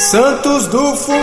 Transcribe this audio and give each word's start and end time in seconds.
Santos 0.00 0.66
do 0.66 0.96
Fundão! 0.96 1.20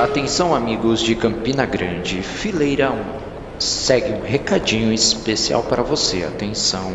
Atenção, 0.00 0.54
amigos 0.54 1.02
de 1.02 1.14
Campina 1.14 1.66
Grande, 1.66 2.22
fileira 2.22 2.90
1. 2.90 3.60
Segue 3.60 4.12
um 4.14 4.22
recadinho 4.22 4.90
especial 4.90 5.62
para 5.62 5.82
você. 5.82 6.24
Atenção. 6.24 6.94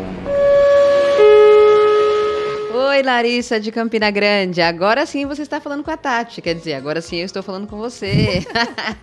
Oi, 2.96 3.02
Larissa 3.02 3.60
de 3.60 3.70
Campina 3.70 4.10
Grande. 4.10 4.62
Agora 4.62 5.04
sim 5.04 5.26
você 5.26 5.42
está 5.42 5.60
falando 5.60 5.84
com 5.84 5.90
a 5.90 5.98
Tati. 5.98 6.40
Quer 6.40 6.54
dizer, 6.54 6.72
agora 6.72 7.02
sim 7.02 7.18
eu 7.18 7.26
estou 7.26 7.42
falando 7.42 7.66
com 7.66 7.76
você. 7.76 8.42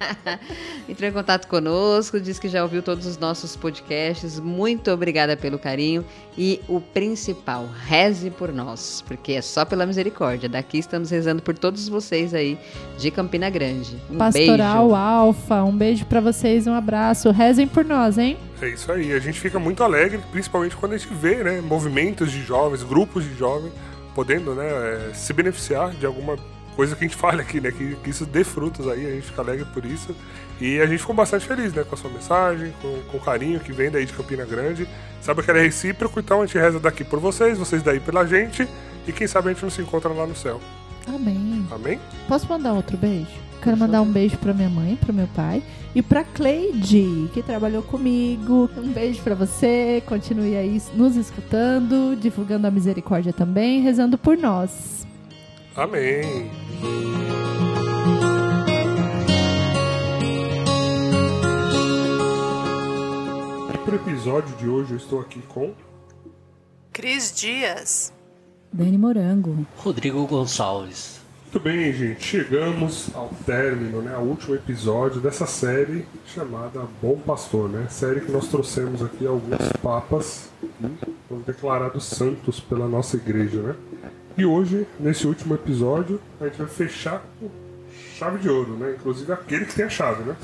Entrou 0.89 1.07
em 1.07 1.13
contato 1.13 1.47
conosco, 1.47 2.19
disse 2.19 2.41
que 2.41 2.49
já 2.49 2.63
ouviu 2.63 2.81
todos 2.81 3.05
os 3.05 3.19
nossos 3.19 3.55
podcasts. 3.55 4.39
Muito 4.39 4.89
obrigada 4.89 5.37
pelo 5.37 5.59
carinho. 5.59 6.03
E 6.35 6.59
o 6.67 6.81
principal, 6.81 7.69
reze 7.85 8.31
por 8.31 8.51
nós, 8.51 9.03
porque 9.05 9.33
é 9.33 9.43
só 9.43 9.63
pela 9.63 9.85
misericórdia. 9.85 10.49
Daqui 10.49 10.79
estamos 10.79 11.11
rezando 11.11 11.43
por 11.43 11.55
todos 11.55 11.87
vocês 11.87 12.33
aí 12.33 12.57
de 12.97 13.11
Campina 13.11 13.47
Grande. 13.47 13.95
Um 14.09 14.17
Pastoral 14.17 14.87
beijo. 14.87 14.95
Alfa, 14.95 15.63
um 15.63 15.77
beijo 15.77 16.03
para 16.07 16.19
vocês, 16.19 16.65
um 16.65 16.73
abraço. 16.73 17.29
Rezem 17.29 17.67
por 17.67 17.85
nós, 17.85 18.17
hein? 18.17 18.39
É 18.63 18.69
isso 18.69 18.89
aí, 18.93 19.11
a 19.11 19.19
gente 19.19 19.41
fica 19.41 19.59
muito 19.59 19.83
alegre, 19.83 20.21
principalmente 20.31 20.73
quando 20.77 20.93
a 20.93 20.97
gente 20.97 21.13
vê, 21.13 21.43
né, 21.43 21.59
movimentos 21.59 22.31
de 22.31 22.41
jovens, 22.41 22.81
grupos 22.81 23.25
de 23.25 23.35
jovens, 23.35 23.73
podendo, 24.15 24.55
né, 24.55 24.65
é, 24.65 25.13
se 25.13 25.33
beneficiar 25.33 25.91
de 25.91 26.05
alguma 26.05 26.37
coisa 26.73 26.95
que 26.95 27.03
a 27.03 27.07
gente 27.07 27.17
fala 27.19 27.41
aqui, 27.41 27.59
né, 27.59 27.71
que, 27.71 27.97
que, 27.97 28.09
isso 28.09 28.25
dê 28.25 28.41
frutos 28.45 28.87
aí, 28.87 29.05
a 29.05 29.09
gente 29.11 29.27
fica 29.27 29.41
alegre 29.41 29.65
por 29.73 29.83
isso. 29.83 30.15
E 30.61 30.79
a 30.79 30.85
gente 30.85 30.99
ficou 30.99 31.13
bastante 31.13 31.45
feliz, 31.45 31.73
né, 31.73 31.83
com 31.83 31.93
a 31.93 31.97
sua 31.97 32.09
mensagem, 32.09 32.73
com, 32.81 33.01
com 33.11 33.17
o 33.17 33.19
carinho 33.19 33.59
que 33.59 33.73
vem 33.73 33.91
daí 33.91 34.05
de 34.05 34.13
Campina 34.13 34.45
Grande. 34.45 34.87
Sabe 35.21 35.43
que 35.43 35.51
era 35.51 35.61
recíproco, 35.61 36.21
então 36.21 36.41
a 36.41 36.45
gente 36.45 36.57
reza 36.57 36.79
daqui 36.79 37.03
por 37.03 37.19
vocês, 37.19 37.57
vocês 37.57 37.83
daí 37.83 37.99
pela 37.99 38.25
gente, 38.25 38.65
e 39.05 39.11
quem 39.11 39.27
sabe 39.27 39.49
a 39.49 39.53
gente 39.53 39.63
não 39.63 39.69
se 39.69 39.81
encontra 39.81 40.13
lá 40.13 40.25
no 40.25 40.35
céu. 40.37 40.61
Amém. 41.05 41.67
Amém? 41.69 41.99
Posso 42.29 42.47
mandar 42.47 42.71
outro 42.71 42.95
beijo? 42.95 43.52
Quero 43.63 43.77
mandar 43.77 44.01
um 44.01 44.11
beijo 44.11 44.37
para 44.39 44.53
minha 44.53 44.69
mãe, 44.69 44.97
para 44.97 45.13
meu 45.13 45.27
pai 45.27 45.63
e 45.95 46.01
para 46.01 46.21
Cleide, 46.21 47.29
que 47.33 47.41
trabalhou 47.41 47.81
comigo. 47.81 48.69
Um 48.75 48.91
beijo 48.91 49.23
para 49.23 49.35
você. 49.35 50.03
Continue 50.05 50.57
aí 50.57 50.81
nos 50.93 51.15
escutando, 51.15 52.13
divulgando 52.17 52.67
a 52.67 52.71
misericórdia 52.71 53.31
também, 53.31 53.79
rezando 53.79 54.17
por 54.17 54.37
nós. 54.37 55.07
Amém. 55.77 56.51
Para 63.85 63.93
o 63.93 63.95
episódio 63.95 64.53
de 64.57 64.67
hoje, 64.67 64.91
eu 64.91 64.97
estou 64.97 65.21
aqui 65.21 65.41
com 65.47 65.73
Cris 66.91 67.33
Dias, 67.33 68.11
Dani 68.73 68.97
Morango, 68.97 69.65
Rodrigo 69.77 70.27
Gonçalves. 70.27 71.22
Muito 71.53 71.65
bem, 71.65 71.93
gente. 71.93 72.25
Chegamos 72.25 73.13
ao 73.13 73.29
término, 73.45 74.01
né, 74.01 74.15
ao 74.15 74.23
último 74.23 74.55
episódio 74.55 75.21
dessa 75.21 75.45
série 75.45 76.03
chamada 76.25 76.81
Bom 76.99 77.19
Pastor, 77.19 77.69
né? 77.69 77.85
Série 77.91 78.21
que 78.21 78.31
nós 78.31 78.47
trouxemos 78.47 79.03
aqui 79.03 79.27
alguns 79.27 79.71
papas 79.79 80.49
que 80.59 81.13
foram 81.29 81.41
declarados 81.43 82.05
santos 82.05 82.59
pela 82.59 82.87
nossa 82.87 83.17
igreja, 83.17 83.61
né? 83.61 83.75
E 84.35 84.43
hoje, 84.43 84.87
nesse 84.99 85.27
último 85.27 85.53
episódio, 85.53 86.19
a 86.41 86.45
gente 86.45 86.57
vai 86.57 86.67
fechar 86.67 87.23
com 87.39 87.47
chave 88.17 88.39
de 88.39 88.49
ouro, 88.49 88.75
né? 88.75 88.95
Inclusive 88.99 89.31
aquele 89.31 89.65
que 89.65 89.75
tem 89.75 89.85
a 89.85 89.89
chave, 89.89 90.23
né? 90.23 90.35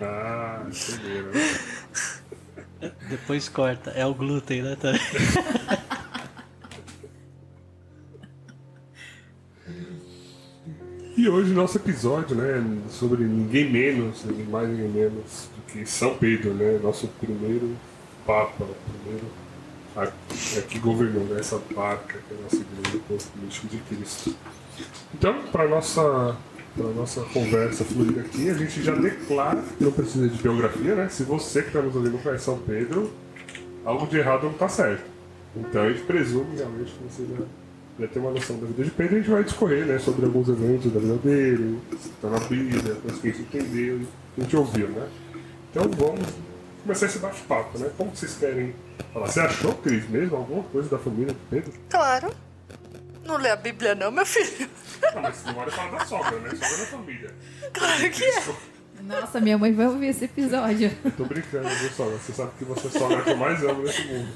Ah, 0.00 0.66
entenderam, 0.66 1.30
né? 1.30 2.90
Depois 3.08 3.48
corta. 3.48 3.90
É 3.90 4.04
o 4.04 4.12
glúten, 4.12 4.62
né? 4.62 4.74
Também. 4.74 5.00
E 11.20 11.28
hoje 11.28 11.52
nosso 11.52 11.76
episódio, 11.76 12.34
né, 12.34 12.64
sobre 12.88 13.24
ninguém 13.24 13.70
menos, 13.70 14.24
ninguém 14.24 14.46
mais, 14.46 14.66
ninguém 14.70 14.88
menos 14.88 15.50
do 15.54 15.70
que 15.70 15.84
São 15.84 16.14
Pedro, 16.14 16.54
né, 16.54 16.80
nosso 16.82 17.08
primeiro 17.20 17.76
Papa, 18.26 18.64
primeiro 18.90 19.26
a, 19.94 20.04
a 20.04 20.62
que 20.62 20.78
governou 20.78 21.24
né, 21.24 21.38
essa 21.38 21.60
barca 21.76 22.18
que 22.26 22.34
é 22.34 22.38
a 22.38 22.42
nossa 22.42 22.56
igreja, 22.56 23.02
o 23.10 23.68
de 23.68 23.76
Cristo. 23.76 24.34
Então, 25.12 25.42
para 25.52 25.68
nossa 25.68 26.38
para 26.74 26.88
nossa 26.88 27.20
conversa 27.24 27.84
fluir 27.84 28.18
aqui, 28.20 28.48
a 28.48 28.54
gente 28.54 28.82
já 28.82 28.94
declara 28.94 29.62
que 29.76 29.84
não 29.84 29.92
precisa 29.92 30.26
de 30.26 30.42
biografia, 30.42 30.94
né? 30.94 31.10
Se 31.10 31.22
você 31.24 31.60
que 31.60 31.68
está 31.68 31.82
nos 31.82 31.94
ouvindo 31.94 32.16
conhece 32.22 32.44
São 32.44 32.58
Pedro, 32.60 33.12
algo 33.84 34.06
de 34.06 34.16
errado 34.16 34.44
não 34.44 34.52
está 34.52 34.70
certo. 34.70 35.04
Então 35.54 35.82
a 35.82 35.92
gente 35.92 36.02
presume 36.04 36.56
realmente 36.56 36.92
que 36.92 37.04
você 37.04 37.26
já 37.26 37.44
já 38.00 38.08
ter 38.08 38.18
uma 38.18 38.30
noção 38.30 38.58
da 38.58 38.66
vida 38.66 38.84
de 38.84 38.90
Pedro, 38.90 39.16
a 39.16 39.18
gente 39.18 39.30
vai 39.30 39.44
discorrer 39.44 39.86
né, 39.86 39.98
sobre 39.98 40.24
alguns 40.24 40.48
eventos 40.48 40.92
da 40.92 41.00
vida 41.00 41.16
dele, 41.16 41.80
está 41.92 42.28
na 42.28 42.38
Bíblia, 42.38 42.94
coisas 42.94 43.20
que 43.20 43.28
a 43.28 43.32
gente 43.32 43.42
entendeu, 43.42 44.00
que 44.34 44.40
a 44.40 44.44
gente 44.44 44.56
ouviu, 44.56 44.88
né? 44.88 45.08
Então 45.70 45.88
vamos 45.90 46.26
começar 46.82 47.06
esse 47.06 47.18
bate-papo, 47.18 47.78
né? 47.78 47.90
Como 47.96 48.14
vocês 48.14 48.36
querem 48.36 48.74
falar? 49.12 49.28
Você 49.28 49.40
achou, 49.40 49.74
Cris, 49.74 50.08
mesmo 50.08 50.36
alguma 50.36 50.62
coisa 50.64 50.88
da 50.88 50.98
família 50.98 51.34
de 51.34 51.40
Pedro? 51.50 51.72
Claro. 51.90 52.32
Não 53.24 53.36
lê 53.36 53.50
a 53.50 53.56
Bíblia 53.56 53.94
não, 53.94 54.10
meu 54.10 54.26
filho. 54.26 54.68
Não, 55.14 55.22
mas 55.22 55.44
não 55.44 55.56
hora 55.58 55.70
fala 55.70 55.98
da 55.98 56.06
sogra, 56.06 56.38
né? 56.40 56.50
Sogra 56.50 56.76
da 56.76 56.86
família. 56.86 57.34
Claro 57.72 58.10
que 58.10 58.24
é. 58.24 58.42
Nossa, 59.02 59.40
minha 59.40 59.56
mãe 59.56 59.72
vai 59.72 59.86
ouvir 59.86 60.08
esse 60.08 60.24
episódio. 60.24 60.90
Eu 61.04 61.10
tô 61.12 61.24
brincando, 61.24 61.68
viu, 61.68 61.90
sogra? 61.90 62.18
Você 62.18 62.32
sabe 62.32 62.50
que 62.58 62.64
você 62.64 62.86
é 62.86 62.90
a 62.90 62.92
sogra 62.92 63.22
que 63.22 63.30
eu 63.30 63.36
mais 63.36 63.62
amo 63.62 63.82
nesse 63.82 64.04
mundo. 64.04 64.32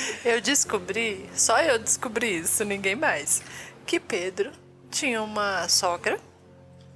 Eu 0.24 0.40
descobri, 0.40 1.28
só 1.34 1.60
eu 1.60 1.78
descobri 1.78 2.38
isso, 2.38 2.64
ninguém 2.64 2.94
mais, 2.94 3.42
que 3.86 3.98
Pedro 3.98 4.50
tinha 4.90 5.22
uma 5.22 5.68
sogra. 5.68 6.18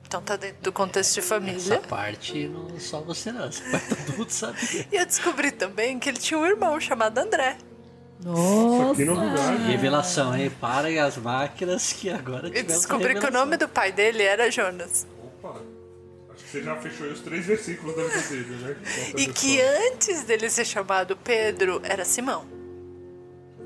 Então 0.06 0.20
tá 0.20 0.36
dentro 0.36 0.62
do 0.62 0.72
contexto 0.72 1.14
de 1.14 1.22
família. 1.22 1.56
Essa 1.56 1.78
parte 1.78 2.46
não 2.46 2.78
só 2.78 3.00
você 3.00 3.32
não, 3.32 3.46
essa 3.46 3.62
parte 3.70 3.88
todo 3.94 4.18
mundo 4.18 4.30
sabia. 4.30 4.86
E 4.92 4.96
eu 4.96 5.06
descobri 5.06 5.50
também 5.50 5.98
que 5.98 6.08
ele 6.10 6.18
tinha 6.18 6.38
um 6.38 6.44
irmão 6.44 6.78
chamado 6.78 7.16
André. 7.16 7.56
Nossa, 8.22 8.94
que 8.94 9.04
Nossa! 9.04 9.20
novidade. 9.20 9.62
Revelação, 9.64 10.36
hein? 10.36 10.52
Parem 10.60 10.98
as 10.98 11.16
máquinas 11.16 11.92
que 11.92 12.10
agora 12.10 12.48
E 12.56 12.62
descobri 12.62 13.18
que 13.18 13.26
o 13.26 13.30
nome 13.30 13.56
do 13.56 13.68
pai 13.68 13.90
dele 13.90 14.22
era 14.22 14.50
Jonas. 14.50 15.06
Opa, 15.24 15.60
acho 16.32 16.44
que 16.44 16.50
você 16.50 16.62
já 16.62 16.76
fechou 16.76 17.06
aí 17.06 17.12
os 17.12 17.20
três 17.20 17.46
versículos 17.46 17.96
da 17.96 18.02
vida 18.04 18.28
dele, 18.28 18.56
né? 18.62 18.76
E 19.16 19.26
que 19.26 19.60
antes 19.60 20.24
dele 20.24 20.50
ser 20.50 20.64
chamado 20.64 21.16
Pedro, 21.16 21.80
era 21.82 22.04
Simão. 22.04 22.61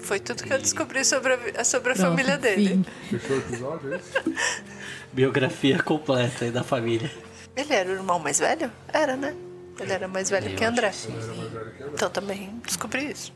Foi 0.01 0.21
tudo 0.21 0.43
que 0.45 0.53
eu 0.53 0.59
descobri 0.59 1.05
sobre 1.05 1.35
a, 1.57 1.65
sobre 1.65 1.93
a 1.93 1.95
Pronto, 1.95 2.09
família 2.11 2.37
dele. 2.39 2.69
fim. 3.09 3.19
Fechou 3.19 3.37
o 3.37 3.39
episódio, 3.41 3.95
é 3.95 3.97
isso? 3.97 4.35
Biografia 5.13 5.83
completa 5.83 6.45
aí 6.45 6.51
da 6.51 6.63
família. 6.63 7.11
Ele 7.57 7.73
era 7.73 7.89
o 7.89 7.93
irmão 7.93 8.19
mais 8.19 8.39
velho? 8.39 8.71
Era, 8.93 9.17
né? 9.17 9.35
Ele 9.81 9.93
era 9.93 10.07
mais 10.09 10.29
velho 10.31 10.51
Eu 10.51 10.57
que 10.57 10.65
André. 10.65 10.91
que 10.91 10.97
sim. 10.97 11.13
Ele 11.13 11.19
era 11.25 11.35
mais 11.35 11.51
velho 11.53 11.71
que 11.73 11.83
André. 11.83 11.93
Então 11.95 12.11
também 12.11 12.61
descobri 12.65 13.11
isso. 13.11 13.33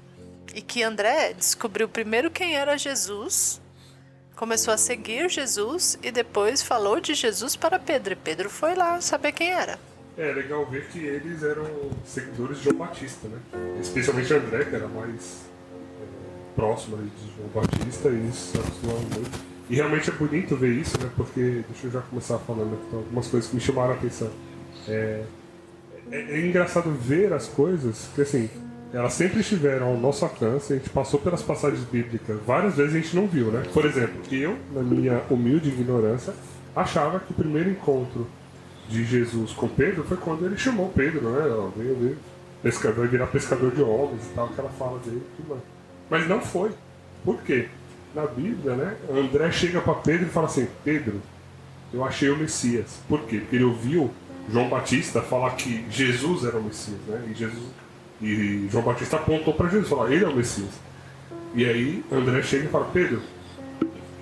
E 0.54 0.60
que 0.60 0.82
André 0.82 1.32
descobriu 1.32 1.88
primeiro 1.88 2.30
quem 2.30 2.56
era 2.56 2.76
Jesus, 2.76 3.60
começou 4.36 4.74
a 4.74 4.76
seguir 4.76 5.28
Jesus 5.30 5.98
e 6.02 6.10
depois 6.10 6.62
falou 6.62 7.00
de 7.00 7.14
Jesus 7.14 7.56
para 7.56 7.78
Pedro. 7.78 8.12
E 8.12 8.16
Pedro 8.16 8.50
foi 8.50 8.74
lá 8.74 9.00
saber 9.00 9.32
quem 9.32 9.50
era. 9.50 9.78
É 10.18 10.32
legal 10.32 10.66
ver 10.66 10.86
que 10.88 10.98
eles 10.98 11.42
eram 11.42 11.64
seguidores 12.04 12.58
de 12.58 12.64
João 12.64 12.76
Batista, 12.76 13.26
né? 13.28 13.38
Especialmente 13.80 14.32
André, 14.34 14.64
que 14.64 14.74
era 14.74 14.88
mais 14.88 15.48
é, 16.60 16.66
próximo 16.66 16.96
ali 16.96 17.10
de 17.10 17.36
João 17.36 17.48
Batista, 17.54 18.08
e 18.08 18.28
isso 18.28 18.58
acostumavam 18.58 19.02
muito. 19.14 19.50
E 19.68 19.76
realmente 19.76 20.10
é 20.10 20.12
bonito 20.12 20.56
ver 20.56 20.72
isso, 20.72 21.00
né? 21.00 21.08
Porque, 21.16 21.64
deixa 21.68 21.86
eu 21.86 21.90
já 21.90 22.00
começar 22.00 22.38
falando 22.38 22.74
aqui, 22.74 22.82
então, 22.88 22.98
algumas 23.00 23.26
coisas 23.28 23.48
que 23.48 23.54
me 23.54 23.60
chamaram 23.60 23.92
a 23.92 23.94
atenção. 23.94 24.30
É, 24.88 25.22
é, 26.10 26.18
é 26.18 26.46
engraçado 26.46 26.90
ver 26.90 27.32
as 27.32 27.46
coisas, 27.46 28.08
que 28.14 28.22
assim, 28.22 28.50
elas 28.92 29.12
sempre 29.12 29.40
estiveram 29.40 29.86
ao 29.86 29.96
nosso 29.96 30.24
alcance, 30.24 30.72
a 30.72 30.76
gente 30.76 30.90
passou 30.90 31.20
pelas 31.20 31.42
passagens 31.42 31.84
bíblicas, 31.84 32.36
várias 32.44 32.74
vezes 32.76 32.94
a 32.94 32.98
gente 32.98 33.14
não 33.14 33.28
viu, 33.28 33.46
né? 33.52 33.62
Por 33.72 33.84
exemplo, 33.84 34.20
eu, 34.32 34.56
na 34.72 34.82
minha 34.82 35.22
humilde 35.30 35.68
ignorância, 35.68 36.34
achava 36.74 37.20
que 37.20 37.30
o 37.30 37.34
primeiro 37.34 37.70
encontro 37.70 38.26
de 38.88 39.04
Jesus 39.04 39.52
com 39.52 39.68
Pedro 39.68 40.02
foi 40.02 40.16
quando 40.16 40.44
ele 40.44 40.56
chamou 40.56 40.88
Pedro, 40.88 41.30
né? 41.30 41.70
Veio 41.76 41.94
ver, 41.94 42.18
pescador, 42.60 43.06
virar 43.06 43.28
pescador 43.28 43.70
de 43.70 43.82
homens 43.82 44.26
e 44.26 44.34
tal, 44.34 44.46
aquela 44.46 44.70
fala 44.70 44.98
dele 44.98 45.22
e 45.24 45.36
tudo 45.36 45.50
mais. 45.50 45.79
Mas 46.10 46.28
não 46.28 46.40
foi. 46.40 46.72
Por 47.24 47.40
quê? 47.42 47.68
Na 48.14 48.26
Bíblia, 48.26 48.74
né? 48.74 48.96
André 49.08 49.52
chega 49.52 49.80
para 49.80 49.94
Pedro 49.94 50.26
e 50.26 50.30
fala 50.30 50.46
assim: 50.46 50.66
Pedro, 50.84 51.22
eu 51.94 52.04
achei 52.04 52.28
o 52.28 52.36
Messias. 52.36 52.98
Por 53.08 53.20
quê? 53.20 53.38
Porque 53.38 53.56
ele 53.56 53.64
ouviu 53.64 54.10
João 54.50 54.68
Batista 54.68 55.22
falar 55.22 55.50
que 55.52 55.86
Jesus 55.88 56.44
era 56.44 56.56
o 56.56 56.62
Messias, 56.62 56.98
né? 57.06 57.28
E, 57.30 57.34
Jesus, 57.34 57.68
e 58.20 58.68
João 58.68 58.82
Batista 58.82 59.16
apontou 59.16 59.54
para 59.54 59.68
Jesus, 59.68 59.88
falou: 59.88 60.10
ele 60.10 60.24
é 60.24 60.28
o 60.28 60.34
Messias. 60.34 60.70
E 61.54 61.64
aí 61.64 62.04
André 62.10 62.42
chega 62.42 62.64
e 62.64 62.68
fala: 62.68 62.88
Pedro, 62.92 63.22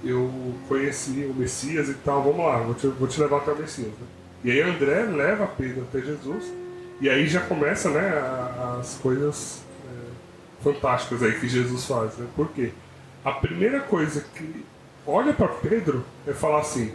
eu 0.04 0.30
conheci 0.68 1.26
o 1.28 1.34
Messias 1.34 1.88
e 1.88 1.94
tal, 1.94 2.22
vamos 2.22 2.44
lá, 2.44 2.58
vou 2.58 2.74
te, 2.74 2.86
vou 2.86 3.08
te 3.08 3.18
levar 3.20 3.38
até 3.38 3.52
o 3.52 3.58
Messias. 3.58 3.88
Né? 3.88 4.06
E 4.44 4.50
aí 4.50 4.60
André 4.60 5.02
leva 5.04 5.46
Pedro 5.46 5.82
até 5.88 6.00
Jesus, 6.00 6.44
e 7.00 7.08
aí 7.08 7.26
já 7.26 7.40
começa 7.40 7.90
né, 7.90 8.12
as 8.78 8.98
coisas 9.02 9.62
fantásticas 10.62 11.22
aí 11.22 11.38
que 11.38 11.48
Jesus 11.48 11.84
faz, 11.84 12.16
né? 12.16 12.26
Por 12.34 12.48
quê? 12.48 12.72
A 13.24 13.32
primeira 13.32 13.80
coisa 13.80 14.24
que 14.34 14.64
olha 15.06 15.32
para 15.32 15.48
Pedro 15.48 16.04
é 16.26 16.32
falar 16.32 16.60
assim: 16.60 16.92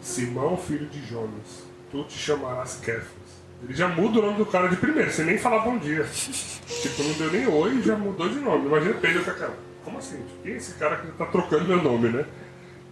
Simão, 0.00 0.56
filho 0.56 0.86
de 0.86 1.04
Jonas, 1.06 1.64
tu 1.90 2.04
te 2.04 2.18
chamarás 2.18 2.80
Kefas. 2.82 3.26
Ele 3.62 3.74
já 3.74 3.88
muda 3.88 4.18
o 4.18 4.22
nome 4.22 4.38
do 4.38 4.46
cara 4.46 4.68
de 4.68 4.76
primeiro, 4.76 5.10
sem 5.10 5.24
nem 5.24 5.38
falar 5.38 5.60
bom 5.60 5.78
dia. 5.78 6.04
tipo, 6.12 7.02
não 7.02 7.12
deu 7.14 7.32
nem 7.32 7.46
oi 7.46 7.76
e 7.76 7.82
já 7.82 7.96
mudou 7.96 8.28
de 8.28 8.38
nome. 8.38 8.66
Imagina 8.66 8.94
Pedro 8.94 9.24
com 9.24 9.30
aquela. 9.30 9.56
Como 9.84 9.98
assim? 9.98 10.20
Quem 10.42 10.52
é 10.52 10.56
esse 10.56 10.74
cara 10.74 10.96
que 10.96 11.06
tá 11.12 11.26
trocando 11.26 11.64
meu 11.64 11.82
nome, 11.82 12.08
né? 12.08 12.24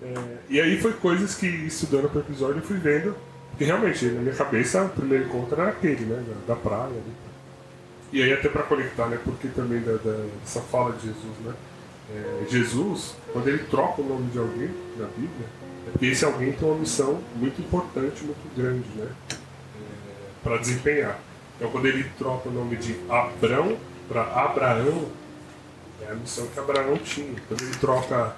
É, 0.02 0.36
e 0.48 0.60
aí 0.60 0.80
foi 0.80 0.92
coisas 0.92 1.34
que, 1.34 1.46
estudando 1.46 2.08
pro 2.08 2.20
episódio, 2.20 2.58
eu 2.58 2.62
fui 2.62 2.76
vendo 2.76 3.14
que 3.56 3.64
realmente, 3.64 4.04
na 4.06 4.20
minha 4.20 4.34
cabeça, 4.34 4.82
o 4.82 4.88
primeiro 4.88 5.24
encontro 5.24 5.60
era 5.60 5.70
aquele, 5.70 6.04
né? 6.04 6.24
Da, 6.46 6.56
praia. 6.56 6.88
Né? 6.88 7.02
E 8.14 8.22
aí 8.22 8.32
até 8.32 8.48
para 8.48 8.62
conectar, 8.62 9.08
né? 9.08 9.18
Porque 9.24 9.48
também 9.48 9.80
da, 9.80 9.94
da, 9.94 10.24
dessa 10.40 10.60
fala 10.60 10.92
de 10.92 11.08
Jesus, 11.08 11.36
né? 11.44 11.52
É, 12.14 12.44
Jesus, 12.48 13.16
quando 13.32 13.48
ele 13.48 13.64
troca 13.64 14.02
o 14.02 14.04
nome 14.04 14.30
de 14.30 14.38
alguém 14.38 14.70
na 14.96 15.06
Bíblia, 15.06 15.48
é 15.88 15.90
porque 15.90 16.06
esse 16.06 16.24
alguém 16.24 16.52
tem 16.52 16.68
uma 16.68 16.78
missão 16.78 17.20
muito 17.34 17.60
importante, 17.60 18.22
muito 18.22 18.56
grande, 18.56 18.86
né? 18.94 19.08
É, 19.32 19.34
para 20.44 20.58
desempenhar. 20.58 21.18
Então, 21.56 21.68
quando 21.72 21.86
ele 21.86 22.04
troca 22.16 22.48
o 22.48 22.52
nome 22.52 22.76
de 22.76 22.94
Abrão 23.10 23.76
para 24.08 24.22
Abraão, 24.22 25.08
é 26.00 26.12
a 26.12 26.14
missão 26.14 26.46
que 26.46 26.60
Abraão 26.60 26.96
tinha. 26.98 27.34
Quando 27.48 27.62
ele 27.62 27.74
troca 27.78 28.36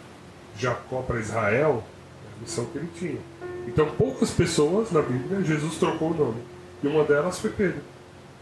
Jacó 0.58 1.02
para 1.02 1.20
Israel, 1.20 1.84
é 2.25 2.38
a 2.38 2.40
missão 2.40 2.64
que 2.64 2.78
ele 2.78 2.88
tinha. 2.99 3.20
Então, 3.69 3.90
poucas 3.90 4.31
pessoas 4.31 4.90
na 4.90 5.02
Bíblia, 5.02 5.44
Jesus 5.44 5.76
trocou 5.76 6.12
o 6.12 6.14
nome. 6.14 6.40
E 6.82 6.87
uma 6.87 7.05
delas 7.05 7.38
foi 7.38 7.50
Pedro, 7.50 7.82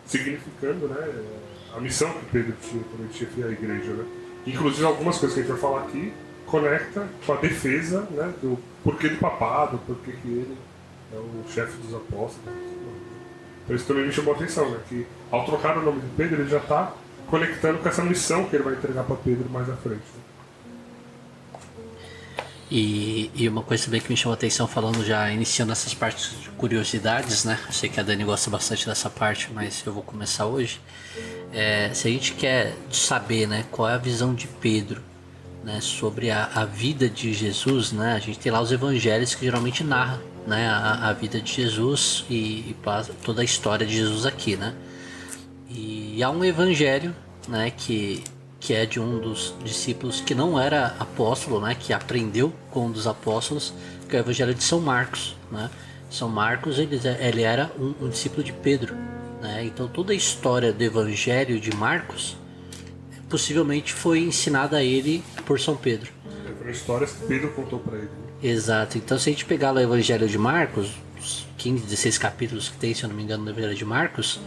significando 0.06 0.88
né, 0.88 1.24
a 1.74 1.80
missão 1.80 2.10
que 2.12 2.26
Pedro 2.26 2.54
tinha 2.60 2.82
quando 2.84 3.10
ele 3.10 3.44
a 3.44 3.50
igreja. 3.50 3.92
Né? 3.92 4.04
Inclusive, 4.46 4.84
algumas 4.84 5.18
coisas 5.18 5.34
que 5.34 5.40
a 5.40 5.42
gente 5.42 5.52
vai 5.52 5.60
falar 5.60 5.82
aqui 5.86 6.12
conecta 6.46 7.08
com 7.26 7.32
a 7.32 7.36
defesa 7.36 8.02
né, 8.10 8.32
do 8.40 8.58
porquê 8.82 9.08
do 9.08 9.16
papado, 9.18 9.80
porquê 9.86 10.12
que 10.12 10.28
ele 10.28 10.56
é 11.12 11.16
o 11.16 11.44
chefe 11.50 11.76
dos 11.78 11.94
apóstolos. 11.94 12.54
Então, 13.64 13.74
isso 13.74 13.86
também 13.86 14.06
me 14.06 14.12
chamou 14.12 14.34
a 14.34 14.36
atenção, 14.36 14.70
né, 14.70 14.78
que 14.88 15.06
ao 15.30 15.44
trocar 15.46 15.78
o 15.78 15.82
nome 15.82 16.00
de 16.00 16.08
Pedro, 16.16 16.42
ele 16.42 16.50
já 16.50 16.58
está 16.58 16.92
conectando 17.28 17.78
com 17.78 17.88
essa 17.88 18.04
missão 18.04 18.44
que 18.44 18.56
ele 18.56 18.62
vai 18.62 18.74
entregar 18.74 19.04
para 19.04 19.16
Pedro 19.16 19.48
mais 19.50 19.68
à 19.70 19.76
frente. 19.76 20.02
Né? 20.14 20.23
E, 22.76 23.30
e, 23.36 23.48
uma 23.48 23.62
coisa 23.62 23.84
também 23.84 24.00
que 24.00 24.10
me 24.10 24.16
chamou 24.16 24.32
a 24.32 24.34
atenção, 24.34 24.66
falando 24.66 25.04
já, 25.04 25.30
iniciando 25.30 25.70
essas 25.70 25.94
partes 25.94 26.32
de 26.42 26.48
curiosidades, 26.50 27.44
né? 27.44 27.56
Eu 27.68 27.72
sei 27.72 27.88
que 27.88 28.00
a 28.00 28.02
Dani 28.02 28.24
gosta 28.24 28.50
bastante 28.50 28.84
dessa 28.84 29.08
parte, 29.08 29.48
mas 29.54 29.84
eu 29.86 29.92
vou 29.92 30.02
começar 30.02 30.46
hoje. 30.46 30.80
É, 31.52 31.94
se 31.94 32.08
a 32.08 32.10
gente 32.10 32.32
quer 32.32 32.74
saber, 32.90 33.46
né, 33.46 33.64
qual 33.70 33.88
é 33.88 33.94
a 33.94 33.96
visão 33.96 34.34
de 34.34 34.48
Pedro, 34.48 35.00
né, 35.62 35.80
sobre 35.80 36.32
a, 36.32 36.46
a 36.52 36.64
vida 36.64 37.08
de 37.08 37.32
Jesus, 37.32 37.92
né? 37.92 38.14
A 38.14 38.18
gente 38.18 38.40
tem 38.40 38.50
lá 38.50 38.60
os 38.60 38.72
evangelhos 38.72 39.36
que 39.36 39.44
geralmente 39.44 39.84
narram, 39.84 40.20
né, 40.44 40.66
a, 40.66 41.10
a 41.10 41.12
vida 41.12 41.40
de 41.40 41.52
Jesus 41.52 42.24
e, 42.28 42.34
e 42.34 42.76
toda 43.22 43.40
a 43.40 43.44
história 43.44 43.86
de 43.86 43.94
Jesus 43.94 44.26
aqui, 44.26 44.56
né? 44.56 44.74
E 45.70 46.20
há 46.24 46.28
um 46.28 46.44
evangelho, 46.44 47.14
né, 47.46 47.70
que 47.70 48.24
que 48.64 48.72
é 48.72 48.86
de 48.86 48.98
um 48.98 49.18
dos 49.18 49.54
discípulos 49.62 50.22
que 50.22 50.34
não 50.34 50.58
era 50.58 50.96
apóstolo, 50.98 51.60
né, 51.60 51.76
que 51.78 51.92
aprendeu 51.92 52.50
com 52.70 52.86
um 52.86 52.90
dos 52.90 53.06
apóstolos, 53.06 53.74
que 54.08 54.16
é 54.16 54.20
o 54.20 54.22
Evangelho 54.22 54.54
de 54.54 54.64
São 54.64 54.80
Marcos, 54.80 55.36
né? 55.52 55.70
São 56.10 56.30
Marcos 56.30 56.78
ele, 56.78 56.98
ele 57.20 57.42
era 57.42 57.70
um, 57.78 57.92
um 58.00 58.08
discípulo 58.08 58.42
de 58.42 58.54
Pedro, 58.54 58.94
né? 59.42 59.62
Então 59.66 59.86
toda 59.86 60.14
a 60.14 60.16
história 60.16 60.72
do 60.72 60.82
Evangelho 60.82 61.60
de 61.60 61.76
Marcos 61.76 62.38
possivelmente 63.28 63.92
foi 63.92 64.20
ensinada 64.20 64.78
a 64.78 64.82
ele 64.82 65.22
por 65.44 65.60
São 65.60 65.76
Pedro. 65.76 66.10
Foram 66.56 66.70
histórias 66.70 67.12
que 67.12 67.26
Pedro 67.26 67.52
contou 67.52 67.80
para 67.80 67.98
ele. 67.98 68.08
Exato. 68.42 68.96
Então 68.96 69.18
se 69.18 69.28
a 69.28 69.32
gente 69.32 69.44
pegar 69.44 69.74
o 69.74 69.78
Evangelho 69.78 70.26
de 70.26 70.38
Marcos, 70.38 70.90
os 71.20 71.44
15, 71.58 71.84
16 71.84 72.16
capítulos 72.16 72.70
que 72.70 72.78
tem, 72.78 72.94
se 72.94 73.02
eu 73.02 73.10
não 73.10 73.16
me 73.16 73.24
engano, 73.24 73.44
no 73.44 73.50
Evangelho 73.50 73.74
de 73.74 73.84
Marcos, 73.84 74.40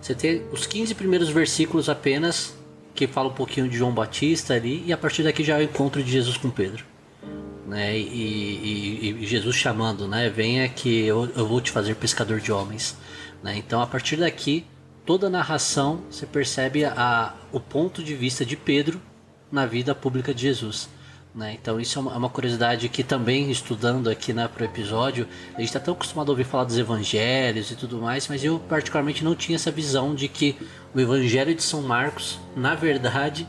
você 0.00 0.14
tem 0.14 0.42
os 0.50 0.66
15 0.66 0.94
primeiros 0.94 1.28
versículos 1.28 1.90
apenas 1.90 2.56
que 2.98 3.06
fala 3.06 3.28
um 3.28 3.32
pouquinho 3.32 3.68
de 3.68 3.76
João 3.76 3.92
Batista 3.92 4.54
ali, 4.54 4.82
e 4.84 4.92
a 4.92 4.96
partir 4.96 5.22
daqui 5.22 5.44
já 5.44 5.54
é 5.54 5.60
o 5.60 5.62
encontro 5.62 6.02
de 6.02 6.10
Jesus 6.10 6.36
com 6.36 6.50
Pedro. 6.50 6.84
Né? 7.64 7.96
E, 7.96 8.02
e, 8.02 9.16
e 9.20 9.26
Jesus 9.26 9.54
chamando, 9.54 10.08
né? 10.08 10.28
Venha 10.28 10.68
que 10.68 11.04
eu, 11.04 11.30
eu 11.36 11.46
vou 11.46 11.60
te 11.60 11.70
fazer 11.70 11.94
pescador 11.94 12.40
de 12.40 12.50
homens. 12.50 12.96
Né? 13.40 13.56
Então, 13.56 13.80
a 13.80 13.86
partir 13.86 14.16
daqui, 14.16 14.64
toda 15.06 15.28
a 15.28 15.30
narração 15.30 16.02
você 16.10 16.26
percebe 16.26 16.84
a, 16.84 17.34
o 17.52 17.60
ponto 17.60 18.02
de 18.02 18.16
vista 18.16 18.44
de 18.44 18.56
Pedro 18.56 19.00
na 19.52 19.64
vida 19.64 19.94
pública 19.94 20.34
de 20.34 20.42
Jesus. 20.42 20.88
Né? 21.38 21.56
Então 21.62 21.78
isso 21.78 22.00
é 22.00 22.02
uma, 22.02 22.14
é 22.14 22.16
uma, 22.16 22.28
curiosidade 22.28 22.88
que 22.88 23.04
também 23.04 23.48
estudando 23.48 24.10
aqui 24.10 24.32
né, 24.32 24.48
para 24.48 24.62
o 24.62 24.66
episódio, 24.66 25.24
a 25.54 25.60
gente 25.60 25.68
está 25.68 25.78
tão 25.78 25.94
acostumado 25.94 26.30
a 26.30 26.32
ouvir 26.32 26.42
falar 26.42 26.64
dos 26.64 26.76
evangelhos 26.76 27.70
e 27.70 27.76
tudo 27.76 27.98
mais, 27.98 28.26
mas 28.26 28.42
eu 28.42 28.58
particularmente 28.58 29.22
não 29.22 29.36
tinha 29.36 29.54
essa 29.54 29.70
visão 29.70 30.16
de 30.16 30.26
que 30.26 30.56
o 30.92 30.98
evangelho 30.98 31.54
de 31.54 31.62
São 31.62 31.80
Marcos, 31.80 32.40
na 32.56 32.74
verdade, 32.74 33.46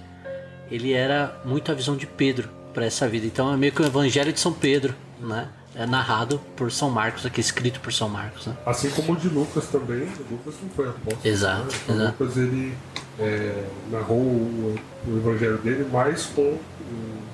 ele 0.69 0.94
era 0.94 1.41
muito 1.44 1.71
a 1.71 1.74
visão 1.74 1.97
de 1.97 2.06
Pedro 2.06 2.47
para 2.75 2.86
essa 2.86 3.07
vida. 3.07 3.25
Então 3.25 3.51
é 3.51 3.57
meio 3.57 3.71
que 3.71 3.81
o 3.81 3.86
evangelho 3.86 4.31
de 4.31 4.39
São 4.39 4.53
Pedro, 4.53 4.94
né? 5.19 5.50
É 5.74 5.86
narrado 5.88 6.39
por 6.56 6.71
São 6.71 6.91
Marcos, 6.91 7.25
aqui 7.25 7.41
escrito 7.41 7.80
por 7.80 7.91
São 7.91 8.07
Marcos. 8.07 8.45
Né? 8.45 8.56
Assim 8.65 8.89
como 8.91 9.13
o 9.13 9.15
de 9.15 9.30
Lucas 9.30 9.65
também, 9.68 10.01
o 10.01 10.31
Lucas 10.31 10.56
não 10.62 10.69
foi 10.69 10.89
apóstolo. 10.89 11.21
Exato. 11.24 11.63
Né? 11.63 11.71
Então, 11.83 11.95
exato. 11.95 12.24
Lucas 12.24 12.38
ele 12.38 12.77
é, 13.19 13.63
narrou 13.91 14.18
o, 14.18 14.75
o, 15.07 15.18
evangelho 15.18 15.57
dele 15.59 15.88
mais 15.91 16.25
com 16.25 16.57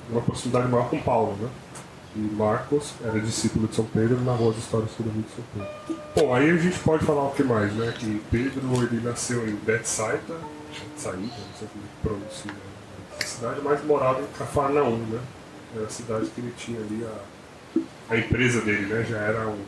uma 0.10 0.22
proximidade 0.22 0.68
maior 0.68 0.90
com 0.90 1.00
Paulo, 1.00 1.36
né? 1.42 1.50
E 2.16 2.20
Marcos 2.20 2.94
era 3.04 3.20
discípulo 3.20 3.68
de 3.68 3.76
São 3.76 3.86
Pedro 3.86 4.20
na 4.22 4.34
rua 4.34 4.54
das 4.54 4.64
histórias 4.64 4.90
sobre 4.92 5.12
a 5.12 5.14
vida 5.16 5.28
de 5.28 5.36
São 5.36 5.44
Pedro. 5.54 6.06
Bom, 6.16 6.34
aí 6.34 6.50
a 6.50 6.58
gente 6.58 6.80
pode 6.80 7.04
falar 7.04 7.24
o 7.24 7.32
que 7.32 7.44
mais, 7.44 7.74
né? 7.74 7.94
Que 7.98 8.22
Pedro 8.32 8.84
ele 8.84 9.02
nasceu 9.04 9.48
em 9.48 9.56
Betsaida, 9.56 10.22
Betsaida, 10.94 11.18
não 11.20 11.30
sei 11.60 11.68
como 11.68 11.84
pronuncia 12.02 12.52
a 13.20 13.26
cidade, 13.26 13.60
mas 13.64 13.84
morava 13.84 14.22
em 14.22 14.28
Cafarnaum, 14.38 14.98
né? 14.98 15.20
Era 15.76 15.86
a 15.86 15.90
cidade 15.90 16.28
que 16.28 16.40
ele 16.40 16.54
tinha 16.58 16.80
ali 16.80 17.06
a, 17.06 18.14
a 18.14 18.18
empresa 18.18 18.62
dele, 18.62 18.86
né? 18.86 19.06
Já 19.10 19.18
era 19.18 19.48
um, 19.48 19.62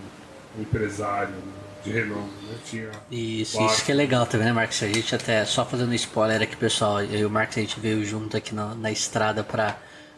um 0.57 0.61
empresário 0.61 1.35
de 1.83 1.91
renome, 1.91 2.31
né? 2.43 2.57
Tinha 2.63 2.91
isso, 3.11 3.61
isso 3.65 3.83
que 3.83 3.91
é 3.91 3.95
legal 3.95 4.25
também, 4.25 4.47
né, 4.47 4.53
Marcos? 4.53 4.81
A 4.83 4.87
gente 4.87 5.13
até, 5.13 5.43
só 5.43 5.65
fazendo 5.65 5.93
spoiler 5.95 6.41
aqui, 6.41 6.55
pessoal, 6.55 7.01
eu 7.01 7.19
e 7.19 7.25
o 7.25 7.29
Marcos 7.29 7.57
a 7.57 7.61
gente 7.61 7.77
veio 7.77 8.05
junto 8.05 8.37
aqui 8.37 8.55
na, 8.55 8.73
na 8.73 8.89
estrada 8.89 9.43
pra 9.43 9.77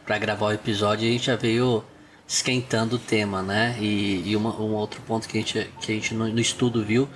para 0.10 0.18
gravar 0.18 0.48
o 0.48 0.52
episódio 0.52 1.08
a 1.08 1.12
gente 1.12 1.28
já 1.28 1.36
veio 1.36 1.84
esquentando 2.28 2.96
o 2.96 3.00
tema, 3.00 3.44
né? 3.44 3.78
E, 3.80 4.24
e 4.26 4.36
uma, 4.36 4.50
um 4.60 4.74
outro 4.74 5.00
ponto 5.04 5.28
que 5.28 5.38
a 5.38 5.42
gente, 5.42 5.72
que 5.80 5.92
a 5.92 5.94
gente 5.94 6.16
no, 6.16 6.28
no, 6.28 6.40
estudo 6.40 6.84
viu 6.84 7.08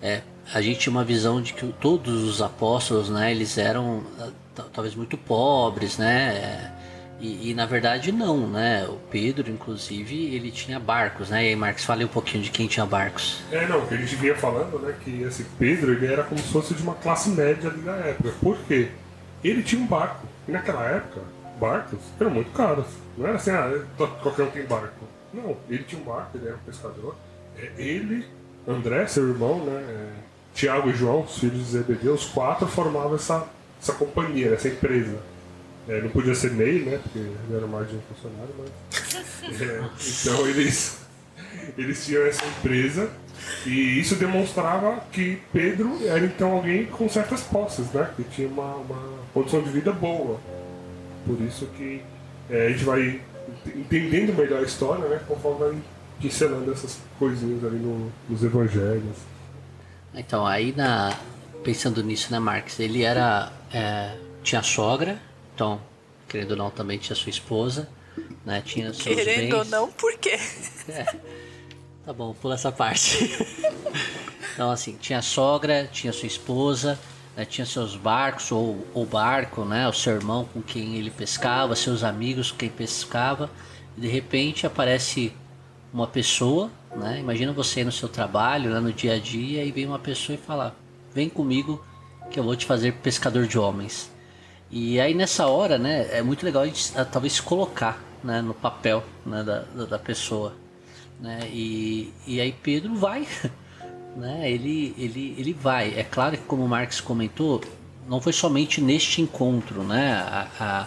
é 0.00 0.20
a 0.54 0.62
gente 0.62 0.78
tinha 0.78 0.92
uma 0.92 1.02
visão 1.02 1.42
de 1.42 1.52
que 1.52 1.66
todos 1.80 2.22
os 2.22 2.40
apóstolos, 2.40 3.10
né? 3.10 3.32
Eles 3.32 3.58
eram 3.58 4.04
talvez 4.72 4.94
muito 4.94 5.18
pobres, 5.18 5.98
né? 5.98 6.72
E, 7.18 7.50
e, 7.50 7.54
na 7.54 7.66
verdade 7.66 8.12
não, 8.12 8.46
né? 8.46 8.86
O 8.86 9.00
Pedro, 9.10 9.50
inclusive, 9.50 10.32
ele 10.32 10.52
tinha 10.52 10.78
barcos, 10.78 11.30
né? 11.30 11.46
E 11.46 11.48
aí, 11.48 11.56
Marcos, 11.56 11.84
fale 11.84 12.04
um 12.04 12.08
pouquinho 12.08 12.44
de 12.44 12.50
quem 12.50 12.68
tinha 12.68 12.86
barcos. 12.86 13.40
É, 13.50 13.66
não, 13.66 13.84
que 13.84 13.94
a 13.94 13.96
gente 13.96 14.14
vinha 14.14 14.36
falando, 14.36 14.78
né? 14.78 14.94
Que 15.02 15.22
esse 15.22 15.42
Pedro, 15.58 15.94
ele 15.94 16.06
era 16.06 16.22
como 16.22 16.40
se 16.40 16.52
fosse 16.52 16.74
de 16.74 16.82
uma 16.84 16.94
classe 16.94 17.28
média 17.30 17.68
ali 17.68 17.80
da 17.80 17.96
época. 17.96 18.32
Por 18.40 18.56
quê? 18.68 18.90
Ele 19.42 19.64
tinha 19.64 19.82
um 19.82 19.86
barco. 19.86 20.28
E 20.46 20.52
naquela 20.52 20.86
época, 20.86 21.22
barcos 21.58 21.98
eram 22.20 22.30
muito 22.30 22.50
caros. 22.52 22.86
Não 23.16 23.26
era 23.26 23.36
assim, 23.36 23.50
ah, 23.50 23.84
qualquer 24.22 24.44
um 24.44 24.50
tem 24.50 24.64
barco. 24.64 25.04
Não, 25.32 25.56
ele 25.68 25.84
tinha 25.84 26.00
um 26.00 26.04
barco, 26.04 26.36
ele 26.36 26.46
era 26.46 26.56
um 26.56 26.60
pescador. 26.60 27.14
É, 27.58 27.70
ele, 27.76 28.26
André, 28.66 29.06
seu 29.06 29.28
irmão, 29.28 29.64
né? 29.64 29.72
É, 29.72 30.08
Tiago 30.54 30.88
e 30.88 30.94
João, 30.94 31.22
os 31.22 31.38
filhos 31.38 31.58
de 31.58 31.64
Zebedeu, 31.64 32.14
os 32.14 32.24
quatro 32.24 32.66
formavam 32.66 33.14
essa, 33.14 33.46
essa 33.80 33.92
companhia, 33.92 34.54
essa 34.54 34.68
empresa. 34.68 35.18
É, 35.88 36.00
não 36.00 36.08
podia 36.08 36.34
ser 36.34 36.52
MEI, 36.52 36.80
né? 36.80 36.98
Porque 37.02 37.18
ele 37.18 37.54
era 37.54 37.66
mais 37.66 37.88
de 37.88 37.96
um 37.96 38.00
funcionário, 38.00 38.54
mas. 38.58 39.16
É, 39.46 39.80
então 40.22 40.46
eles, 40.48 40.98
eles 41.78 42.04
tinham 42.04 42.26
essa 42.26 42.44
empresa 42.44 43.08
e 43.64 44.00
isso 44.00 44.16
demonstrava 44.16 45.00
que 45.12 45.40
Pedro 45.52 45.98
era 46.04 46.24
então 46.24 46.52
alguém 46.52 46.86
com 46.86 47.08
certas 47.08 47.42
posses, 47.42 47.86
né? 47.92 48.10
Que 48.16 48.24
tinha 48.24 48.48
uma, 48.48 48.74
uma 48.76 49.18
condição 49.32 49.62
de 49.62 49.70
vida 49.70 49.92
boa. 49.92 50.40
Por 51.26 51.40
isso 51.40 51.66
que 51.76 52.02
é, 52.48 52.66
a 52.66 52.70
gente 52.70 52.84
vai 52.84 53.20
entendendo 53.74 54.34
melhor 54.34 54.60
a 54.60 54.62
história, 54.62 55.08
né? 55.08 55.20
Conforme 55.26 55.58
vai 55.58 55.82
pincelando 56.20 56.72
essas 56.72 56.98
coisinhas 57.18 57.64
ali 57.64 57.76
no, 57.76 58.10
nos 58.28 58.42
evangelhos. 58.42 59.16
Então, 60.14 60.46
aí 60.46 60.72
na, 60.74 61.12
pensando 61.62 62.02
nisso, 62.02 62.30
né, 62.30 62.38
Marx? 62.38 62.78
Ele 62.78 63.02
era. 63.02 63.52
É, 63.72 64.16
tinha 64.42 64.62
sogra, 64.62 65.20
então, 65.54 65.80
querendo 66.28 66.52
ou 66.52 66.56
não, 66.56 66.70
também 66.70 66.98
tinha 66.98 67.16
sua 67.16 67.30
esposa, 67.30 67.88
né? 68.44 68.62
Tinha 68.64 68.94
seus 68.94 69.16
Querendo 69.16 69.50
bens. 69.50 69.54
ou 69.54 69.64
não, 69.64 69.90
por 69.90 70.16
quê? 70.18 70.38
É. 70.88 71.04
Tá 72.04 72.12
bom, 72.12 72.32
pula 72.32 72.54
essa 72.54 72.70
parte. 72.70 73.28
então, 74.54 74.70
assim, 74.70 74.96
tinha 75.00 75.20
sogra, 75.20 75.88
tinha 75.90 76.12
sua 76.12 76.28
esposa, 76.28 76.96
né, 77.36 77.44
tinha 77.44 77.66
seus 77.66 77.94
barcos 77.94 78.50
ou 78.50 78.86
o 78.94 79.04
barco, 79.04 79.64
né, 79.64 79.86
o 79.86 79.92
seu 79.92 80.14
irmão 80.14 80.48
com 80.52 80.62
quem 80.62 80.96
ele 80.96 81.10
pescava, 81.10 81.76
seus 81.76 82.02
amigos 82.02 82.50
com 82.50 82.56
quem 82.56 82.70
pescava, 82.70 83.50
e 83.96 84.00
de 84.00 84.08
repente 84.08 84.66
aparece 84.66 85.32
uma 85.92 86.06
pessoa, 86.06 86.70
né, 86.96 87.20
imagina 87.20 87.52
você 87.52 87.84
no 87.84 87.92
seu 87.92 88.08
trabalho, 88.08 88.70
né, 88.70 88.80
no 88.80 88.92
dia 88.92 89.14
a 89.14 89.18
dia, 89.18 89.62
e 89.62 89.70
vem 89.70 89.86
uma 89.86 89.98
pessoa 89.98 90.34
e 90.34 90.38
fala: 90.38 90.74
Vem 91.12 91.28
comigo 91.28 91.84
que 92.30 92.40
eu 92.40 92.44
vou 92.44 92.56
te 92.56 92.64
fazer 92.64 92.92
pescador 92.94 93.46
de 93.46 93.58
homens. 93.58 94.10
E 94.70 94.98
aí 94.98 95.14
nessa 95.14 95.46
hora, 95.46 95.78
né, 95.78 96.08
é 96.10 96.22
muito 96.22 96.44
legal 96.44 96.62
a 96.62 96.66
gente 96.66 96.92
talvez 97.12 97.34
se 97.34 97.42
colocar 97.42 98.02
né, 98.24 98.40
no 98.40 98.54
papel 98.54 99.04
né, 99.24 99.42
da, 99.42 99.60
da 99.84 99.98
pessoa. 99.98 100.54
Né, 101.20 101.40
e, 101.50 102.12
e 102.26 102.40
aí 102.40 102.52
Pedro 102.52 102.94
vai 102.94 103.26
né? 104.16 104.50
Ele, 104.50 104.94
ele, 104.98 105.34
ele 105.38 105.52
vai. 105.52 105.94
É 105.94 106.02
claro 106.02 106.36
que, 106.36 106.44
como 106.44 106.66
Marx 106.66 107.00
comentou, 107.00 107.62
não 108.08 108.20
foi 108.20 108.32
somente 108.32 108.80
neste 108.80 109.20
encontro, 109.20 109.82
né? 109.82 110.14
A, 110.14 110.48
a, 110.58 110.86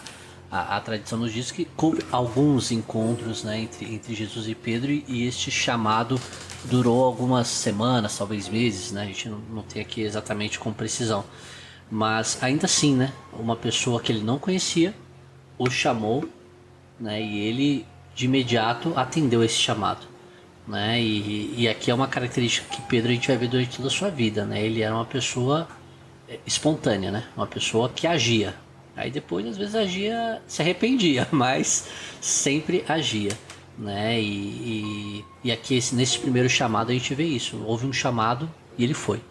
a, 0.51 0.77
a 0.77 0.81
tradição 0.81 1.19
nos 1.19 1.31
diz 1.31 1.51
que 1.51 1.67
houve 1.77 2.03
alguns 2.12 2.71
encontros 2.71 3.43
né, 3.43 3.62
entre, 3.62 3.93
entre 3.93 4.15
Jesus 4.15 4.48
e 4.48 4.55
Pedro 4.55 4.91
e 4.91 5.27
este 5.27 5.51
chamado 5.51 6.19
durou 6.65 7.03
algumas 7.03 7.48
semanas, 7.48 8.17
talvez 8.17 8.50
meses, 8.50 8.91
né? 8.91 9.03
A 9.03 9.05
gente 9.05 9.29
não, 9.29 9.39
não 9.51 9.62
tem 9.62 9.81
aqui 9.81 10.01
exatamente 10.01 10.57
com 10.59 10.74
precisão. 10.74 11.24
Mas 11.91 12.38
ainda 12.41 12.65
assim, 12.65 12.95
né? 12.95 13.13
Uma 13.33 13.55
pessoa 13.55 14.01
que 14.01 14.12
ele 14.12 14.24
não 14.24 14.39
conhecia 14.39 14.93
o 15.57 15.69
chamou, 15.69 16.27
né? 17.00 17.21
E 17.21 17.39
ele 17.39 17.86
de 18.15 18.25
imediato 18.25 18.93
atendeu 18.98 19.43
esse 19.43 19.55
chamado 19.55 20.08
né? 20.69 21.01
E, 21.01 21.55
e 21.57 21.67
aqui 21.67 21.89
é 21.89 21.93
uma 21.93 22.07
característica 22.07 22.67
que 22.73 22.81
Pedro 22.83 23.09
a 23.09 23.13
gente 23.13 23.27
vai 23.27 23.38
ver 23.38 23.49
durante 23.49 23.75
toda 23.75 23.88
a 23.88 23.91
sua 23.91 24.09
vida, 24.09 24.45
né? 24.45 24.63
Ele 24.63 24.81
era 24.81 24.93
uma 24.93 25.05
pessoa 25.05 25.67
é, 26.27 26.38
espontânea, 26.45 27.11
né? 27.11 27.23
Uma 27.35 27.47
pessoa 27.47 27.89
que 27.89 28.05
agia. 28.05 28.53
Aí 28.95 29.09
depois 29.09 29.47
às 29.47 29.57
vezes 29.57 29.73
agia, 29.73 30.41
se 30.47 30.61
arrependia, 30.61 31.27
mas 31.33 31.89
sempre 32.21 32.85
agia, 32.88 33.31
né? 33.77 34.21
E, 34.21 34.25
e, 34.25 35.25
e 35.45 35.51
aqui 35.51 35.75
esse, 35.75 35.95
nesse 35.95 36.19
primeiro 36.19 36.47
chamado 36.47 36.91
a 36.91 36.93
gente 36.93 37.15
vê 37.15 37.25
isso. 37.25 37.61
Houve 37.65 37.88
um 37.88 37.93
chamado 37.93 38.47
e 38.77 38.83
ele 38.83 38.93
foi. 38.93 39.21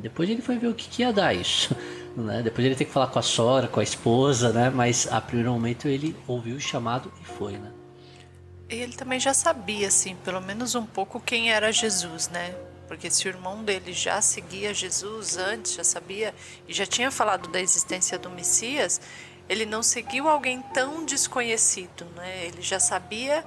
Depois 0.00 0.30
ele 0.30 0.40
foi 0.40 0.56
ver 0.56 0.68
o 0.68 0.74
que, 0.74 0.88
que 0.88 1.02
ia 1.02 1.12
dar 1.12 1.34
isso. 1.34 1.76
Né? 2.14 2.42
Depois 2.42 2.66
ele 2.66 2.74
tem 2.74 2.86
que 2.86 2.92
falar 2.92 3.06
com 3.06 3.18
a 3.18 3.22
sogra, 3.22 3.68
com 3.68 3.80
a 3.80 3.82
esposa, 3.82 4.52
né? 4.52 4.68
Mas 4.68 5.10
a 5.10 5.18
primeiro 5.18 5.50
momento 5.50 5.88
ele 5.88 6.14
ouviu 6.28 6.56
o 6.56 6.60
chamado 6.60 7.10
e 7.22 7.24
foi, 7.24 7.54
né? 7.54 7.70
Ele 8.76 8.94
também 8.94 9.20
já 9.20 9.34
sabia, 9.34 9.88
assim, 9.88 10.16
pelo 10.24 10.40
menos 10.40 10.74
um 10.74 10.86
pouco 10.86 11.20
quem 11.20 11.50
era 11.50 11.72
Jesus, 11.72 12.28
né? 12.28 12.54
Porque 12.88 13.10
se 13.10 13.26
o 13.26 13.28
irmão 13.28 13.64
dele 13.64 13.92
já 13.92 14.20
seguia 14.20 14.74
Jesus 14.74 15.36
antes, 15.36 15.74
já 15.74 15.84
sabia 15.84 16.34
e 16.68 16.72
já 16.72 16.84
tinha 16.84 17.10
falado 17.10 17.48
da 17.48 17.60
existência 17.60 18.18
do 18.18 18.28
Messias, 18.30 19.00
ele 19.48 19.64
não 19.64 19.82
seguiu 19.82 20.28
alguém 20.28 20.62
tão 20.74 21.04
desconhecido, 21.04 22.04
né? 22.16 22.46
Ele 22.46 22.62
já 22.62 22.78
sabia 22.78 23.44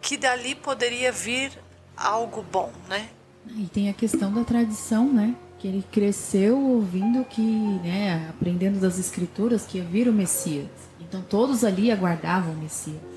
que 0.00 0.16
dali 0.16 0.54
poderia 0.54 1.12
vir 1.12 1.52
algo 1.96 2.42
bom, 2.42 2.72
né? 2.88 3.08
E 3.56 3.66
tem 3.66 3.88
a 3.88 3.94
questão 3.94 4.32
da 4.32 4.44
tradição, 4.44 5.12
né? 5.12 5.34
Que 5.58 5.68
ele 5.68 5.84
cresceu 5.92 6.58
ouvindo 6.58 7.24
que, 7.24 7.42
né, 7.42 8.28
aprendendo 8.30 8.80
das 8.80 8.98
escrituras 8.98 9.64
que 9.64 9.78
ia 9.78 9.84
vir 9.84 10.08
o 10.08 10.12
Messias. 10.12 10.68
Então 11.00 11.22
todos 11.22 11.64
ali 11.64 11.90
aguardavam 11.90 12.52
o 12.52 12.56
Messias 12.56 13.13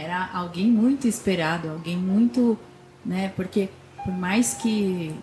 era 0.00 0.30
alguém 0.32 0.70
muito 0.70 1.06
esperado, 1.06 1.68
alguém 1.68 1.96
muito, 1.96 2.58
né? 3.04 3.32
Porque 3.36 3.68
por 4.02 4.12
mais 4.12 4.54
que 4.54 5.14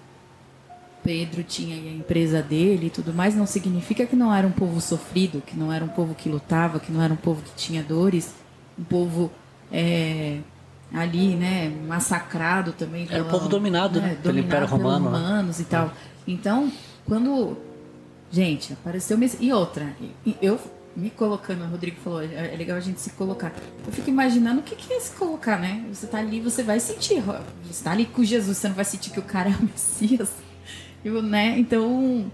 Pedro 1.03 1.43
tinha 1.43 1.75
a 1.75 1.95
empresa 1.95 2.41
dele 2.41 2.87
e 2.87 2.89
tudo 2.89 3.13
mais, 3.13 3.35
não 3.35 3.47
significa 3.47 4.05
que 4.05 4.15
não 4.15 4.33
era 4.33 4.45
um 4.45 4.51
povo 4.51 4.79
sofrido, 4.79 5.41
que 5.41 5.57
não 5.57 5.73
era 5.73 5.83
um 5.83 5.87
povo 5.87 6.13
que 6.13 6.29
lutava, 6.29 6.79
que 6.79 6.91
não 6.91 7.01
era 7.01 7.11
um 7.11 7.17
povo 7.17 7.41
que 7.41 7.51
tinha 7.55 7.81
dores, 7.81 8.35
um 8.77 8.83
povo 8.83 9.31
é, 9.71 10.39
ali, 10.93 11.35
né, 11.35 11.69
massacrado 11.87 12.71
também. 12.71 13.07
Era 13.09 13.23
um 13.23 13.29
povo 13.29 13.49
dominado, 13.49 13.99
né, 13.99 14.17
pelo 14.21 14.37
Império 14.37 14.67
Romano. 14.67 15.09
Né? 15.09 15.17
romanos 15.17 15.57
né? 15.57 15.65
e 15.65 15.65
tal. 15.65 15.91
Então, 16.27 16.71
quando 17.05 17.57
gente 18.29 18.73
apareceu 18.73 19.17
e 19.39 19.53
outra, 19.53 19.95
eu 20.41 20.59
me 20.97 21.11
colocando, 21.11 21.63
o 21.63 21.67
Rodrigo 21.67 21.97
falou, 22.03 22.23
é, 22.23 22.53
é 22.53 22.57
legal 22.57 22.75
a 22.75 22.79
gente 22.79 22.99
se 22.99 23.11
colocar. 23.11 23.53
Eu 23.85 23.93
fico 23.93 24.09
imaginando 24.09 24.61
o 24.61 24.63
que, 24.63 24.75
que 24.75 24.91
é 24.91 24.99
se 24.99 25.15
colocar, 25.15 25.59
né? 25.59 25.85
Você 25.93 26.07
tá 26.07 26.17
ali, 26.17 26.41
você 26.41 26.63
vai 26.63 26.79
sentir. 26.79 27.23
Você 27.65 27.83
tá 27.83 27.91
ali 27.91 28.07
com 28.07 28.23
Jesus, 28.23 28.57
você 28.57 28.67
não 28.67 28.75
vai 28.75 28.83
sentir 28.83 29.11
que 29.11 29.19
o 29.19 29.23
cara 29.23 29.49
é 29.51 29.53
o 29.53 29.61
Messias. 29.61 30.31
Eu, 31.05 31.21
né? 31.21 31.53
Então, 31.59 32.31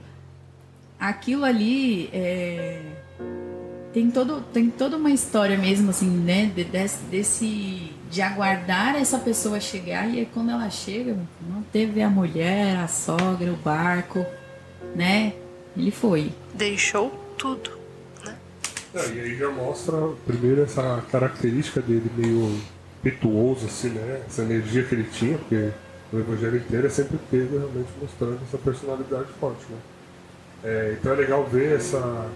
aquilo 0.98 1.44
ali 1.44 2.10
é, 2.14 2.82
tem, 3.92 4.10
todo, 4.10 4.40
tem 4.54 4.70
toda 4.70 4.96
uma 4.96 5.12
história 5.12 5.58
mesmo, 5.58 5.90
assim, 5.90 6.10
né? 6.10 6.46
De, 6.56 6.64
desse, 6.64 7.04
desse, 7.04 7.92
de 8.10 8.22
aguardar 8.22 8.96
essa 8.96 9.20
pessoa 9.20 9.60
chegar 9.60 10.10
e 10.10 10.20
aí, 10.20 10.26
quando 10.34 10.52
ela 10.52 10.70
chega, 10.70 11.18
não 11.50 11.62
teve 11.64 12.02
a 12.02 12.10
mulher, 12.10 12.78
a 12.78 12.88
sogra, 12.88 13.52
o 13.52 13.58
barco, 13.58 14.26
né? 14.96 15.34
Ele 15.76 15.92
foi. 15.92 16.32
Deixou 16.54 17.10
tudo. 17.38 17.83
E 18.96 19.20
aí 19.20 19.36
já 19.36 19.50
mostra 19.50 19.98
primeiro 20.26 20.62
essa 20.62 21.04
característica 21.12 21.82
dele 21.82 22.12
meio 22.16 22.60
petuoso, 23.02 23.66
assim, 23.66 23.90
né? 23.90 24.22
Essa 24.28 24.44
energia 24.44 24.84
que 24.84 24.94
ele 24.94 25.10
tinha, 25.12 25.38
porque 25.38 25.72
o 26.12 26.20
evangelho 26.20 26.58
inteiro 26.58 26.86
é 26.86 26.90
sempre 26.90 27.20
Pedro 27.32 27.58
realmente 27.58 27.90
mostrando 28.00 28.40
essa 28.48 28.58
personalidade 28.58 29.28
forte, 29.40 29.66
né? 29.70 29.78
É, 30.64 30.98
então 30.98 31.12
é 31.12 31.16
legal 31.16 31.44
ver 31.46 31.76
essa 31.76 32.30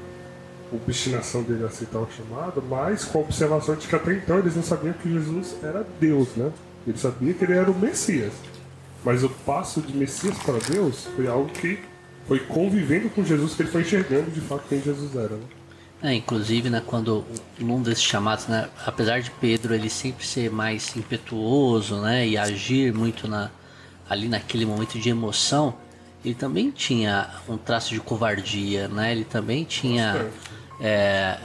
obstinação 0.73 1.43
dele 1.43 1.63
a 1.63 1.67
aceitar 1.67 1.99
o 1.99 2.07
chamado, 2.11 2.61
mas 2.61 3.05
com 3.05 3.19
a 3.19 3.21
observação 3.21 3.75
de 3.75 3.87
que 3.87 3.95
até 3.95 4.13
então 4.13 4.39
eles 4.39 4.55
não 4.55 4.63
sabiam 4.63 4.93
que 4.93 5.11
Jesus 5.11 5.55
era 5.63 5.85
Deus, 5.99 6.35
né? 6.35 6.51
Ele 6.85 6.97
sabia 6.97 7.33
que 7.33 7.45
ele 7.45 7.53
era 7.53 7.69
o 7.69 7.75
Messias. 7.77 8.33
Mas 9.05 9.23
o 9.23 9.29
passo 9.29 9.79
de 9.79 9.95
Messias 9.95 10.37
para 10.39 10.57
Deus 10.57 11.07
foi 11.15 11.27
algo 11.27 11.49
que 11.49 11.79
foi 12.27 12.39
convivendo 12.39 13.09
com 13.09 13.23
Jesus 13.23 13.53
que 13.53 13.61
ele 13.61 13.71
foi 13.71 13.81
enxergando 13.81 14.29
de 14.31 14.41
fato 14.41 14.63
quem 14.67 14.81
Jesus 14.81 15.15
era, 15.15 15.35
né? 15.35 15.45
É, 16.01 16.13
inclusive, 16.13 16.69
né, 16.69 16.81
quando 16.85 17.25
num 17.57 17.81
desses 17.81 18.03
chamados, 18.03 18.47
né, 18.47 18.69
apesar 18.85 19.19
de 19.19 19.31
Pedro 19.31 19.73
ele 19.73 19.89
sempre 19.89 20.25
ser 20.25 20.51
mais 20.51 20.95
impetuoso, 20.95 21.99
né, 22.01 22.27
e 22.27 22.37
agir 22.37 22.93
muito 22.93 23.27
na, 23.27 23.49
ali 24.07 24.27
naquele 24.27 24.65
momento 24.65 24.99
de 24.99 25.09
emoção, 25.09 25.73
ele 26.23 26.35
também 26.35 26.71
tinha 26.71 27.29
um 27.47 27.57
traço 27.57 27.93
de 27.93 27.99
covardia, 27.99 28.87
né? 28.87 29.11
Ele 29.11 29.23
também 29.23 29.63
tinha, 29.63 30.29
é, 30.79 31.37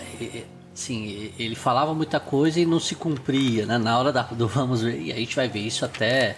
sim, 0.74 1.32
ele 1.38 1.54
falava 1.54 1.94
muita 1.94 2.18
coisa 2.18 2.58
e 2.58 2.66
não 2.66 2.80
se 2.80 2.94
cumpria, 2.94 3.66
né? 3.66 3.78
Na 3.78 3.98
hora 3.98 4.12
da, 4.12 4.22
do 4.22 4.48
vamos 4.48 4.82
ver, 4.82 5.00
e 5.00 5.12
a 5.12 5.16
gente 5.16 5.36
vai 5.36 5.48
ver 5.48 5.60
isso 5.60 5.84
até 5.84 6.36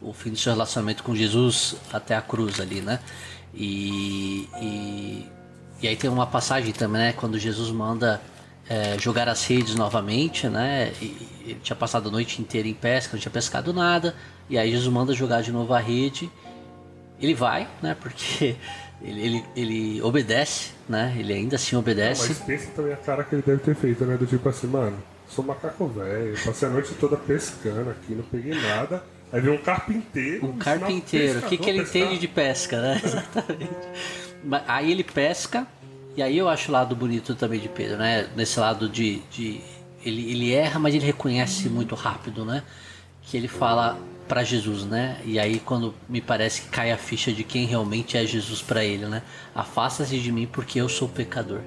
o 0.00 0.12
fim 0.12 0.30
do 0.30 0.36
seu 0.36 0.52
relacionamento 0.52 1.02
com 1.02 1.14
Jesus, 1.14 1.76
até 1.92 2.14
a 2.14 2.20
cruz 2.20 2.60
ali, 2.60 2.80
né? 2.80 3.00
E, 3.54 4.48
e 4.60 4.95
e 5.82 5.88
aí 5.88 5.96
tem 5.96 6.08
uma 6.08 6.26
passagem 6.26 6.72
também, 6.72 7.02
né? 7.02 7.12
Quando 7.12 7.38
Jesus 7.38 7.70
manda 7.70 8.20
é, 8.68 8.98
jogar 8.98 9.28
as 9.28 9.44
redes 9.46 9.74
novamente, 9.74 10.48
né? 10.48 10.92
E, 11.00 11.36
ele 11.46 11.60
tinha 11.62 11.76
passado 11.76 12.08
a 12.08 12.12
noite 12.12 12.42
inteira 12.42 12.66
em 12.66 12.74
pesca, 12.74 13.12
não 13.12 13.20
tinha 13.20 13.30
pescado 13.30 13.72
nada. 13.72 14.14
E 14.48 14.58
aí 14.58 14.70
Jesus 14.70 14.92
manda 14.92 15.14
jogar 15.14 15.42
de 15.42 15.52
novo 15.52 15.72
a 15.72 15.78
rede. 15.78 16.30
Ele 17.20 17.34
vai, 17.34 17.68
né? 17.82 17.96
Porque 17.98 18.56
ele, 19.00 19.20
ele, 19.20 19.44
ele 19.54 20.02
obedece, 20.02 20.72
né? 20.88 21.14
Ele 21.16 21.32
ainda 21.32 21.56
assim 21.56 21.76
obedece. 21.76 22.22
Não, 22.22 22.28
mas 22.28 22.38
pensa 22.40 22.70
também 22.74 22.92
a 22.92 22.96
cara 22.96 23.22
que 23.22 23.34
ele 23.34 23.42
deve 23.42 23.60
ter 23.60 23.74
feito, 23.74 24.04
né? 24.04 24.16
Do 24.16 24.26
tipo 24.26 24.48
assim, 24.48 24.66
mano, 24.66 24.98
sou 25.28 25.44
macaco 25.44 25.86
velho, 25.86 26.36
passei 26.44 26.68
a 26.68 26.70
noite 26.70 26.94
toda 26.94 27.16
pescando 27.16 27.90
aqui, 27.90 28.14
não 28.14 28.24
peguei 28.24 28.54
nada. 28.60 29.04
Aí 29.32 29.40
vem 29.40 29.52
um 29.52 29.58
carpinteiro. 29.58 30.46
Um 30.46 30.58
carpinteiro. 30.58 31.40
O 31.40 31.42
que, 31.42 31.58
que 31.58 31.68
ele 31.68 31.82
entende 31.82 32.18
de 32.18 32.28
pesca, 32.28 32.80
né? 32.80 33.00
Exatamente. 33.04 34.25
Aí 34.66 34.90
ele 34.90 35.04
pesca, 35.04 35.66
e 36.16 36.22
aí 36.22 36.38
eu 36.38 36.48
acho 36.48 36.70
o 36.70 36.72
lado 36.72 36.96
bonito 36.96 37.34
também 37.34 37.60
de 37.60 37.68
Pedro, 37.68 37.98
né? 37.98 38.28
Nesse 38.36 38.58
lado 38.58 38.88
de. 38.88 39.20
de 39.30 39.60
ele, 40.04 40.30
ele 40.30 40.52
erra, 40.52 40.78
mas 40.78 40.94
ele 40.94 41.04
reconhece 41.04 41.68
muito 41.68 41.94
rápido, 41.94 42.44
né? 42.44 42.62
Que 43.22 43.36
ele 43.36 43.48
fala 43.48 43.98
para 44.28 44.42
Jesus, 44.44 44.84
né? 44.84 45.20
E 45.24 45.38
aí 45.38 45.60
quando 45.60 45.94
me 46.08 46.20
parece 46.20 46.62
que 46.62 46.68
cai 46.68 46.92
a 46.92 46.96
ficha 46.96 47.32
de 47.32 47.44
quem 47.44 47.66
realmente 47.66 48.16
é 48.16 48.24
Jesus 48.24 48.62
para 48.62 48.84
ele, 48.84 49.06
né? 49.06 49.22
Afasta-se 49.54 50.18
de 50.18 50.32
mim 50.32 50.46
porque 50.50 50.80
eu 50.80 50.88
sou 50.88 51.08
pecador. 51.08 51.60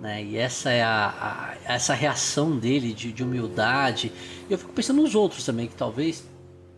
Né? 0.00 0.24
E 0.24 0.36
essa 0.38 0.70
é 0.70 0.82
a, 0.82 1.54
a 1.66 1.74
essa 1.74 1.92
reação 1.92 2.56
dele 2.56 2.94
de, 2.94 3.12
de 3.12 3.22
humildade. 3.22 4.10
Eu 4.48 4.56
fico 4.56 4.72
pensando 4.72 5.02
nos 5.02 5.14
outros 5.14 5.44
também 5.44 5.68
que 5.68 5.74
talvez 5.74 6.24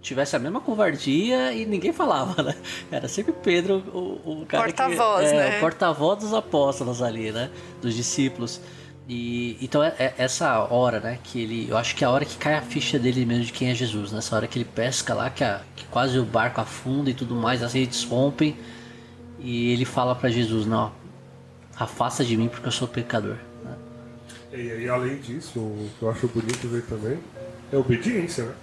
tivesse 0.03 0.35
a 0.35 0.39
mesma 0.39 0.61
covardia 0.61 1.53
e 1.53 1.65
ninguém 1.65 1.93
falava, 1.93 2.43
né? 2.43 2.55
Era 2.91 3.07
sempre 3.09 3.33
Pedro 3.33 3.77
o, 3.95 4.43
o 4.43 4.47
cara 4.47 4.65
porta-voz, 4.65 5.31
é, 5.31 5.35
né? 5.35 5.57
O 5.57 5.61
porta-voz 5.61 6.19
dos 6.19 6.35
apóstolos 6.35 7.01
ali, 7.01 7.31
né? 7.31 7.49
Dos 7.81 7.95
discípulos. 7.95 8.61
E 9.09 9.57
então 9.63 9.83
é, 9.83 9.95
é, 9.99 10.15
essa 10.19 10.59
hora, 10.65 10.99
né? 10.99 11.19
Que 11.23 11.41
ele, 11.41 11.71
eu 11.71 11.77
acho 11.77 11.95
que 11.95 12.05
é 12.05 12.07
a 12.07 12.11
hora 12.11 12.25
que 12.25 12.37
cai 12.37 12.55
a 12.55 12.63
ficha 12.63 12.99
dele 12.99 13.25
mesmo 13.25 13.45
de 13.45 13.53
quem 13.53 13.71
é 13.71 13.75
Jesus. 13.75 14.11
Nessa 14.11 14.35
hora 14.35 14.47
que 14.49 14.59
ele 14.59 14.65
pesca 14.65 15.15
lá, 15.15 15.31
que, 15.31 15.45
a, 15.45 15.63
que 15.77 15.85
quase 15.87 16.19
o 16.19 16.25
barco 16.25 16.61
afunda 16.61 17.09
e 17.09 17.15
tudo 17.15 17.35
mais, 17.37 17.63
as 17.63 17.73
redes 17.73 18.03
rompem. 18.03 18.57
E 19.39 19.73
ele 19.73 19.85
fala 19.85 20.15
para 20.15 20.31
Jesus, 20.31 20.67
não, 20.67 20.93
afasta 21.77 22.25
de 22.25 22.37
mim 22.37 22.49
porque 22.49 22.69
eu 22.69 22.73
sou 22.73 22.87
pecador. 22.87 23.37
Né? 23.65 23.77
E 24.53 24.71
aí, 24.71 24.89
além 24.89 25.19
disso, 25.19 25.59
o 25.59 25.91
que 25.99 26.05
eu 26.05 26.11
acho 26.11 26.29
bonito 26.29 26.69
ver 26.69 26.83
também 26.87 27.19
é 27.73 27.77
a 27.77 27.79
obediência, 27.79 28.45
né? 28.45 28.55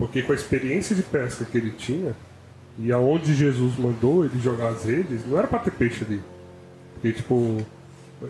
Porque 0.00 0.22
com 0.22 0.32
a 0.32 0.34
experiência 0.34 0.96
de 0.96 1.02
pesca 1.02 1.44
que 1.44 1.58
ele 1.58 1.72
tinha, 1.72 2.16
e 2.78 2.90
aonde 2.90 3.34
Jesus 3.34 3.76
mandou 3.76 4.24
ele 4.24 4.40
jogar 4.40 4.70
as 4.70 4.84
redes, 4.84 5.26
não 5.26 5.36
era 5.38 5.46
para 5.46 5.58
ter 5.58 5.72
peixe 5.72 6.02
ali. 6.02 6.22
Porque, 6.94 7.12
tipo, 7.12 7.58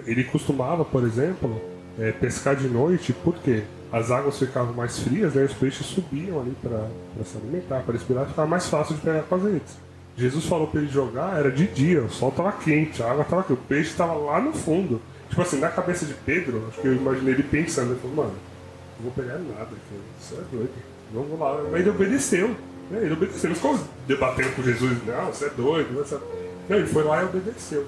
ele 0.04 0.24
costumava, 0.24 0.84
por 0.84 1.04
exemplo, 1.04 1.62
é, 1.96 2.10
pescar 2.10 2.56
de 2.56 2.66
noite, 2.66 3.12
porque 3.12 3.62
as 3.92 4.10
águas 4.10 4.36
ficavam 4.36 4.74
mais 4.74 4.98
frias, 4.98 5.34
né, 5.34 5.44
os 5.44 5.52
peixes 5.52 5.86
subiam 5.86 6.40
ali 6.40 6.56
para 6.60 6.88
se 7.24 7.38
alimentar, 7.38 7.82
para 7.84 7.92
respirar, 7.92 8.26
ficava 8.26 8.48
mais 8.48 8.66
fácil 8.66 8.96
de 8.96 9.02
pegar 9.02 9.22
com 9.22 9.36
as 9.36 9.42
redes. 9.44 9.76
Jesus 10.16 10.46
falou 10.46 10.66
para 10.66 10.80
ele 10.80 10.90
jogar, 10.90 11.38
era 11.38 11.52
de 11.52 11.68
dia, 11.68 12.02
o 12.02 12.10
sol 12.10 12.30
estava 12.30 12.50
quente, 12.50 13.00
a 13.00 13.12
água 13.12 13.22
estava 13.22 13.44
quente, 13.44 13.60
o 13.60 13.64
peixe 13.68 13.90
estava 13.90 14.14
lá 14.14 14.40
no 14.40 14.52
fundo. 14.52 15.00
Tipo 15.28 15.42
assim, 15.42 15.60
na 15.60 15.68
cabeça 15.68 16.04
de 16.04 16.14
Pedro, 16.14 16.64
acho 16.68 16.80
que 16.80 16.88
eu 16.88 16.96
imaginei 16.96 17.34
ele 17.34 17.44
pensando, 17.44 17.92
ele 17.92 18.00
falou, 18.00 18.16
mano, 18.16 18.34
não 18.98 19.04
vou 19.04 19.12
pegar 19.12 19.38
nada 19.38 19.70
isso 20.20 20.34
é 20.34 20.56
doido, 20.56 20.72
vamos 21.12 21.38
lá. 21.38 21.62
Mas 21.70 21.80
ele 21.80 21.90
obedeceu, 21.90 22.48
né? 22.90 23.00
ele 23.02 23.12
obedeceu, 23.12 23.50
ele 23.50 23.56
ficou 23.56 23.78
debatendo 24.06 24.50
com 24.56 24.62
Jesus, 24.62 24.98
não, 25.06 25.26
você 25.26 25.46
é 25.46 25.50
doido, 25.50 25.94
você... 25.94 26.18
Não, 26.68 26.76
ele 26.76 26.86
foi 26.86 27.02
lá 27.02 27.22
e 27.22 27.26
obedeceu. 27.26 27.86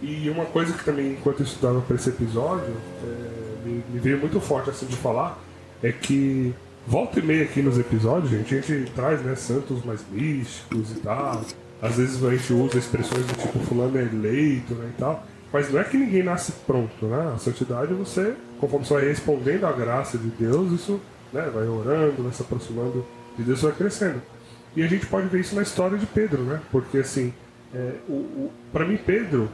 E 0.00 0.30
uma 0.30 0.44
coisa 0.46 0.72
que 0.72 0.84
também, 0.84 1.12
enquanto 1.12 1.40
eu 1.40 1.46
estudava 1.46 1.80
para 1.80 1.96
esse 1.96 2.08
episódio, 2.08 2.74
é, 3.04 3.66
me, 3.66 3.84
me, 3.90 4.00
veio 4.00 4.18
muito 4.18 4.40
forte 4.40 4.70
assim 4.70 4.86
de 4.86 4.96
falar, 4.96 5.38
é 5.82 5.90
que 5.90 6.54
volta 6.86 7.18
e 7.18 7.22
meia 7.22 7.44
aqui 7.44 7.60
nos 7.62 7.78
episódios, 7.78 8.30
gente, 8.30 8.54
a 8.54 8.60
gente 8.60 8.90
traz 8.92 9.20
né, 9.22 9.34
santos 9.34 9.84
mais 9.84 10.00
místicos 10.10 10.92
e 10.92 11.00
tal. 11.00 11.42
Às 11.80 11.96
vezes 11.96 12.24
a 12.24 12.30
gente 12.30 12.52
usa 12.52 12.78
expressões 12.78 13.24
do 13.26 13.34
tipo 13.34 13.58
fulano 13.60 13.98
é 13.98 14.02
eleito 14.02 14.74
né, 14.74 14.90
e 14.94 14.98
tal. 14.98 15.24
Mas 15.52 15.72
não 15.72 15.80
é 15.80 15.84
que 15.84 15.96
ninguém 15.96 16.22
nasce 16.22 16.52
pronto, 16.66 17.06
né? 17.06 17.32
A 17.34 17.38
santidade 17.38 17.94
você, 17.94 18.34
conforme 18.60 18.84
você 18.84 18.94
vai 18.94 19.04
respondendo 19.06 19.64
à 19.64 19.72
graça 19.72 20.18
de 20.18 20.28
Deus, 20.28 20.72
isso 20.72 21.00
né, 21.32 21.50
vai 21.52 21.66
orando, 21.66 22.22
vai 22.22 22.32
se 22.32 22.42
aproximando 22.42 23.04
de 23.36 23.44
Deus, 23.44 23.62
vai 23.62 23.72
crescendo. 23.72 24.20
E 24.76 24.82
a 24.82 24.86
gente 24.86 25.06
pode 25.06 25.28
ver 25.28 25.40
isso 25.40 25.54
na 25.54 25.62
história 25.62 25.96
de 25.98 26.06
Pedro, 26.06 26.42
né? 26.42 26.60
Porque 26.70 26.98
assim, 26.98 27.32
é, 27.74 27.94
o, 28.08 28.12
o 28.12 28.52
para 28.72 28.84
mim 28.84 28.96
Pedro 28.96 29.50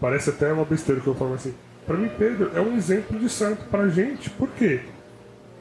Parece 0.00 0.30
até 0.30 0.52
uma 0.52 0.64
besteira 0.64 1.00
que 1.00 1.06
eu 1.06 1.14
falo 1.14 1.34
assim. 1.34 1.54
Para 1.86 1.96
mim, 1.96 2.10
Pedro 2.18 2.50
é 2.54 2.60
um 2.60 2.76
exemplo 2.76 3.18
de 3.18 3.28
santo 3.28 3.64
pra 3.66 3.88
gente. 3.88 4.30
Por 4.30 4.48
quê? 4.50 4.80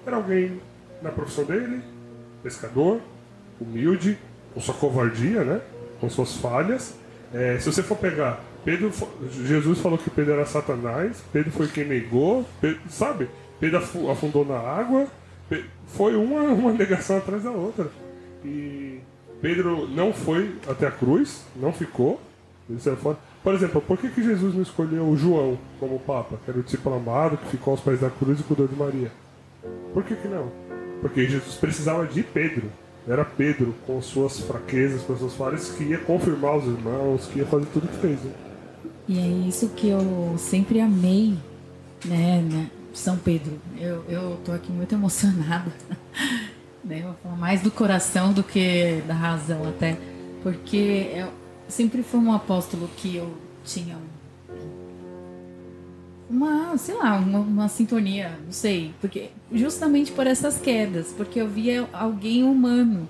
Era 0.06 0.18
alguém 0.18 0.62
na 1.02 1.10
profissão 1.10 1.44
dele, 1.44 1.82
pescador, 2.44 3.02
humilde, 3.60 4.18
com 4.54 4.60
sua 4.60 4.76
covardia, 4.76 5.44
né? 5.44 5.62
Com 6.00 6.10
suas 6.10 6.36
falhas. 6.38 6.96
É, 7.34 7.58
se 7.60 7.72
você 7.72 7.82
for 7.82 7.98
pegar, 7.98 8.42
Pedro, 8.64 8.92
Jesus 9.32 9.80
falou 9.80 9.98
que 9.98 10.10
Pedro 10.10 10.34
era 10.34 10.46
Satanás, 10.46 11.24
Pedro 11.34 11.52
foi 11.52 11.68
quem 11.68 11.86
negou, 11.86 12.46
Pedro, 12.62 12.82
sabe? 12.90 13.28
Pedro 13.60 13.80
afundou 14.12 14.46
na 14.46 14.58
água, 14.58 15.08
foi 15.88 16.16
uma, 16.16 16.42
uma 16.54 16.72
negação 16.72 17.18
atrás 17.18 17.44
da 17.44 17.52
outra. 17.52 17.90
E 18.44 19.00
Pedro 19.42 19.88
não 19.88 20.14
foi 20.14 20.56
até 20.68 20.88
a 20.88 20.92
cruz, 20.92 21.44
não 21.56 21.72
ficou, 21.74 22.20
ele 22.70 22.80
saiu 22.80 22.98
fora. 22.98 23.18
Por 23.44 23.54
exemplo, 23.54 23.82
por 23.82 23.98
que, 23.98 24.10
que 24.10 24.24
Jesus 24.24 24.54
não 24.54 24.62
escolheu 24.62 25.16
João 25.16 25.58
como 25.80 26.00
Papa, 26.00 26.38
que 26.44 26.52
era 26.52 26.60
o 26.60 26.64
discípulo 26.64 26.96
amado, 26.96 27.38
que 27.38 27.48
ficou 27.48 27.72
aos 27.72 27.80
pés 27.80 28.02
da 28.02 28.10
cruz 28.10 28.40
e 28.40 28.44
cuidou 28.44 28.68
de 28.68 28.76
Maria? 28.76 29.12
Por 29.94 30.04
que, 30.04 30.16
que 30.16 30.28
não? 30.28 30.52
Porque 31.02 31.26
Jesus 31.28 31.56
precisava 31.56 32.06
de 32.06 32.24
Pedro. 32.24 32.70
Era 33.08 33.24
Pedro, 33.24 33.74
com 33.86 34.02
suas 34.02 34.40
fraquezas, 34.42 35.02
com 35.04 35.16
suas 35.16 35.34
falhas, 35.34 35.72
que 35.72 35.86
ia 35.86 35.98
confirmar 35.98 36.58
os 36.58 36.66
irmãos, 36.66 37.26
que 37.28 37.40
ia 37.40 37.46
fazer 37.46 37.66
tudo 37.68 37.88
que 37.88 37.98
fez. 38.00 38.22
Né? 38.22 38.32
E 39.08 39.20
é 39.20 39.48
isso 39.48 39.70
que 39.70 39.88
eu 39.88 40.36
sempre 40.38 40.82
amei, 40.82 41.38
né, 42.06 42.42
né 42.42 42.70
São 42.98 43.18
Pedro. 43.18 43.60
Eu, 43.78 44.04
eu 44.10 44.40
tô 44.44 44.52
aqui 44.52 44.72
muito 44.72 44.94
emocionada. 44.94 45.72
né? 46.84 47.00
Eu 47.00 47.04
vou 47.04 47.16
falar 47.24 47.36
mais 47.36 47.62
do 47.62 47.70
coração 47.70 48.34
do 48.34 48.44
que 48.44 49.04
da 49.08 49.14
razão 49.14 49.68
até. 49.70 49.98
Porque 50.42 51.12
é, 51.14 51.28
sempre 51.68 52.02
foi 52.02 52.20
um 52.20 52.34
apóstolo 52.34 52.90
que 52.98 53.16
eu 53.16 53.32
tinha 53.64 53.98
uma, 56.30 56.78
sei 56.78 56.96
lá, 56.96 57.16
uma, 57.18 57.40
uma, 57.40 57.68
sintonia, 57.70 58.38
não 58.44 58.52
sei, 58.52 58.94
porque 59.00 59.30
justamente 59.52 60.12
por 60.12 60.28
essas 60.28 60.58
quedas, 60.58 61.14
porque 61.16 61.40
eu 61.40 61.48
via 61.48 61.88
alguém 61.94 62.44
humano, 62.44 63.08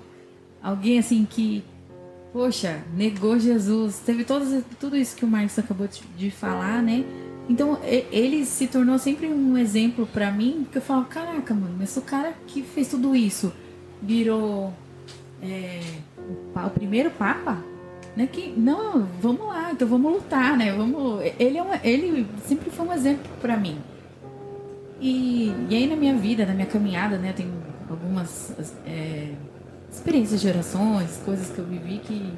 alguém 0.62 1.00
assim 1.00 1.26
que, 1.28 1.64
poxa, 2.32 2.80
negou 2.94 3.36
Jesus, 3.36 3.98
teve 4.06 4.22
todos, 4.22 4.62
tudo 4.78 4.96
isso 4.96 5.16
que 5.16 5.24
o 5.24 5.28
Marcos 5.28 5.58
acabou 5.58 5.88
de 6.16 6.30
falar, 6.30 6.80
né? 6.80 7.04
Então 7.48 7.78
ele 7.82 8.44
se 8.44 8.66
tornou 8.66 8.98
sempre 8.98 9.26
um 9.26 9.56
exemplo 9.56 10.06
para 10.06 10.30
mim, 10.30 10.60
porque 10.64 10.78
eu 10.78 10.82
falo, 10.82 11.04
caraca, 11.06 11.54
mano, 11.54 11.74
mas 11.78 11.96
o 11.96 12.02
cara 12.02 12.34
que 12.46 12.62
fez 12.62 12.88
tudo 12.88 13.16
isso 13.16 13.52
virou 14.02 14.72
é, 15.42 15.80
o, 16.18 16.58
o 16.58 16.70
primeiro 16.70 17.10
papa, 17.10 17.58
né, 18.14 18.26
que 18.26 18.52
não, 18.56 19.08
vamos 19.20 19.46
lá, 19.46 19.72
então 19.72 19.88
vamos 19.88 20.12
lutar, 20.12 20.56
né? 20.56 20.72
Vamos, 20.72 21.22
ele 21.38 21.56
é 21.56 21.62
uma, 21.62 21.80
ele 21.82 22.26
sempre 22.44 22.70
foi 22.70 22.86
um 22.86 22.92
exemplo 22.92 23.30
para 23.40 23.56
mim. 23.56 23.78
E, 25.00 25.54
e 25.70 25.76
aí 25.76 25.86
na 25.86 25.96
minha 25.96 26.14
vida, 26.14 26.44
na 26.44 26.52
minha 26.52 26.66
caminhada, 26.66 27.16
né, 27.16 27.32
tem 27.32 27.50
algumas 27.88 28.52
é, 28.84 29.32
experiências 29.90 30.40
de 30.40 30.48
orações, 30.48 31.16
coisas 31.24 31.48
que 31.50 31.58
eu 31.58 31.64
vivi 31.64 31.98
que, 31.98 32.32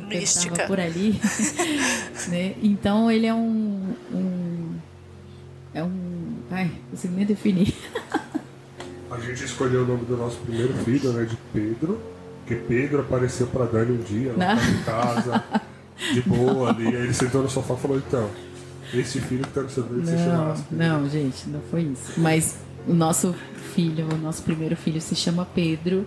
que 0.00 0.16
estava 0.16 0.66
por 0.66 0.80
ali, 0.80 1.20
né? 2.28 2.54
Então 2.62 3.10
ele 3.10 3.26
é 3.26 3.34
um, 3.34 3.94
um 4.12 4.74
é 5.74 5.82
um, 5.82 6.34
ai, 6.50 6.64
não 6.64 6.90
consigo 6.90 7.14
nem 7.14 7.26
definir. 7.26 7.74
A 9.10 9.18
gente 9.20 9.44
escolheu 9.44 9.82
o 9.82 9.86
nome 9.86 10.04
do 10.04 10.16
nosso 10.16 10.38
primeiro 10.38 10.74
filho, 10.84 11.12
né, 11.12 11.24
de 11.24 11.36
Pedro 11.52 12.00
porque 12.46 12.54
Pedro 12.54 13.00
apareceu 13.00 13.48
para 13.48 13.64
Dani 13.64 13.98
um 13.98 14.02
dia, 14.02 14.32
lá 14.36 14.54
em 14.54 14.82
casa, 14.84 15.44
de 16.14 16.22
boa 16.22 16.70
ali. 16.70 16.86
Aí 16.86 16.94
ele 16.94 17.12
sentou 17.12 17.42
no 17.42 17.50
sofá 17.50 17.74
e 17.74 17.76
falou: 17.76 17.98
então, 17.98 18.30
esse 18.94 19.20
filho 19.20 19.42
que 19.42 19.50
tá 19.50 19.62
no 19.62 19.68
seu 19.68 19.82
dedo, 19.82 20.06
se 20.06 20.16
chama 20.16 20.54
Não, 20.70 21.08
gente, 21.08 21.48
não 21.48 21.60
foi 21.68 21.82
isso. 21.82 22.12
Mas 22.18 22.56
o 22.86 22.94
nosso 22.94 23.34
filho, 23.74 24.06
o 24.12 24.16
nosso 24.16 24.44
primeiro 24.44 24.76
filho 24.76 25.00
se 25.00 25.16
chama 25.16 25.44
Pedro. 25.44 26.06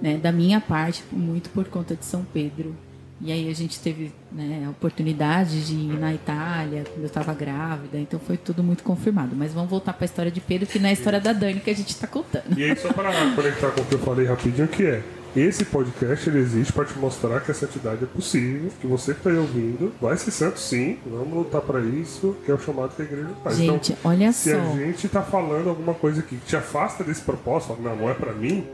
Né, 0.00 0.18
da 0.18 0.30
minha 0.30 0.60
parte, 0.60 1.02
muito 1.10 1.48
por 1.50 1.64
conta 1.66 1.94
de 1.94 2.04
São 2.04 2.24
Pedro. 2.32 2.74
E 3.18 3.32
aí 3.32 3.48
a 3.48 3.54
gente 3.54 3.80
teve 3.80 4.12
né, 4.30 4.64
a 4.66 4.70
oportunidade 4.70 5.64
de 5.64 5.74
ir 5.74 5.98
na 5.98 6.12
Itália 6.12 6.84
quando 6.84 7.00
eu 7.00 7.06
estava 7.06 7.32
grávida, 7.32 7.98
então 7.98 8.20
foi 8.20 8.36
tudo 8.36 8.62
muito 8.62 8.82
confirmado. 8.82 9.34
Mas 9.34 9.54
vamos 9.54 9.70
voltar 9.70 9.94
para 9.94 10.04
a 10.04 10.06
história 10.06 10.30
de 10.30 10.40
Pedro, 10.40 10.66
que 10.66 10.78
não 10.78 10.86
é 10.86 10.90
a 10.90 10.92
história 10.92 11.18
da 11.18 11.32
Dani 11.32 11.60
que 11.60 11.70
a 11.70 11.74
gente 11.74 11.88
está 11.88 12.06
contando. 12.06 12.58
E 12.58 12.62
aí, 12.62 12.76
só 12.76 12.92
para 12.92 13.10
conectar 13.34 13.70
com 13.70 13.80
o 13.80 13.84
que 13.86 13.94
eu 13.94 13.98
falei 14.00 14.26
rapidinho, 14.26 14.68
que 14.68 14.84
é 14.84 15.02
esse 15.34 15.66
podcast 15.66 16.28
ele 16.28 16.38
existe 16.38 16.72
para 16.72 16.86
te 16.86 16.98
mostrar 16.98 17.40
que 17.40 17.50
a 17.50 17.54
santidade 17.54 18.02
é 18.02 18.06
possível, 18.06 18.70
que 18.80 18.86
você 18.86 19.12
que 19.12 19.20
está 19.20 19.30
aí 19.30 19.36
ouvindo 19.36 19.92
vai 20.00 20.16
ser 20.16 20.30
santo 20.30 20.58
sim, 20.58 20.98
vamos 21.06 21.32
lutar 21.34 21.60
para 21.60 21.80
isso, 21.80 22.34
que 22.44 22.50
é 22.50 22.54
o 22.54 22.58
chamado 22.58 22.96
que 22.96 23.02
a 23.02 23.04
igreja 23.04 23.28
faz. 23.44 23.56
Gente, 23.56 23.92
então, 23.92 24.10
olha 24.10 24.32
se 24.32 24.50
só. 24.50 24.56
Se 24.56 24.82
a 24.82 24.86
gente 24.86 25.06
está 25.06 25.20
falando 25.20 25.68
alguma 25.68 25.92
coisa 25.92 26.22
que 26.22 26.36
te 26.36 26.56
afasta 26.56 27.04
desse 27.04 27.20
propósito, 27.20 27.74
fala, 27.74 27.90
não, 27.90 27.96
não 27.96 28.10
é 28.10 28.14
para 28.14 28.32
mim, 28.32 28.66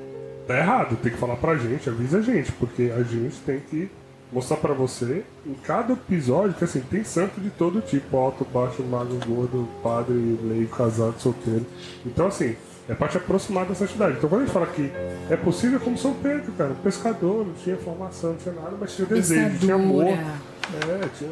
tá 0.47 0.57
errado, 0.57 0.97
tem 0.97 1.13
que 1.13 1.19
falar 1.19 1.37
pra 1.37 1.57
gente, 1.57 1.89
avisa 1.89 2.19
a 2.19 2.23
gente, 2.23 2.53
porque 2.53 2.93
a 2.97 3.03
gente 3.03 3.37
tem 3.47 3.61
que 3.61 3.91
mostrar 4.33 4.57
para 4.57 4.73
você 4.73 5.25
em 5.47 5.55
cada 5.55 5.93
episódio 5.93 6.55
que 6.55 6.65
assim 6.65 6.81
tem 6.81 7.05
santo 7.05 7.41
de 7.41 7.51
todo 7.51 7.81
tipo, 7.83 8.17
alto, 8.17 8.45
baixo, 8.45 8.83
magro, 8.83 9.19
gordo, 9.27 9.69
padre, 9.83 10.15
leigo, 10.43 10.75
casado, 10.75 11.21
solteiro. 11.21 11.67
Então 12.05 12.27
assim, 12.27 12.57
é 12.89 12.95
para 12.95 13.09
te 13.09 13.19
aproximar 13.19 13.67
da 13.67 13.75
santidade. 13.75 14.17
Então 14.17 14.29
quando 14.29 14.43
a 14.43 14.45
gente 14.45 14.55
fala 14.55 14.67
que 14.67 14.91
é 15.31 15.37
possível 15.37 15.79
como 15.79 15.99
São 15.99 16.15
Pedro, 16.15 16.51
cara, 16.53 16.75
pescador, 16.83 17.47
não 17.47 17.55
tinha 17.55 17.77
formação, 17.77 18.31
não 18.31 18.39
tinha 18.39 18.55
nada, 18.55 18.77
mas 18.81 18.97
tinha 18.97 19.07
desejo, 19.07 19.59
tinha 19.59 19.75
amor. 19.75 20.07
É, 20.07 21.09
tinha 21.19 21.31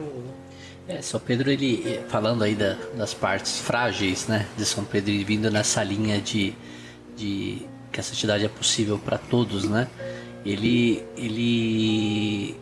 é, 0.88 1.00
São 1.02 1.20
Pedro, 1.20 1.50
ele, 1.50 2.00
falando 2.08 2.42
aí 2.42 2.54
da, 2.56 2.76
das 2.96 3.14
partes 3.14 3.60
frágeis, 3.60 4.26
né, 4.26 4.46
de 4.56 4.64
São 4.64 4.84
Pedro, 4.84 5.10
e 5.10 5.22
vindo 5.22 5.48
nessa 5.48 5.84
linha 5.84 6.20
de, 6.20 6.52
de 7.16 7.62
que 7.90 8.00
a 8.00 8.02
santidade 8.02 8.44
é 8.44 8.48
possível 8.48 8.98
para 8.98 9.18
todos, 9.18 9.64
né, 9.64 9.88
ele, 10.44 11.04
ele 11.16 12.56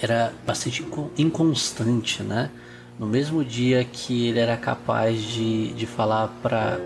era 0.00 0.32
bastante 0.46 0.84
inconstante, 1.16 2.22
né? 2.22 2.50
No 2.98 3.06
mesmo 3.06 3.44
dia 3.44 3.84
que 3.84 4.28
ele 4.28 4.38
era 4.38 4.56
capaz 4.56 5.22
de, 5.22 5.72
de 5.72 5.86
falar 5.86 6.28
para 6.42 6.78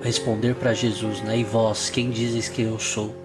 responder 0.00 0.54
para 0.54 0.72
Jesus, 0.72 1.20
né? 1.22 1.38
E 1.38 1.44
vós, 1.44 1.90
quem 1.90 2.10
dizes 2.10 2.48
que 2.48 2.62
eu 2.62 2.78
sou? 2.78 3.16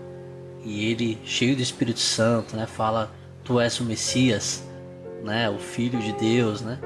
E 0.63 0.85
ele, 0.85 1.19
cheio 1.23 1.55
do 1.55 1.61
Espírito 1.61 1.99
Santo, 1.99 2.55
né? 2.55 2.65
Fala: 2.65 3.11
Tu 3.43 3.59
és 3.59 3.79
o 3.79 3.85
Messias, 3.85 4.63
né? 5.23 5.49
O 5.49 5.59
Filho 5.59 5.99
de 5.99 6.11
Deus, 6.13 6.61
né? 6.61 6.79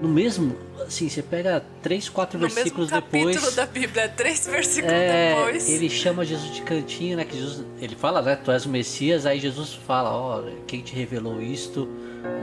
no 0.00 0.08
mesmo, 0.08 0.56
assim, 0.86 1.08
você 1.08 1.22
pega 1.22 1.62
três, 1.82 2.08
quatro 2.08 2.38
No 2.38 2.48
versículos 2.48 2.90
mesmo 2.90 3.02
capítulo 3.02 3.32
depois. 3.34 3.54
da 3.54 3.66
Bíblia, 3.66 4.08
três 4.08 4.46
versículos 4.46 4.94
É, 4.96 5.34
depois. 5.34 5.68
ele 5.68 5.88
chama 5.90 6.24
Jesus 6.24 6.52
de 6.54 6.62
cantinho, 6.62 7.16
né? 7.16 7.24
Que 7.24 7.36
Jesus, 7.36 7.64
ele 7.80 7.94
fala, 7.96 8.20
né? 8.22 8.36
Tu 8.36 8.50
és 8.50 8.64
o 8.66 8.68
Messias, 8.68 9.26
aí 9.26 9.38
Jesus 9.40 9.74
fala, 9.86 10.10
ó, 10.10 10.42
quem 10.66 10.80
te 10.80 10.94
revelou 10.94 11.40
isto, 11.40 11.86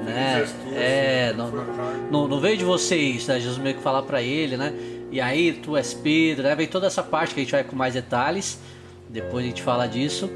né? 0.05 0.45
tu, 0.45 0.75
É, 0.75 1.27
assim, 1.29 1.37
não, 1.37 1.51
não, 2.11 2.27
não 2.27 2.39
veio 2.39 2.57
de 2.57 2.63
vocês, 2.65 3.27
né? 3.27 3.39
Jesus 3.39 3.57
meio 3.57 3.75
que 3.75 3.81
fala 3.83 4.01
pra 4.03 4.21
ele, 4.21 4.57
né? 4.57 4.73
E 5.11 5.21
aí 5.21 5.53
tu 5.53 5.77
és 5.77 5.93
Pedro, 5.93 6.43
né? 6.43 6.55
Vem 6.55 6.67
toda 6.67 6.87
essa 6.87 7.01
parte 7.03 7.33
que 7.33 7.39
a 7.39 7.43
gente 7.43 7.51
vai 7.51 7.63
com 7.63 7.75
mais 7.75 7.93
detalhes. 7.93 8.59
Depois 9.09 9.45
a 9.45 9.47
gente 9.47 9.61
fala 9.63 9.87
disso. 9.87 10.29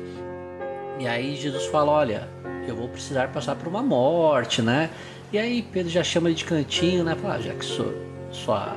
E 1.00 1.08
aí 1.08 1.36
Jesus 1.36 1.66
fala, 1.66 1.92
olha, 1.92 2.30
eu 2.68 2.76
vou 2.76 2.88
precisar 2.88 3.28
passar 3.30 3.56
por 3.56 3.68
uma 3.68 3.82
morte, 3.82 4.62
né? 4.62 4.90
E 5.34 5.38
aí 5.38 5.62
Pedro 5.62 5.90
já 5.90 6.04
chama 6.04 6.28
ele 6.28 6.36
de 6.36 6.44
cantinho, 6.44 7.06
né? 7.06 7.16
Fala, 7.16 7.36
ah, 7.36 7.42
já 7.42 7.54
que 7.54 7.64
sou 7.64 7.94
sua 8.32 8.76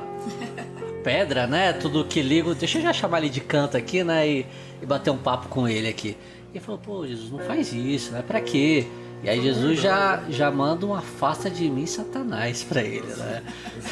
pedra, 1.03 1.45
né? 1.45 1.73
Tudo 1.73 2.05
que 2.05 2.21
ligo, 2.21 2.55
deixa 2.55 2.77
eu 2.77 2.81
já 2.81 2.93
chamar 2.93 3.19
ele 3.19 3.29
de 3.29 3.41
canto 3.41 3.75
aqui, 3.75 4.03
né? 4.05 4.27
E, 4.27 4.45
e 4.81 4.85
bater 4.85 5.11
um 5.11 5.17
papo 5.17 5.49
com 5.49 5.67
ele 5.67 5.87
aqui. 5.87 6.15
E 6.53 6.57
ele 6.57 6.63
falou, 6.63 6.79
pô, 6.79 7.05
Jesus, 7.05 7.29
não 7.29 7.39
faz 7.39 7.73
isso, 7.73 8.13
né? 8.13 8.23
Pra 8.25 8.39
quê? 8.39 8.87
E 9.23 9.29
aí 9.29 9.41
Jesus 9.41 9.79
já, 9.79 10.23
já 10.29 10.51
manda 10.51 10.85
um 10.85 10.93
afasta 10.93 11.49
de 11.49 11.67
mim, 11.69 11.85
Satanás, 11.87 12.63
pra 12.63 12.83
ele, 12.83 13.07
né? 13.15 13.41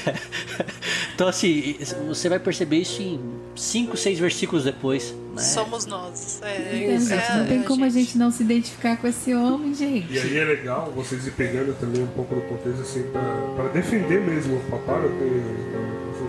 então 1.15 1.27
assim, 1.27 1.75
você 2.07 2.29
vai 2.29 2.39
perceber 2.39 2.77
isso 2.77 3.01
em 3.01 3.19
5, 3.55 3.97
6 3.97 4.19
versículos 4.19 4.63
depois, 4.63 5.13
né? 5.33 5.41
Somos 5.41 5.85
nós. 5.87 6.39
É, 6.43 6.75
Isso, 6.95 7.13
é, 7.13 7.37
não 7.37 7.47
tem 7.47 7.61
é, 7.61 7.63
como 7.63 7.83
a 7.83 7.89
gente 7.89 8.17
não 8.17 8.29
se 8.29 8.43
identificar 8.43 8.97
com 8.97 9.07
esse 9.07 9.33
homem, 9.33 9.73
gente. 9.73 10.13
E 10.13 10.19
aí 10.19 10.37
é 10.37 10.45
legal 10.45 10.91
vocês 10.95 11.25
ir 11.25 11.31
pegando 11.31 11.73
também 11.79 12.03
um 12.03 12.07
pouco 12.07 12.35
do 12.35 12.41
contexto 12.41 12.81
assim 12.81 13.03
pra, 13.11 13.21
pra 13.55 13.67
defender 13.69 14.21
mesmo 14.21 14.57
o 14.57 14.59
papai, 14.69 15.03
eu 15.03 15.09
tenho 15.17 15.63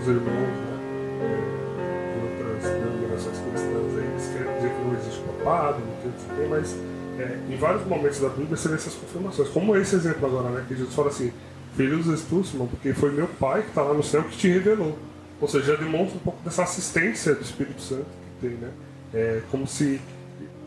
os 0.00 0.08
irmãos 0.08 0.24
né, 0.24 0.74
é, 1.20 2.14
de 2.14 2.26
outras 2.26 2.62
denominações 2.72 3.38
cristãs 3.38 3.98
aí, 3.98 4.04
eles 4.04 4.26
querem 4.32 4.56
dizer 4.56 4.70
que 4.70 4.80
não 4.84 4.94
existe 4.98 5.20
papado, 5.20 5.78
não 5.80 5.96
tem, 6.00 6.12
não 6.28 6.36
tem 6.36 6.48
mas 6.48 6.76
é, 7.18 7.38
em 7.48 7.56
vários 7.56 7.86
momentos 7.86 8.20
da 8.20 8.28
Bíblia 8.28 8.56
você 8.56 8.68
vê 8.68 8.74
essas 8.74 8.94
confirmações, 8.94 9.48
como 9.48 9.76
esse 9.76 9.94
exemplo 9.94 10.26
agora, 10.26 10.50
né, 10.50 10.64
que 10.66 10.74
Jesus 10.74 10.94
fala 10.94 11.08
assim, 11.08 11.32
filhos 11.76 12.06
Simão, 12.46 12.66
porque 12.66 12.92
foi 12.92 13.12
meu 13.12 13.26
pai 13.26 13.62
que 13.62 13.68
está 13.68 13.82
lá 13.82 13.94
no 13.94 14.02
céu 14.02 14.22
que 14.24 14.36
te 14.36 14.48
revelou. 14.48 14.98
Ou 15.40 15.48
seja, 15.48 15.74
já 15.74 15.76
demonstra 15.76 16.16
um 16.16 16.20
pouco 16.20 16.42
dessa 16.44 16.62
assistência 16.62 17.34
do 17.34 17.42
Espírito 17.42 17.82
Santo 17.82 18.06
que 18.40 18.48
tem, 18.48 18.56
né? 18.56 18.70
É 19.12 19.42
como 19.50 19.66
se 19.66 20.00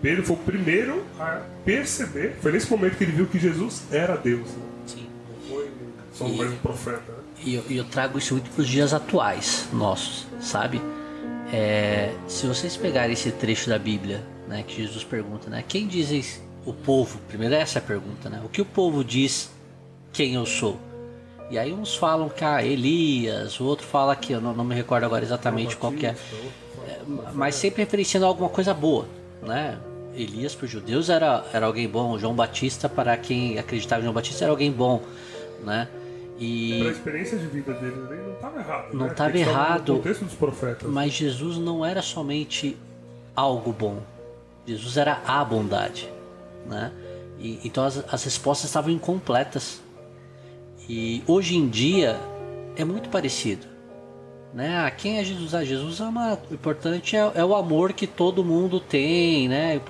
Pedro 0.01 0.23
foi 0.23 0.36
o 0.36 0.39
primeiro 0.39 1.03
a 1.19 1.41
perceber, 1.65 2.36
foi 2.41 2.51
nesse 2.51 2.69
momento 2.69 2.97
que 2.97 3.03
ele 3.03 3.13
viu 3.13 3.25
que 3.25 3.39
Jesus 3.39 3.83
era 3.91 4.15
Deus, 4.15 4.47
né? 4.49 4.63
Sim. 4.86 5.07
Não 5.29 5.55
foi 5.55 5.71
só 6.13 6.25
um 6.25 6.57
profeta, 6.57 7.12
né? 7.12 7.17
E 7.43 7.55
eu, 7.55 7.63
eu 7.69 7.83
trago 7.86 8.17
isso 8.17 8.33
muito 8.33 8.49
para 8.49 8.62
os 8.62 8.67
dias 8.67 8.93
atuais 8.93 9.67
nossos, 9.71 10.27
sabe? 10.39 10.81
É, 11.51 12.13
se 12.27 12.45
vocês 12.45 12.75
pegarem 12.75 13.13
esse 13.13 13.31
trecho 13.31 13.69
da 13.69 13.79
Bíblia, 13.79 14.23
né, 14.47 14.63
que 14.65 14.81
Jesus 14.81 15.03
pergunta, 15.03 15.49
né, 15.49 15.63
quem 15.67 15.88
dizem 15.88 16.23
o 16.65 16.73
povo? 16.73 17.19
Primeiro 17.27 17.55
é 17.55 17.60
essa 17.60 17.79
a 17.79 17.81
pergunta, 17.81 18.29
né? 18.29 18.41
O 18.43 18.49
que 18.49 18.62
o 18.62 18.65
povo 18.65 19.03
diz 19.03 19.51
quem 20.12 20.36
eu 20.36 20.45
sou? 20.45 20.77
E 21.49 21.57
aí 21.57 21.71
uns 21.73 21.95
falam 21.95 22.27
que 22.27 22.43
ah, 22.43 22.63
Elias, 22.63 23.60
o 23.60 23.65
outro 23.65 23.86
fala 23.86 24.15
que 24.15 24.33
eu 24.33 24.41
não, 24.41 24.53
não 24.53 24.65
me 24.65 24.75
recordo 24.75 25.05
agora 25.05 25.23
exatamente 25.23 25.77
qual 25.77 25.93
que 25.93 26.05
é, 26.05 26.15
É, 26.88 26.99
mas 27.33 27.55
sempre 27.55 27.83
referenciando 27.83 28.25
a 28.25 28.29
alguma 28.29 28.49
coisa 28.49 28.73
boa, 28.73 29.07
né? 29.41 29.77
Elias 30.13 30.55
para 30.55 30.65
os 30.65 30.71
judeus 30.71 31.10
era, 31.10 31.45
era 31.53 31.65
alguém 31.65 31.88
bom, 31.88 32.17
João 32.17 32.33
Batista 32.33 32.89
para 32.89 33.15
quem 33.15 33.57
acreditava 33.57 34.01
em 34.01 34.03
João 34.03 34.13
Batista 34.13 34.43
era 34.43 34.51
alguém 34.51 34.71
bom, 34.71 35.01
né? 35.63 35.88
E 36.39 36.79
Para 36.79 36.89
a 36.89 36.91
experiência 36.91 37.38
de 37.38 37.47
vida 37.47 37.73
dele 37.73 37.95
não 37.95 38.33
estava 38.33 38.60
errado. 38.60 38.93
Não 38.93 39.05
né? 39.05 39.12
estava 39.12 39.29
estava 39.29 39.38
errado. 39.38 39.93
No 39.93 39.97
contexto 39.99 40.25
dos 40.25 40.33
profetas. 40.33 40.89
Mas 40.89 41.13
Jesus 41.13 41.57
não 41.57 41.86
era 41.86 42.01
somente 42.01 42.77
algo 43.36 43.71
bom. 43.71 44.01
Jesus 44.67 44.97
era 44.97 45.21
a 45.25 45.43
bondade, 45.45 46.10
né? 46.65 46.91
E, 47.39 47.60
então 47.63 47.84
as, 47.86 48.03
as 48.13 48.23
respostas 48.23 48.69
estavam 48.69 48.91
incompletas. 48.91 49.82
E 50.89 51.23
hoje 51.25 51.56
em 51.56 51.67
dia 51.67 52.19
é 52.75 52.84
muito 52.84 53.10
parecido, 53.10 53.65
né? 54.53 54.77
Ah, 54.77 54.91
quem 54.91 55.17
é 55.17 55.23
Jesus? 55.23 55.56
Ah, 55.56 55.63
Jesus 55.63 56.01
é 56.01 56.03
uma, 56.03 56.38
o 56.49 56.53
importante 56.53 57.15
é, 57.15 57.32
é 57.36 57.45
o 57.45 57.56
amor 57.56 57.93
que 57.93 58.06
todo 58.06 58.43
mundo 58.43 58.80
tem, 58.80 59.47
né? 59.47 59.82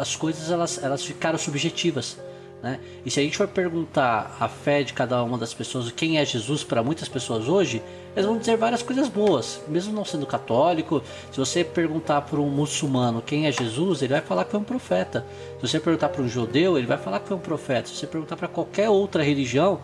As 0.00 0.14
coisas 0.14 0.50
elas, 0.50 0.82
elas 0.82 1.04
ficaram 1.04 1.38
subjetivas. 1.38 2.16
Né? 2.62 2.78
E 3.04 3.10
se 3.10 3.18
a 3.18 3.22
gente 3.22 3.36
for 3.36 3.48
perguntar 3.48 4.36
a 4.38 4.46
fé 4.46 4.82
de 4.82 4.92
cada 4.92 5.22
uma 5.22 5.38
das 5.38 5.54
pessoas, 5.54 5.90
quem 5.90 6.18
é 6.18 6.24
Jesus 6.24 6.62
para 6.62 6.82
muitas 6.82 7.08
pessoas 7.08 7.48
hoje, 7.48 7.82
eles 8.14 8.26
vão 8.26 8.36
dizer 8.36 8.56
várias 8.56 8.82
coisas 8.82 9.08
boas, 9.08 9.62
mesmo 9.66 9.94
não 9.94 10.04
sendo 10.04 10.26
católico. 10.26 11.02
Se 11.32 11.38
você 11.38 11.64
perguntar 11.64 12.20
para 12.22 12.38
um 12.38 12.50
muçulmano 12.50 13.22
quem 13.22 13.46
é 13.46 13.52
Jesus, 13.52 14.02
ele 14.02 14.12
vai 14.12 14.20
falar 14.20 14.44
que 14.44 14.50
foi 14.50 14.60
um 14.60 14.64
profeta. 14.64 15.24
Se 15.58 15.68
você 15.68 15.80
perguntar 15.80 16.10
para 16.10 16.22
um 16.22 16.28
judeu, 16.28 16.76
ele 16.76 16.86
vai 16.86 16.98
falar 16.98 17.20
que 17.20 17.28
foi 17.28 17.36
um 17.36 17.40
profeta. 17.40 17.88
Se 17.88 17.96
você 17.96 18.06
perguntar 18.06 18.36
para 18.36 18.48
qualquer 18.48 18.90
outra 18.90 19.22
religião, 19.22 19.80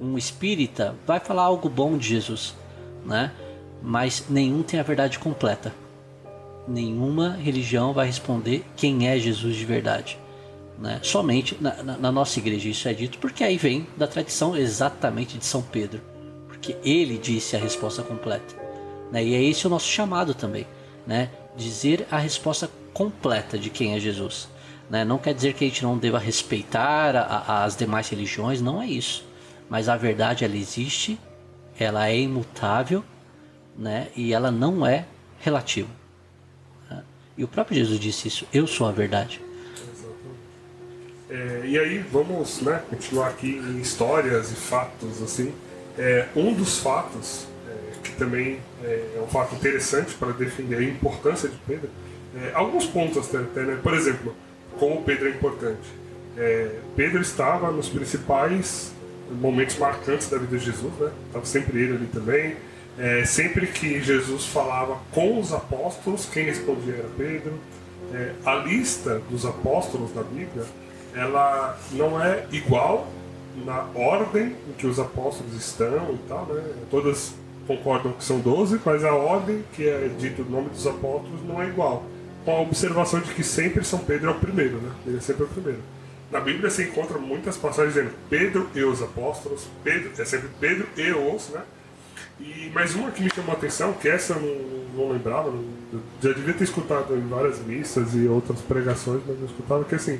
um 0.00 0.16
espírita 0.16 0.94
vai 1.06 1.20
falar 1.20 1.42
algo 1.42 1.68
bom 1.68 1.98
de 1.98 2.08
Jesus, 2.08 2.54
né? 3.04 3.32
Mas 3.82 4.24
nenhum 4.30 4.62
tem 4.62 4.80
a 4.80 4.82
verdade 4.82 5.18
completa. 5.18 5.74
Nenhuma 6.66 7.30
religião 7.30 7.92
vai 7.92 8.06
responder 8.06 8.64
quem 8.76 9.08
é 9.08 9.18
Jesus 9.18 9.56
de 9.56 9.64
verdade 9.64 10.21
né? 10.78 11.00
somente 11.02 11.56
na, 11.60 11.82
na- 11.82 11.96
na 11.98 12.12
nossa 12.12 12.38
igreja 12.38 12.68
isso 12.68 12.88
é 12.88 12.92
dito 12.94 13.18
porque 13.18 13.44
aí 13.44 13.56
vem 13.56 13.86
da 13.96 14.06
tradição 14.06 14.56
exatamente 14.56 15.38
de 15.38 15.44
São 15.44 15.62
Pedro 15.62 16.00
porque 16.48 16.76
ele 16.84 17.18
disse 17.18 17.54
a 17.56 17.58
resposta 17.58 18.02
completa 18.02 18.54
né? 19.10 19.22
e 19.24 19.34
é 19.34 19.42
esse 19.42 19.66
o 19.66 19.70
nosso 19.70 19.88
chamado 19.88 20.34
também 20.34 20.66
né? 21.06 21.30
dizer 21.56 22.06
a 22.10 22.18
resposta 22.18 22.70
completa 22.92 23.58
de 23.58 23.70
quem 23.70 23.94
é 23.94 24.00
Jesus 24.00 24.48
né? 24.90 25.04
não 25.04 25.18
quer 25.18 25.34
dizer 25.34 25.54
que 25.54 25.64
a 25.64 25.68
gente 25.68 25.82
não 25.82 25.96
deva 25.98 26.18
respeitar 26.18 27.14
a- 27.16 27.22
a- 27.46 27.64
as 27.64 27.76
demais 27.76 28.08
religiões 28.08 28.60
não 28.60 28.80
é 28.82 28.86
isso 28.86 29.24
mas 29.68 29.88
a 29.88 29.96
verdade 29.96 30.44
ela 30.44 30.56
existe 30.56 31.18
ela 31.78 32.08
é 32.08 32.18
imutável 32.18 33.04
né? 33.78 34.08
e 34.16 34.32
ela 34.32 34.50
não 34.50 34.84
é 34.86 35.06
relativa 35.40 35.88
né? 36.90 37.02
e 37.36 37.44
o 37.44 37.48
próprio 37.48 37.76
Jesus 37.76 38.00
disse 38.00 38.28
isso 38.28 38.46
eu 38.52 38.66
sou 38.66 38.86
a 38.88 38.92
verdade 38.92 39.40
É, 41.32 41.62
e 41.64 41.78
aí 41.78 41.98
vamos 42.12 42.60
né, 42.60 42.82
continuar 42.90 43.28
aqui 43.28 43.56
em 43.56 43.80
histórias 43.80 44.52
e 44.52 44.54
fatos 44.54 45.22
assim. 45.22 45.50
É, 45.98 46.26
um 46.36 46.52
dos 46.52 46.78
fatos 46.78 47.46
é, 47.66 47.72
que 48.02 48.12
também 48.16 48.58
é, 48.84 49.16
é 49.16 49.20
um 49.22 49.26
fato 49.26 49.54
interessante 49.54 50.14
para 50.14 50.32
defender 50.32 50.76
a 50.76 50.82
importância 50.82 51.48
de 51.48 51.56
Pedro. 51.66 51.88
é, 52.36 52.52
alguns 52.52 52.84
pontos 52.84 53.34
até, 53.34 53.62
né? 53.62 53.78
Por 53.82 53.94
exemplo, 53.94 54.36
como 54.78 55.02
Pedro 55.04 55.28
é 55.28 55.30
importante. 55.30 55.88
É, 56.36 56.70
Pedro 56.94 57.22
estava 57.22 57.72
nos 57.72 57.88
principais 57.88 58.92
momentos 59.30 59.78
marcantes 59.78 60.28
da 60.28 60.36
vida 60.36 60.58
de 60.58 60.66
Jesus, 60.66 60.92
né? 61.00 61.10
Estava 61.28 61.46
sempre 61.46 61.80
ele 61.80 61.94
ali 61.94 62.06
também. 62.12 62.56
Sempre 63.24 63.68
que 63.68 64.02
Jesus 64.02 64.44
falava 64.44 65.00
com 65.12 65.40
os 65.40 65.50
apóstolos, 65.50 66.28
quem 66.30 66.44
respondia 66.44 66.96
era 66.96 67.08
Pedro. 67.16 67.58
A 68.44 68.56
lista 68.56 69.22
dos 69.30 69.46
apóstolos 69.46 70.14
na 70.14 70.22
Bíblia 70.22 70.66
ela 71.14 71.78
não 71.92 72.22
é 72.22 72.46
igual 72.50 73.06
na 73.64 73.86
ordem 73.94 74.56
em 74.68 74.72
que 74.78 74.86
os 74.86 74.98
apóstolos 74.98 75.54
estão 75.54 76.14
e 76.14 76.28
tal, 76.28 76.46
né? 76.46 76.62
Todas 76.90 77.34
concordam 77.66 78.12
que 78.12 78.24
são 78.24 78.40
12, 78.40 78.80
mas 78.84 79.04
a 79.04 79.14
ordem 79.14 79.64
que 79.74 79.86
é 79.86 80.10
dito 80.18 80.42
o 80.42 80.50
nome 80.50 80.70
dos 80.70 80.86
apóstolos 80.86 81.42
não 81.46 81.62
é 81.62 81.68
igual. 81.68 82.04
Com 82.44 82.56
a 82.56 82.60
observação 82.60 83.20
de 83.20 83.32
que 83.34 83.44
sempre 83.44 83.84
São 83.84 84.00
Pedro 84.00 84.28
é 84.28 84.32
o 84.32 84.38
primeiro, 84.38 84.78
né? 84.78 84.90
Ele 85.06 85.18
é 85.18 85.20
sempre 85.20 85.44
o 85.44 85.48
primeiro. 85.48 85.80
Na 86.30 86.40
Bíblia 86.40 86.70
você 86.70 86.84
encontra 86.84 87.18
muitas 87.18 87.56
passagens 87.56 87.94
dizendo 87.94 88.12
Pedro 88.30 88.68
e 88.74 88.82
os 88.82 89.02
apóstolos, 89.02 89.68
Pedro, 89.84 90.10
é 90.18 90.24
sempre 90.24 90.48
Pedro 90.58 90.88
e 90.96 91.12
os, 91.12 91.50
né? 91.50 91.62
E 92.40 92.70
mais 92.74 92.94
uma 92.94 93.10
que 93.10 93.22
me 93.22 93.30
chamou 93.32 93.52
a 93.52 93.56
atenção, 93.56 93.92
que 93.92 94.08
essa 94.08 94.32
eu 94.32 94.40
não, 94.40 95.04
não 95.04 95.12
lembrava, 95.12 95.52
já 96.20 96.32
devia 96.32 96.54
ter 96.54 96.64
escutado 96.64 97.14
em 97.14 97.28
várias 97.28 97.60
missas 97.60 98.14
e 98.14 98.26
outras 98.26 98.60
pregações, 98.62 99.20
mas 99.26 99.38
eu 99.38 99.46
escutava 99.46 99.84
que 99.84 99.94
assim, 99.94 100.18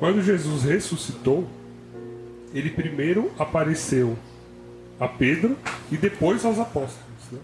quando 0.00 0.22
Jesus 0.22 0.64
ressuscitou, 0.64 1.46
ele 2.54 2.70
primeiro 2.70 3.30
apareceu 3.38 4.16
a 4.98 5.06
Pedro 5.06 5.56
e 5.92 5.96
depois 5.98 6.42
aos 6.42 6.58
apóstolos. 6.58 7.04
né? 7.30 7.38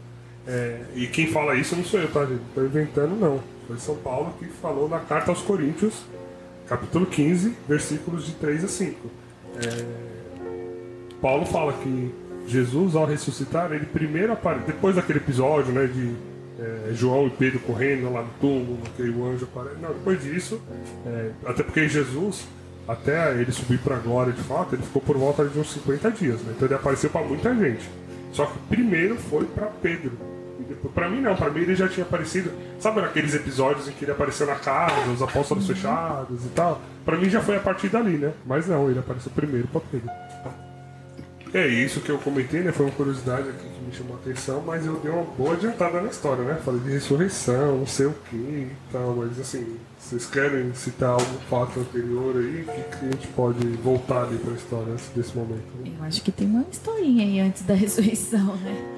É, 0.46 0.80
e 0.94 1.06
quem 1.06 1.26
fala 1.26 1.54
isso 1.54 1.76
não 1.76 1.84
sou 1.84 2.00
eu, 2.00 2.10
tá, 2.10 2.24
gente? 2.24 2.40
Não 2.56 2.64
inventando, 2.64 3.14
não. 3.14 3.40
Foi 3.66 3.76
São 3.76 3.96
Paulo 3.96 4.32
que 4.38 4.46
falou 4.46 4.88
na 4.88 5.00
carta 5.00 5.30
aos 5.30 5.42
Coríntios, 5.42 6.06
capítulo 6.66 7.04
15, 7.04 7.54
versículos 7.68 8.24
de 8.24 8.32
3 8.32 8.64
a 8.64 8.68
5. 8.68 9.10
É, 9.62 9.84
Paulo 11.20 11.44
fala 11.44 11.74
que 11.74 12.14
Jesus, 12.46 12.96
ao 12.96 13.04
ressuscitar, 13.04 13.70
ele 13.72 13.84
primeiro 13.84 14.32
aparece, 14.32 14.66
depois 14.66 14.96
daquele 14.96 15.18
episódio 15.18 15.72
né, 15.72 15.86
de 15.86 16.14
é, 16.58 16.92
João 16.92 17.26
e 17.26 17.30
Pedro 17.30 17.60
correndo 17.60 18.12
lá 18.12 18.22
no 18.22 18.30
túmulo, 18.40 18.78
que 18.96 19.02
o 19.02 19.26
anjo 19.26 19.44
aparece. 19.44 19.76
Não, 19.80 19.92
depois 19.92 20.22
disso, 20.22 20.60
é, 21.06 21.30
até 21.44 21.62
porque 21.62 21.88
Jesus, 21.88 22.46
até 22.88 23.32
ele 23.34 23.52
subir 23.52 23.78
para 23.78 23.96
a 23.96 23.98
glória 23.98 24.32
de 24.32 24.42
fato, 24.42 24.74
ele 24.74 24.82
ficou 24.82 25.02
por 25.02 25.16
volta 25.16 25.44
de 25.44 25.58
uns 25.58 25.72
50 25.72 26.10
dias. 26.12 26.40
Né? 26.40 26.54
Então 26.56 26.66
ele 26.66 26.74
apareceu 26.74 27.10
para 27.10 27.26
muita 27.26 27.54
gente. 27.54 27.88
Só 28.32 28.46
que 28.46 28.58
primeiro 28.68 29.16
foi 29.16 29.44
para 29.44 29.66
Pedro. 29.66 30.12
Pra 30.94 31.08
mim 31.08 31.20
não, 31.20 31.36
pra 31.36 31.50
mim 31.50 31.60
ele 31.60 31.74
já 31.74 31.88
tinha 31.88 32.04
aparecido. 32.04 32.50
Sabe 32.78 33.00
naqueles 33.00 33.34
episódios 33.34 33.88
em 33.88 33.92
que 33.92 34.04
ele 34.04 34.12
apareceu 34.12 34.46
na 34.46 34.56
casa, 34.56 35.10
os 35.10 35.22
apóstolos 35.22 35.66
fechados 35.66 36.44
e 36.44 36.48
tal? 36.50 36.80
Pra 37.04 37.16
mim 37.16 37.28
já 37.28 37.40
foi 37.40 37.56
a 37.56 37.60
partir 37.60 37.88
dali, 37.88 38.16
né? 38.16 38.32
Mas 38.44 38.66
não, 38.66 38.90
ele 38.90 38.98
apareceu 38.98 39.30
primeiro 39.34 39.68
pra 39.68 39.80
Pedro. 39.80 40.10
É 41.54 41.66
isso 41.66 42.00
que 42.00 42.10
eu 42.10 42.18
comentei, 42.18 42.60
né? 42.60 42.72
Foi 42.72 42.86
uma 42.86 42.94
curiosidade 42.94 43.48
aqui 43.48 43.68
que 43.68 43.84
me 43.86 43.92
chamou 43.94 44.16
a 44.16 44.18
atenção, 44.20 44.62
mas 44.66 44.84
eu 44.84 44.98
dei 45.00 45.10
uma 45.10 45.22
boa 45.24 45.54
adiantada 45.54 46.00
na 46.00 46.08
história, 46.10 46.44
né? 46.44 46.60
Falei 46.64 46.80
de 46.80 46.90
ressurreição, 46.90 47.78
não 47.78 47.86
sei 47.86 48.06
o 48.06 48.14
que 48.28 48.36
e 48.36 48.72
tal, 48.92 49.14
mas 49.16 49.38
assim, 49.38 49.76
vocês 49.98 50.26
querem 50.26 50.74
citar 50.74 51.10
algum 51.10 51.38
fato 51.48 51.80
anterior 51.80 52.36
aí? 52.36 52.62
O 52.62 52.64
que, 52.64 52.96
que 52.98 53.06
a 53.06 53.10
gente 53.10 53.28
pode 53.28 53.66
voltar 53.78 54.24
ali 54.24 54.38
pra 54.38 54.52
história 54.54 54.92
antes 54.92 55.08
desse 55.14 55.36
momento? 55.36 55.62
né? 55.78 55.92
Eu 55.98 56.04
acho 56.04 56.20
que 56.22 56.32
tem 56.32 56.46
uma 56.48 56.64
historinha 56.70 57.24
aí 57.24 57.40
antes 57.40 57.62
da 57.62 57.74
ressurreição, 57.74 58.56
né? 58.56 58.92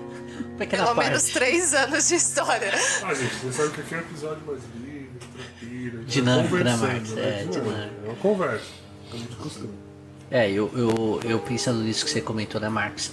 Pequena 0.56 0.84
Pelo 0.84 0.94
parte. 0.96 1.08
menos 1.08 1.24
três 1.24 1.74
anos 1.74 2.08
de 2.08 2.14
história. 2.14 2.72
Ah, 3.04 3.14
gente, 3.14 3.34
você 3.36 3.52
sabe 3.52 3.74
que 3.74 3.80
aqui 3.80 3.94
é 3.94 3.98
um 3.98 4.00
episódio 4.00 4.42
mais 4.46 4.60
livre, 4.80 5.10
tranquilo. 5.36 5.98
a 5.98 6.00
gente 6.02 6.10
Dinâmico, 6.12 6.56
né, 6.56 6.76
Marcos? 6.76 7.16
É, 7.16 7.44
dinâmico. 7.44 7.70
É 8.04 8.08
uma 8.08 8.16
conversa, 8.16 8.64
como 9.10 9.24
de 9.24 9.36
costume. 9.36 9.87
É, 10.30 10.50
eu, 10.50 10.70
eu, 10.76 11.20
eu 11.24 11.38
pensando 11.40 11.80
nisso 11.80 12.04
que 12.04 12.10
você 12.10 12.20
comentou, 12.20 12.60
né? 12.60 12.68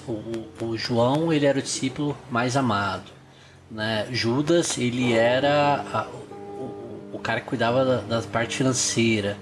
O, 0.08 0.12
o, 0.12 0.65
o 0.65 0.78
João, 0.78 1.32
ele 1.32 1.45
era 1.45 1.58
o 1.60 1.62
discípulo 1.62 2.17
mais 2.30 2.58
amado. 2.58 3.10
Né? 3.71 4.08
Judas, 4.12 4.78
ele 4.78 5.13
era 5.13 5.86
a- 5.93 6.08
o, 6.08 7.12
o 7.13 7.19
cara 7.19 7.39
que 7.39 7.47
cuidava 7.47 7.86
da, 7.86 8.01
da 8.01 8.21
parte 8.28 8.58
financeira. 8.58 9.38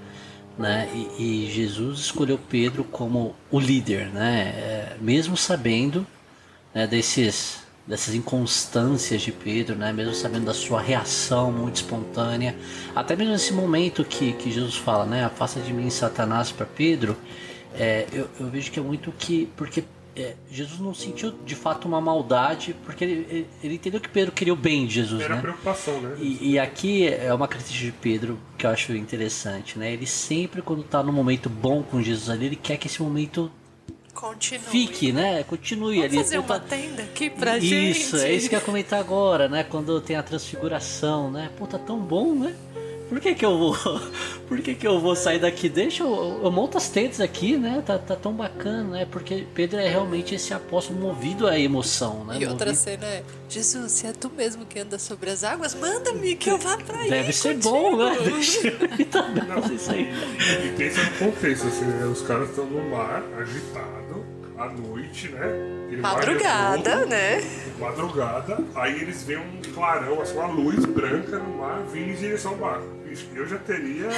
Né? 0.57 0.87
E, 0.93 1.45
e 1.47 1.51
Jesus 1.51 1.99
escolheu 1.99 2.37
Pedro 2.37 2.83
como 2.83 3.35
o 3.49 3.59
líder, 3.59 4.07
né? 4.09 4.41
É, 4.55 4.97
mesmo 5.01 5.35
sabendo 5.35 6.05
né, 6.73 6.85
desses, 6.87 7.59
dessas 7.87 8.13
inconstâncias 8.15 9.21
de 9.21 9.31
Pedro, 9.31 9.75
né, 9.75 9.91
mesmo 9.93 10.13
sabendo 10.13 10.45
da 10.45 10.53
sua 10.53 10.81
reação 10.81 11.51
muito 11.51 11.77
espontânea, 11.77 12.55
até 12.95 13.15
mesmo 13.15 13.33
nesse 13.33 13.53
momento 13.53 14.03
que, 14.03 14.33
que 14.33 14.51
Jesus 14.51 14.75
fala, 14.75 15.05
né, 15.05 15.23
afasta 15.25 15.59
de 15.59 15.73
mim 15.73 15.89
Satanás 15.89 16.51
para 16.51 16.65
Pedro, 16.65 17.17
é, 17.75 18.07
eu, 18.11 18.29
eu 18.39 18.47
vejo 18.49 18.71
que 18.71 18.79
é 18.79 18.83
muito 18.83 19.11
que 19.11 19.49
porque 19.55 19.83
é, 20.15 20.35
Jesus 20.51 20.79
não 20.79 20.93
sentiu 20.93 21.31
de 21.43 21.55
fato 21.55 21.87
uma 21.87 21.99
maldade, 21.99 22.75
porque 22.85 23.03
ele, 23.03 23.27
ele, 23.29 23.47
ele 23.63 23.73
entendeu 23.75 23.99
que 23.99 24.07
Pedro 24.09 24.31
queria 24.31 24.53
o 24.53 24.55
bem 24.55 24.85
de 24.85 24.93
Jesus, 24.93 25.21
Era 25.23 25.35
né? 25.35 25.41
preocupação, 25.41 25.99
né? 26.01 26.15
E, 26.19 26.51
e 26.51 26.59
aqui 26.59 27.07
é 27.07 27.33
uma 27.33 27.47
característica 27.47 27.91
de 27.91 27.97
Pedro 27.99 28.39
que 28.57 28.65
eu 28.65 28.69
acho 28.69 28.93
interessante, 28.95 29.79
né? 29.79 29.91
Ele 29.91 30.05
sempre, 30.05 30.61
quando 30.61 30.83
tá 30.83 31.01
no 31.01 31.11
momento 31.11 31.49
bom 31.49 31.81
com 31.81 32.01
Jesus 32.01 32.29
ali, 32.29 32.45
ele 32.45 32.55
quer 32.55 32.77
que 32.77 32.85
esse 32.87 33.01
momento 33.01 33.51
Continue. 34.13 34.63
fique, 34.67 35.11
né? 35.11 35.43
Continue 35.43 35.95
Vamos 35.95 36.05
ali. 36.13 36.17
fazer 36.23 36.35
Pô, 36.37 36.43
tá- 36.43 36.53
uma 36.53 36.59
tenda 36.59 37.01
aqui 37.01 37.29
pra 37.31 37.57
gente. 37.59 37.99
Isso, 37.99 38.17
é 38.17 38.31
isso 38.31 38.47
que 38.47 38.53
eu 38.55 38.59
ia 38.59 38.65
comentar 38.65 38.99
agora, 38.99 39.49
né? 39.49 39.63
Quando 39.63 39.99
tem 39.99 40.15
a 40.15 40.21
transfiguração, 40.21 41.31
né? 41.31 41.49
Pô, 41.57 41.65
tá 41.65 41.79
tão 41.79 41.97
bom, 41.99 42.35
né? 42.35 42.55
Por 43.13 43.21
que 43.21 43.35
que 43.35 43.45
eu 43.45 43.57
vou... 43.57 43.77
Por 44.49 44.59
que 44.61 44.73
que 44.75 44.87
eu 44.87 44.99
vou 44.99 45.15
sair 45.15 45.39
daqui? 45.39 45.69
Deixa 45.69 46.03
eu... 46.03 46.41
Eu 46.43 46.51
monto 46.51 46.77
as 46.77 46.89
tendas 46.89 47.19
aqui, 47.21 47.55
né? 47.57 47.81
Tá, 47.85 47.97
tá 47.99 48.15
tão 48.15 48.33
bacana, 48.33 48.83
né? 48.83 49.07
Porque 49.09 49.45
Pedro 49.53 49.79
é 49.79 49.87
realmente 49.87 50.33
esse 50.35 50.53
apóstolo 50.53 50.99
movido 50.99 51.47
à 51.47 51.57
emoção, 51.59 52.25
né? 52.25 52.37
E 52.39 52.45
outra 52.47 52.71
Movido- 52.71 52.83
cena 52.83 53.05
é: 53.05 53.23
Jesus, 53.49 53.91
se 53.91 54.07
é 54.07 54.13
tu 54.13 54.31
mesmo 54.35 54.65
que 54.65 54.79
anda 54.79 54.97
sobre 54.99 55.29
as 55.29 55.43
águas, 55.43 55.73
manda-me 55.75 56.35
que 56.35 56.49
eu 56.49 56.57
vá 56.57 56.77
pra 56.77 56.99
aí. 56.99 57.09
Deve 57.09 57.31
ser 57.33 57.55
contigo." 57.55 57.69
bom, 57.71 57.97
né? 57.97 58.17
Deixa 58.23 58.67
eu 58.67 58.99
ir 58.99 59.05
também 59.05 59.45
fazer 59.45 59.73
isso 59.75 59.91
aí. 59.91 60.13
E 60.65 60.69
pensa 60.77 61.03
no 61.03 61.11
contexto, 61.31 61.67
assim, 61.67 61.85
né? 61.85 62.05
Os 62.05 62.21
caras 62.21 62.49
estão 62.49 62.65
no 62.65 62.89
mar, 62.89 63.23
agitado, 63.39 64.02
à 64.63 64.69
noite, 64.69 65.29
né? 65.29 65.47
Mar 65.97 66.15
Madrugada, 66.15 66.89
revolto, 66.89 67.09
né? 67.09 67.43
Madrugada, 67.79 68.57
aí 68.75 69.01
eles 69.01 69.23
veem 69.23 69.39
um 69.39 69.73
clarão, 69.73 70.21
assim, 70.21 70.35
uma 70.35 70.47
luz 70.47 70.83
branca 70.85 71.37
no 71.37 71.57
mar 71.57 71.81
vindo 71.91 72.11
em 72.11 72.15
direção 72.15 72.51
ao 72.51 72.57
barco. 72.57 72.87
Eu 73.35 73.45
já 73.47 73.57
teria 73.59 74.09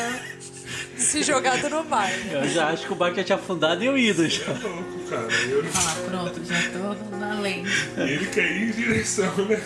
Se 0.97 1.21
jogado 1.21 1.69
no 1.69 1.83
mar. 1.83 2.09
Eu 2.31 2.47
já 2.47 2.69
acho 2.69 2.87
que 2.87 2.93
o 2.93 2.95
barco 2.95 3.17
já 3.17 3.23
tinha 3.25 3.35
afundado 3.37 3.83
e 3.83 3.87
eu 3.87 3.97
ido 3.97 4.27
já. 4.29 4.45
louco, 4.47 4.99
cara. 5.09 5.27
Eu, 5.49 5.63
Ah, 5.75 5.95
pronto, 6.09 6.41
já 6.45 6.55
tô 6.71 7.17
na 7.17 7.39
lente. 7.41 7.69
e 7.97 8.01
ele 8.01 8.25
quer 8.27 8.49
ir 8.51 8.69
em 8.69 8.71
direção, 8.71 9.35
né? 9.45 9.61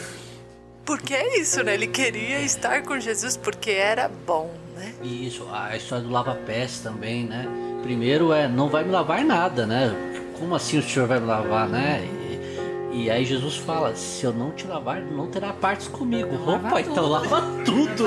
Porque 0.83 1.13
é 1.13 1.39
isso, 1.39 1.63
né? 1.63 1.75
Ele 1.75 1.85
queria 1.85 2.39
estar 2.41 2.81
com 2.81 2.99
Jesus 2.99 3.37
porque 3.37 3.69
era 3.69 4.09
bom, 4.25 4.51
né? 4.75 4.91
Isso, 5.03 5.47
a 5.51 5.77
história 5.77 6.03
do 6.03 6.09
lava-pés 6.09 6.79
também, 6.79 7.25
né? 7.25 7.47
Primeiro 7.83 8.33
é, 8.33 8.47
não 8.47 8.67
vai 8.67 8.83
me 8.83 8.89
lavar 8.89 9.23
nada, 9.23 9.67
né? 9.67 9.91
Como 10.39 10.55
assim 10.55 10.77
o 10.77 10.83
senhor 10.83 11.07
vai 11.07 11.19
me 11.19 11.25
lavar, 11.25 11.67
né? 11.67 12.01
E, 12.91 13.03
e 13.03 13.09
aí 13.11 13.23
Jesus 13.25 13.55
fala, 13.57 13.95
se 13.95 14.23
eu 14.25 14.33
não 14.33 14.51
te 14.51 14.65
lavar, 14.65 14.99
não 15.01 15.27
terá 15.27 15.53
partes 15.53 15.87
comigo. 15.87 16.29
Opa, 16.49 16.81
então 16.81 17.07
lava 17.07 17.41
tudo. 17.63 18.05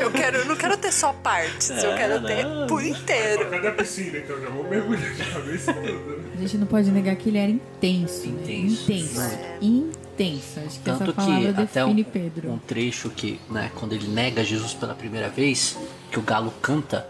Eu 0.00 0.10
quero, 0.12 0.38
eu 0.38 0.44
não 0.46 0.54
quero 0.56 0.76
ter 0.76 0.92
só 0.92 1.12
partes, 1.12 1.70
eu 1.70 1.90
É, 1.92 1.96
quero 1.96 2.22
ter 2.24 2.44
não. 2.44 2.66
por 2.66 2.84
inteiro. 2.84 3.48
Cadê 3.50 3.68
a 3.68 3.72
piscina, 3.72 4.18
então? 4.18 4.40
Já 4.40 4.48
vou 4.48 4.64
mergulhar 4.68 5.12
de 5.12 5.24
cabeça 5.24 5.72
tudo, 5.74 6.16
né? 6.18 6.24
A 6.34 6.40
gente 6.40 6.58
não 6.58 6.66
pode 6.66 6.90
negar 6.90 7.16
que 7.16 7.28
ele 7.30 7.38
era 7.38 7.50
intenso. 7.50 8.28
né? 8.28 8.42
Intenso. 8.42 8.92
Intenso. 8.92 9.20
É. 9.20 9.58
Intenso. 9.60 10.60
Acho 10.66 10.78
que 10.78 10.84
Tanto 10.84 11.02
essa 11.02 11.12
que 11.12 11.16
palavra 11.16 11.62
até 11.64 11.84
um, 11.84 12.04
Pedro. 12.04 12.50
um 12.52 12.58
trecho 12.58 13.10
que, 13.10 13.40
né, 13.50 13.70
quando 13.74 13.92
ele 13.94 14.06
nega 14.08 14.44
Jesus 14.44 14.72
pela 14.74 14.94
primeira 14.94 15.28
vez, 15.30 15.76
que 16.10 16.18
o 16.18 16.22
galo 16.22 16.52
canta, 16.62 17.08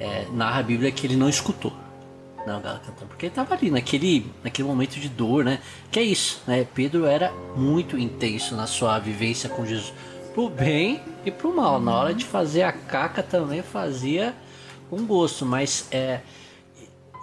é, 0.00 0.24
narra 0.32 0.60
a 0.60 0.62
Bíblia 0.62 0.90
que 0.90 1.06
ele 1.06 1.16
não 1.16 1.28
escutou. 1.28 1.72
Não, 2.54 2.60
cantando, 2.60 3.06
porque 3.08 3.26
ele 3.26 3.32
estava 3.32 3.54
ali 3.54 3.70
naquele, 3.70 4.30
naquele 4.42 4.66
momento 4.66 4.98
de 4.98 5.08
dor, 5.08 5.44
né? 5.44 5.60
Que 5.90 6.00
é 6.00 6.02
isso, 6.02 6.42
né? 6.46 6.66
Pedro 6.74 7.04
era 7.04 7.32
muito 7.56 7.98
intenso 7.98 8.56
na 8.56 8.66
sua 8.66 8.98
vivência 8.98 9.48
com 9.48 9.66
Jesus, 9.66 9.92
pro 10.34 10.48
bem 10.48 11.00
e 11.24 11.30
pro 11.30 11.54
mal. 11.54 11.80
Na 11.80 11.94
hora 11.94 12.14
de 12.14 12.24
fazer 12.24 12.62
a 12.62 12.72
caca 12.72 13.22
também 13.22 13.62
fazia 13.62 14.34
com 14.88 15.04
gosto, 15.04 15.44
mas 15.44 15.86
é 15.90 16.20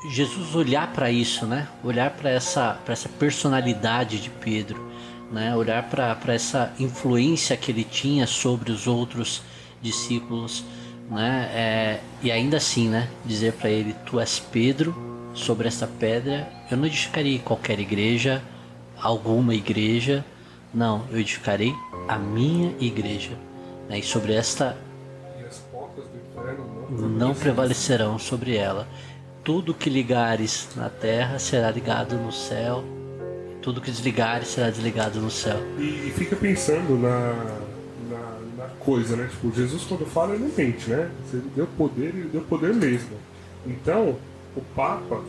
Jesus 0.10 0.54
olhar 0.56 0.92
para 0.94 1.10
isso, 1.10 1.46
né? 1.46 1.68
Olhar 1.84 2.12
para 2.12 2.30
essa, 2.30 2.78
pra 2.86 2.94
essa 2.94 3.10
personalidade 3.10 4.22
de 4.22 4.30
Pedro, 4.30 4.92
né? 5.32 5.56
Olhar 5.56 5.84
para 5.84 6.34
essa 6.34 6.74
influência 6.80 7.58
que 7.58 7.72
ele 7.72 7.84
tinha 7.84 8.28
sobre 8.28 8.72
os 8.72 8.86
outros 8.86 9.42
discípulos, 9.82 10.64
né? 11.10 11.50
É, 11.54 12.00
e 12.22 12.32
ainda 12.32 12.58
assim, 12.58 12.90
né? 12.90 13.10
Dizer 13.26 13.54
para 13.54 13.70
ele: 13.70 13.96
Tu 14.06 14.20
és 14.20 14.40
Pedro, 14.40 15.15
sobre 15.36 15.68
essa 15.68 15.86
pedra 15.86 16.48
eu 16.72 16.78
não 16.78 16.88
edificarei 16.88 17.38
qualquer 17.38 17.80
igreja, 17.80 18.42
alguma 19.00 19.54
igreja, 19.54 20.26
não, 20.74 21.06
eu 21.12 21.20
edificarei 21.20 21.74
a 22.08 22.18
minha 22.18 22.74
igreja. 22.80 23.38
Né? 23.88 24.00
E 24.00 24.04
sobre 24.04 24.34
esta 24.34 24.76
não, 26.90 27.34
prevalecerão 27.34 28.18
sobre 28.18 28.56
ela. 28.56 28.88
Tudo 29.44 29.74
que 29.74 29.90
ligares 29.90 30.70
na 30.76 30.90
terra 30.90 31.38
será 31.38 31.70
ligado 31.70 32.16
no 32.16 32.32
céu, 32.32 32.84
tudo 33.62 33.82
que 33.82 33.92
desligares 33.92 34.48
será 34.48 34.70
desligado 34.70 35.20
no 35.20 35.30
céu. 35.30 35.60
E, 35.78 36.08
e 36.08 36.14
fica 36.16 36.36
pensando 36.36 36.98
na, 36.98 37.34
na, 38.10 38.64
na 38.64 38.70
coisa, 38.80 39.16
né? 39.16 39.28
Tipo, 39.30 39.52
Jesus 39.56 39.84
quando 39.84 40.06
fala, 40.06 40.34
ele 40.34 40.46
não 40.46 40.52
mente, 40.56 40.90
né? 40.90 41.10
Ele 41.32 41.52
deu 41.56 41.68
poder, 41.78 42.06
ele 42.06 42.30
deu 42.32 42.42
poder 42.42 42.74
mesmo. 42.74 43.18
Então, 43.68 44.16
o 44.56 44.62
Papa, 44.76 45.22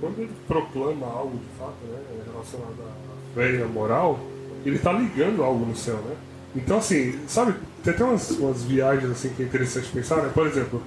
quando 0.00 0.18
ele 0.18 0.32
proclama 0.46 1.06
algo 1.06 1.38
de 1.38 1.58
fato, 1.58 1.76
né? 1.84 1.98
Relacionado 2.32 2.74
à 2.82 3.34
fé 3.34 3.52
e 3.52 3.62
à 3.62 3.66
moral, 3.66 4.20
ele 4.64 4.78
tá 4.78 4.92
ligando 4.92 5.42
algo 5.42 5.64
no 5.64 5.76
céu, 5.76 5.96
né? 5.96 6.16
Então, 6.56 6.78
assim, 6.78 7.18
sabe, 7.26 7.54
tem 7.82 7.92
até 7.92 8.04
umas, 8.04 8.30
umas 8.30 8.62
viagens 8.62 9.10
assim 9.10 9.30
que 9.30 9.42
é 9.42 9.46
interessante 9.46 9.88
pensar, 9.88 10.22
né? 10.22 10.30
Por 10.32 10.46
exemplo, 10.46 10.82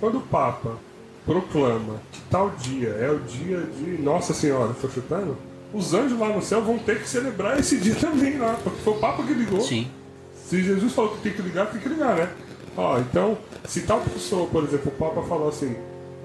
quando 0.00 0.18
o 0.18 0.22
Papa 0.22 0.76
proclama 1.24 2.00
que 2.12 2.20
tal 2.30 2.50
dia 2.50 2.88
é 2.88 3.10
o 3.10 3.18
dia 3.20 3.60
de 3.60 4.02
Nossa 4.02 4.34
Senhora, 4.34 4.74
tô 4.74 4.88
chutando? 4.88 5.36
Os 5.72 5.94
anjos 5.94 6.18
lá 6.18 6.28
no 6.28 6.42
céu 6.42 6.62
vão 6.62 6.78
ter 6.78 7.00
que 7.00 7.08
celebrar 7.08 7.58
esse 7.58 7.78
dia 7.78 7.94
também 8.00 8.38
lá, 8.38 8.58
porque 8.62 8.80
foi 8.80 8.92
o 8.92 8.98
Papa 8.98 9.22
que 9.22 9.34
ligou. 9.34 9.60
Sim, 9.60 9.88
Se 10.34 10.62
Jesus 10.62 10.92
falou 10.92 11.12
que 11.12 11.22
tem 11.22 11.32
que 11.32 11.42
ligar, 11.42 11.70
tem 11.70 11.80
que 11.80 11.88
ligar, 11.88 12.16
né? 12.16 12.28
Ó, 12.76 12.98
então, 12.98 13.38
se 13.64 13.82
tal 13.82 14.00
pessoa, 14.00 14.48
por 14.48 14.64
exemplo, 14.64 14.88
o 14.88 14.98
Papa 14.98 15.22
falou 15.22 15.48
assim, 15.48 15.76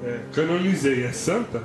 é, 0.03 0.19
canonizei, 0.33 1.03
é 1.05 1.11
santa, 1.11 1.61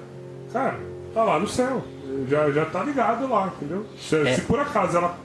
cara, 0.52 0.78
tá 1.12 1.22
lá 1.24 1.38
no 1.38 1.48
céu. 1.48 1.84
Já, 2.28 2.50
já 2.50 2.64
tá 2.66 2.84
ligado 2.84 3.28
lá, 3.28 3.52
entendeu? 3.56 3.84
Se, 3.98 4.16
É. 4.16 4.34
se 4.34 4.42
por 4.42 4.58
acaso 4.60 4.96
ela 4.96 5.18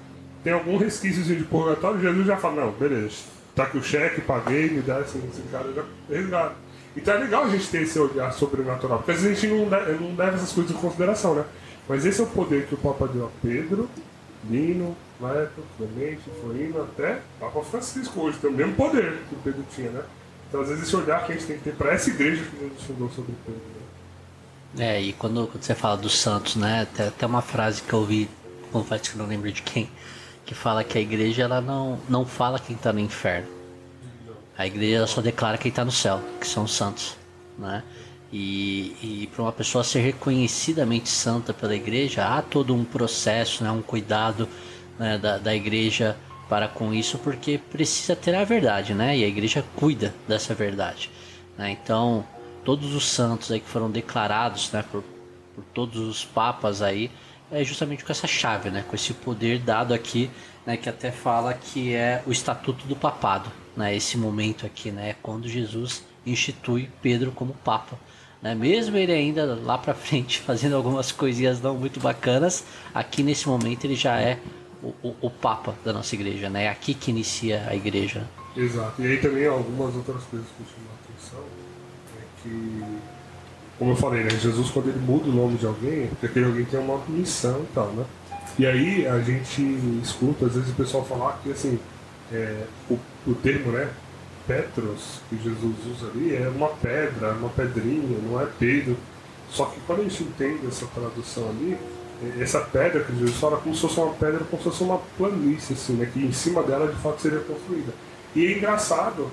tem 0.43 0.53
algum 0.53 0.77
resquício 0.77 1.23
de 1.23 1.43
purgatório, 1.43 1.99
Jesus 1.99 2.25
já 2.25 2.37
fala, 2.37 2.65
não, 2.65 2.71
beleza, 2.71 3.17
tá 3.55 3.63
aqui 3.63 3.77
o 3.77 3.83
cheque, 3.83 4.21
paguei, 4.21 4.69
me 4.69 4.81
dá 4.81 4.99
esse, 5.01 5.17
esse 5.17 5.41
cara 5.51 5.71
já 5.73 5.83
resgata. 6.09 6.55
Então 6.97 7.13
é 7.13 7.17
legal 7.19 7.43
a 7.43 7.49
gente 7.49 7.67
ter 7.69 7.83
esse 7.83 7.99
olhar 7.99 8.31
sobrenatural, 8.33 8.97
porque 8.99 9.11
às 9.11 9.21
vezes 9.21 9.37
a 9.37 9.41
gente 9.41 9.53
não, 9.53 9.65
não 10.09 10.15
leva 10.15 10.35
essas 10.35 10.51
coisas 10.51 10.71
em 10.71 10.79
consideração, 10.79 11.35
né? 11.35 11.43
Mas 11.87 12.05
esse 12.05 12.19
é 12.19 12.23
o 12.23 12.27
poder 12.27 12.65
que 12.65 12.73
o 12.73 12.77
Papa 12.77 13.07
deu 13.07 13.25
a 13.25 13.29
Pedro, 13.41 13.87
Lino, 14.49 14.95
Leto, 15.21 15.61
Clemente, 15.77 16.21
Florino, 16.41 16.81
até 16.81 17.19
Papa 17.39 17.61
Francisco 17.61 18.21
hoje, 18.21 18.37
tem 18.39 18.49
o 18.49 18.53
mesmo 18.53 18.73
poder 18.73 19.19
que 19.29 19.35
o 19.35 19.37
Pedro 19.43 19.63
tinha, 19.75 19.91
né? 19.91 20.01
Então 20.49 20.61
às 20.61 20.67
vezes 20.67 20.83
esse 20.83 20.95
olhar 20.95 21.25
que 21.25 21.31
a 21.31 21.35
gente 21.35 21.47
tem 21.47 21.57
que 21.57 21.63
ter 21.63 21.75
para 21.75 21.93
essa 21.93 22.09
igreja 22.09 22.43
que 22.43 22.59
Jesus 22.59 22.83
fundou 22.83 23.09
sobre 23.09 23.33
Pedro. 23.45 23.61
Né? 24.75 24.97
é, 24.97 25.01
e 25.01 25.13
quando, 25.13 25.47
quando 25.47 25.63
você 25.63 25.73
fala 25.75 25.95
dos 25.97 26.17
santos, 26.17 26.55
né? 26.55 26.87
Tem 26.93 27.07
até 27.07 27.25
uma 27.25 27.41
frase 27.41 27.81
que 27.81 27.93
eu 27.93 27.99
ouvi 27.99 28.29
confesso 28.71 29.11
que 29.11 29.17
não 29.17 29.25
lembro 29.25 29.51
de 29.51 29.61
quem, 29.61 29.89
que 30.45 30.53
fala 30.53 30.83
que 30.83 30.97
a 30.97 31.01
igreja 31.01 31.43
ela 31.43 31.61
não, 31.61 31.99
não 32.07 32.25
fala 32.25 32.59
quem 32.59 32.75
está 32.75 32.93
no 32.93 32.99
inferno. 32.99 33.47
A 34.57 34.67
igreja 34.67 35.07
só 35.07 35.21
declara 35.21 35.57
quem 35.57 35.69
está 35.69 35.85
no 35.85 35.91
céu, 35.91 36.21
que 36.39 36.47
são 36.47 36.65
os 36.65 36.73
santos, 36.73 37.15
né? 37.57 37.83
E, 38.31 38.95
e 39.23 39.29
para 39.33 39.41
uma 39.41 39.51
pessoa 39.51 39.83
ser 39.83 40.01
reconhecidamente 40.01 41.09
santa 41.09 41.51
pela 41.51 41.75
igreja, 41.75 42.25
há 42.27 42.41
todo 42.41 42.75
um 42.75 42.85
processo, 42.85 43.63
né, 43.63 43.71
um 43.71 43.81
cuidado 43.81 44.47
né, 44.99 45.17
da, 45.17 45.39
da 45.39 45.55
igreja 45.55 46.15
para 46.49 46.67
com 46.67 46.93
isso, 46.93 47.19
porque 47.19 47.57
precisa 47.57 48.15
ter 48.15 48.33
a 48.33 48.43
verdade, 48.43 48.93
né? 48.93 49.15
E 49.15 49.23
a 49.23 49.27
igreja 49.27 49.63
cuida 49.75 50.13
dessa 50.27 50.55
verdade. 50.55 51.11
Né? 51.57 51.71
Então, 51.71 52.25
todos 52.65 52.93
os 52.93 53.05
santos 53.07 53.51
aí 53.51 53.59
que 53.59 53.69
foram 53.69 53.89
declarados 53.89 54.71
né, 54.71 54.83
por, 54.91 55.03
por 55.55 55.63
todos 55.73 55.99
os 55.99 56.25
papas 56.25 56.81
aí, 56.81 57.11
é 57.51 57.63
justamente 57.63 58.03
com 58.05 58.11
essa 58.11 58.27
chave, 58.27 58.69
né, 58.69 58.83
com 58.87 58.95
esse 58.95 59.13
poder 59.13 59.59
dado 59.59 59.93
aqui, 59.93 60.29
né, 60.65 60.77
que 60.77 60.87
até 60.87 61.11
fala 61.11 61.53
que 61.53 61.93
é 61.93 62.21
o 62.25 62.31
estatuto 62.31 62.85
do 62.85 62.95
papado, 62.95 63.51
né, 63.75 63.95
esse 63.95 64.17
momento 64.17 64.65
aqui, 64.65 64.91
né, 64.91 65.15
quando 65.21 65.47
Jesus 65.47 66.03
institui 66.25 66.89
Pedro 67.01 67.31
como 67.31 67.53
papa, 67.53 67.97
né, 68.41 68.53
mesmo 68.53 68.95
ele 68.97 69.11
ainda 69.11 69.59
lá 69.63 69.77
para 69.77 69.93
frente 69.93 70.39
fazendo 70.45 70.75
algumas 70.75 71.11
coisinhas 71.11 71.59
não 71.59 71.75
muito 71.75 71.99
bacanas, 71.99 72.63
aqui 72.93 73.23
nesse 73.23 73.47
momento 73.47 73.83
ele 73.85 73.95
já 73.95 74.19
é 74.21 74.37
o, 74.83 75.15
o, 75.21 75.29
papa 75.29 75.75
da 75.83 75.91
nossa 75.91 76.15
igreja, 76.15 76.49
né, 76.49 76.65
é 76.65 76.69
aqui 76.69 76.93
que 76.93 77.11
inicia 77.11 77.65
a 77.67 77.75
igreja. 77.75 78.25
Exato. 78.55 79.01
E 79.01 79.07
aí 79.07 79.17
também 79.17 79.45
algumas 79.45 79.95
outras 79.95 80.23
coisas 80.23 80.47
que 80.57 80.63
chamam 80.63 80.89
a 80.91 81.03
atenção 81.03 81.43
é 82.17 82.23
que 82.41 82.99
como 83.79 83.91
eu 83.91 83.95
falei, 83.95 84.25
né? 84.25 84.29
Jesus, 84.31 84.69
quando 84.71 84.89
ele 84.89 84.99
muda 84.99 85.29
o 85.29 85.31
nome 85.31 85.57
de 85.57 85.65
alguém, 85.65 86.03
é 86.03 86.07
porque 86.07 86.25
aquele 86.25 86.45
alguém 86.47 86.65
tem 86.65 86.77
uma 86.81 87.01
missão 87.07 87.61
e 87.61 87.73
tal, 87.73 87.87
né? 87.93 88.05
E 88.57 88.67
aí 88.67 89.07
a 89.07 89.21
gente 89.21 89.61
escuta, 90.03 90.47
às 90.47 90.55
vezes, 90.55 90.69
o 90.69 90.75
pessoal 90.75 91.05
falar 91.05 91.39
que, 91.41 91.49
assim, 91.49 91.79
é, 92.29 92.65
o, 92.89 92.99
o 93.25 93.33
termo, 93.35 93.71
né? 93.71 93.89
Petros, 94.45 95.21
que 95.29 95.41
Jesus 95.41 95.75
usa 95.85 96.07
ali, 96.07 96.35
é 96.35 96.49
uma 96.49 96.67
pedra, 96.67 97.31
uma 97.35 97.47
pedrinha, 97.49 98.17
não 98.21 98.41
é 98.41 98.47
Pedro. 98.59 98.97
Só 99.49 99.65
que 99.65 99.79
quando 99.87 100.01
a 100.01 100.03
gente 100.03 100.23
entende 100.23 100.67
essa 100.67 100.85
tradução 100.87 101.49
ali, 101.49 101.77
essa 102.39 102.59
pedra 102.59 103.03
que 103.03 103.15
Jesus 103.15 103.37
fala 103.37 103.57
como 103.57 103.73
se 103.73 103.81
fosse 103.81 103.99
uma 103.99 104.13
pedra, 104.13 104.39
como 104.39 104.61
se 104.61 104.69
fosse 104.69 104.83
uma 104.83 104.99
planície, 105.17 105.73
assim, 105.73 105.93
né? 105.93 106.09
Que 106.11 106.19
em 106.19 106.33
cima 106.33 106.63
dela, 106.63 106.87
de 106.87 107.01
fato, 107.01 107.21
seria 107.21 107.39
construída. 107.39 107.93
E 108.35 108.45
é 108.45 108.57
engraçado 108.57 109.31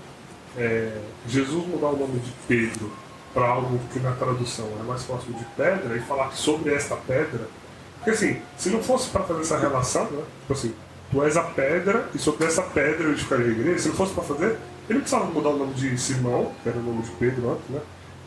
é, 0.57 1.01
Jesus 1.27 1.66
mudar 1.66 1.88
o 1.88 1.96
nome 1.96 2.20
de 2.20 2.33
Pedro 2.46 2.90
para 3.35 3.49
algo 3.49 3.79
que 3.92 3.99
na 3.99 4.12
tradução 4.12 4.66
é 4.81 4.83
mais 4.83 5.03
próximo 5.03 5.37
de 5.37 5.44
pedra 5.57 5.96
e 5.96 6.01
falar 6.01 6.33
sobre 6.33 6.72
esta 6.75 6.96
pedra. 6.96 7.49
Porque 7.96 8.11
assim, 8.11 8.40
se 8.57 8.70
não 8.70 8.83
fosse 8.83 9.11
para 9.11 9.25
fazer 9.25 9.40
essa 9.40 9.59
relação, 9.59 10.05
né? 10.05 10.22
Tipo 10.40 10.53
assim, 10.53 10.75
tu 11.11 11.22
és 11.22 11.37
a 11.37 11.42
pedra 11.42 12.09
e 12.14 12.18
sobre 12.18 12.46
essa 12.46 12.62
pedra 12.62 13.05
eu 13.05 13.12
edificaria 13.12 13.46
a 13.46 13.51
igreja, 13.51 13.79
se 13.81 13.88
não 13.88 13.96
fosse 13.96 14.14
para 14.14 14.25
fazer, 14.25 14.57
ele 14.88 14.94
não 14.94 15.01
precisava 15.01 15.25
mudar 15.27 15.51
o 15.51 15.59
nome 15.59 15.75
de 15.75 15.99
Simão, 15.99 16.53
que 16.62 16.68
era 16.68 16.79
o 16.79 16.83
nome 16.83 17.03
de 17.03 17.11
Pedro 17.11 17.51
antes, 17.51 17.68
né? 17.68 17.81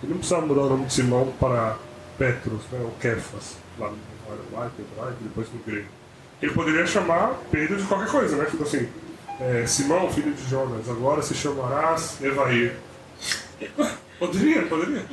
Ele 0.03 0.11
não 0.11 0.19
precisava 0.19 0.45
mudar 0.45 0.61
o 0.61 0.69
nome 0.69 0.85
de 0.85 0.93
Simão 0.93 1.33
para 1.39 1.77
Petros, 2.17 2.61
né? 2.71 2.79
Ou 2.83 2.91
Kefas, 2.99 3.55
lá 3.79 3.89
no 3.89 4.18
depois 5.21 5.47
no 5.53 5.59
grego. 5.65 5.87
Ele 6.41 6.53
poderia 6.53 6.85
chamar 6.85 7.39
Pedro 7.51 7.77
de 7.77 7.83
qualquer 7.83 8.09
coisa, 8.09 8.37
né? 8.37 8.45
Tipo 8.45 8.63
assim, 8.63 8.87
é, 9.39 9.65
Simão, 9.65 10.09
filho 10.11 10.33
de 10.33 10.49
Jonas, 10.49 10.89
agora 10.89 11.21
se 11.21 11.33
chamarás 11.33 12.21
Evair. 12.21 12.75
Poderia, 14.19 14.63
poderia. 14.63 15.05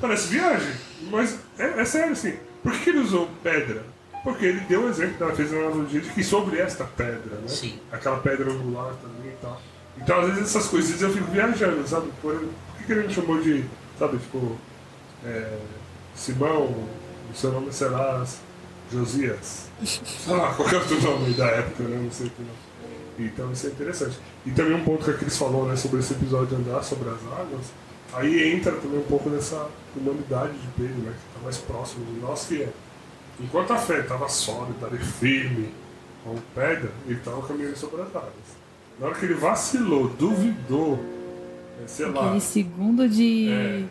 Parece 0.00 0.26
viagem, 0.26 0.74
mas 1.08 1.38
é, 1.56 1.80
é 1.80 1.84
sério 1.84 2.12
assim. 2.12 2.36
Por 2.64 2.72
que, 2.72 2.90
ele 2.90 2.98
usou 2.98 3.28
pedra? 3.44 3.84
Porque 4.24 4.44
ele 4.44 4.60
deu 4.60 4.86
o 4.86 4.88
exemplo, 4.88 5.16
ela 5.20 5.36
fez 5.36 5.52
uma 5.52 5.66
analogia 5.66 6.00
de 6.00 6.10
que 6.10 6.24
sobre 6.24 6.58
esta 6.58 6.82
pedra, 6.84 7.36
né? 7.36 7.46
Sim. 7.46 7.78
Aquela 7.92 8.18
pedra 8.18 8.50
angular 8.50 8.92
também 8.94 9.32
e 9.32 9.36
tal. 9.40 9.60
Então, 9.96 10.20
às 10.20 10.26
vezes, 10.30 10.42
essas 10.42 10.66
coisas 10.66 11.00
eu 11.00 11.12
fico 11.12 11.30
viajando, 11.30 11.86
sabe? 11.86 12.10
Por, 12.20 12.34
por 12.34 12.76
que, 12.78 12.84
que 12.84 12.92
ele 12.92 13.06
me 13.06 13.14
chamou 13.14 13.40
de, 13.40 13.64
sabe, 13.98 14.18
tipo, 14.18 14.58
é, 15.24 15.58
Simão, 16.16 16.88
o 17.34 17.36
seu 17.36 17.52
nome 17.52 17.72
será 17.72 18.24
Josias. 18.90 19.68
Sei 19.84 20.34
lá, 20.34 20.54
qualquer 20.54 20.76
outro 20.76 21.00
nome 21.02 21.34
da 21.34 21.46
época, 21.46 21.82
né? 21.84 22.00
Não 22.02 22.10
sei 22.10 22.28
o 22.28 22.30
que 22.30 22.42
não. 22.42 23.26
Então, 23.26 23.52
isso 23.52 23.66
é 23.66 23.70
interessante. 23.70 24.18
E 24.46 24.50
também 24.50 24.74
um 24.74 24.84
ponto 24.84 25.04
que 25.04 25.10
a 25.10 25.14
Cris 25.14 25.36
falou, 25.36 25.66
né, 25.66 25.76
sobre 25.76 26.00
esse 26.00 26.14
episódio 26.14 26.48
de 26.48 26.54
andar 26.56 26.82
sobre 26.82 27.08
as 27.10 27.20
águas 27.38 27.66
Aí 28.14 28.54
entra 28.54 28.72
também 28.72 29.00
um 29.00 29.04
pouco 29.04 29.28
nessa 29.28 29.68
humanidade 29.96 30.52
de 30.52 30.68
Pedro, 30.76 31.02
né, 31.02 31.12
que 31.12 31.28
está 31.28 31.42
mais 31.42 31.58
próximo 31.58 32.04
de 32.04 32.20
nós, 32.20 32.46
que 32.46 32.62
é, 32.62 32.68
enquanto 33.40 33.72
a 33.72 33.76
fé 33.76 34.00
estava 34.00 34.28
sólida 34.28 34.88
firme, 35.18 35.70
como 36.22 36.40
pedra, 36.54 36.92
ele 37.06 37.18
estava 37.18 37.42
caminhando 37.42 37.76
sobre 37.76 38.02
as 38.02 38.08
águas. 38.08 38.64
Na 39.00 39.06
hora 39.06 39.16
que 39.16 39.24
ele 39.24 39.34
vacilou, 39.34 40.08
duvidou, 40.08 41.00
é, 41.82 41.88
sei 41.88 42.06
Aquele 42.06 42.18
lá. 42.20 42.40
segundo 42.40 43.08
de. 43.08 43.50
É, 43.50 43.84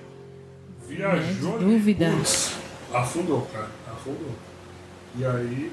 viajou 0.87 1.59
de 1.59 1.65
dúvida. 1.65 2.09
putz, 2.15 2.55
afundou, 2.93 3.47
cara, 3.51 3.69
afundou. 3.91 4.31
E 5.15 5.25
aí, 5.25 5.71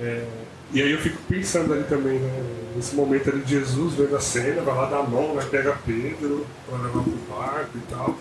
é, 0.00 0.26
e 0.72 0.82
aí 0.82 0.92
eu 0.92 0.98
fico 0.98 1.18
pensando 1.28 1.72
ali 1.72 1.84
também, 1.84 2.18
né, 2.18 2.72
nesse 2.76 2.94
momento 2.94 3.30
ali 3.30 3.40
de 3.40 3.50
Jesus 3.50 3.94
vendo 3.94 4.14
a 4.16 4.20
cena, 4.20 4.62
vai 4.62 4.74
lá 4.74 4.86
dar 4.86 4.98
a 4.98 5.02
mão, 5.02 5.34
né, 5.34 5.46
pega 5.50 5.78
Pedro 5.84 6.46
para 6.66 6.78
levar 6.78 7.02
pro 7.02 7.12
barco 7.28 7.76
e 7.76 7.80
tal. 7.90 8.16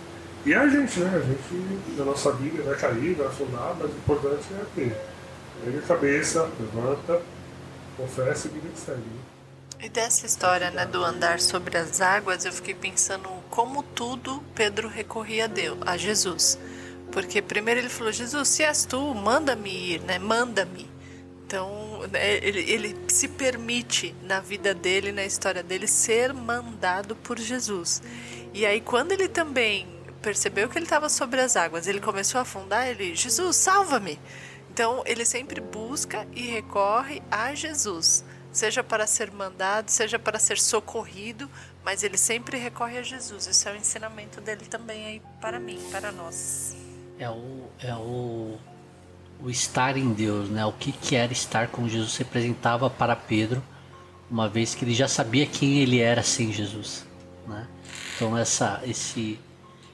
E 0.46 0.54
a 0.54 0.68
gente, 0.68 1.00
né, 1.00 1.12
a 1.14 1.20
gente, 1.20 1.98
na 1.98 2.06
nossa 2.06 2.32
vida, 2.32 2.64
vai 2.64 2.76
cair, 2.76 3.16
vai 3.16 3.28
afundar, 3.28 3.76
mas 3.78 3.92
o 3.92 3.96
importante 3.96 4.46
é 4.54 4.66
ter. 4.76 4.98
Pega 5.64 5.80
a 5.80 5.82
cabeça, 5.82 6.50
levanta, 6.60 7.22
confessa 7.98 8.48
e 8.48 8.52
vida 8.52 8.70
que 8.74 8.80
segue. 8.80 9.00
Né? 9.00 9.20
E 9.80 9.90
dessa 9.90 10.26
história, 10.26 10.72
né, 10.72 10.86
do 10.86 11.04
andar 11.04 11.40
sobre 11.40 11.78
as 11.78 12.02
águas, 12.02 12.46
eu 12.46 12.52
fiquei 12.52 12.74
pensando 12.74 13.30
como 13.50 13.84
tudo 13.84 14.42
Pedro 14.56 14.88
recorria 14.88 15.46
a 15.46 15.48
Deus, 15.48 15.78
a 15.86 15.98
Jesus. 15.98 16.58
Porque 17.12 17.42
primeiro 17.42 17.80
ele 17.80 17.90
falou: 17.90 18.12
Jesus, 18.12 18.48
se 18.48 18.64
és 18.64 18.86
tu, 18.86 19.14
manda-me 19.14 19.70
ir, 19.70 20.02
né? 20.02 20.20
Manda-me. 20.20 20.90
Então, 21.46 22.06
né, 22.12 22.38
ele, 22.44 22.60
ele 22.70 22.98
se 23.08 23.28
permite 23.28 24.14
na 24.24 24.42
vida 24.42 24.74
dele, 24.74 25.14
na 25.14 25.24
história 25.24 25.64
dele, 25.64 25.88
ser 25.88 26.34
mandado 26.34 27.16
por 27.16 27.40
Jesus. 27.40 28.02
E 28.54 28.66
aí, 28.66 28.82
quando 28.82 29.14
ele 29.14 29.30
também 29.30 29.88
percebeu 30.22 30.68
que 30.68 30.78
ele 30.78 30.86
estava 30.86 31.08
sobre 31.08 31.40
as 31.40 31.56
águas, 31.56 31.88
ele 31.88 32.02
começou 32.02 32.40
a 32.40 32.42
afundar, 32.42 32.88
ele, 32.88 33.16
Jesus, 33.16 33.56
salva-me! 33.56 34.20
Então, 34.70 35.02
ele 35.06 35.26
sempre 35.26 35.60
busca 35.60 36.28
e 36.36 36.42
recorre 36.42 37.24
a 37.32 37.56
Jesus, 37.56 38.24
seja 38.52 38.84
para 38.84 39.08
ser 39.08 39.32
mandado, 39.32 39.90
seja 39.90 40.20
para 40.20 40.38
ser 40.38 40.60
socorrido, 40.60 41.50
mas 41.84 42.04
ele 42.04 42.18
sempre 42.18 42.58
recorre 42.58 42.98
a 43.00 43.02
Jesus. 43.02 43.48
Isso 43.48 43.68
é 43.68 43.72
o 43.72 43.76
ensinamento 43.76 44.40
dele 44.40 44.66
também 44.66 45.06
aí 45.06 45.22
para 45.42 45.60
mim, 45.60 45.80
para 45.92 46.12
nós. 46.12 46.77
É 47.20 47.30
o, 47.30 47.64
é 47.80 47.96
o, 47.96 48.58
o 49.42 49.50
estar 49.50 49.98
em 49.98 50.14
Deus, 50.14 50.50
né? 50.50 50.66
O 50.66 50.72
que, 50.72 50.92
que 50.92 51.16
era 51.16 51.34
estar 51.34 51.68
com 51.68 51.88
Jesus 51.88 52.16
representava 52.18 52.90
para 52.90 53.16
Pedro, 53.16 53.64
uma 54.30 54.48
vez 54.48 54.76
que 54.76 54.86
ele 54.86 54.94
já 54.94 55.08
sabia 55.08 55.46
quem 55.46 55.80
ele 55.80 56.00
era 56.00 56.22
sem 56.22 56.52
Jesus, 56.52 57.08
né? 57.48 57.68
Então 58.16 58.38
essa, 58.38 58.82
esse 58.86 59.40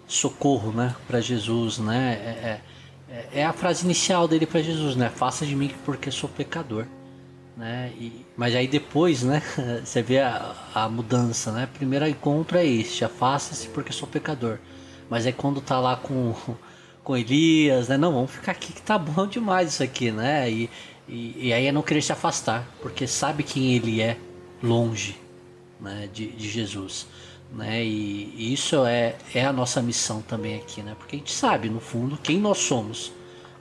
socorro, 0.08 0.72
né, 0.72 0.96
para 1.08 1.22
Jesus, 1.22 1.78
né? 1.80 2.14
É, 2.14 2.62
é, 3.10 3.30
é, 3.42 3.46
a 3.46 3.54
frase 3.54 3.86
inicial 3.86 4.28
dele 4.28 4.46
para 4.46 4.62
Jesus, 4.62 4.96
né? 4.96 5.10
Faça 5.10 5.46
de 5.46 5.56
mim 5.56 5.72
porque 5.86 6.12
sou 6.12 6.30
pecador, 6.30 6.86
né? 7.56 7.92
E, 7.98 8.26
mas 8.36 8.56
aí 8.56 8.68
depois, 8.68 9.24
né? 9.24 9.42
Você 9.84 10.02
vê 10.02 10.20
a, 10.20 10.56
a 10.74 10.90
mudança, 10.90 11.52
né? 11.52 11.70
Primeiro 11.74 12.08
encontro 12.08 12.58
é 12.58 12.66
este, 12.66 13.06
afasta-se 13.06 13.68
porque 13.70 13.94
sou 13.94 14.08
pecador. 14.08 14.58
Mas 15.10 15.26
aí 15.26 15.34
quando 15.34 15.62
tá 15.62 15.80
lá 15.80 15.96
com 15.96 16.34
com 17.04 17.18
Elias, 17.18 17.90
né? 17.90 17.98
Não, 17.98 18.14
vamos 18.14 18.32
ficar 18.32 18.54
aqui 18.54 18.72
que 18.72 18.82
tá 18.82 18.98
bom 18.98 19.28
demais 19.28 19.74
isso 19.74 19.84
aqui, 19.84 20.12
né? 20.12 20.50
E, 20.50 20.70
e, 21.08 21.48
e 21.48 21.54
aí 21.54 21.68
é 21.68 21.72
não 21.72 21.82
querer 21.82 22.02
se 22.02 22.12
afastar, 22.12 22.66
porque 22.82 23.06
sabe 23.06 23.44
quem 23.44 23.76
ele 23.76 24.02
é 24.02 24.18
longe, 24.62 25.18
né? 25.80 26.10
De, 26.14 26.28
de 26.28 26.50
Jesus, 26.50 27.08
né? 27.52 27.84
E, 27.84 28.34
e 28.38 28.54
isso 28.54 28.86
é, 28.86 29.16
é 29.34 29.46
a 29.46 29.52
nossa 29.52 29.82
missão 29.82 30.22
também 30.22 30.56
aqui, 30.56 30.82
né? 30.82 30.96
Porque 30.98 31.16
a 31.18 31.20
gente 31.20 31.34
sabe, 31.34 31.70
no 31.70 31.80
fundo, 31.80 32.18
quem 32.18 32.40
nós 32.40 32.60
somos, 32.60 33.12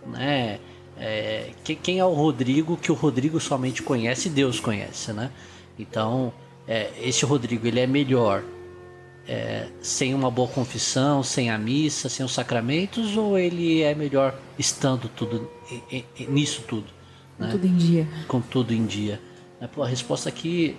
né? 0.07 0.61
É, 0.97 1.51
quem 1.83 1.99
é 1.99 2.05
o 2.05 2.13
Rodrigo 2.13 2.77
que 2.77 2.93
o 2.93 2.95
Rodrigo 2.95 3.41
somente 3.41 3.83
conhece 3.83 4.29
Deus 4.29 4.61
conhece, 4.61 5.13
né? 5.13 5.31
Então, 5.79 6.33
é, 6.69 6.91
esse 7.01 7.25
Rodrigo 7.25 7.67
ele 7.67 7.81
é 7.81 7.87
melhor 7.87 8.45
é, 9.27 9.69
sem 9.81 10.15
uma 10.15 10.31
boa 10.31 10.49
confissão, 10.49 11.23
sem 11.23 11.51
a 11.51 11.59
missa, 11.59 12.09
sem 12.09 12.25
os 12.25 12.33
sacramentos, 12.33 13.17
ou 13.17 13.39
ele 13.39 13.83
é 13.83 13.95
melhor 13.95 14.39
estando 14.59 15.09
tudo 15.09 15.49
nisso 16.29 16.63
tudo? 16.67 16.87
Né? 17.39 17.49
Tudo 17.51 17.67
em 17.67 17.77
dia. 17.77 18.09
Com 18.27 18.41
tudo 18.41 18.73
em 18.73 18.85
dia. 18.85 19.21
Né? 19.61 19.69
Pô, 19.73 19.83
a 19.83 19.89
resposta 19.89 20.29
aqui 20.29 20.77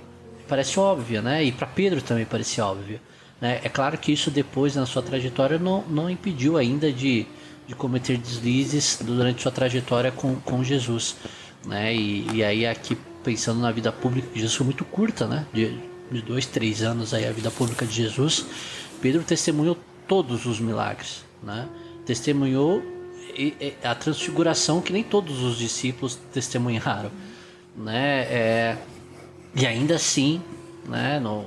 parece 0.47 0.79
óbvia, 0.79 1.21
né? 1.21 1.43
E 1.43 1.51
para 1.51 1.67
Pedro 1.67 2.01
também 2.01 2.25
parece 2.25 2.59
óbvia. 2.61 3.01
Né? 3.39 3.59
É 3.63 3.69
claro 3.69 3.97
que 3.97 4.11
isso 4.11 4.29
depois 4.29 4.75
na 4.75 4.85
sua 4.85 5.01
trajetória 5.01 5.57
não, 5.57 5.83
não 5.87 6.09
impediu 6.09 6.57
ainda 6.57 6.91
de, 6.91 7.25
de 7.67 7.75
cometer 7.75 8.17
deslizes 8.17 8.99
durante 9.01 9.41
sua 9.41 9.51
trajetória 9.51 10.11
com, 10.11 10.35
com 10.35 10.63
Jesus. 10.63 11.15
né? 11.65 11.95
E, 11.95 12.27
e 12.33 12.43
aí 12.43 12.65
aqui 12.65 12.97
pensando 13.23 13.59
na 13.61 13.71
vida 13.71 13.91
pública 13.91 14.27
de 14.33 14.35
Jesus 14.35 14.53
foi 14.53 14.65
muito 14.65 14.83
curta, 14.83 15.25
né? 15.25 15.45
De, 15.53 15.92
de 16.13 16.21
dois, 16.21 16.45
três 16.45 16.81
anos 16.81 17.13
aí 17.13 17.25
a 17.27 17.31
vida 17.31 17.51
pública 17.51 17.85
de 17.85 17.93
Jesus, 17.93 18.45
Pedro 19.01 19.23
testemunhou 19.23 19.77
todos 20.07 20.45
os 20.45 20.59
milagres, 20.59 21.25
né? 21.41 21.67
Testemunhou 22.05 22.81
a 23.83 23.95
transfiguração 23.95 24.81
que 24.81 24.93
nem 24.93 25.03
todos 25.03 25.41
os 25.41 25.57
discípulos 25.57 26.17
testemunharam, 26.31 27.11
né? 27.75 28.21
É, 28.29 28.77
e 29.55 29.65
ainda 29.65 29.95
assim, 29.95 30.41
né? 30.87 31.19
No, 31.19 31.45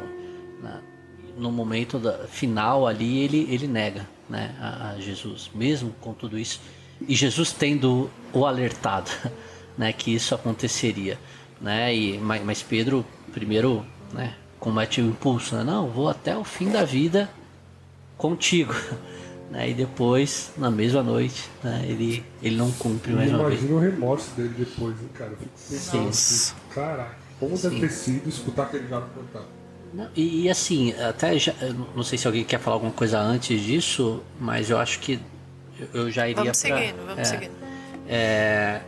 no 1.37 1.53
momento 1.53 1.99
da, 1.99 2.27
final 2.27 2.87
ali 2.87 3.19
ele 3.19 3.47
ele 3.51 3.67
nega, 3.67 4.09
né? 4.29 4.55
A, 4.61 4.91
a 4.91 5.01
Jesus, 5.01 5.51
mesmo 5.55 5.95
com 6.01 6.13
tudo 6.13 6.39
isso 6.39 6.61
e 7.07 7.15
Jesus 7.15 7.53
tendo 7.53 8.11
o 8.33 8.47
alertado, 8.47 9.11
né? 9.77 9.93
Que 9.93 10.15
isso 10.15 10.35
aconteceria, 10.35 11.19
né? 11.61 11.95
E 11.95 12.19
mas, 12.19 12.43
mas 12.43 12.63
Pedro 12.63 13.05
primeiro, 13.33 13.85
né? 14.13 14.35
Comete 14.67 15.01
o 15.01 15.05
impulso, 15.07 15.55
né? 15.55 15.63
Não, 15.63 15.89
vou 15.89 16.09
até 16.09 16.37
o 16.37 16.43
fim 16.43 16.71
da 16.71 16.85
vida 16.85 17.31
contigo. 18.19 18.75
Né? 19.49 19.71
E 19.71 19.75
depois, 19.75 20.51
na 20.59 20.73
mesma 20.73 21.05
noite, 21.05 21.49
né? 21.63 21.85
ele, 21.87 22.25
ele 22.43 22.57
não 22.57 22.69
cumpre 22.73 23.13
mais 23.13 23.31
uma 23.31 23.45
vez. 23.49 23.61
Imagina 23.61 23.79
o 23.79 23.81
remorso 23.81 24.31
dele 24.33 24.53
depois, 24.59 25.01
hein, 25.01 25.09
cara? 25.15 25.31
Eu 25.31 25.37
fico 25.37 25.51
pensando 25.71 26.09
assim, 26.09 26.55
caraca, 26.75 27.17
como 27.39 27.57
Sim. 27.57 27.69
deve 27.69 27.81
ter 27.83 27.91
sido 27.93 28.29
escutar 28.29 28.65
aquele 28.65 28.89
galo 28.89 29.07
cantar. 29.15 29.47
Não, 29.95 30.09
e, 30.17 30.43
e 30.43 30.51
assim, 30.51 30.93
até 30.95 31.39
já, 31.39 31.55
não 31.95 32.03
sei 32.03 32.19
se 32.19 32.27
alguém 32.27 32.43
quer 32.43 32.59
falar 32.59 32.75
alguma 32.75 32.91
coisa 32.93 33.21
antes 33.21 33.61
disso, 33.63 34.21
mas 34.41 34.69
eu 34.69 34.79
acho 34.81 34.99
que 34.99 35.21
eu- 35.79 35.89
eu 36.03 36.11
já 36.11 36.29
iria 36.29 36.43
Vamos 36.43 36.61
pra- 36.61 36.77
seguindo, 36.77 36.97
vamos 37.07 37.19
é, 37.21 37.25
seguindo. 37.25 37.53
é, 38.09 38.81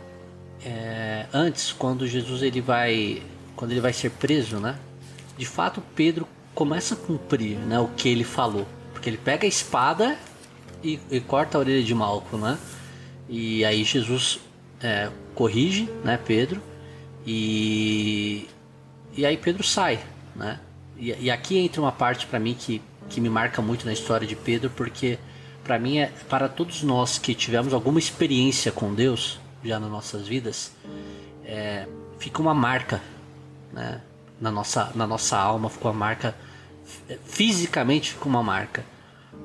é, 0.65 1.25
antes, 1.33 1.71
quando 1.71 2.05
Jesus 2.05 2.41
ele 2.41 2.59
vai, 2.59 3.23
quando 3.55 3.71
ele 3.71 3.79
vai 3.79 3.93
ser 3.93 4.09
preso, 4.11 4.57
né? 4.57 4.75
De 5.39 5.45
fato, 5.45 5.81
Pedro 5.95 6.27
começa 6.53 6.95
a 6.95 6.97
cumprir, 6.97 7.57
né, 7.57 7.79
o 7.79 7.87
que 7.87 8.09
ele 8.09 8.25
falou, 8.25 8.67
porque 8.91 9.09
ele 9.09 9.17
pega 9.17 9.45
a 9.45 9.47
espada 9.47 10.19
e, 10.83 10.99
e 11.09 11.21
corta 11.21 11.57
a 11.57 11.61
orelha 11.61 11.81
de 11.81 11.95
Malco, 11.95 12.35
né? 12.35 12.59
E 13.29 13.63
aí 13.63 13.85
Jesus 13.85 14.41
é, 14.81 15.09
corrige, 15.33 15.89
né, 16.03 16.19
Pedro, 16.25 16.61
e 17.25 18.49
e 19.15 19.25
aí 19.25 19.37
Pedro 19.37 19.63
sai, 19.63 20.03
né? 20.35 20.59
E, 20.97 21.15
e 21.17 21.31
aqui 21.31 21.57
entra 21.57 21.79
uma 21.79 21.93
parte 21.93 22.27
para 22.27 22.37
mim 22.37 22.53
que, 22.53 22.81
que 23.07 23.21
me 23.21 23.29
marca 23.29 23.61
muito 23.61 23.85
na 23.85 23.93
história 23.93 24.27
de 24.27 24.35
Pedro, 24.35 24.69
porque 24.71 25.17
para 25.63 25.79
mim 25.79 25.99
é 25.99 26.11
para 26.27 26.49
todos 26.49 26.83
nós 26.83 27.17
que 27.17 27.33
tivemos 27.33 27.73
alguma 27.73 27.97
experiência 27.97 28.73
com 28.73 28.93
Deus 28.93 29.39
já 29.63 29.79
nas 29.79 29.89
nossas 29.89 30.27
vidas, 30.27 30.73
é, 31.45 31.87
fica 32.17 32.41
uma 32.41 32.53
marca, 32.53 33.01
né? 33.71 34.01
Na 34.39 34.51
nossa 34.51 34.91
na 34.95 35.05
nossa 35.05 35.37
alma 35.37 35.69
ficou 35.69 35.91
uma 35.91 35.97
marca 35.97 36.35
fisicamente 37.25 38.11
ficou 38.11 38.29
uma 38.29 38.43
marca, 38.43 38.85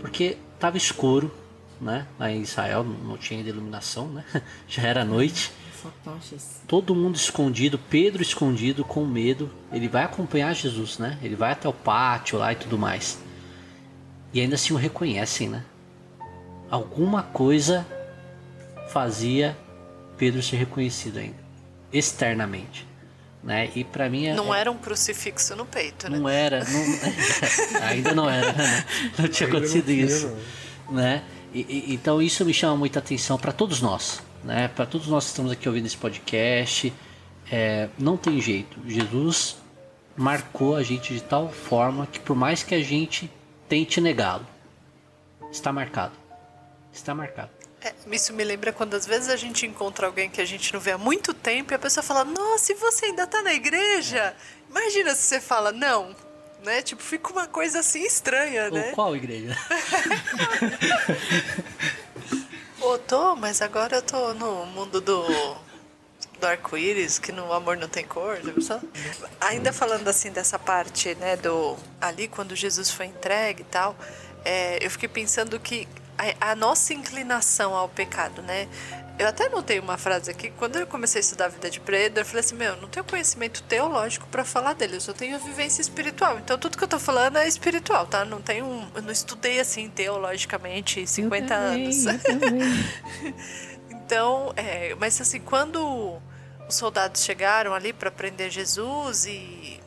porque 0.01 0.37
tava 0.59 0.77
escuro, 0.77 1.33
né? 1.81 2.07
Lá 2.19 2.31
em 2.31 2.41
Israel 2.41 2.85
não 2.85 3.17
tinha 3.17 3.39
ainda 3.39 3.51
iluminação, 3.51 4.09
né? 4.09 4.25
Já 4.69 4.83
era 4.83 5.05
noite 5.05 5.53
Só 5.81 5.91
tochas. 6.03 6.63
todo 6.67 6.95
mundo 6.95 7.17
escondido, 7.17 7.79
Pedro 7.79 8.23
escondido 8.23 8.85
com 8.85 9.05
medo. 9.05 9.51
Ele 9.73 9.89
vai 9.89 10.05
acompanhar 10.05 10.55
Jesus, 10.55 10.99
né? 10.99 11.19
Ele 11.23 11.37
vai 11.37 11.53
até 11.53 11.69
o 11.69 11.73
pátio 11.73 12.39
lá 12.39 12.53
e 12.53 12.57
tudo 12.57 12.79
mais. 12.79 13.19
E 14.33 14.41
ainda 14.41 14.55
assim 14.55 14.73
o 14.75 14.77
reconhecem, 14.77 15.49
né? 15.49 15.65
Alguma 16.71 17.23
coisa 17.23 17.87
fazia 18.89 19.57
Pedro 20.17 20.43
ser 20.43 20.57
reconhecido 20.57 21.19
ainda, 21.19 21.39
externamente, 21.93 22.87
né? 23.45 23.71
E 23.77 23.85
para 23.85 24.09
mim 24.09 24.27
é, 24.27 24.35
Não 24.35 24.53
era 24.55 24.71
um 24.73 24.77
crucifixo 24.79 25.55
no 25.55 25.65
peito, 25.67 26.09
né? 26.11 26.19
não 26.19 26.29
era, 26.29 26.65
não- 26.65 26.85
ainda 27.87 28.15
não 28.15 28.29
era, 28.31 28.53
né? 28.53 28.85
não 29.19 29.29
tinha 29.29 29.47
Ainda 29.47 29.59
não 29.61 29.65
acontecido 29.67 29.87
tinha, 29.87 30.05
isso 30.07 30.37
não. 30.89 30.95
né? 30.95 31.23
E, 31.53 31.61
e- 31.61 31.95
então 31.95 32.21
isso 32.21 32.45
me 32.45 32.53
chama 32.55 32.77
muita 32.77 32.99
atenção 32.99 33.39
para 33.39 33.53
todos 33.53 33.81
nós, 33.81 34.21
né? 34.43 34.69
Para 34.69 34.87
todos 34.87 35.07
nós 35.09 35.25
que 35.25 35.31
estamos 35.31 35.53
aqui 35.53 35.69
ouvindo 35.69 35.87
esse 35.87 35.97
podcast, 35.97 36.93
é, 37.53 37.89
não 37.99 38.17
tem 38.17 38.41
jeito. 38.41 38.79
Jesus 38.87 39.57
marcou 40.17 40.75
a 40.77 40.83
gente 40.83 41.13
de 41.13 41.21
tal 41.23 41.49
forma 41.51 42.07
que 42.07 42.19
por 42.21 42.35
mais 42.35 42.63
que 42.63 42.75
a 42.75 42.83
gente 42.83 43.31
tente 43.69 44.01
negá-lo, 44.01 44.47
está 45.53 45.73
marcado, 45.73 46.15
está 46.93 47.15
marcado. 47.15 47.51
É, 47.85 47.93
isso 48.11 48.33
me 48.33 48.43
lembra 48.43 48.73
quando 48.73 48.95
às 48.95 49.07
vezes 49.07 49.29
a 49.29 49.37
gente 49.37 49.67
encontra 49.67 50.07
alguém 50.07 50.31
que 50.31 50.41
a 50.41 50.45
gente 50.47 50.73
não 50.73 50.81
vê 50.81 50.93
há 50.93 50.99
muito 50.99 51.35
tempo 51.35 51.73
e 51.73 51.75
a 51.75 51.79
pessoa 51.79 52.03
fala, 52.03 52.25
nossa, 52.25 52.73
e 52.73 52.75
você 52.75 53.07
ainda 53.07 53.27
tá 53.27 53.43
na 53.43 53.53
igreja? 53.53 54.35
Imagina 54.71 55.15
se 55.15 55.25
você 55.25 55.39
fala, 55.39 55.71
não, 55.71 56.17
né? 56.65 56.81
Tipo, 56.81 57.03
fica 57.03 57.31
uma 57.31 57.47
coisa 57.47 57.81
assim 57.81 58.03
estranha, 58.03 58.65
Ou 58.65 58.73
né? 58.73 58.93
qual 58.93 59.15
igreja? 59.15 59.55
Ô, 62.81 62.97
tô, 62.97 63.37
mas 63.37 63.61
agora 63.61 63.97
eu 63.97 64.03
tô 64.03 64.33
no 64.33 64.65
mundo 64.65 65.03
do, 65.03 65.27
do 66.41 66.47
arco-íris, 66.47 67.19
que 67.19 67.33
no 67.33 67.53
amor 67.53 67.77
não 67.77 67.89
tem 67.89 68.07
cor, 68.07 68.39
pensou? 68.39 68.81
Ainda 69.43 69.75
falando 69.75 70.09
assim 70.09 70.31
dessa 70.31 70.59
parte, 70.59 71.15
né, 71.17 71.37
do 71.37 71.77
ali 72.01 72.29
quando 72.29 72.57
Jesus 72.57 72.91
foi 72.91 73.07
entregue 73.07 73.61
e 73.61 73.67
tal, 73.67 73.95
é, 74.43 74.85
eu 74.85 74.91
fiquei 74.91 75.09
pensando 75.09 75.61
que 75.61 75.87
a, 76.19 76.53
a 76.53 76.55
nossa 76.55 76.93
inclinação 76.95 77.75
ao 77.75 77.89
pecado, 77.89 78.43
né? 78.43 78.69
Eu 79.17 79.29
até 79.29 79.49
notei 79.49 79.79
uma 79.79 79.97
frase 79.97 80.29
aqui, 80.31 80.51
quando 80.51 80.77
eu 80.77 80.87
comecei 80.89 81.21
a 81.21 81.23
estudar 81.23 81.45
a 81.45 81.49
vida 81.49 81.71
de 81.71 81.79
Pedro, 81.79 82.21
eu 82.21 82.25
falei 82.25 82.41
assim, 82.41 82.57
meu, 82.57 82.75
eu 82.75 82.81
não 82.81 82.89
tenho 82.89 83.05
conhecimento 83.05 83.63
teológico 83.63 84.27
para 84.27 84.45
falar 84.45 84.73
dele, 84.73 84.97
eu 84.97 85.01
só 85.01 85.13
tenho 85.13 85.39
vivência 85.39 85.81
espiritual. 85.81 86.39
Então 86.39 86.59
tudo 86.59 86.77
que 86.77 86.83
eu 86.83 86.89
tô 86.89 86.99
falando 86.99 87.39
é 87.39 87.47
espiritual, 87.47 88.07
tá? 88.07 88.25
Não 88.25 88.43
tenho, 88.43 88.89
eu 88.93 89.03
não 89.03 89.13
estudei 89.13 89.61
assim 89.61 89.89
teologicamente 89.89 91.07
50 91.07 91.45
eu 91.45 91.49
também, 91.49 91.85
anos. 91.85 92.05
Então, 94.07 94.53
é, 94.55 94.95
mas 94.97 95.19
assim, 95.19 95.41
quando 95.41 96.21
os 96.69 96.75
soldados 96.75 97.25
chegaram 97.25 97.73
ali 97.73 97.91
para 97.91 98.11
prender 98.11 98.51
Jesus 98.51 99.25
e 99.25 99.81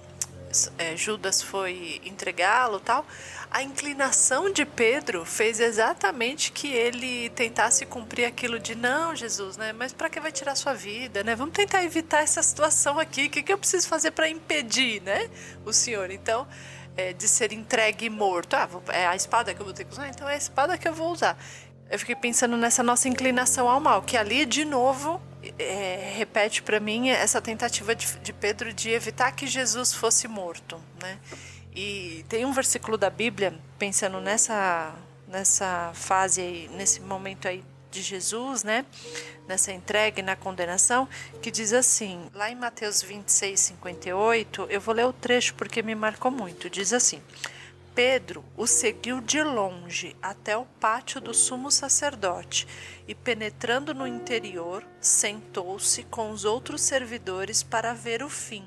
é, 0.78 0.95
Judas 0.95 1.41
foi 1.41 2.01
entregá-lo, 2.05 2.80
tal, 2.80 3.05
a 3.49 3.64
inclinação 3.64 4.51
de 4.51 4.66
Pedro 4.66 5.26
fez 5.26 5.60
exatamente 5.60 6.51
que 6.51 6.68
ele 6.68 7.30
tentasse 7.30 7.86
cumprir 7.86 8.26
aquilo 8.26 8.60
de 8.60 8.76
não, 8.76 9.16
Jesus, 9.16 9.58
né? 9.58 9.72
Mas 9.72 9.93
para 9.93 10.10
que 10.10 10.20
vai 10.20 10.32
tirar 10.32 10.55
sua 10.55 10.74
vida, 10.74 11.24
né? 11.24 11.36
Vamos 11.36 11.53
tentar 11.53 11.84
evitar 11.84 12.22
essa 12.22 12.43
situação 12.43 12.99
aqui. 12.99 13.26
O 13.26 13.30
que, 13.30 13.41
que 13.41 13.53
eu 13.53 13.58
preciso 13.58 13.88
fazer 13.88 14.12
para 14.12 14.30
impedir, 14.30 15.01
né? 15.01 15.30
O 15.66 15.72
senhor. 15.72 16.12
Então, 16.12 16.47
é, 16.97 17.14
de 17.14 17.28
ser 17.28 17.53
entregue 17.53 18.10
morto. 18.10 18.55
Ah, 18.55 18.68
é 18.89 19.08
a 19.08 19.16
espada 19.16 19.53
que 19.53 19.62
eu 19.62 19.66
vou 19.66 19.74
ter 19.74 19.86
que 19.86 19.93
usar, 19.93 20.10
então 20.10 20.28
é 20.28 20.34
a 20.34 20.38
espada 20.38 20.78
que 20.78 20.88
eu 20.88 20.93
vou 20.93 21.12
usar. 21.12 21.38
Eu 21.89 21.97
fiquei 21.97 22.16
pensando 22.16 22.58
nessa 22.58 22.84
nossa 22.84 23.08
inclinação 23.08 23.70
ao 23.70 23.80
mal, 23.80 24.01
que 24.01 24.18
ali, 24.18 24.45
de 24.45 24.66
novo, 24.66 25.22
é, 25.59 26.13
repete 26.15 26.61
para 26.61 26.79
mim 26.79 27.09
essa 27.09 27.41
tentativa 27.41 27.95
de, 27.95 28.07
de 28.19 28.33
Pedro 28.33 28.73
de 28.73 28.89
evitar 28.89 29.31
que 29.31 29.47
Jesus 29.47 29.93
fosse 29.93 30.27
morto, 30.27 30.81
né? 31.01 31.19
E 31.75 32.25
tem 32.27 32.43
um 32.43 32.51
versículo 32.51 32.97
da 32.97 33.09
Bíblia, 33.09 33.53
pensando 33.77 34.19
nessa, 34.19 34.95
nessa 35.27 35.91
fase 35.93 36.41
aí, 36.41 36.69
nesse 36.73 36.99
momento 37.01 37.47
aí 37.47 37.63
de 37.91 38.01
Jesus, 38.01 38.63
né? 38.63 38.85
Nessa 39.47 39.71
entrega 39.71 40.19
e 40.19 40.23
na 40.23 40.35
condenação, 40.35 41.07
que 41.41 41.51
diz 41.51 41.73
assim, 41.73 42.29
lá 42.33 42.49
em 42.49 42.55
Mateus 42.55 43.01
26, 43.01 43.59
58, 43.59 44.67
eu 44.69 44.81
vou 44.81 44.93
ler 44.93 45.05
o 45.05 45.13
trecho 45.13 45.53
porque 45.53 45.81
me 45.81 45.95
marcou 45.95 46.31
muito. 46.31 46.69
Diz 46.69 46.93
assim: 46.93 47.21
Pedro 47.98 48.45
o 48.56 48.68
seguiu 48.68 49.20
de 49.20 49.41
longe 49.41 50.16
até 50.22 50.56
o 50.56 50.66
pátio 50.66 51.20
do 51.20 51.34
sumo 51.34 51.72
sacerdote 51.72 52.68
e, 53.08 53.16
penetrando 53.16 53.91
no 53.91 54.06
interior, 54.06 54.86
sentou-se 55.02 56.04
com 56.04 56.30
os 56.30 56.45
outros 56.45 56.82
servidores 56.82 57.64
para 57.64 57.95
ver 57.95 58.22
o 58.22 58.30
fim. 58.30 58.64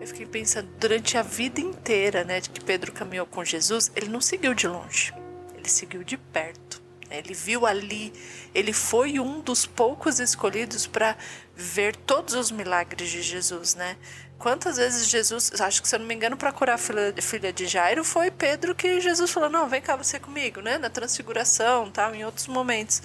Eu 0.00 0.08
fiquei 0.08 0.26
pensando, 0.26 0.68
durante 0.76 1.16
a 1.16 1.22
vida 1.22 1.60
inteira 1.60 2.24
né, 2.24 2.40
que 2.40 2.64
Pedro 2.64 2.90
caminhou 2.90 3.26
com 3.26 3.44
Jesus, 3.44 3.92
ele 3.94 4.08
não 4.08 4.20
seguiu 4.20 4.54
de 4.54 4.66
longe, 4.66 5.14
ele 5.54 5.68
seguiu 5.68 6.02
de 6.02 6.16
perto. 6.16 6.82
né? 7.08 7.18
Ele 7.18 7.32
viu 7.32 7.64
ali, 7.64 8.12
ele 8.52 8.72
foi 8.72 9.20
um 9.20 9.40
dos 9.40 9.66
poucos 9.66 10.18
escolhidos 10.18 10.84
para 10.84 11.16
ver 11.54 11.94
todos 11.94 12.34
os 12.34 12.50
milagres 12.50 13.08
de 13.08 13.22
Jesus, 13.22 13.76
né? 13.76 13.96
Quantas 14.38 14.76
vezes 14.76 15.08
Jesus, 15.08 15.50
acho 15.60 15.80
que 15.80 15.88
se 15.88 15.94
eu 15.94 16.00
não 16.00 16.06
me 16.06 16.14
engano, 16.14 16.36
para 16.36 16.52
curar 16.52 16.74
a 16.74 16.78
filha, 16.78 17.14
filha 17.20 17.52
de 17.52 17.66
Jairo, 17.66 18.04
foi 18.04 18.30
Pedro 18.30 18.74
que 18.74 19.00
Jesus 19.00 19.30
falou: 19.30 19.48
Não, 19.48 19.68
vem 19.68 19.80
cá 19.80 19.96
você 19.96 20.20
comigo, 20.20 20.60
né? 20.60 20.76
Na 20.76 20.90
transfiguração, 20.90 21.90
tal, 21.90 22.14
em 22.14 22.24
outros 22.24 22.46
momentos. 22.46 23.02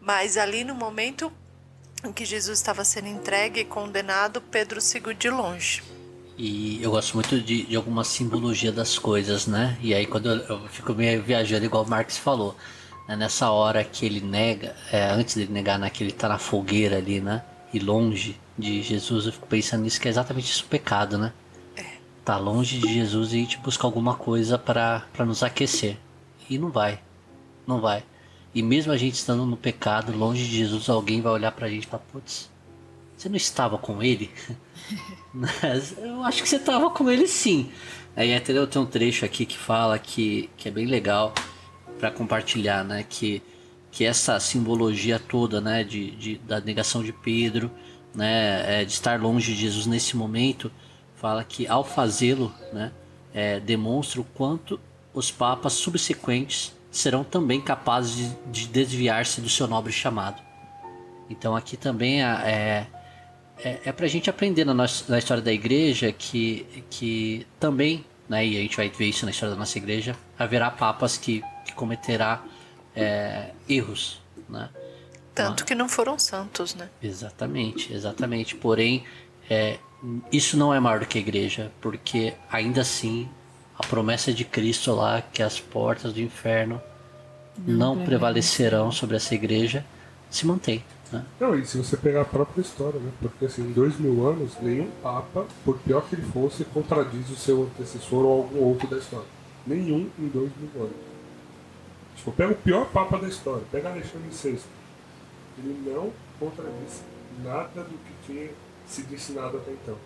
Mas 0.00 0.36
ali 0.36 0.64
no 0.64 0.74
momento 0.74 1.32
em 2.04 2.12
que 2.12 2.24
Jesus 2.24 2.58
estava 2.58 2.84
sendo 2.84 3.08
entregue 3.08 3.60
e 3.60 3.64
condenado, 3.64 4.40
Pedro 4.40 4.80
seguiu 4.80 5.14
de 5.14 5.30
longe. 5.30 5.82
E 6.36 6.82
eu 6.82 6.90
gosto 6.90 7.14
muito 7.14 7.40
de, 7.40 7.62
de 7.64 7.76
alguma 7.76 8.02
simbologia 8.02 8.72
das 8.72 8.98
coisas, 8.98 9.46
né? 9.46 9.78
E 9.80 9.94
aí 9.94 10.04
quando 10.04 10.28
eu, 10.28 10.36
eu 10.36 10.68
fico 10.68 10.92
meio 10.92 11.22
viajando, 11.22 11.64
igual 11.64 11.84
o 11.84 11.88
Marx 11.88 12.18
falou, 12.18 12.56
né? 13.08 13.14
nessa 13.14 13.48
hora 13.50 13.84
que 13.84 14.04
ele 14.04 14.20
nega, 14.20 14.74
é, 14.90 15.10
antes 15.10 15.36
dele 15.36 15.52
negar, 15.52 15.78
né? 15.78 15.88
Que 15.88 16.02
ele 16.02 16.12
tá 16.12 16.28
na 16.28 16.38
fogueira 16.38 16.96
ali, 16.96 17.20
né? 17.20 17.44
E 17.72 17.78
longe, 17.78 18.38
de 18.58 18.82
Jesus, 18.82 19.26
eu 19.26 19.32
fico 19.32 19.46
pensando 19.46 19.82
nisso, 19.82 20.00
que 20.00 20.08
é 20.08 20.10
exatamente 20.10 20.50
isso 20.50 20.64
o 20.64 20.68
pecado, 20.68 21.18
né? 21.18 21.32
Tá 22.24 22.38
longe 22.38 22.78
de 22.78 22.92
Jesus 22.92 23.32
e 23.32 23.36
a 23.36 23.38
gente 23.40 23.58
busca 23.58 23.86
alguma 23.86 24.14
coisa 24.14 24.58
para 24.58 25.04
nos 25.20 25.42
aquecer. 25.42 25.98
E 26.48 26.56
não 26.56 26.70
vai. 26.70 27.00
Não 27.66 27.80
vai. 27.80 28.02
E 28.54 28.62
mesmo 28.62 28.92
a 28.92 28.96
gente 28.96 29.14
estando 29.14 29.44
no 29.44 29.56
pecado, 29.56 30.16
longe 30.16 30.44
de 30.44 30.56
Jesus, 30.56 30.88
alguém 30.88 31.20
vai 31.20 31.32
olhar 31.32 31.52
pra 31.52 31.68
gente 31.68 31.84
e 31.84 31.86
falar, 31.86 32.02
putz, 32.12 32.48
você 33.16 33.28
não 33.28 33.36
estava 33.36 33.76
com 33.76 34.02
ele? 34.02 34.30
eu 35.98 36.22
acho 36.22 36.42
que 36.42 36.48
você 36.48 36.56
estava 36.56 36.88
com 36.90 37.10
ele 37.10 37.26
sim. 37.26 37.70
Aí 38.16 38.34
até 38.34 38.52
eu 38.52 38.66
tenho 38.66 38.84
um 38.84 38.88
trecho 38.88 39.24
aqui 39.24 39.44
que 39.44 39.58
fala 39.58 39.98
que, 39.98 40.48
que 40.56 40.68
é 40.68 40.70
bem 40.70 40.86
legal 40.86 41.34
para 41.98 42.10
compartilhar, 42.10 42.84
né? 42.84 43.04
Que, 43.08 43.42
que 43.90 44.04
essa 44.04 44.38
simbologia 44.38 45.18
toda, 45.18 45.60
né? 45.60 45.82
De, 45.82 46.12
de, 46.12 46.38
da 46.38 46.60
negação 46.60 47.02
de 47.02 47.12
Pedro, 47.12 47.70
né? 48.14 48.80
É, 48.80 48.84
de 48.84 48.92
estar 48.92 49.20
longe 49.20 49.52
de 49.54 49.60
Jesus 49.60 49.86
nesse 49.86 50.16
momento, 50.16 50.70
fala 51.16 51.42
que 51.44 51.66
ao 51.66 51.84
fazê-lo, 51.84 52.54
né? 52.72 52.92
É, 53.32 53.58
demonstra 53.58 54.20
o 54.20 54.24
quanto 54.24 54.78
os 55.12 55.30
papas 55.30 55.72
subsequentes 55.72 56.72
serão 56.90 57.24
também 57.24 57.60
capazes 57.60 58.14
de, 58.14 58.36
de 58.52 58.68
desviar-se 58.68 59.40
do 59.40 59.48
seu 59.48 59.66
nobre 59.66 59.92
chamado. 59.92 60.40
Então 61.28 61.56
aqui 61.56 61.76
também 61.76 62.22
é, 62.22 62.86
é, 63.58 63.80
é 63.84 63.92
para 63.92 64.06
a 64.06 64.08
gente 64.08 64.30
aprender 64.30 64.64
na, 64.64 64.72
nossa, 64.72 65.04
na 65.10 65.18
história 65.18 65.42
da 65.42 65.52
igreja 65.52 66.12
que, 66.12 66.84
que 66.88 67.46
também, 67.58 68.04
né, 68.28 68.46
e 68.46 68.56
a 68.56 68.60
gente 68.60 68.76
vai 68.76 68.88
ver 68.88 69.06
isso 69.06 69.24
na 69.24 69.30
história 69.30 69.54
da 69.54 69.58
nossa 69.58 69.76
igreja, 69.76 70.16
haverá 70.38 70.70
papas 70.70 71.16
que, 71.16 71.42
que 71.64 71.72
cometerá 71.72 72.42
é, 72.94 73.50
erros, 73.68 74.20
né? 74.48 74.68
Tanto 75.34 75.64
que 75.64 75.74
não 75.74 75.88
foram 75.88 76.18
santos, 76.18 76.74
né? 76.74 76.88
Exatamente, 77.02 77.92
exatamente. 77.92 78.54
Porém, 78.54 79.04
é, 79.50 79.78
isso 80.30 80.56
não 80.56 80.72
é 80.72 80.78
maior 80.78 81.00
do 81.00 81.06
que 81.06 81.18
a 81.18 81.20
igreja, 81.20 81.72
porque 81.80 82.34
ainda 82.50 82.82
assim 82.82 83.28
a 83.78 83.86
promessa 83.86 84.32
de 84.32 84.44
Cristo 84.44 84.92
lá, 84.94 85.20
que 85.20 85.42
as 85.42 85.58
portas 85.58 86.12
do 86.12 86.20
inferno 86.20 86.80
não, 87.58 87.96
não 87.96 88.04
prevalecerão 88.04 88.92
sobre 88.92 89.16
essa 89.16 89.34
igreja, 89.34 89.84
se 90.30 90.46
mantém. 90.46 90.84
Né? 91.12 91.24
Não, 91.40 91.58
e 91.58 91.66
se 91.66 91.76
você 91.76 91.96
pegar 91.96 92.22
a 92.22 92.24
própria 92.24 92.62
história, 92.62 92.98
né? 93.00 93.10
Porque 93.20 93.44
assim, 93.46 93.62
em 93.62 93.72
dois 93.72 93.98
mil 93.98 94.26
anos, 94.26 94.52
nenhum 94.60 94.88
Papa, 95.02 95.46
por 95.64 95.78
pior 95.78 96.02
que 96.08 96.14
ele 96.14 96.26
fosse, 96.26 96.64
contradiz 96.64 97.30
o 97.30 97.36
seu 97.36 97.64
antecessor 97.64 98.24
ou 98.24 98.42
algum 98.42 98.58
outro 98.60 98.88
da 98.88 98.98
história. 98.98 99.26
Nenhum 99.66 100.08
em 100.18 100.28
dois 100.28 100.50
mil 100.56 100.82
anos. 100.82 100.96
Tipo, 102.16 102.32
pega 102.32 102.52
o 102.52 102.56
pior 102.56 102.86
Papa 102.86 103.18
da 103.18 103.28
história, 103.28 103.62
pega 103.70 103.90
Alexandre 103.90 104.28
VI. 104.30 104.58
Ele 105.58 105.90
não 105.90 106.10
contradiz 106.38 107.02
nada 107.42 107.82
do 107.82 107.98
que 107.98 108.26
tinha 108.26 108.50
sido 108.86 109.14
ensinado 109.14 109.56
até 109.56 109.72
então. 109.72 109.96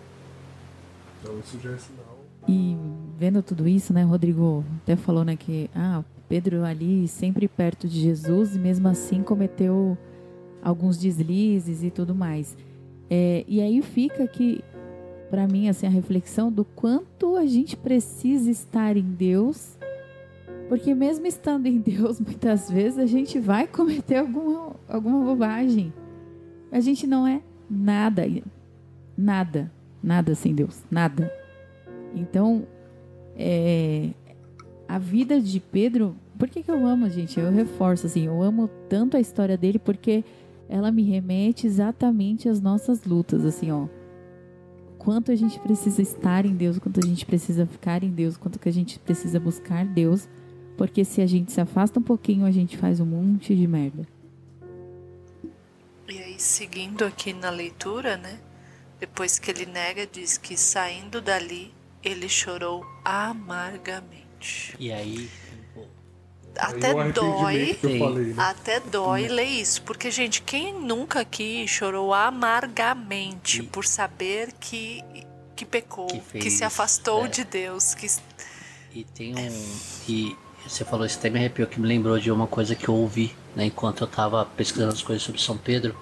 Então 1.21 1.39
isso 1.39 1.59
já 1.59 1.71
é 1.71 1.77
sinal. 1.77 2.19
E 2.47 2.77
vendo 3.17 3.43
tudo 3.43 3.67
isso, 3.67 3.93
né, 3.93 4.03
Rodrigo 4.03 4.63
até 4.81 4.95
falou, 4.95 5.25
né, 5.25 5.35
que 5.35 5.69
ah, 5.75 6.03
Pedro 6.27 6.63
ali 6.63 7.07
sempre 7.07 7.47
perto 7.47 7.87
de 7.87 7.99
Jesus 7.99 8.55
e 8.55 8.59
mesmo 8.59 8.87
assim 8.87 9.21
cometeu 9.21 9.97
alguns 10.61 10.97
deslizes 10.97 11.83
e 11.83 11.89
tudo 11.89 12.13
mais. 12.15 12.55
É, 13.09 13.43
e 13.47 13.59
aí 13.59 13.81
fica 13.81 14.27
que, 14.27 14.63
para 15.29 15.47
mim, 15.47 15.67
assim, 15.67 15.87
a 15.87 15.89
reflexão 15.89 16.51
do 16.51 16.63
quanto 16.63 17.35
a 17.35 17.45
gente 17.45 17.75
precisa 17.75 18.51
estar 18.51 18.95
em 18.95 19.03
Deus, 19.03 19.77
porque 20.69 20.93
mesmo 20.93 21.25
estando 21.25 21.65
em 21.65 21.79
Deus, 21.79 22.21
muitas 22.21 22.69
vezes 22.69 22.99
a 22.99 23.07
gente 23.07 23.39
vai 23.39 23.67
cometer 23.67 24.17
alguma, 24.17 24.75
alguma 24.87 25.25
bobagem. 25.25 25.91
A 26.71 26.79
gente 26.79 27.07
não 27.07 27.25
é 27.25 27.41
nada, 27.67 28.23
nada, 29.17 29.71
nada 30.01 30.35
sem 30.35 30.53
Deus, 30.53 30.83
nada. 30.89 31.33
Então, 32.13 32.67
é, 33.35 34.11
a 34.87 34.99
vida 34.99 35.41
de 35.41 35.59
Pedro, 35.59 36.15
por 36.37 36.47
que, 36.47 36.61
que 36.61 36.69
eu 36.69 36.85
amo, 36.85 37.09
gente? 37.09 37.39
Eu 37.39 37.51
reforço 37.51 38.05
assim, 38.05 38.27
eu 38.27 38.41
amo 38.41 38.69
tanto 38.87 39.17
a 39.17 39.19
história 39.19 39.57
dele 39.57 39.79
porque 39.79 40.23
ela 40.69 40.91
me 40.91 41.01
remete 41.01 41.65
exatamente 41.65 42.47
às 42.47 42.61
nossas 42.61 43.03
lutas, 43.03 43.43
assim, 43.43 43.71
ó. 43.71 43.87
Quanto 44.99 45.31
a 45.31 45.35
gente 45.35 45.59
precisa 45.59 46.01
estar 46.01 46.45
em 46.45 46.53
Deus, 46.53 46.77
quanto 46.77 46.99
a 47.03 47.07
gente 47.07 47.25
precisa 47.25 47.65
ficar 47.65 48.03
em 48.03 48.11
Deus, 48.11 48.37
quanto 48.37 48.59
que 48.59 48.69
a 48.69 48.73
gente 48.73 48.99
precisa 48.99 49.39
buscar 49.39 49.83
Deus, 49.85 50.29
porque 50.79 51.03
se 51.03 51.21
a 51.21 51.27
gente 51.27 51.51
se 51.51 51.59
afasta 51.59 51.99
um 51.99 52.01
pouquinho, 52.01 52.45
a 52.45 52.51
gente 52.51 52.77
faz 52.77 53.01
um 53.01 53.05
monte 53.05 53.53
de 53.53 53.67
merda. 53.67 54.07
E 56.07 56.17
aí, 56.17 56.39
seguindo 56.39 57.03
aqui 57.03 57.33
na 57.33 57.49
leitura, 57.49 58.15
né? 58.15 58.39
Depois 58.97 59.37
que 59.37 59.51
ele 59.51 59.65
nega, 59.65 60.07
diz 60.07 60.37
que 60.37 60.55
saindo 60.55 61.19
dali, 61.19 61.73
ele 62.01 62.29
chorou 62.29 62.85
amargamente. 63.03 64.73
E 64.79 64.89
aí, 64.89 65.29
até 66.57 66.93
dói, 67.11 67.73
falei, 67.73 68.25
né? 68.27 68.35
até 68.37 68.79
dói 68.79 69.27
ler 69.27 69.43
isso, 69.43 69.81
porque 69.81 70.09
gente, 70.09 70.41
quem 70.41 70.73
nunca 70.73 71.19
aqui 71.19 71.67
chorou 71.67 72.13
amargamente 72.13 73.59
e, 73.59 73.63
por 73.63 73.85
saber 73.85 74.53
que 74.53 75.03
que 75.57 75.65
pecou, 75.65 76.07
que, 76.07 76.39
que 76.39 76.49
se 76.49 76.63
afastou 76.63 77.25
é. 77.25 77.27
de 77.27 77.43
Deus, 77.43 77.93
que 77.93 78.07
e 78.93 79.03
tem 79.03 79.35
um 79.35 79.79
e 80.07 80.37
você 80.69 80.85
falou 80.85 81.03
isso 81.03 81.17
até 81.17 81.31
me 81.31 81.39
arrepiou 81.39 81.67
que 81.67 81.79
me 81.79 81.87
lembrou 81.87 82.19
de 82.19 82.31
uma 82.31 82.45
coisa 82.45 82.75
que 82.75 82.87
eu 82.87 82.93
ouvi, 82.93 83.35
né, 83.55 83.65
enquanto 83.65 84.01
eu 84.01 84.05
estava 84.05 84.45
pesquisando 84.45 84.93
as 84.93 85.01
coisas 85.01 85.23
sobre 85.23 85.41
São 85.41 85.57
Pedro. 85.57 85.97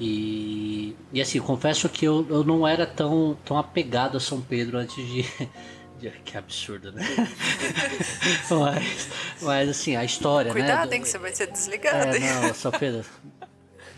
E, 0.00 0.96
e 1.12 1.22
assim, 1.22 1.38
confesso 1.38 1.88
que 1.88 2.04
eu, 2.04 2.26
eu 2.28 2.42
não 2.42 2.66
era 2.66 2.84
tão, 2.84 3.38
tão 3.44 3.56
apegado 3.56 4.16
a 4.16 4.20
São 4.20 4.40
Pedro 4.40 4.76
antes 4.76 4.96
de, 4.96 5.24
que 6.24 6.36
absurdo, 6.36 6.90
né? 6.90 7.02
mas, 8.50 9.08
mas 9.40 9.68
assim, 9.68 9.94
a 9.94 10.04
história, 10.04 10.50
Cuidado, 10.50 10.68
né? 10.68 10.74
Cuidado, 10.74 10.92
hein, 10.92 11.02
que 11.02 11.08
você 11.08 11.18
vai 11.18 11.32
ser 11.32 11.46
desligado. 11.46 12.16
É, 12.16 12.18
não, 12.18 12.52
só 12.52 12.70
Pedro. 12.76 13.06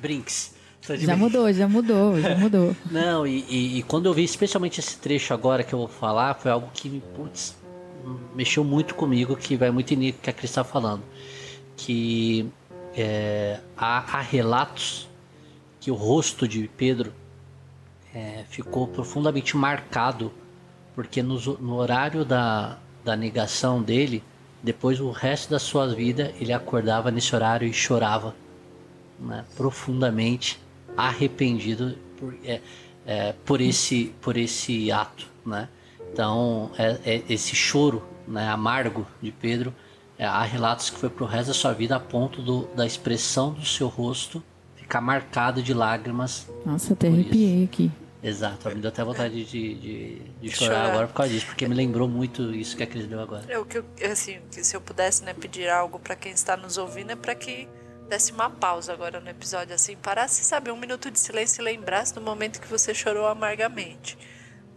Brinks. 0.01 0.57
Já 1.01 1.16
mudou, 1.16 1.53
já 1.53 1.68
mudou, 1.68 2.20
já 2.20 2.34
mudou. 2.36 2.76
Não, 2.90 3.26
e, 3.26 3.44
e, 3.49 3.78
e, 3.78 3.82
quando 3.82 4.07
eu 4.07 4.14
vi 4.14 4.24
especialmente 4.24 4.80
esse 4.80 4.96
trecho 4.96 5.34
agora 5.34 5.62
que 5.62 5.74
eu 5.74 5.80
vou 5.80 5.88
falar, 5.88 6.34
foi 6.34 6.51
algo 6.51 6.70
que, 6.72 7.03
putz, 7.14 7.57
mexeu 8.34 8.64
muito 8.64 8.94
comigo, 8.94 9.36
que 9.36 9.56
vai 9.56 9.70
muito 9.70 9.92
em 9.94 10.12
que 10.12 10.30
a 10.30 10.32
Cris 10.32 10.50
está 10.50 10.64
falando. 10.64 11.02
Que 11.76 12.48
é, 12.94 13.61
há, 13.76 14.18
há, 14.18 14.20
relatos 14.20 15.09
que 15.80 15.90
o 15.90 15.94
rosto 15.94 16.46
de 16.48 16.68
Pedro 16.76 17.12
é, 18.14 18.44
ficou 18.48 18.88
profundamente 18.88 19.56
marcado 19.56 20.32
porque 20.98 21.22
no, 21.22 21.38
no 21.59 21.76
horário 21.76 22.24
da, 22.24 22.76
da 23.04 23.14
negação 23.14 23.80
dele, 23.80 24.20
depois 24.61 24.98
o 24.98 25.12
resto 25.12 25.48
da 25.48 25.61
sua 25.61 25.86
vida 25.94 26.34
ele 26.40 26.52
acordava 26.52 27.09
nesse 27.12 27.32
horário 27.36 27.68
e 27.68 27.72
chorava 27.72 28.34
né, 29.16 29.44
profundamente 29.56 30.59
arrependido 30.96 31.96
por, 32.18 32.34
é, 32.44 32.61
é, 33.06 33.32
por, 33.44 33.61
esse, 33.61 34.12
por 34.20 34.36
esse 34.36 34.90
ato. 34.90 35.28
Né? 35.46 35.68
Então, 36.12 36.70
é, 36.78 36.98
é 37.04 37.22
esse 37.28 37.54
choro 37.54 38.02
né, 38.26 38.48
amargo 38.48 39.06
de 39.22 39.30
Pedro, 39.30 39.74
é, 40.18 40.24
há 40.24 40.42
relatos 40.42 40.90
que 40.90 40.98
foi 40.98 41.09
para 41.09 41.24
o 41.24 41.26
resto 41.26 41.48
da 41.48 41.54
sua 41.54 41.72
vida 41.72 41.96
a 41.96 42.00
ponto 42.00 42.42
do, 42.42 42.66
da 42.74 42.86
expressão 42.86 43.52
do 43.52 43.64
seu 43.64 43.88
rosto 43.88 44.42
ficar 44.88 45.02
marcado 45.02 45.62
de 45.62 45.74
lágrimas. 45.74 46.48
Nossa, 46.64 46.94
até 46.94 47.09
arrepiei 47.09 47.64
aqui. 47.64 47.90
Exato, 48.20 48.68
me 48.70 48.80
deu 48.80 48.88
até 48.88 49.04
vontade 49.04 49.44
de, 49.44 49.74
de, 49.74 50.22
de 50.40 50.50
chorar, 50.50 50.74
chorar, 50.74 50.90
agora 50.90 51.06
por 51.06 51.14
causa 51.14 51.32
disso, 51.32 51.46
porque 51.46 51.68
me 51.68 51.74
lembrou 51.74 52.09
muito 52.09 52.52
isso 52.52 52.76
que 52.76 52.82
a 52.82 52.86
Cris 52.86 53.06
deu 53.06 53.20
agora. 53.20 53.44
É 53.48 53.59
o 53.59 53.64
que 53.64 53.78
eu, 53.78 53.84
assim, 54.11 54.40
se 54.50 54.74
eu 54.74 54.80
pudesse 54.80 55.22
né, 55.22 55.32
pedir 55.32 55.68
algo 55.68 56.00
para 56.00 56.16
quem 56.16 56.32
está 56.32 56.56
nos 56.56 56.78
ouvindo 56.78 57.12
é 57.12 57.16
para 57.16 57.34
que 57.34 57.68
desse 58.09 58.32
uma 58.32 58.50
pausa 58.50 58.92
agora 58.92 59.20
no 59.20 59.28
episódio, 59.28 59.72
assim, 59.72 59.94
parasse, 59.94 60.42
sabe, 60.42 60.70
um 60.72 60.76
minuto 60.76 61.11
de 61.11 61.18
silêncio 61.18 61.61
e 61.62 61.64
lembrasse 61.64 62.12
do 62.12 62.20
momento 62.20 62.61
que 62.61 62.66
você 62.66 62.92
chorou 62.92 63.28
amargamente. 63.28 64.18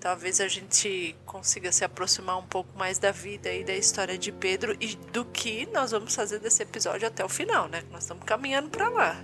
Talvez 0.01 0.41
a 0.41 0.47
gente 0.47 1.15
consiga 1.27 1.71
se 1.71 1.85
aproximar 1.85 2.35
um 2.39 2.47
pouco 2.47 2.75
mais 2.75 2.97
da 2.97 3.11
vida 3.11 3.53
e 3.53 3.63
da 3.63 3.75
história 3.75 4.17
de 4.17 4.31
Pedro 4.31 4.75
e 4.81 4.97
do 5.13 5.23
que 5.23 5.69
nós 5.71 5.91
vamos 5.91 6.15
fazer 6.15 6.39
desse 6.39 6.63
episódio 6.63 7.07
até 7.07 7.23
o 7.23 7.29
final, 7.29 7.69
né? 7.69 7.83
Nós 7.91 8.01
estamos 8.01 8.23
caminhando 8.23 8.67
para 8.67 8.89
lá. 8.89 9.23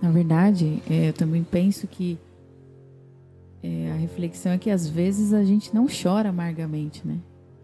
Na 0.00 0.12
verdade, 0.12 0.80
é, 0.88 1.08
eu 1.08 1.12
também 1.12 1.42
penso 1.42 1.88
que 1.88 2.16
é, 3.64 3.90
a 3.90 3.96
reflexão 3.96 4.52
é 4.52 4.58
que 4.58 4.70
às 4.70 4.88
vezes 4.88 5.32
a 5.32 5.42
gente 5.42 5.74
não 5.74 5.88
chora 5.88 6.28
amargamente, 6.28 7.04
né? 7.04 7.18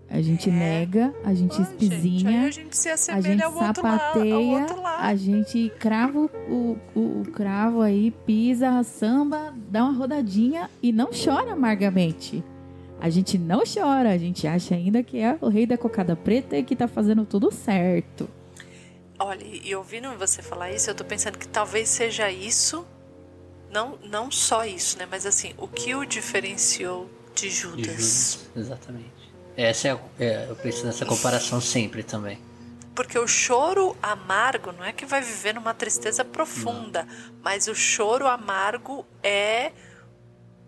A 0.09 0.22
gente 0.22 0.48
é. 0.48 0.52
nega, 0.52 1.14
a 1.24 1.34
gente 1.34 1.61
espizinha, 1.61 2.46
a 2.46 2.50
gente, 2.50 2.76
se 2.76 2.88
a 2.88 3.20
gente 3.20 3.42
sapateia, 3.42 4.66
a 4.98 5.16
gente 5.16 5.72
crava 5.80 6.18
o, 6.18 6.78
o, 6.94 7.20
o, 7.20 7.30
cravo 7.32 7.80
aí, 7.80 8.12
pisa, 8.24 8.82
samba, 8.84 9.52
dá 9.68 9.82
uma 9.84 9.92
rodadinha 9.92 10.70
e 10.80 10.92
não 10.92 11.11
chora 11.11 11.52
amargamente. 11.52 12.42
A 13.00 13.11
gente 13.11 13.36
não 13.36 13.62
chora, 13.64 14.11
a 14.11 14.16
gente 14.16 14.46
acha 14.46 14.74
ainda 14.74 15.02
que 15.02 15.18
é 15.18 15.36
o 15.40 15.48
rei 15.48 15.66
da 15.66 15.76
cocada 15.76 16.14
preta 16.14 16.57
e 16.57 16.62
que 16.62 16.76
tá 16.76 16.86
fazendo 16.86 17.26
tudo 17.26 17.50
certo. 17.50 18.28
Olha, 19.18 19.44
e 19.44 19.74
ouvindo 19.74 20.09
você 20.16 20.40
falar 20.40 20.72
isso, 20.72 20.88
eu 20.88 20.94
tô 20.94 21.04
pensando 21.04 21.36
que 21.38 21.48
talvez 21.48 21.88
seja 21.88 22.30
isso 22.30 22.86
Não, 23.70 23.98
não 24.04 24.30
só 24.30 24.64
isso, 24.64 24.98
né? 24.98 25.07
Mas 25.11 25.26
assim, 25.26 25.52
o 25.59 25.66
que 25.66 25.94
o 25.94 26.04
diferenciou 26.04 27.11
de 27.34 27.50
Judas? 27.50 27.76
De 27.76 27.92
Judas, 27.92 28.50
exatamente. 28.57 29.15
Essa 29.57 29.88
é, 29.88 29.90
a, 29.92 29.98
é 30.18 30.46
eu 30.50 30.57
preciso 30.57 30.86
dessa 30.86 31.07
comparação 31.07 31.61
sempre 31.61 32.02
também. 32.02 32.38
Porque 32.94 33.18
o 33.18 33.26
choro 33.26 33.96
amargo 34.02 34.72
não 34.72 34.84
é 34.84 34.92
que 34.92 35.04
vai 35.04 35.20
viver 35.20 35.54
numa 35.54 35.74
tristeza 35.74 36.24
profunda, 36.24 37.04
não. 37.04 37.34
mas 37.42 37.68
o 37.68 37.74
choro 37.74 38.26
amargo 38.26 39.07
é 39.22 39.72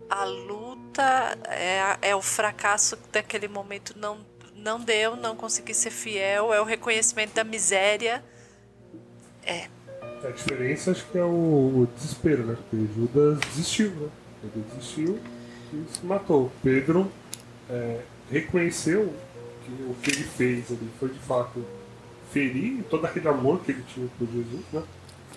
a 0.09 0.23
luta, 0.23 1.37
é, 1.49 2.09
é 2.09 2.15
o 2.15 2.21
fracasso 2.21 2.97
daquele 3.11 3.47
momento 3.47 3.93
não 3.97 4.27
não 4.55 4.79
deu, 4.79 5.15
não 5.15 5.35
consegui 5.35 5.73
ser 5.73 5.89
fiel, 5.89 6.53
é 6.53 6.61
o 6.61 6.65
reconhecimento 6.65 7.33
da 7.33 7.43
miséria. 7.43 8.23
É. 9.43 9.67
A 10.21 10.31
diferença 10.31 10.91
acho 10.91 11.05
que 11.07 11.17
é 11.17 11.23
o, 11.23 11.27
o 11.27 11.89
desespero, 11.95 12.43
né? 12.43 12.57
Porque 12.57 12.85
Judas 12.93 13.39
desistiu, 13.39 13.91
né? 13.91 14.09
Ele 14.43 14.65
desistiu 14.73 15.19
e 15.73 15.85
se 15.93 16.05
matou. 16.05 16.51
Pedro 16.61 17.09
é, 17.69 18.01
reconheceu 18.31 19.13
que 19.65 19.71
o 19.83 19.95
que 20.01 20.11
ele 20.11 20.23
fez 20.23 20.71
ali 20.71 20.89
foi 20.99 21.09
de 21.09 21.19
fato 21.19 21.63
ferir 22.31 22.83
todo 22.89 23.05
aquele 23.05 23.27
amor 23.27 23.59
que 23.61 23.71
ele 23.71 23.83
tinha 23.93 24.07
por 24.17 24.27
Jesus, 24.27 24.63
né? 24.71 24.83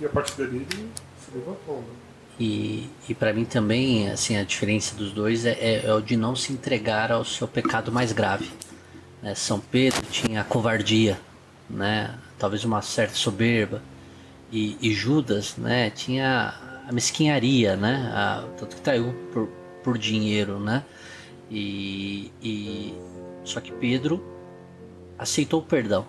E 0.01 0.07
a 0.07 0.09
partir 0.09 0.37
dali 0.37 0.57
ele 0.57 0.91
se 1.19 1.31
levantou, 1.35 1.79
né? 1.81 1.95
E, 2.41 2.89
e 3.09 3.15
para 3.15 3.33
mim 3.33 3.45
também, 3.45 4.11
assim, 4.11 4.37
a 4.37 4.43
diferença 4.43 4.95
dos 4.95 5.13
dois 5.13 5.45
é, 5.45 5.53
é, 5.53 5.87
é, 5.87 5.95
o 5.95 6.01
de 6.01 6.17
não 6.17 6.35
se 6.35 6.53
entregar 6.53 7.13
ao 7.13 7.25
seu 7.25 7.47
pecado 7.47 7.93
mais 7.93 8.13
grave. 8.13 8.51
Né? 9.23 9.35
São 9.35 9.61
Pedro 9.61 10.03
tinha 10.11 10.41
a 10.41 10.45
covardia, 10.45 11.19
né? 11.69 12.15
talvez 12.39 12.65
uma 12.65 12.83
certa 12.83 13.15
soberba, 13.15 13.83
e, 14.51 14.77
e 14.81 14.93
Judas 14.93 15.57
né? 15.57 15.91
tinha 15.91 16.55
a 16.89 16.93
mesquinharia, 16.93 17.77
né? 17.77 18.11
A, 18.13 18.45
tanto 18.59 18.77
que 18.77 18.83
traiu 18.83 19.15
por, 19.33 19.49
por 19.85 19.97
dinheiro, 19.97 20.59
né? 20.59 20.85
E, 21.53 22.33
e 22.43 22.95
só 23.45 23.61
que 23.61 23.71
Pedro 23.73 24.25
aceitou 25.19 25.61
o 25.61 25.63
perdão, 25.63 26.07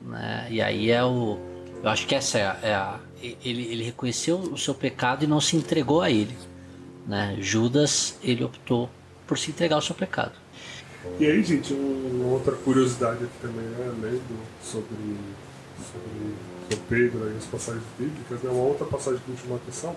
né? 0.00 0.48
E 0.50 0.62
aí 0.62 0.90
é 0.90 1.04
o, 1.04 1.38
eu 1.82 1.90
acho 1.90 2.06
que 2.06 2.14
essa 2.14 2.38
é 2.38 2.46
a, 2.46 2.58
é 2.62 2.74
a 2.74 3.00
ele, 3.22 3.70
ele 3.70 3.84
reconheceu 3.84 4.38
o 4.38 4.56
seu 4.56 4.74
pecado 4.74 5.24
e 5.24 5.26
não 5.26 5.40
se 5.42 5.56
entregou 5.56 6.00
a 6.00 6.10
ele, 6.10 6.34
né? 7.06 7.36
Judas 7.38 8.18
ele 8.22 8.42
optou 8.42 8.88
por 9.26 9.36
se 9.36 9.50
entregar 9.50 9.76
ao 9.76 9.82
seu 9.82 9.94
pecado. 9.94 10.32
E 11.20 11.26
aí, 11.26 11.42
gente, 11.42 11.74
uma 11.74 12.32
outra 12.32 12.52
curiosidade 12.56 13.24
aqui 13.24 13.38
também, 13.42 13.66
né? 13.66 13.92
Lendo 14.00 14.40
sobre, 14.62 15.16
sobre, 15.76 16.34
sobre 16.70 16.82
Pedro 16.88 17.30
e 17.30 17.36
as 17.36 17.44
passagens 17.44 17.84
bíblicas, 17.98 18.42
né? 18.42 18.50
uma 18.50 18.62
outra 18.62 18.86
passagem 18.86 19.20
que 19.20 19.30
me 19.32 19.36
chamou 19.36 19.56
a 19.56 19.60
atenção, 19.60 19.94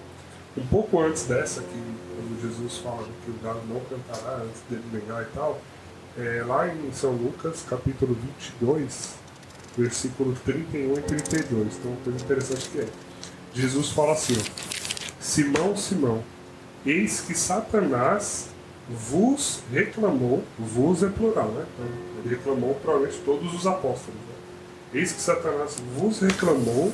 um 0.57 0.65
pouco 0.67 0.99
antes 0.99 1.23
dessa, 1.23 1.61
que 1.61 2.04
Jesus 2.45 2.77
fala 2.77 3.03
que 3.23 3.31
o 3.31 3.33
galo 3.43 3.61
não 3.67 3.79
cantará 3.81 4.37
antes 4.37 4.61
dele 4.69 4.83
negar 4.91 5.23
e 5.23 5.25
tal, 5.33 5.59
é, 6.17 6.43
lá 6.45 6.67
em 6.67 6.91
São 6.93 7.11
Lucas, 7.11 7.65
capítulo 7.67 8.15
22, 8.59 9.15
versículo 9.77 10.35
31 10.45 10.93
e 10.93 11.01
32. 11.01 11.75
Então, 11.75 11.91
uma 11.91 12.01
coisa 12.01 12.23
interessante 12.23 12.69
que 12.69 12.79
é: 12.79 12.87
Jesus 13.53 13.89
fala 13.89 14.13
assim, 14.13 14.35
ó, 14.37 14.65
Simão, 15.19 15.75
Simão, 15.75 16.23
eis 16.85 17.21
que 17.21 17.33
Satanás 17.33 18.49
vos 18.87 19.61
reclamou, 19.71 20.43
vos 20.59 21.03
é 21.03 21.09
plural, 21.09 21.47
né? 21.49 21.65
Então, 21.73 21.85
ele 22.23 22.35
reclamou 22.35 22.75
provavelmente 22.75 23.19
todos 23.25 23.53
os 23.53 23.65
apóstolos. 23.65 24.15
Né? 24.15 24.35
Eis 24.93 25.11
que 25.11 25.21
Satanás 25.21 25.77
vos 25.97 26.19
reclamou 26.19 26.93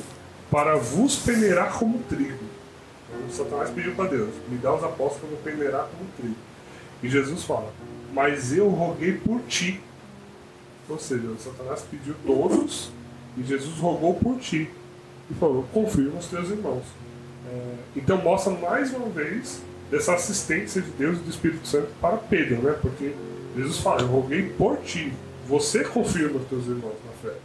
para 0.50 0.76
vos 0.76 1.16
peneirar 1.16 1.78
como 1.78 1.98
trigo. 2.00 2.51
Satanás 3.32 3.70
pediu 3.70 3.94
para 3.94 4.10
Deus: 4.10 4.30
me 4.48 4.58
dá 4.58 4.74
os 4.74 4.84
apóstolos 4.84 5.38
para 5.40 5.50
eu 5.50 5.56
peneirar 5.56 5.88
como 5.88 6.08
trigo. 6.16 6.36
E 7.02 7.08
Jesus 7.08 7.44
fala: 7.44 7.72
mas 8.12 8.52
eu 8.56 8.68
roguei 8.68 9.12
por 9.12 9.40
ti. 9.48 9.80
Ou 10.88 10.98
seja, 10.98 11.22
Satanás 11.38 11.84
pediu 11.90 12.14
todos 12.26 12.92
e 13.36 13.42
Jesus 13.42 13.78
rogou 13.78 14.14
por 14.14 14.38
ti. 14.38 14.68
E 15.30 15.34
falou: 15.34 15.64
confirma 15.72 16.18
os 16.18 16.26
teus 16.26 16.50
irmãos. 16.50 16.84
É, 17.48 17.74
então 17.96 18.18
mostra 18.18 18.52
mais 18.52 18.92
uma 18.92 19.08
vez 19.08 19.62
dessa 19.90 20.14
assistência 20.14 20.80
de 20.80 20.90
Deus 20.90 21.18
e 21.18 21.20
do 21.22 21.30
Espírito 21.30 21.66
Santo 21.66 21.88
para 22.00 22.16
Pedro, 22.16 22.62
né? 22.62 22.76
Porque 22.80 23.12
Jesus 23.56 23.78
fala: 23.78 24.02
Eu 24.02 24.08
roguei 24.08 24.50
por 24.50 24.78
ti, 24.78 25.12
você 25.48 25.84
confirma 25.84 26.38
os 26.38 26.46
teus 26.48 26.66
irmãos 26.66 26.96
na 27.06 27.30
fé. 27.30 27.36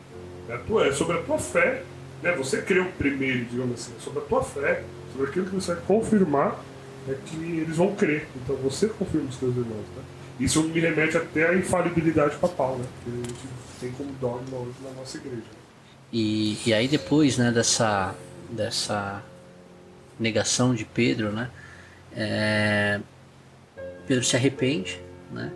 É, 0.50 0.58
tua, 0.58 0.88
é 0.88 0.92
sobre 0.92 1.18
a 1.18 1.22
tua 1.24 1.38
fé, 1.38 1.84
né? 2.22 2.32
Você 2.34 2.62
creu 2.62 2.86
primeiro, 2.98 3.46
digamos 3.46 3.80
assim, 3.80 3.94
é 3.98 4.02
sobre 4.02 4.20
a 4.20 4.24
tua 4.24 4.44
fé, 4.44 4.84
sobre 5.12 5.30
aquilo 5.30 5.46
que 5.46 5.56
você 5.56 5.76
confirmar, 5.88 6.60
é 7.08 7.16
que 7.26 7.36
eles 7.36 7.78
vão 7.78 7.96
crer. 7.96 8.28
Então 8.36 8.56
você 8.58 8.88
confirma 8.88 9.30
os 9.30 9.38
teus 9.38 9.56
irmãos, 9.56 9.86
né? 9.96 10.04
Isso 10.40 10.62
me 10.64 10.80
remete 10.80 11.18
até 11.18 11.50
à 11.50 11.56
infalibilidade 11.56 12.36
papal, 12.38 12.78
né? 12.78 12.86
Que 13.04 13.10
a 13.10 13.16
gente 13.16 13.34
tem 13.80 13.92
como 13.92 14.12
dogma 14.20 14.58
hoje 14.58 14.76
na 14.84 14.92
nossa 14.92 15.18
igreja. 15.18 15.44
E, 16.12 16.58
e 16.66 16.74
aí 16.74 16.88
depois, 16.88 17.38
né, 17.38 17.52
dessa, 17.52 18.16
dessa 18.50 19.24
negação 20.20 20.76
de 20.76 20.86
Pedro, 20.86 21.32
né? 21.32 21.50
É, 22.16 23.00
Pedro 24.08 24.24
se 24.24 24.36
arrepende, 24.36 25.00
né? 25.32 25.52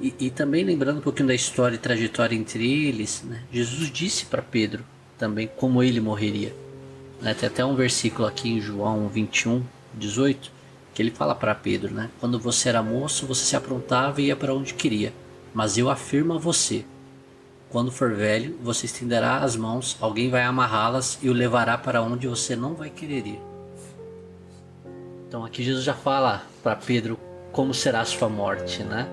E, 0.00 0.14
e, 0.18 0.30
também 0.30 0.64
lembrando 0.64 0.98
um 0.98 1.02
pouquinho 1.02 1.28
da 1.28 1.34
história 1.34 1.76
e 1.76 1.78
trajetória 1.78 2.34
entre 2.34 2.88
eles, 2.88 3.22
né? 3.22 3.42
Jesus 3.52 3.88
disse 3.88 4.26
para 4.26 4.42
Pedro 4.42 4.84
também 5.16 5.48
como 5.56 5.80
ele 5.82 6.00
morreria. 6.00 6.52
Né? 7.22 7.32
Tem 7.32 7.48
até 7.48 7.64
um 7.64 7.76
versículo 7.76 8.26
aqui 8.26 8.50
em 8.50 8.60
João 8.60 9.08
21, 9.08 9.62
18, 9.94 10.50
que 10.92 11.00
ele 11.00 11.10
fala 11.10 11.34
para 11.34 11.54
Pedro, 11.54 11.94
né? 11.94 12.10
Quando 12.20 12.38
você 12.38 12.68
era 12.68 12.82
moço, 12.82 13.26
você 13.26 13.44
se 13.44 13.56
aprontava 13.56 14.20
e 14.20 14.26
ia 14.26 14.36
para 14.36 14.52
onde 14.52 14.74
queria. 14.74 15.12
Mas 15.54 15.78
eu 15.78 15.88
afirmo 15.88 16.34
a 16.34 16.38
você, 16.38 16.84
quando 17.70 17.90
for 17.90 18.12
velho, 18.12 18.58
você 18.62 18.86
estenderá 18.86 19.38
as 19.38 19.56
mãos, 19.56 19.96
alguém 20.00 20.28
vai 20.28 20.42
amarrá-las 20.42 21.18
e 21.22 21.30
o 21.30 21.32
levará 21.32 21.78
para 21.78 22.02
onde 22.02 22.26
você 22.26 22.54
não 22.54 22.74
vai 22.74 22.90
querer 22.90 23.26
ir. 23.26 23.40
Então 25.26 25.44
aqui 25.44 25.62
Jesus 25.62 25.84
já 25.84 25.94
fala 25.94 26.42
para 26.62 26.76
Pedro 26.76 27.18
como 27.52 27.72
será 27.72 28.00
a 28.00 28.04
sua 28.04 28.28
morte, 28.28 28.82
né? 28.82 29.08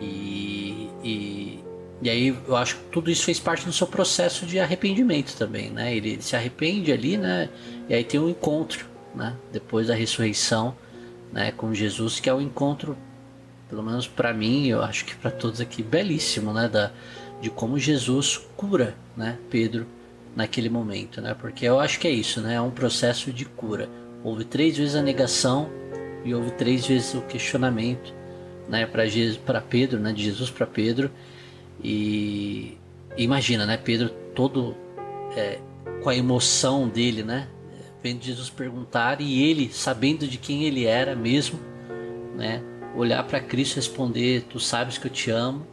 E, 0.00 0.90
e, 1.02 1.57
e 2.02 2.08
aí 2.08 2.36
eu 2.46 2.56
acho 2.56 2.76
que 2.76 2.82
tudo 2.92 3.10
isso 3.10 3.24
fez 3.24 3.40
parte 3.40 3.64
do 3.64 3.72
seu 3.72 3.86
processo 3.86 4.46
de 4.46 4.58
arrependimento 4.60 5.36
também, 5.36 5.70
né? 5.70 5.94
Ele 5.94 6.20
se 6.20 6.36
arrepende 6.36 6.92
ali, 6.92 7.16
né? 7.16 7.48
E 7.88 7.94
aí 7.94 8.04
tem 8.04 8.20
um 8.20 8.28
encontro, 8.28 8.86
né? 9.14 9.34
Depois 9.52 9.88
da 9.88 9.94
ressurreição, 9.94 10.76
né? 11.32 11.52
Com 11.52 11.74
Jesus, 11.74 12.20
que 12.20 12.28
é 12.28 12.32
o 12.32 12.36
um 12.36 12.40
encontro, 12.40 12.96
pelo 13.68 13.82
menos 13.82 14.06
para 14.06 14.32
mim, 14.32 14.68
eu 14.68 14.82
acho 14.82 15.04
que 15.04 15.14
para 15.16 15.30
todos 15.30 15.60
aqui, 15.60 15.82
belíssimo, 15.82 16.52
né? 16.52 16.68
Da, 16.68 16.92
de 17.40 17.50
como 17.50 17.78
Jesus 17.78 18.40
cura, 18.56 18.94
né? 19.16 19.36
Pedro 19.50 19.86
naquele 20.36 20.68
momento, 20.68 21.20
né? 21.20 21.34
Porque 21.34 21.64
eu 21.64 21.80
acho 21.80 21.98
que 21.98 22.06
é 22.06 22.12
isso, 22.12 22.40
né? 22.40 22.54
É 22.54 22.60
um 22.60 22.70
processo 22.70 23.32
de 23.32 23.44
cura 23.44 23.88
Houve 24.22 24.44
três 24.44 24.76
vezes 24.76 24.96
a 24.96 25.02
negação 25.02 25.70
e 26.24 26.34
houve 26.34 26.50
três 26.52 26.86
vezes 26.86 27.14
o 27.14 27.20
questionamento, 27.22 28.12
né, 28.68 28.86
para 29.44 29.60
Pedro, 29.60 30.00
né, 30.00 30.12
de 30.12 30.24
Jesus 30.24 30.50
para 30.50 30.66
Pedro. 30.66 31.10
E 31.82 32.76
imagina, 33.16 33.66
né, 33.66 33.76
Pedro 33.76 34.10
todo 34.34 34.76
é, 35.36 35.58
com 36.02 36.08
a 36.08 36.16
emoção 36.16 36.88
dele, 36.88 37.22
né, 37.22 37.48
vendo 38.02 38.22
Jesus 38.22 38.50
perguntar 38.50 39.20
e 39.20 39.42
ele 39.42 39.72
sabendo 39.72 40.26
de 40.26 40.38
quem 40.38 40.64
ele 40.64 40.86
era 40.86 41.14
mesmo, 41.14 41.58
né, 42.36 42.62
olhar 42.94 43.22
para 43.24 43.40
Cristo 43.40 43.74
e 43.74 43.76
responder: 43.76 44.44
"Tu 44.48 44.58
sabes 44.58 44.98
que 44.98 45.06
eu 45.06 45.10
te 45.10 45.30
amo", 45.30 45.66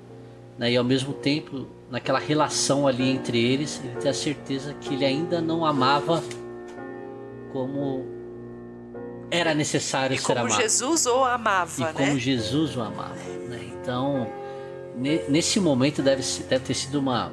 né, 0.57 0.71
e 0.71 0.77
ao 0.77 0.83
mesmo 0.83 1.13
tempo 1.13 1.67
naquela 1.89 2.19
relação 2.19 2.87
ali 2.87 3.09
entre 3.09 3.39
eles, 3.39 3.81
ele 3.83 3.95
ter 3.95 4.09
a 4.09 4.13
certeza 4.13 4.73
que 4.73 4.93
ele 4.93 5.05
ainda 5.05 5.39
não 5.39 5.65
amava 5.65 6.23
como 7.51 8.05
era 9.31 9.53
necessário 9.53 10.15
e 10.15 10.19
ser 10.19 10.33
amado. 10.33 10.49
Como 10.49 10.61
Jesus 10.61 11.05
o 11.05 11.23
amava, 11.23 11.81
e 11.81 11.83
né? 11.83 11.93
como 11.93 12.19
Jesus 12.19 12.75
o 12.75 12.81
amava. 12.81 13.15
Né? 13.15 13.71
Então, 13.81 14.27
nesse 14.97 15.59
momento 15.59 16.01
deve, 16.01 16.23
deve 16.43 16.65
ter 16.65 16.73
sido 16.73 16.99
uma. 16.99 17.31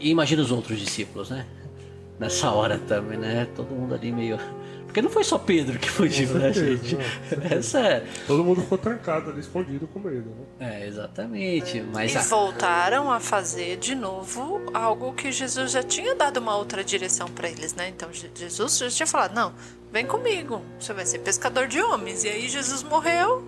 Imagina 0.00 0.42
os 0.42 0.50
outros 0.50 0.78
discípulos, 0.78 1.30
né? 1.30 1.46
Nessa 2.18 2.50
hora 2.50 2.78
também, 2.78 3.18
né? 3.18 3.46
Todo 3.54 3.74
mundo 3.74 3.94
ali 3.94 4.12
meio. 4.12 4.38
Porque 4.86 5.02
não 5.02 5.10
foi 5.10 5.24
só 5.24 5.36
Pedro 5.36 5.78
que 5.78 5.90
fugiu, 5.90 6.30
né, 6.38 6.50
gente? 6.52 6.96
Essa 7.52 7.80
é... 7.80 8.06
Todo 8.26 8.42
mundo 8.42 8.62
ficou 8.62 8.78
trancado 8.78 9.28
ali, 9.30 9.40
escondido 9.40 9.86
com 9.88 9.98
medo, 9.98 10.30
né? 10.58 10.80
É, 10.80 10.86
exatamente. 10.86 11.82
Mas 11.92 12.14
e 12.14 12.16
a... 12.16 12.22
voltaram 12.22 13.12
a 13.12 13.20
fazer 13.20 13.76
de 13.76 13.94
novo 13.94 14.62
algo 14.72 15.12
que 15.12 15.30
Jesus 15.30 15.72
já 15.72 15.82
tinha 15.82 16.14
dado 16.14 16.38
uma 16.38 16.56
outra 16.56 16.82
direção 16.82 17.28
para 17.28 17.50
eles, 17.50 17.74
né? 17.74 17.88
Então 17.88 18.08
Jesus 18.12 18.78
já 18.78 18.88
tinha 18.88 19.06
falado: 19.06 19.34
não, 19.34 19.52
vem 19.92 20.06
comigo, 20.06 20.62
você 20.80 20.94
vai 20.94 21.04
ser 21.04 21.18
pescador 21.18 21.68
de 21.68 21.80
homens. 21.82 22.24
E 22.24 22.28
aí 22.28 22.48
Jesus 22.48 22.82
morreu, 22.82 23.44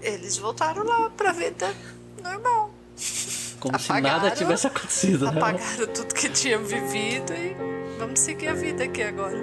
eles 0.00 0.38
voltaram 0.38 0.84
lá 0.84 1.10
pra 1.10 1.32
vida 1.32 1.68
normal. 2.20 2.70
Como 3.58 3.76
apagaram, 3.76 4.18
se 4.18 4.24
nada 4.24 4.30
tivesse 4.30 4.66
acontecido, 4.66 5.28
apagaram 5.28 5.58
né? 5.58 5.86
tudo 5.86 6.14
que 6.14 6.28
tinham 6.30 6.64
vivido 6.64 7.32
e 7.34 7.54
vamos 7.98 8.20
seguir 8.20 8.48
a 8.48 8.54
vida 8.54 8.84
aqui 8.84 9.02
agora. 9.02 9.38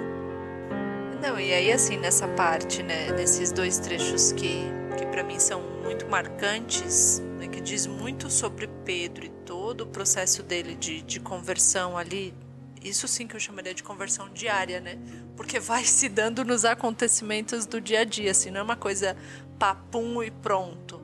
Não, 1.22 1.38
e 1.38 1.52
aí 1.52 1.72
assim, 1.72 1.96
nessa 1.96 2.28
parte, 2.28 2.82
né, 2.82 3.10
nesses 3.12 3.50
dois 3.52 3.78
trechos 3.78 4.32
que, 4.32 4.64
que 4.96 5.06
para 5.06 5.22
mim 5.22 5.38
são 5.38 5.60
muito 5.82 6.06
marcantes, 6.08 7.20
né, 7.38 7.48
que 7.48 7.60
diz 7.60 7.86
muito 7.86 8.30
sobre 8.30 8.68
Pedro 8.84 9.24
e 9.24 9.28
todo 9.28 9.82
o 9.82 9.86
processo 9.86 10.42
dele 10.42 10.74
de, 10.74 11.02
de 11.02 11.18
conversão 11.18 11.96
ali, 11.96 12.34
isso 12.82 13.08
sim 13.08 13.26
que 13.26 13.34
eu 13.34 13.40
chamaria 13.40 13.74
de 13.74 13.82
conversão 13.82 14.28
diária, 14.30 14.80
né? 14.80 14.98
Porque 15.36 15.58
vai 15.58 15.84
se 15.84 16.08
dando 16.08 16.44
nos 16.44 16.64
acontecimentos 16.64 17.66
do 17.66 17.80
dia 17.80 18.00
a 18.00 18.04
dia, 18.04 18.30
assim, 18.30 18.50
não 18.50 18.60
é 18.60 18.62
uma 18.62 18.76
coisa 18.76 19.16
papum 19.58 20.22
e 20.22 20.30
pronto. 20.30 21.00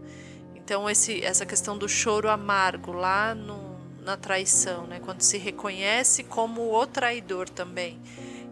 Então 0.65 0.89
esse, 0.89 1.23
essa 1.23 1.45
questão 1.45 1.77
do 1.77 1.87
choro 1.87 2.31
amargo 2.31 2.91
lá 2.91 3.35
no, 3.35 3.77
na 4.01 4.17
traição, 4.17 4.87
né? 4.87 4.99
Quando 4.99 5.21
se 5.21 5.37
reconhece 5.37 6.25
como 6.25 6.75
o 6.75 6.87
traidor 6.87 7.51
também. 7.51 8.01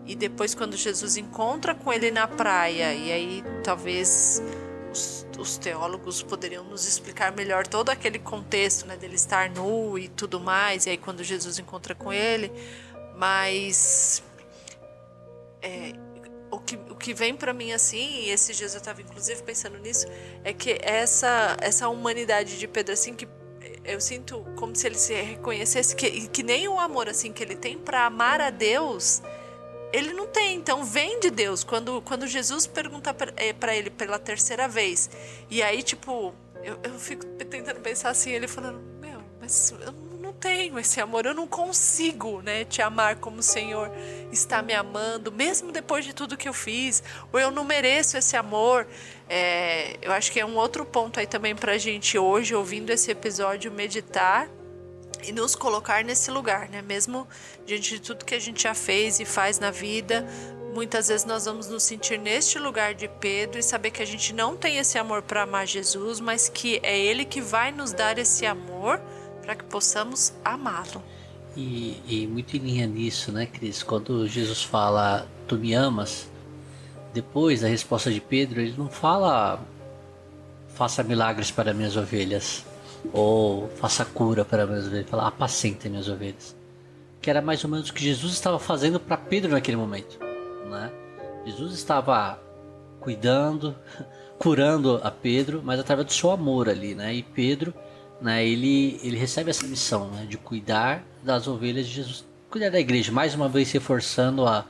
E 0.07 0.15
depois 0.15 0.55
quando 0.55 0.77
Jesus 0.77 1.17
encontra 1.17 1.75
com 1.75 1.91
ele 1.91 2.11
na 2.11 2.29
praia, 2.29 2.93
e 2.93 3.11
aí 3.11 3.45
talvez 3.65 4.43
os, 4.91 5.27
os 5.39 5.57
teólogos 5.57 6.23
poderiam 6.23 6.65
nos 6.65 6.87
explicar 6.87 7.33
melhor 7.33 7.67
todo 7.67 7.89
aquele 7.89 8.19
contexto, 8.19 8.87
né, 8.87 8.97
dele 8.97 9.15
estar 9.15 9.49
nu 9.49 9.99
e 9.99 10.09
tudo 10.09 10.39
mais, 10.39 10.85
e 10.85 10.91
aí 10.91 10.99
quando 10.99 11.25
Jesus 11.25 11.59
encontra 11.59 11.95
com 11.95 12.13
ele, 12.13 12.53
mas 13.17 14.23
é, 15.63 15.95
o, 16.53 16.61
que, 16.61 16.77
o 16.77 16.95
que 16.95 17.13
vem 17.13 17.35
para 17.35 17.53
mim 17.53 17.73
assim, 17.73 18.21
e 18.21 18.31
esses 18.31 18.57
dias 18.57 18.75
eu 18.75 18.79
estava 18.79 19.01
inclusive 19.01 19.43
pensando 19.43 19.79
nisso, 19.79 20.07
é 20.45 20.53
que 20.53 20.79
essa, 20.83 21.57
essa 21.61 21.89
humanidade 21.89 22.59
de 22.59 22.69
Pedro, 22.69 22.93
assim, 22.93 23.15
que 23.15 23.27
eu 23.85 24.01
sinto 24.01 24.45
como 24.55 24.77
se 24.77 24.87
ele 24.87 24.99
se 24.99 25.15
reconhecesse 25.15 25.97
que, 25.97 26.29
que 26.29 26.43
nem 26.43 26.69
o 26.69 26.79
amor 26.79 27.09
assim 27.09 27.33
que 27.33 27.43
ele 27.43 27.57
tem 27.57 27.77
para 27.77 28.07
amar 28.07 28.41
a 28.41 28.51
Deus 28.51 29.21
ele 29.93 30.13
não 30.15 30.27
tem, 30.27 30.57
então 30.57 30.85
vem 30.85 31.21
de 31.21 31.31
Deus. 31.31 31.63
Quando, 31.63 32.01
quando 32.03 32.27
Jesus 32.27 32.67
pergunta 32.67 33.13
para 33.13 33.33
é, 33.37 33.77
ele 33.77 33.91
pela 33.91 34.19
terceira 34.19 34.67
vez, 34.67 35.11
e 35.51 35.63
aí, 35.63 35.83
tipo, 35.83 36.35
eu, 36.65 36.79
eu 36.83 36.99
fico 36.99 37.27
tentando 37.27 37.81
pensar 37.81 38.09
assim, 38.11 38.31
ele 38.31 38.49
falando, 38.49 38.81
meu, 39.01 39.21
mas 39.39 39.71
eu 39.71 39.93
não 39.93 40.12
tenho 40.43 40.77
esse 40.77 41.01
amor, 41.01 41.25
eu 41.25 41.33
não 41.33 41.47
consigo, 41.47 42.43
né, 42.43 42.65
te 42.65 42.83
amar 42.83 43.15
como 43.17 43.39
o 43.39 43.43
Senhor 43.43 43.89
está 44.33 44.61
me 44.61 44.75
amando, 44.75 45.31
mesmo 45.31 45.71
depois 45.71 46.05
de 46.05 46.13
tudo 46.13 46.37
que 46.37 46.49
eu 46.49 46.53
fiz, 46.53 47.01
ou 47.33 47.39
eu 47.39 47.53
não 47.53 47.63
mereço 47.63 48.19
esse 48.19 48.37
amor. 48.37 48.85
É, 49.29 49.97
eu 50.03 50.11
acho 50.11 50.33
que 50.33 50.41
é 50.41 50.45
um 50.45 50.57
outro 50.57 50.85
ponto 50.85 51.21
aí 51.21 51.29
também 51.29 51.55
pra 51.55 51.79
gente 51.79 52.19
hoje, 52.19 52.57
ouvindo 52.57 52.91
esse 52.91 53.09
episódio, 53.09 53.71
meditar 53.71 54.49
e 55.23 55.31
nos 55.31 55.55
colocar 55.55 56.03
nesse 56.03 56.29
lugar, 56.33 56.69
né? 56.69 56.83
Mesmo 56.83 57.29
diante 57.65 57.91
de 57.91 58.01
tudo 58.01 58.25
que 58.25 58.35
a 58.35 58.41
gente 58.41 58.65
já 58.65 58.75
fez 58.75 59.21
e 59.21 59.25
faz 59.25 59.61
na 59.61 59.71
vida, 59.71 60.27
muitas 60.75 61.07
vezes 61.07 61.25
nós 61.25 61.45
vamos 61.45 61.69
nos 61.69 61.85
sentir 61.85 62.19
neste 62.19 62.59
lugar 62.59 62.95
de 62.95 63.07
Pedro 63.07 63.61
e 63.61 63.63
saber 63.63 63.93
que 63.93 64.03
a 64.03 64.07
gente 64.07 64.33
não 64.33 64.57
tem 64.57 64.79
esse 64.79 64.99
amor 64.99 65.23
para 65.23 65.43
amar 65.43 65.69
Jesus, 65.69 66.19
mas 66.19 66.49
que 66.49 66.81
é 66.83 66.99
Ele 66.99 67.25
que 67.25 67.41
vai 67.41 67.71
nos 67.71 67.93
dar 67.93 68.19
esse 68.19 68.45
amor 68.45 69.01
para 69.43 69.55
que 69.55 69.65
possamos 69.65 70.33
amá-lo. 70.45 71.03
E, 71.57 72.01
e, 72.07 72.27
muito 72.27 72.57
em 72.57 72.61
linha 72.61 72.87
nisso, 72.87 73.31
né, 73.31 73.45
Cris? 73.45 73.83
Quando 73.83 74.27
Jesus 74.27 74.63
fala, 74.63 75.27
tu 75.47 75.57
me 75.57 75.75
amas, 75.75 76.31
depois 77.13 77.61
da 77.61 77.69
resposta 77.69 78.11
de 78.11 78.21
Pedro, 78.21 78.61
ele 78.61 78.75
não 78.79 78.89
fala, 78.89 79.61
faça 80.69 81.03
milagres 81.03 81.51
para 81.51 81.75
minhas 81.75 81.97
ovelhas 81.97 82.65
ou 83.13 83.69
faça 83.77 84.05
cura 84.05 84.45
para 84.45 84.67
minhas 84.67 84.87
ovelhas, 84.87 85.09
fala 85.09 85.29
apacenta 85.29 85.89
minhas 85.89 86.09
ovelhas. 86.09 86.57
Que 87.21 87.29
era 87.29 87.43
mais 87.43 87.63
ou 87.65 87.71
menos 87.71 87.91
o 87.91 87.93
que 87.93 88.03
Jesus 88.03 88.33
estava 88.33 88.59
fazendo 88.59 88.99
para 88.99 89.17
Pedro 89.17 89.53
naquele 89.53 89.77
momento, 89.77 90.19
né? 90.71 90.91
Jesus 91.45 91.75
estava 91.75 92.41
cuidando, 92.99 93.77
curando 94.39 95.01
a 95.05 95.11
Pedro, 95.11 95.61
mas 95.63 95.79
através 95.79 96.07
do 96.07 96.13
seu 96.13 96.31
amor 96.31 96.69
ali, 96.69 96.95
né? 96.95 97.15
E 97.15 97.23
Pedro, 97.23 97.75
né, 98.23 98.47
ele, 98.47 99.01
ele 99.03 99.17
recebe 99.17 99.51
essa 99.51 99.67
missão, 99.67 100.09
né, 100.11 100.27
de 100.29 100.37
cuidar 100.37 101.05
das 101.23 101.49
ovelhas 101.49 101.87
de 101.87 101.95
Jesus, 101.95 102.25
cuidar 102.51 102.71
da 102.71 102.79
igreja, 102.79 103.11
mais 103.11 103.35
uma 103.35 103.49
vez 103.49 103.71
reforçando 103.73 104.47
a, 104.47 104.65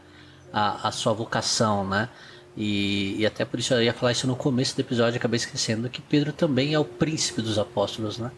a, 0.53 0.89
a 0.89 0.93
sua 0.93 1.13
vocação, 1.13 1.87
né? 1.87 2.09
E, 2.57 3.17
e, 3.19 3.27
até 3.27 3.45
por 3.45 3.59
isso 3.59 3.73
eu 3.73 3.83
ia 3.83 3.95
falar 3.95 4.13
isso 4.13 4.27
no 4.27 4.37
começo 4.37 4.77
do 4.77 4.81
episódio, 4.81 5.19
acabei 5.19 5.39
esquecendo 5.39 5.89
que 5.89 6.03
Pedro 6.03 6.33
também 6.33 6.75
é 6.75 6.79
o 6.79 6.85
príncipe 6.85 7.41
dos 7.41 7.59
apóstolos, 7.59 8.19
né? 8.19 8.31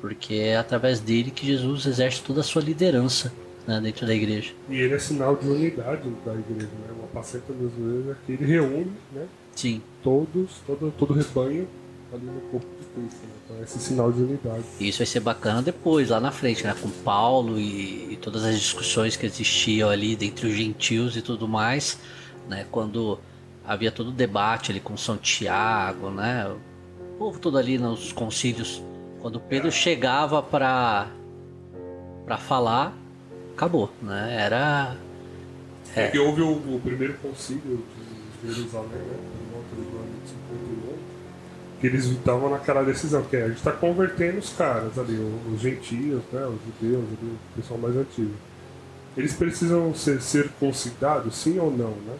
Porque 0.00 0.34
é 0.34 0.56
através 0.56 0.98
dele 0.98 1.30
que 1.30 1.46
Jesus 1.46 1.84
exerce 1.84 2.22
toda 2.22 2.40
a 2.40 2.42
sua 2.42 2.62
liderança 2.62 3.30
né, 3.66 3.78
dentro 3.80 4.06
da 4.06 4.14
igreja. 4.14 4.54
E 4.68 4.76
ele 4.76 4.94
é 4.94 4.98
sinal 4.98 5.36
de 5.36 5.46
unidade 5.46 6.08
da 6.24 6.34
igreja, 6.34 6.66
né? 6.66 6.94
Uma 6.98 7.08
paceta 7.08 7.52
das 7.52 7.72
vezes 7.72 8.16
que 8.24 8.32
ele 8.32 8.46
reúne, 8.46 8.92
né? 9.12 9.26
Sim. 9.54 9.82
Todos, 10.02 10.62
todo, 10.66 10.92
todo 10.98 11.10
o 11.10 11.14
rebanho 11.14 11.68
ali 12.12 12.26
no 12.26 12.40
corpo 12.50 12.66
de 12.78 12.86
Cristo, 12.86 13.26
né? 13.26 13.32
Então 13.44 13.62
esse 13.62 13.78
sinal 13.78 14.12
de 14.12 14.22
unidade. 14.22 14.64
Isso 14.80 14.98
vai 14.98 15.06
ser 15.06 15.20
bacana 15.20 15.62
depois, 15.62 16.08
lá 16.10 16.20
na 16.20 16.30
frente, 16.30 16.64
né? 16.64 16.74
Com 16.80 16.90
Paulo 16.90 17.58
e, 17.58 18.12
e 18.12 18.18
todas 18.20 18.44
as 18.44 18.58
discussões 18.58 19.16
que 19.16 19.26
existiam 19.26 19.88
ali 19.88 20.16
dentre 20.16 20.46
os 20.46 20.54
gentios 20.54 21.16
e 21.16 21.22
tudo 21.22 21.48
mais, 21.48 21.98
né? 22.48 22.66
Quando 22.70 23.18
havia 23.66 23.92
todo 23.92 24.08
o 24.08 24.12
debate 24.12 24.70
ali 24.70 24.80
com 24.80 24.96
São 24.96 25.16
Tiago, 25.16 26.10
né? 26.10 26.46
O 27.14 27.18
povo 27.18 27.38
todo 27.38 27.58
ali 27.58 27.78
nos 27.78 28.12
concílios. 28.12 28.82
Quando 29.20 29.38
Pedro 29.38 29.70
chegava 29.70 30.42
para 30.42 31.08
para 32.24 32.38
falar, 32.38 32.96
acabou, 33.54 33.90
né? 34.02 34.36
Era 34.38 34.96
é. 35.94 36.04
Porque 36.04 36.18
houve 36.18 36.42
o, 36.42 36.52
o, 36.52 36.80
primeiro 36.80 37.14
concílio 37.14 37.84
de 38.42 38.52
Jerusalém, 38.52 38.90
né? 38.90 39.16
Que 41.80 41.86
eles 41.86 42.04
estavam 42.04 42.50
naquela 42.50 42.82
decisão, 42.82 43.22
que 43.22 43.36
é, 43.36 43.44
a 43.44 43.48
gente 43.48 43.56
está 43.56 43.72
convertendo 43.72 44.38
os 44.38 44.52
caras 44.52 44.98
ali, 44.98 45.14
os, 45.14 45.54
os 45.54 45.60
gentios, 45.60 46.20
né? 46.30 46.46
Os 46.46 46.58
judeus, 46.80 47.04
ali, 47.04 47.32
o 47.32 47.56
pessoal 47.56 47.80
mais 47.80 47.96
antigo. 47.96 48.34
Eles 49.16 49.32
precisam 49.32 49.94
ser 49.94 50.20
circuncidados, 50.20 51.34
sim 51.36 51.58
ou 51.58 51.70
não, 51.70 51.90
né? 51.90 52.16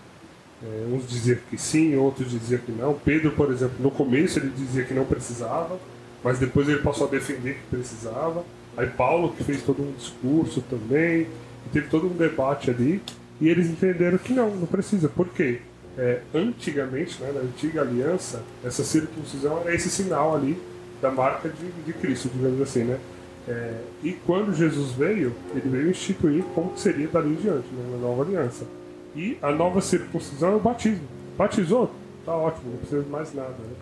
É, 0.63 0.87
uns 0.93 1.07
diziam 1.09 1.39
que 1.49 1.59
sim, 1.59 1.95
outros 1.97 2.31
diziam 2.31 2.61
que 2.61 2.73
não. 2.73 2.95
Pedro, 2.95 3.33
por 3.33 3.51
exemplo, 3.51 3.77
no 3.81 3.91
começo 3.91 4.39
ele 4.39 4.51
dizia 4.51 4.85
que 4.85 4.95
não 4.95 5.05
precisava, 5.05 5.79
mas 6.25 6.39
depois 6.39 6.69
ele 6.69 6.81
passou 6.81 7.07
a 7.07 7.11
defender 7.11 7.55
que 7.55 7.77
precisava. 7.77 8.45
Aí 8.77 8.87
Paulo 8.87 9.35
que 9.35 9.45
fez 9.45 9.63
todo 9.63 9.83
um 9.83 9.93
discurso 9.93 10.63
também, 10.63 11.27
teve 11.73 11.89
todo 11.89 12.07
um 12.07 12.17
debate 12.17 12.71
ali, 12.71 13.03
e 13.41 13.49
eles 13.49 13.69
entenderam 13.69 14.19
que 14.19 14.33
não, 14.33 14.55
não 14.55 14.67
precisa. 14.67 15.09
Por 15.09 15.29
quê? 15.29 15.61
É, 16.01 16.23
antigamente, 16.35 17.21
né, 17.23 17.31
na 17.31 17.41
antiga 17.41 17.83
aliança, 17.83 18.43
essa 18.65 18.83
circuncisão 18.83 19.61
era 19.61 19.75
esse 19.75 19.91
sinal 19.91 20.35
ali 20.35 20.59
da 21.03 21.11
marca 21.11 21.51
de, 21.51 21.71
de 21.85 21.93
Cristo, 21.93 22.31
digamos 22.33 22.59
assim, 22.63 22.85
né? 22.85 22.99
É, 23.47 23.75
e 24.03 24.13
quando 24.13 24.55
Jesus 24.55 24.93
veio, 24.93 25.35
ele 25.55 25.69
veio 25.69 25.91
instituir 25.91 26.43
como 26.55 26.73
seria 26.75 27.07
dali 27.07 27.33
em 27.33 27.35
diante, 27.35 27.69
né, 27.69 27.85
na 27.93 27.99
nova 27.99 28.23
aliança. 28.23 28.65
E 29.15 29.37
a 29.43 29.53
nova 29.53 29.83
circuncisão 29.83 30.53
é 30.53 30.57
o 30.57 30.59
batismo. 30.59 31.07
Batizou? 31.37 31.91
Tá 32.25 32.35
ótimo, 32.35 32.71
não 32.71 32.79
precisa 32.79 33.03
de 33.03 33.11
mais 33.11 33.35
nada. 33.35 33.51
Né? 33.51 33.75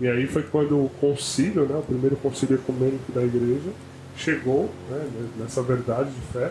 E 0.00 0.08
aí 0.08 0.26
foi 0.26 0.44
quando 0.44 0.82
o 0.82 0.90
concílio, 0.98 1.66
né, 1.66 1.76
o 1.76 1.82
primeiro 1.82 2.16
concílio 2.16 2.54
ecumênico 2.54 3.12
da 3.12 3.22
igreja, 3.22 3.70
chegou 4.16 4.70
né, 4.88 5.06
nessa 5.38 5.60
verdade 5.60 6.10
de 6.12 6.20
fé. 6.32 6.50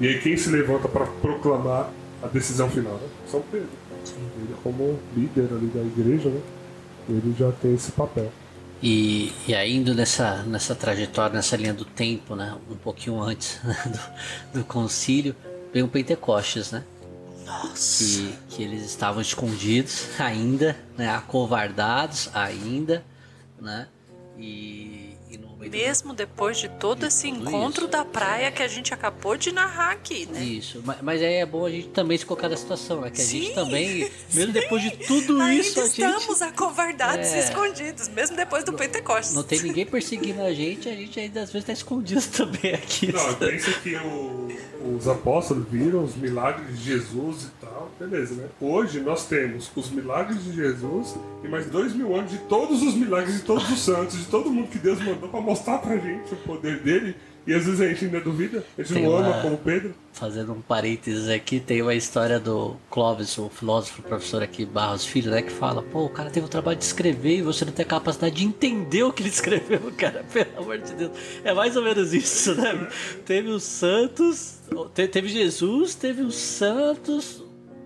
E 0.00 0.08
aí 0.08 0.18
quem 0.18 0.36
se 0.36 0.50
levanta 0.50 0.88
para 0.88 1.06
proclamar 1.06 1.88
a 2.20 2.26
decisão 2.26 2.68
final? 2.68 2.94
Né? 2.94 3.08
São 3.30 3.40
Pedro. 3.52 3.68
Ele 4.14 4.54
como 4.62 4.98
líder 5.16 5.48
ali 5.52 5.66
da 5.66 5.80
igreja, 5.80 6.28
né, 6.28 6.40
ele 7.08 7.34
já 7.38 7.50
tem 7.52 7.74
esse 7.74 7.92
papel. 7.92 8.30
E, 8.82 9.32
e 9.48 9.54
aí 9.54 9.74
indo 9.74 9.94
nessa, 9.94 10.42
nessa 10.42 10.74
trajetória, 10.74 11.34
nessa 11.34 11.56
linha 11.56 11.72
do 11.72 11.84
tempo, 11.84 12.34
né, 12.34 12.56
um 12.70 12.76
pouquinho 12.76 13.20
antes 13.20 13.60
né, 13.64 13.76
do, 14.52 14.60
do 14.60 14.64
concílio, 14.64 15.34
vem 15.72 15.82
o 15.82 15.88
Pentecostes, 15.88 16.72
né? 16.72 16.84
Nossa. 17.46 18.04
Que, 18.04 18.34
que 18.50 18.62
eles 18.62 18.84
estavam 18.84 19.22
escondidos 19.22 20.08
ainda, 20.18 20.76
né? 20.98 21.08
Acovardados 21.08 22.28
ainda, 22.34 23.04
né? 23.60 23.86
E 24.36 25.05
mesmo 25.58 26.14
depois 26.14 26.58
de 26.58 26.68
todo 26.68 27.04
esse 27.06 27.28
encontro 27.28 27.82
isso. 27.82 27.90
da 27.90 28.04
praia 28.04 28.50
que 28.50 28.62
a 28.62 28.68
gente 28.68 28.94
acabou 28.94 29.36
de 29.36 29.52
narrar 29.52 29.92
aqui, 29.92 30.26
né? 30.26 30.42
Isso, 30.42 30.82
mas, 30.84 31.00
mas 31.02 31.22
aí 31.22 31.34
é 31.34 31.46
bom 31.46 31.66
a 31.66 31.70
gente 31.70 31.88
também 31.88 32.16
se 32.16 32.24
colocar 32.24 32.48
na 32.48 32.56
situação, 32.56 33.00
né? 33.00 33.10
Que 33.10 33.20
a 33.20 33.24
sim, 33.24 33.42
gente 33.42 33.54
também, 33.54 34.10
mesmo 34.32 34.52
sim. 34.52 34.60
depois 34.60 34.82
de 34.82 34.90
tudo 34.90 35.40
Ainda 35.40 35.54
isso, 35.60 35.80
a 35.80 35.86
gente... 35.86 36.02
estamos 36.02 36.42
acovardados 36.42 37.26
é... 37.28 37.36
e 37.36 37.40
escondidos, 37.40 38.08
mesmo 38.08 38.36
depois 38.36 38.64
do 38.64 38.72
Pentecostes. 38.72 39.34
Não 39.34 39.42
tem 39.42 39.60
ninguém 39.62 39.84
perseguindo 39.86 40.42
a 40.42 40.52
gente, 40.52 40.88
a 40.88 40.94
gente 40.94 41.18
ainda 41.18 41.42
às 41.42 41.52
vezes 41.52 41.68
está 41.68 41.72
escondido 41.72 42.22
também 42.36 42.74
aqui. 42.74 43.12
Não, 43.12 43.34
pensa 43.34 43.72
que 43.80 43.96
o, 43.96 44.48
os 44.96 45.08
apóstolos 45.08 45.66
viram 45.68 46.04
os 46.04 46.14
milagres 46.16 46.78
de 46.78 46.84
Jesus 46.84 47.44
e 47.44 47.64
tal, 47.64 47.90
beleza, 47.98 48.34
né? 48.34 48.48
Hoje 48.60 49.00
nós 49.00 49.26
temos 49.26 49.70
os 49.74 49.90
milagres 49.90 50.44
de 50.44 50.54
Jesus 50.54 51.16
e 51.42 51.48
mais 51.48 51.66
dois 51.66 51.94
mil 51.94 52.14
anos 52.14 52.30
de 52.30 52.38
todos 52.38 52.82
os 52.82 52.94
milagres 52.94 53.36
de 53.36 53.42
todos 53.42 53.68
os 53.70 53.80
santos, 53.80 54.18
de 54.18 54.26
todo 54.26 54.50
mundo 54.50 54.68
que 54.68 54.78
Deus 54.78 54.98
mandou 55.00 55.16
mandou 55.16 55.28
pra 55.28 55.40
mostrar 55.46 55.78
pra 55.78 55.96
gente 55.96 56.32
o 56.34 56.36
poder 56.38 56.80
dele. 56.80 57.14
E 57.46 57.54
às 57.54 57.64
vezes 57.64 57.80
a 57.80 57.86
gente 57.86 58.06
ainda 58.06 58.20
duvida, 58.20 58.64
a 58.76 58.82
gente 58.82 58.92
Tem 58.94 59.04
não 59.04 59.16
ama 59.16 59.28
uma- 59.28 59.40
como 59.42 59.56
Pedro. 59.58 59.94
Fazendo 60.12 60.52
um 60.52 60.60
parênteses 60.60 61.28
aqui, 61.28 61.60
tem 61.60 61.80
uma 61.80 61.94
história 61.94 62.40
do 62.40 62.74
Clóvis, 62.90 63.38
o 63.38 63.48
filósofo, 63.48 64.02
professor 64.02 64.42
aqui, 64.42 64.64
Barros 64.66 65.06
Filho, 65.06 65.30
né? 65.30 65.42
Que 65.42 65.52
fala, 65.52 65.80
pô, 65.80 66.06
o 66.06 66.08
cara 66.08 66.28
teve 66.28 66.44
o 66.44 66.48
trabalho 66.48 66.76
de 66.76 66.82
escrever 66.84 67.36
e 67.38 67.42
você 67.42 67.64
não 67.64 67.72
tem 67.72 67.84
a 67.84 67.88
capacidade 67.88 68.34
de 68.34 68.44
entender 68.44 69.04
o 69.04 69.12
que 69.12 69.22
ele 69.22 69.28
escreveu, 69.30 69.92
cara. 69.96 70.24
Pelo 70.32 70.58
amor 70.58 70.78
de 70.78 70.92
Deus. 70.94 71.12
É 71.44 71.54
mais 71.54 71.76
ou 71.76 71.84
menos 71.84 72.12
isso, 72.12 72.52
né? 72.56 72.88
Teve 73.24 73.48
os 73.50 73.62
santos, 73.62 74.58
te- 74.92 75.06
teve 75.06 75.28
Jesus, 75.28 75.94
teve 75.94 76.22
os 76.22 76.34
santos, 76.34 77.44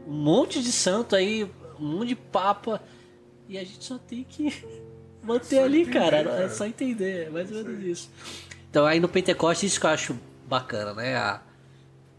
um 0.08 0.12
monte 0.14 0.62
de 0.62 0.72
santo 0.72 1.14
aí, 1.14 1.46
um 1.78 1.84
monte 1.98 2.08
de 2.08 2.16
papa. 2.16 2.80
E 3.46 3.58
a 3.58 3.60
gente 3.64 3.84
só 3.84 3.98
tem 3.98 4.24
que 4.26 4.54
manter 5.22 5.56
Só 5.56 5.64
ali, 5.64 5.80
entender, 5.82 5.98
cara. 5.98 6.16
É 6.18 6.24
cara. 6.24 6.48
só 6.50 6.66
entender, 6.66 7.26
é 7.26 7.30
mais 7.30 7.50
ou 7.50 7.64
menos 7.64 7.84
isso. 7.84 8.10
Então 8.70 8.86
aí 8.86 9.00
no 9.00 9.08
Pentecostes, 9.08 9.72
isso 9.72 9.80
que 9.80 9.86
eu 9.86 9.90
acho 9.90 10.16
bacana, 10.48 10.94
né? 10.94 11.16
A- 11.16 11.40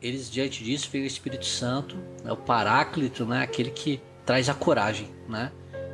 eles 0.02 0.32
diante 0.32 0.64
disso 0.64 0.89
veio 0.91 1.04
o 1.04 1.08
Espírito 1.08 1.45
Santo, 1.45 1.95
né, 2.24 2.32
o 2.32 2.38
Paráclito, 2.38 3.24
né, 3.24 3.43
aquele 3.43 3.70
que 3.70 4.02
traz 4.26 4.49
a 4.49 4.54
coragem, 4.54 5.08
né? 5.30 5.52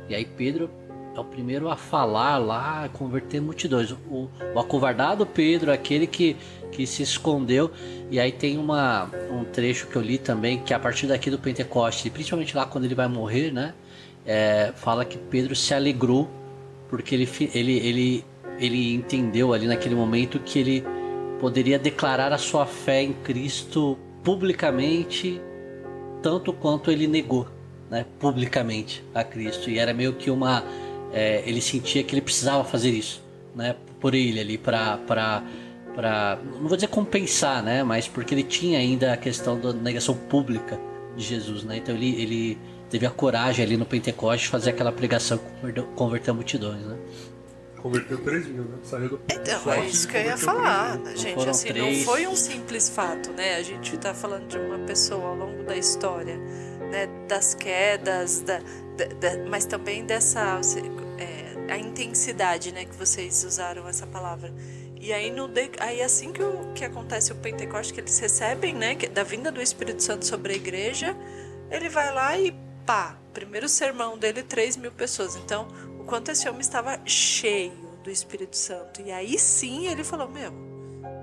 E 0.08 0.14
aí 0.14 0.24
Pedro 0.24 0.70
é 1.14 1.20
o 1.20 1.24
primeiro 1.24 1.68
a 1.68 1.76
falar 1.76 2.38
lá, 2.38 2.84
a 2.84 2.88
converter 2.88 3.40
multidões. 3.40 3.90
O, 3.90 4.30
o 4.54 4.58
acovardado 4.58 5.26
Pedro, 5.26 5.70
aquele 5.70 6.06
que, 6.06 6.36
que 6.72 6.86
se 6.86 7.02
escondeu. 7.02 7.70
E 8.10 8.18
aí 8.18 8.32
tem 8.32 8.56
uma, 8.56 9.10
um 9.30 9.44
trecho 9.44 9.86
que 9.88 9.96
eu 9.96 10.00
li 10.00 10.16
também, 10.16 10.60
que 10.62 10.72
é 10.72 10.76
a 10.76 10.80
partir 10.80 11.06
daqui 11.06 11.30
do 11.30 11.38
Pentecostes, 11.38 12.10
principalmente 12.10 12.56
lá 12.56 12.64
quando 12.64 12.84
ele 12.84 12.94
vai 12.94 13.08
morrer, 13.08 13.52
né? 13.52 13.74
é, 14.28 14.72
fala 14.76 15.06
que 15.06 15.16
Pedro 15.16 15.56
se 15.56 15.72
alegrou 15.72 16.28
porque 16.88 17.14
ele, 17.14 17.28
ele, 17.54 17.78
ele, 17.78 18.24
ele 18.58 18.94
entendeu 18.94 19.52
ali 19.52 19.66
naquele 19.66 19.94
momento 19.94 20.38
que 20.38 20.58
ele 20.58 20.84
poderia 21.40 21.78
declarar 21.78 22.32
a 22.32 22.38
sua 22.38 22.66
fé 22.66 23.02
em 23.02 23.12
Cristo 23.12 23.98
publicamente, 24.22 25.40
tanto 26.22 26.52
quanto 26.52 26.90
ele 26.90 27.06
negou, 27.06 27.46
né, 27.90 28.04
publicamente 28.18 29.04
a 29.14 29.22
Cristo. 29.22 29.70
E 29.70 29.78
era 29.78 29.94
meio 29.94 30.14
que 30.14 30.30
uma, 30.30 30.64
é, 31.12 31.42
ele 31.46 31.60
sentia 31.60 32.02
que 32.02 32.14
ele 32.14 32.22
precisava 32.22 32.64
fazer 32.64 32.90
isso, 32.90 33.22
né, 33.54 33.76
por 34.00 34.14
ele 34.14 34.40
ali 34.40 34.58
para 34.58 34.98
para 35.96 36.38
não 36.60 36.68
vou 36.68 36.76
dizer 36.76 36.88
compensar, 36.88 37.62
né, 37.62 37.82
mas 37.82 38.06
porque 38.06 38.34
ele 38.34 38.44
tinha 38.44 38.78
ainda 38.78 39.12
a 39.12 39.16
questão 39.16 39.58
da 39.58 39.72
negação 39.72 40.14
pública 40.14 40.78
de 41.16 41.24
Jesus, 41.24 41.64
né? 41.64 41.78
Então 41.78 41.94
ele 41.94 42.22
ele 42.22 42.58
teve 42.90 43.06
a 43.06 43.10
coragem 43.10 43.64
ali 43.64 43.76
no 43.76 43.86
Pentecostes 43.86 44.42
de 44.42 44.48
fazer 44.48 44.70
aquela 44.70 44.92
pregação 44.92 45.38
que 45.38 45.44
converteu- 45.60 45.86
multidões, 46.34 46.82
né? 46.84 46.96
Converteu 47.82 48.18
3 48.18 48.46
mil, 48.48 48.64
né? 48.64 48.76
Saiu 48.82 49.08
do 49.10 49.20
Então, 49.30 49.72
é 49.72 49.86
isso 49.86 50.08
que 50.08 50.16
eu 50.16 50.22
ia 50.22 50.36
falar, 50.36 50.98
mil. 50.98 51.16
gente. 51.16 51.48
Assim, 51.48 51.68
três. 51.68 51.98
não 51.98 52.04
foi 52.12 52.26
um 52.26 52.34
simples 52.34 52.88
fato, 52.88 53.30
né? 53.32 53.54
A 53.54 53.62
gente 53.62 53.96
tá 53.98 54.12
falando 54.12 54.48
de 54.48 54.58
uma 54.58 54.78
pessoa 54.80 55.28
ao 55.28 55.36
longo 55.36 55.62
da 55.62 55.76
história, 55.76 56.36
né? 56.90 57.08
Das 57.28 57.54
quedas, 57.54 58.40
da, 58.40 58.58
da- 58.96 59.14
da- 59.36 59.44
mas 59.48 59.64
também 59.64 60.04
dessa 60.04 60.60
é, 61.18 61.72
a 61.72 61.78
intensidade, 61.78 62.72
né? 62.72 62.84
Que 62.84 62.96
vocês 62.96 63.44
usaram 63.44 63.86
essa 63.88 64.06
palavra. 64.08 64.52
E 65.00 65.12
aí, 65.12 65.30
no 65.30 65.46
de- 65.46 65.70
aí 65.78 66.02
assim 66.02 66.32
que, 66.32 66.42
o, 66.42 66.72
que 66.74 66.84
acontece 66.84 67.30
o 67.30 67.36
Pentecoste, 67.36 67.94
que 67.94 68.00
eles 68.00 68.18
recebem, 68.18 68.74
né? 68.74 68.96
da 69.14 69.22
vinda 69.22 69.52
do 69.52 69.62
Espírito 69.62 70.02
Santo 70.02 70.26
sobre 70.26 70.54
a 70.54 70.56
igreja, 70.56 71.16
ele 71.70 71.88
vai 71.88 72.12
lá 72.12 72.36
e 72.36 72.52
pá, 72.88 73.18
primeiro 73.34 73.68
sermão 73.68 74.16
dele, 74.16 74.42
3 74.42 74.78
mil 74.78 74.90
pessoas. 74.90 75.36
Então, 75.36 75.68
o 76.00 76.04
quanto 76.04 76.30
esse 76.30 76.48
homem 76.48 76.62
estava 76.62 76.98
cheio 77.04 77.70
do 78.02 78.10
Espírito 78.10 78.56
Santo. 78.56 79.02
E 79.02 79.12
aí 79.12 79.38
sim 79.38 79.86
ele 79.86 80.02
falou: 80.02 80.26
Meu, 80.26 80.50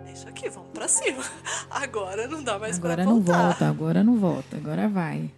é 0.05 0.11
isso 0.11 0.29
aqui, 0.29 0.47
vamos 0.47 0.69
pra 0.71 0.87
cima. 0.87 1.23
Agora 1.71 2.27
não 2.27 2.43
dá 2.43 2.59
mais 2.59 2.77
Agora 2.77 2.97
pra 2.97 3.05
não 3.05 3.19
voltar. 3.19 3.47
volta, 3.47 3.67
agora 3.67 4.03
não 4.03 4.15
volta, 4.19 4.57
agora 4.57 4.87
vai. 4.87 5.31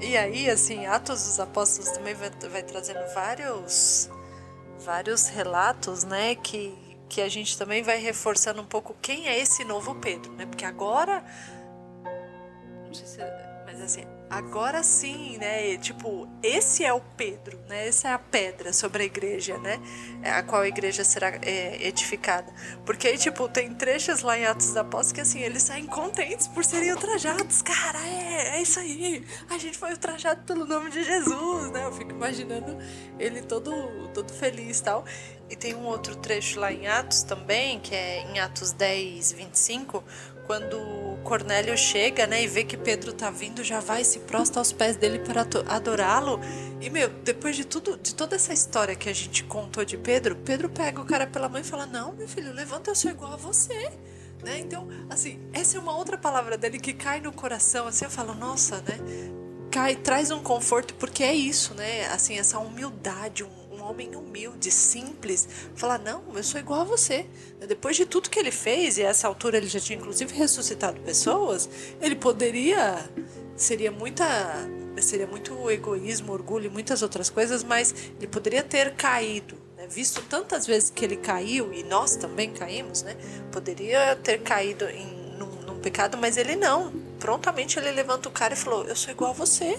E 0.00 0.16
aí, 0.16 0.48
assim, 0.48 0.86
Atos 0.86 1.24
dos 1.24 1.38
Apóstolos 1.38 1.90
também 1.90 2.14
vai, 2.14 2.30
vai 2.50 2.62
trazendo 2.62 3.04
vários, 3.14 4.08
vários 4.82 5.28
relatos, 5.28 6.04
né? 6.04 6.34
Que, 6.36 6.74
que 7.06 7.20
a 7.20 7.28
gente 7.28 7.56
também 7.58 7.82
vai 7.82 7.98
reforçando 7.98 8.62
um 8.62 8.66
pouco 8.66 8.96
quem 9.02 9.28
é 9.28 9.38
esse 9.38 9.62
novo 9.62 9.94
Pedro, 9.96 10.32
né? 10.32 10.46
Porque 10.46 10.64
agora. 10.64 11.22
Não 12.86 12.94
sei 12.94 13.06
se. 13.06 13.18
Mas 13.66 13.80
assim, 13.80 14.04
agora 14.36 14.82
sim, 14.82 15.38
né? 15.38 15.76
Tipo, 15.78 16.28
esse 16.42 16.84
é 16.84 16.92
o 16.92 17.00
Pedro, 17.00 17.58
né? 17.68 17.86
Essa 17.86 18.08
é 18.08 18.12
a 18.12 18.18
pedra 18.18 18.72
sobre 18.72 19.04
a 19.04 19.06
igreja, 19.06 19.56
né? 19.58 19.80
É 20.22 20.30
A 20.30 20.42
qual 20.42 20.62
a 20.62 20.68
igreja 20.68 21.04
será 21.04 21.38
é, 21.42 21.86
edificada. 21.86 22.52
Porque 22.84 23.06
aí, 23.06 23.16
tipo, 23.16 23.48
tem 23.48 23.72
trechos 23.74 24.22
lá 24.22 24.36
em 24.38 24.44
Atos 24.44 24.66
dos 24.66 24.76
Apóstolos 24.76 25.12
que, 25.12 25.20
assim, 25.20 25.40
eles 25.40 25.62
saem 25.62 25.86
contentes 25.86 26.48
por 26.48 26.64
serem 26.64 26.92
ultrajados. 26.92 27.62
Cara, 27.62 28.00
é, 28.06 28.56
é 28.56 28.62
isso 28.62 28.80
aí. 28.80 29.24
A 29.48 29.56
gente 29.58 29.78
foi 29.78 29.92
ultrajado 29.92 30.42
pelo 30.42 30.66
nome 30.66 30.90
de 30.90 31.04
Jesus, 31.04 31.70
né? 31.70 31.84
Eu 31.84 31.92
fico 31.92 32.10
imaginando 32.10 32.76
ele 33.18 33.42
todo, 33.42 34.08
todo 34.12 34.32
feliz 34.32 34.80
e 34.80 34.82
tal. 34.82 35.04
E 35.48 35.54
tem 35.56 35.74
um 35.74 35.84
outro 35.84 36.16
trecho 36.16 36.58
lá 36.58 36.72
em 36.72 36.86
Atos 36.86 37.22
também, 37.22 37.78
que 37.78 37.94
é 37.94 38.22
em 38.22 38.40
Atos 38.40 38.72
10, 38.72 39.32
25, 39.32 40.02
quando 40.46 41.04
Cornélio 41.24 41.76
chega, 41.76 42.26
né, 42.26 42.42
e 42.42 42.46
vê 42.46 42.64
que 42.64 42.76
Pedro 42.76 43.12
tá 43.12 43.30
vindo, 43.30 43.64
já 43.64 43.80
vai 43.80 44.04
se 44.04 44.20
prostra 44.20 44.60
aos 44.60 44.72
pés 44.72 44.96
dele 44.96 45.18
para 45.18 45.40
ado- 45.40 45.64
adorá-lo. 45.66 46.38
E, 46.80 46.90
meu, 46.90 47.08
depois 47.08 47.56
de 47.56 47.64
tudo, 47.64 47.96
de 47.96 48.14
toda 48.14 48.36
essa 48.36 48.52
história 48.52 48.94
que 48.94 49.08
a 49.08 49.12
gente 49.12 49.42
contou 49.44 49.84
de 49.84 49.96
Pedro, 49.96 50.36
Pedro 50.36 50.68
pega 50.68 51.00
o 51.00 51.04
cara 51.04 51.26
pela 51.26 51.48
mão 51.48 51.60
e 51.60 51.64
fala: 51.64 51.86
Não, 51.86 52.12
meu 52.12 52.28
filho, 52.28 52.52
levanta, 52.52 52.90
eu 52.90 52.94
sou 52.94 53.10
igual 53.10 53.32
a 53.32 53.36
você. 53.36 53.90
Né? 54.44 54.58
Então, 54.58 54.86
assim, 55.08 55.40
essa 55.54 55.78
é 55.78 55.80
uma 55.80 55.96
outra 55.96 56.18
palavra 56.18 56.58
dele 56.58 56.78
que 56.78 56.92
cai 56.92 57.18
no 57.18 57.32
coração, 57.32 57.86
assim, 57.86 58.04
eu 58.04 58.10
falo, 58.10 58.34
nossa, 58.34 58.76
né? 58.82 58.98
Cai, 59.70 59.96
traz 59.96 60.30
um 60.30 60.42
conforto, 60.42 60.94
porque 60.94 61.22
é 61.24 61.32
isso, 61.32 61.72
né? 61.74 62.06
Assim, 62.08 62.38
essa 62.38 62.58
humildade, 62.58 63.42
um, 63.42 63.48
um 63.48 63.63
homem 63.84 64.14
humilde, 64.16 64.70
simples, 64.70 65.48
falar, 65.74 65.98
não, 65.98 66.22
eu 66.34 66.42
sou 66.42 66.58
igual 66.58 66.80
a 66.80 66.84
você. 66.84 67.26
Depois 67.66 67.96
de 67.96 68.06
tudo 68.06 68.30
que 68.30 68.38
ele 68.38 68.50
fez, 68.50 68.98
e 68.98 69.04
a 69.04 69.08
essa 69.08 69.28
altura 69.28 69.58
ele 69.58 69.66
já 69.66 69.78
tinha 69.78 69.98
inclusive 69.98 70.34
ressuscitado 70.34 71.00
pessoas, 71.00 71.68
ele 72.00 72.16
poderia. 72.16 73.08
Seria 73.56 73.90
muita. 73.90 74.26
Seria 75.00 75.26
muito 75.26 75.70
egoísmo, 75.70 76.32
orgulho 76.32 76.66
e 76.66 76.68
muitas 76.68 77.02
outras 77.02 77.28
coisas, 77.28 77.64
mas 77.64 77.92
ele 78.16 78.28
poderia 78.28 78.62
ter 78.62 78.94
caído, 78.94 79.56
né? 79.76 79.88
Visto 79.88 80.22
tantas 80.22 80.66
vezes 80.66 80.88
que 80.88 81.04
ele 81.04 81.16
caiu, 81.16 81.72
e 81.72 81.82
nós 81.82 82.14
também 82.14 82.52
caímos, 82.52 83.02
né? 83.02 83.16
Poderia 83.50 84.14
ter 84.16 84.38
caído 84.38 84.84
em, 84.88 85.36
num, 85.36 85.62
num 85.62 85.78
pecado, 85.80 86.16
mas 86.16 86.36
ele 86.36 86.54
não. 86.54 86.92
Prontamente 87.18 87.78
ele 87.78 87.90
levanta 87.90 88.28
o 88.28 88.32
cara 88.32 88.54
e 88.54 88.56
falou: 88.56 88.84
Eu 88.84 88.94
sou 88.94 89.10
igual 89.10 89.30
a 89.30 89.34
você. 89.34 89.76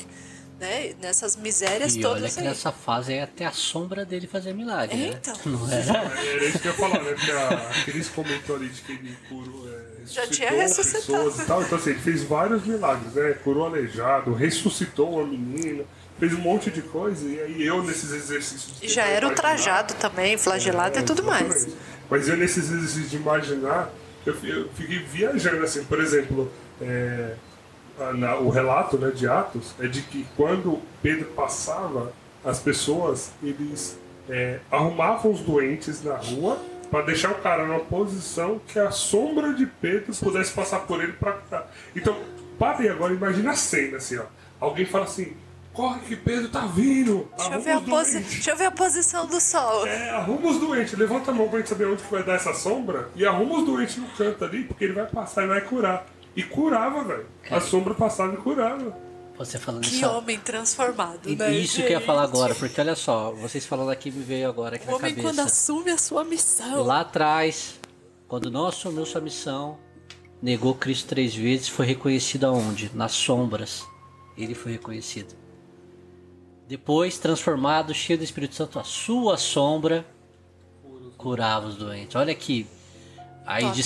Né? 0.60 0.94
Nessas 1.02 1.36
misérias 1.36 1.96
E 1.96 2.00
olha 2.00 2.08
todas 2.16 2.34
que 2.36 2.40
aí. 2.40 2.48
nessa 2.48 2.72
fase 2.72 3.14
é 3.14 3.24
até 3.24 3.46
a 3.46 3.52
sombra 3.52 4.06
dele 4.06 4.26
fazer 4.26 4.54
milagre, 4.54 4.96
né? 4.96 5.20
Então. 5.22 5.36
Não 5.46 5.70
é? 5.70 6.34
Era 6.34 6.46
isso 6.46 6.60
que 6.60 6.68
eu 6.68 6.72
ia 6.72 6.78
falar, 6.78 7.04
né? 7.04 7.12
Porque 7.14 7.32
a, 7.32 7.70
aqueles 7.82 8.10
comentou 8.10 8.56
ali 8.56 8.70
de 8.70 8.82
que 8.82 8.92
ele 8.94 9.18
curou, 9.28 9.68
é, 9.68 10.06
Já 10.06 10.22
ressuscitou 10.22 10.28
tinha 10.48 10.52
ressuscitado. 10.52 11.06
pessoas 11.06 11.40
e 11.40 11.46
tal. 11.46 11.62
Então, 11.62 11.78
assim, 11.78 11.90
ele 11.90 12.00
fez 12.00 12.24
vários 12.24 12.66
milagres, 12.66 13.14
né? 13.14 13.34
Curou 13.44 13.66
aleijado, 13.66 14.34
ressuscitou 14.34 15.16
uma 15.20 15.28
menina, 15.28 15.84
fez 16.18 16.34
um 16.34 16.40
monte 16.40 16.72
de 16.72 16.82
coisa. 16.84 17.28
E 17.28 17.40
aí 17.42 17.66
eu, 17.66 17.84
nesses 17.84 18.12
exercícios... 18.14 18.80
de 18.80 18.86
E 18.86 18.90
já 18.90 19.02
era 19.04 19.26
imaginar- 19.26 19.30
ultrajado 19.32 19.94
também, 19.96 20.38
flagelado 20.38 20.98
É, 20.98 21.02
e 21.02 21.04
tudo 21.04 21.22
mais. 21.24 21.68
Mas 22.10 22.30
eu, 22.30 22.38
nesses 22.38 22.72
exercícios 22.72 23.10
de 23.12 23.18
imaginar, 23.18 23.92
eu, 24.26 24.34
eu 24.44 24.70
fiquei 24.74 25.00
viajando, 25.00 25.64
assim, 25.66 25.84
por 25.84 26.00
exemplo, 26.00 26.50
é, 26.82 27.34
na- 28.14 28.36
o 28.38 28.50
relato 28.50 28.98
né, 28.98 29.12
de 29.12 29.28
Atos 29.28 29.74
é 29.80 29.88
de 29.88 30.02
que 30.02 30.26
quando 30.36 30.82
Pedro 31.02 31.26
passava, 31.36 32.12
as 32.44 32.60
pessoas, 32.60 33.32
eles 33.42 33.98
é, 34.30 34.60
arrumavam 34.72 35.32
os 35.32 35.40
doentes 35.40 36.04
na 36.04 36.16
rua 36.16 36.58
para 36.92 37.04
deixar 37.06 37.32
o 37.32 37.36
cara 37.36 37.66
numa 37.66 37.80
posição 37.80 38.60
que 38.68 38.78
a 38.80 38.92
sombra 38.92 39.54
de 39.54 39.66
Pedro 39.66 40.14
pudesse 40.16 40.52
passar 40.52 40.80
por 40.82 41.02
ele 41.04 41.14
para 41.14 41.34
curar. 41.34 41.72
Então, 41.96 42.16
parem 42.60 42.90
agora, 42.90 43.14
imagina 43.14 43.52
a 43.52 43.56
cena, 43.56 43.98
assim, 43.98 44.18
ó. 44.18 44.24
Alguém 44.60 44.86
fala 44.86 45.06
assim, 45.06 45.34
corre 45.74 46.00
que 46.02 46.16
Pedro 46.16 46.48
tá 46.50 46.62
vindo, 46.68 47.28
Deixa 47.38 47.54
eu, 47.54 47.60
ver 47.62 47.72
a 47.72 47.78
os 47.80 47.84
posi... 47.86 48.12
doentes." 48.14 48.34
Deixa 48.34 48.52
eu 48.52 48.56
ver 48.56 48.66
a 48.66 48.72
posição 48.72 49.26
do 49.26 49.42
sol. 49.42 49.86
É, 49.88 50.10
arruma 50.12 50.50
os 50.50 50.60
doentes, 50.60 50.94
levanta 50.98 51.32
a 51.32 51.34
mão 51.34 51.50
pra 51.50 51.60
gente 51.60 51.70
saber 51.70 51.86
onde 51.88 52.04
que 52.04 52.12
vai 52.12 52.24
dar 52.24 52.36
essa 52.36 52.54
sombra 52.54 53.10
e 53.16 53.26
arruma 53.26 53.60
os 53.60 53.66
doentes 53.66 53.98
no 53.98 54.08
canto 54.10 54.46
ali, 54.46 54.64
porque 54.64 54.86
ele 54.86 54.94
vai 54.94 55.06
passar 55.08 55.44
e 55.44 55.48
vai 55.48 55.62
curar. 55.62 56.06
E 56.36 56.44
curava, 56.44 57.04
velho. 57.04 57.26
A 57.50 57.62
sombra 57.62 57.94
passava 57.94 58.34
e 58.34 58.38
curava. 58.38 58.96
Você 59.38 59.60
falando 59.60 59.84
Que 59.84 59.96
isso. 59.96 60.08
homem 60.08 60.40
transformado, 60.40 61.30
E 61.30 61.36
né? 61.36 61.54
isso 61.54 61.78
que 61.78 61.88
eu 61.88 61.90
ia 61.92 62.02
falar 62.02 62.26
gente? 62.26 62.36
agora, 62.36 62.56
porque 62.56 62.80
olha 62.80 62.96
só, 62.96 63.32
vocês 63.34 63.66
falando 63.66 63.90
aqui 63.92 64.10
me 64.10 64.24
veio 64.24 64.48
agora 64.48 64.78
aqui 64.78 64.86
O 64.88 64.92
na 64.92 64.96
homem 64.96 65.14
quando 65.16 65.40
assume 65.40 65.92
a 65.92 65.98
sua 65.98 66.24
missão. 66.24 66.84
Lá 66.84 67.02
atrás, 67.02 67.78
quando 68.30 68.50
não 68.50 68.66
assumiu 68.68 69.06
sua 69.06 69.20
missão, 69.20 69.78
negou 70.42 70.74
Cristo 70.74 71.08
três 71.10 71.36
vezes, 71.36 71.68
foi 71.68 71.86
reconhecido 71.86 72.46
aonde? 72.46 72.90
Nas 72.94 73.12
sombras. 73.12 73.86
Ele 74.38 74.56
foi 74.56 74.74
reconhecido. 74.74 75.36
Depois, 76.68 77.18
transformado, 77.18 77.94
cheio 77.94 78.18
do 78.18 78.24
Espírito 78.24 78.56
Santo, 78.56 78.80
a 78.80 78.84
sua 78.86 79.38
sombra 79.38 80.06
curava 81.18 81.68
os 81.68 81.76
doentes. 81.76 82.16
Olha 82.16 82.32
aqui, 82.32 82.66
aí 83.46 83.70
de, 83.72 83.84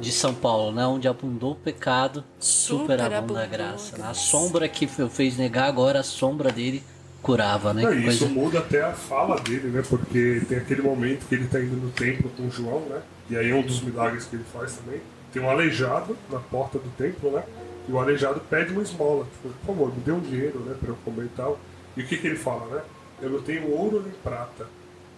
de 0.00 0.12
São 0.12 0.34
Paulo, 0.34 0.72
né? 0.72 0.86
Onde 0.86 1.08
abundou 1.08 1.52
o 1.52 1.56
pecado, 1.56 2.24
super, 2.38 3.00
abunda 3.00 3.42
a 3.42 3.46
graça. 3.46 3.96
a 3.96 4.08
né? 4.08 4.14
Sombra 4.14 4.68
que 4.68 4.86
fe- 4.86 5.08
fez 5.08 5.36
negar, 5.36 5.66
agora 5.68 6.00
a 6.00 6.04
sombra 6.04 6.50
dele 6.50 6.82
curava, 7.22 7.72
né? 7.72 7.82
Não, 7.82 7.94
e 7.94 8.06
isso 8.06 8.26
coisa- 8.26 8.34
muda 8.34 8.58
até 8.58 8.82
a 8.82 8.92
fala 8.92 9.40
dele, 9.40 9.68
né? 9.68 9.82
Porque 9.88 10.42
tem 10.48 10.58
aquele 10.58 10.82
momento 10.82 11.26
que 11.26 11.34
ele 11.34 11.46
tá 11.46 11.60
indo 11.60 11.76
no 11.76 11.90
templo 11.90 12.30
com 12.36 12.50
João, 12.50 12.80
né? 12.80 13.00
E 13.30 13.36
aí 13.36 13.50
é 13.50 13.54
um 13.54 13.62
dos 13.62 13.80
milagres 13.80 14.24
que 14.26 14.36
ele 14.36 14.44
faz 14.52 14.74
também. 14.74 15.00
Tem 15.32 15.42
um 15.42 15.50
aleijado 15.50 16.16
na 16.30 16.38
porta 16.38 16.78
do 16.78 16.88
templo, 16.96 17.30
né? 17.30 17.42
E 17.88 17.92
o 17.92 17.98
aleijado 17.98 18.40
pede 18.48 18.72
uma 18.72 18.82
esmola. 18.82 19.24
Tipo, 19.24 19.54
por 19.54 19.66
favor, 19.74 19.88
me 19.94 20.00
dê 20.02 20.12
um 20.12 20.20
dinheiro, 20.20 20.60
né? 20.60 20.76
Pra 20.78 20.90
eu 20.90 20.98
comer 21.04 21.24
e 21.24 21.28
tal. 21.36 21.58
E 21.96 22.02
o 22.02 22.06
que, 22.06 22.16
que 22.18 22.26
ele 22.26 22.36
fala, 22.36 22.66
né? 22.74 22.82
Eu 23.22 23.30
não 23.30 23.40
tenho 23.40 23.70
ouro 23.70 24.02
nem 24.02 24.12
prata, 24.22 24.66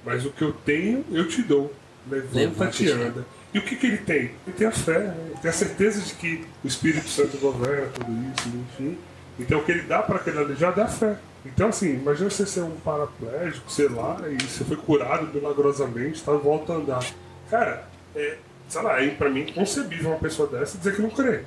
mas 0.05 0.24
o 0.24 0.31
que 0.31 0.43
eu 0.43 0.53
tenho, 0.53 1.05
eu 1.11 1.27
te 1.29 1.43
dou. 1.43 1.72
Levanta-te 2.09 2.39
Levanta-te, 2.39 2.85
e 2.85 2.91
anda. 2.93 3.27
E 3.57 3.59
o 3.59 3.63
que, 3.63 3.75
que 3.75 3.87
ele 3.87 3.97
tem? 3.97 4.33
Ele 4.47 4.55
tem 4.55 4.67
a 4.67 4.71
fé, 4.71 5.15
ele 5.31 5.39
tem 5.41 5.49
a 5.51 5.55
certeza 5.55 6.03
de 6.03 6.13
que 6.15 6.45
o 6.63 6.67
Espírito 6.67 7.09
Santo 7.09 7.39
governa 7.39 7.87
tudo 7.95 8.13
isso, 8.13 8.49
enfim. 8.49 8.99
Então 9.41 9.61
o 9.61 9.65
que 9.65 9.73
ele 9.73 9.83
dá 9.83 10.03
para 10.03 10.17
aquele 10.17 10.39
aleijado 10.39 10.79
é 10.79 10.85
a 10.85 10.89
fé. 10.89 11.17
Então, 11.43 11.69
assim, 11.69 11.95
imagina 11.95 12.29
você 12.29 12.45
ser 12.45 12.61
um 12.61 12.77
paraplégico, 12.81 13.71
sei 13.71 13.89
lá, 13.89 14.19
e 14.29 14.43
você 14.43 14.63
foi 14.63 14.77
curado 14.77 15.33
milagrosamente, 15.33 16.23
tá, 16.23 16.33
volta 16.33 16.75
a 16.75 16.77
andar. 16.77 17.07
Cara, 17.49 17.89
é, 18.15 18.37
sei 18.69 18.83
lá, 18.83 19.03
é 19.03 19.09
pra 19.11 19.31
mim 19.31 19.41
inconcebível 19.49 20.11
uma 20.11 20.19
pessoa 20.19 20.47
dessa 20.49 20.77
dizer 20.77 20.95
que 20.95 21.01
não 21.01 21.09
crê. 21.11 21.43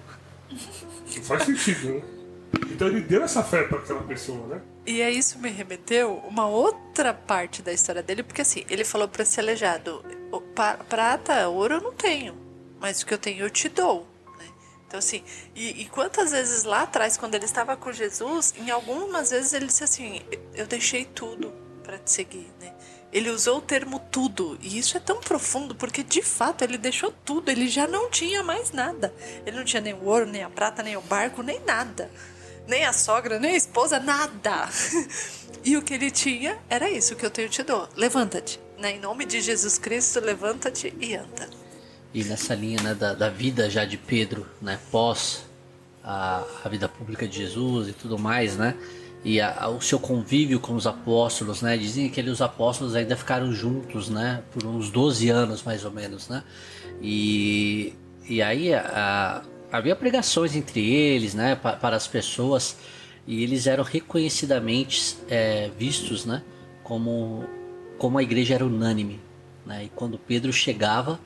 Não 0.51 1.24
faz 1.24 1.43
sentido, 1.43 1.89
né? 1.93 2.01
Então 2.72 2.88
ele 2.88 3.01
deu 3.01 3.22
essa 3.24 3.43
fé 3.43 3.64
para 3.64 3.78
aquela 3.78 4.01
pessoa, 4.01 4.47
né? 4.47 4.62
E 4.86 5.01
aí 5.03 5.16
isso 5.18 5.38
me 5.38 5.49
remeteu 5.49 6.16
uma 6.28 6.47
outra 6.47 7.14
parte 7.14 7.62
da 7.62 7.72
história 7.72 8.01
dele, 8.01 8.24
porque 8.24 8.41
assim, 8.41 8.66
ele 8.70 8.84
falou 8.84 9.07
pra 9.07 9.22
esse 9.22 9.39
aleijado, 9.39 10.03
"O 10.03 10.03
pa- 10.03 10.18
prata, 10.50 11.47
ouro 11.47 11.76
eu 11.76 11.82
não 11.82 11.93
tenho, 11.93 12.36
mas 12.80 13.02
o 13.02 13.06
que 13.06 13.14
eu 13.14 13.18
tenho 13.18 13.45
eu 13.45 13.50
te 13.50 13.70
dou. 13.70 14.08
né? 14.38 14.45
Então 14.88 15.00
assim, 15.00 15.24
e, 15.56 15.82
e 15.82 15.86
quantas 15.86 16.32
vezes 16.32 16.64
lá 16.64 16.84
atrás, 16.84 17.18
quando 17.18 17.36
ele 17.36 17.45
estava 17.45 17.76
com 17.78 17.91
Jesus, 17.91 18.54
em 18.58 18.70
algumas 18.70 19.30
vezes 19.30 19.54
ele 19.54 19.68
disse 19.68 19.84
assim, 19.84 20.22
eu 20.54 20.68
deixei 20.68 21.06
tudo 21.06 21.54
pra 21.84 21.97
te 21.97 22.12
seguir, 22.12 22.52
né? 22.60 22.74
Ele 23.12 23.32
usou 23.32 23.58
o 23.58 23.62
termo 23.62 24.00
tudo, 24.12 24.56
e 24.62 24.78
isso 24.78 24.95
é 24.95 25.00
tão 25.00 25.20
profundo, 25.20 25.74
porque 25.74 26.04
de 26.04 26.22
fato 26.22 26.64
ele 26.64 26.78
deixou 26.78 27.12
tudo, 27.26 27.50
ele 27.50 27.68
já 27.68 27.88
não 27.88 28.08
tinha 28.12 28.43
mais 28.43 28.72
nada. 28.72 29.12
Ele 29.47 29.58
não 29.58 29.66
tinha 29.66 29.82
nem 29.82 29.95
o 29.95 30.06
ouro, 30.06 30.28
nem 30.28 30.43
a 30.43 30.50
prata, 30.50 30.84
nem 30.84 30.95
o 30.95 31.02
barco, 31.02 31.41
nem 31.41 31.60
nada. 31.62 32.12
Nem 32.68 32.86
a 32.86 32.93
sogra, 32.93 33.39
nem 33.39 33.54
a 33.54 33.58
esposa, 33.58 34.00
nada. 34.00 34.70
E 35.62 35.76
o 35.76 35.82
que 35.82 35.93
ele 35.93 36.10
tinha 36.10 36.58
era 36.70 36.89
isso, 36.89 37.14
o 37.14 37.18
que 37.18 37.26
eu 37.26 37.30
tenho 37.32 37.50
te 37.50 37.64
dou. 37.64 37.89
Levanta-te. 37.95 38.60
Né? 38.80 38.95
Em 38.95 38.99
nome 38.99 39.25
de 39.25 39.41
Jesus 39.41 39.77
Cristo, 39.77 40.19
levanta-te 40.19 40.93
e 40.99 41.15
anda. 41.15 41.49
E 42.13 42.23
nessa 42.23 42.55
linha 42.55 42.82
né, 42.82 42.93
da, 42.95 43.13
da 43.13 43.30
vida 43.30 43.69
já 43.69 43.86
de 43.86 43.97
Pedro, 43.97 44.45
né, 44.61 44.80
pós 44.91 45.43
a, 46.03 46.43
a 46.63 46.69
vida 46.69 46.88
pública 46.89 47.27
de 47.27 47.38
Jesus 47.38 47.89
e 47.89 47.93
tudo 47.93 48.17
mais, 48.17 48.57
né? 48.57 48.75
E 49.23 49.39
a- 49.41 49.53
a- 49.65 49.69
o 49.69 49.82
seu 49.82 49.99
convívio 49.99 50.59
com 50.59 50.73
os 50.75 50.88
apóstolos, 50.88 51.61
né? 51.61 51.77
Dizem 51.77 52.09
que 52.09 52.19
ele, 52.21 52.30
os 52.30 52.41
apóstolos 52.41 52.95
ainda 52.95 53.15
ficaram 53.17 53.51
juntos, 53.53 54.09
né? 54.09 54.41
Por 54.51 54.65
uns 54.65 54.89
12 54.89 55.30
anos, 55.30 55.61
mais 55.61 55.84
ou 55.84 55.91
menos, 55.91 56.30
né? 56.30 56.41
E, 57.01 57.93
e 58.27 58.41
aí 58.41 58.69
havia 59.71 59.95
pregações 59.95 60.55
entre 60.55 60.89
eles, 60.89 61.34
né? 61.34 61.55
pa- 61.55 61.73
para 61.73 61.95
as 61.97 62.07
pessoas. 62.07 62.77
E 63.27 63.43
eles 63.43 63.67
eram 63.67 63.84
reconhecidamente 63.84 65.17
é, 65.30 65.69
vistos, 65.77 66.25
né? 66.25 66.41
Como, 66.84 67.43
como 68.00 68.18
a 68.18 68.24
igreja 68.24 68.56
era 68.56 68.66
unânime, 68.66 69.20
né? 69.66 69.84
E 69.84 69.89
quando 69.89 70.18
Pedro 70.18 70.52
chegava, 70.52 71.20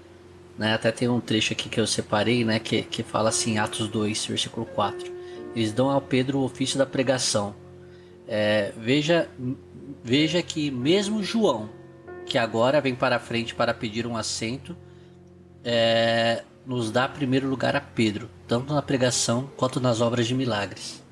né? 0.58 0.74
Até 0.74 0.92
tem 0.92 1.08
um 1.08 1.22
trecho 1.22 1.54
aqui 1.54 1.70
que 1.70 1.80
eu 1.80 1.88
separei, 1.88 2.44
né? 2.44 2.60
Que, 2.60 2.82
que 2.82 3.04
fala 3.04 3.30
assim, 3.30 3.58
Atos 3.58 3.88
2, 3.88 4.26
versículo 4.26 4.66
4. 4.66 5.14
Eles 5.56 5.72
dão 5.72 5.90
ao 5.90 6.02
Pedro 6.02 6.40
o 6.40 6.44
ofício 6.44 6.78
da 6.78 6.86
pregação. 6.86 7.56
É, 8.28 8.74
veja, 8.76 9.30
veja 10.04 10.42
que 10.42 10.72
mesmo 10.72 11.24
João, 11.24 11.70
que 12.26 12.38
agora 12.38 12.82
vem 12.82 12.96
para 12.96 13.18
a 13.18 13.20
frente 13.20 13.54
para 13.54 13.74
pedir 13.74 14.08
um 14.08 14.18
assento, 14.18 14.76
é, 15.64 16.44
nos 16.66 16.92
dá 16.92 17.08
primeiro 17.08 17.48
lugar 17.48 17.76
a 17.76 17.82
Pedro, 17.82 18.30
tanto 18.48 18.74
na 18.74 18.82
pregação 18.82 19.50
quanto 19.56 19.80
nas 19.80 20.02
obras 20.02 20.26
de 20.26 20.34
milagres. 20.34 21.04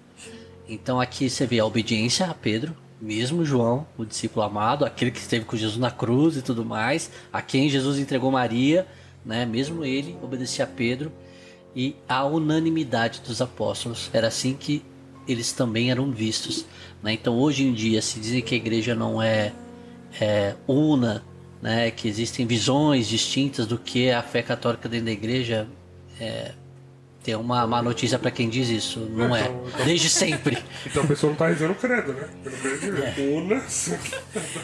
Então 0.68 1.00
aqui 1.00 1.30
você 1.30 1.46
vê 1.46 1.60
a 1.60 1.66
obediência 1.66 2.26
a 2.26 2.34
Pedro, 2.34 2.76
mesmo 3.02 3.44
João, 3.44 3.88
o 3.98 4.06
discípulo 4.06 4.46
amado, 4.46 4.86
aquele 4.86 5.10
que 5.10 5.20
esteve 5.20 5.44
com 5.44 5.58
Jesus 5.58 5.80
na 5.80 5.90
cruz 5.90 6.38
e 6.38 6.42
tudo 6.42 6.64
mais, 6.64 7.12
a 7.34 7.42
quem 7.42 7.70
Jesus 7.70 7.98
entregou 7.98 8.30
Maria, 8.32 8.86
né? 9.26 9.46
Mesmo 9.46 9.84
ele 9.84 10.16
obedecia 10.22 10.66
a 10.66 10.68
Pedro 10.68 11.12
e 11.76 11.96
a 12.08 12.24
unanimidade 12.26 13.22
dos 13.22 13.42
apóstolos. 13.42 14.10
Era 14.14 14.28
assim 14.28 14.54
que 14.54 14.84
eles 15.28 15.52
também 15.52 15.90
eram 15.90 16.12
vistos. 16.12 16.66
Né? 17.02 17.14
Então 17.14 17.38
hoje 17.40 17.64
em 17.64 17.74
dia 17.74 18.02
se 18.02 18.20
dizem 18.20 18.42
que 18.42 18.54
a 18.54 18.58
igreja 18.58 18.94
não 18.94 19.22
é, 19.22 19.52
é 20.20 20.56
una, 20.68 21.24
né? 21.62 21.90
Que 21.90 22.08
existem 22.08 22.46
visões 22.46 23.08
distintas 23.08 23.66
do 23.66 23.78
que 23.78 24.12
a 24.12 24.22
fé 24.22 24.44
católica 24.44 24.88
dentro 24.88 25.06
da 25.06 25.12
igreja. 25.12 25.68
É, 26.20 26.54
tem 27.24 27.36
uma 27.36 27.68
má 27.68 27.82
notícia 27.82 28.18
para 28.18 28.32
quem 28.32 28.50
diz 28.50 28.68
isso, 28.70 29.00
não 29.00 29.36
é. 29.36 29.42
Então- 29.42 29.86
Desde 29.86 30.10
sempre. 30.10 30.58
Então 30.86 31.04
a 31.04 31.08
pessoa 31.08 31.30
não 31.32 31.38
tá 31.38 31.48
rezando 31.48 31.76
credo, 31.76 32.14
né? 32.14 32.28
Pelo 33.16 33.46
menos 33.46 33.90
É. 33.90 34.00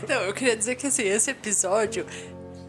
Não, 0.08 0.22
eu 0.24 0.34
queria 0.34 0.56
dizer 0.58 0.76
que 0.76 0.88
assim, 0.88 1.04
esse 1.04 1.30
episódio. 1.32 2.06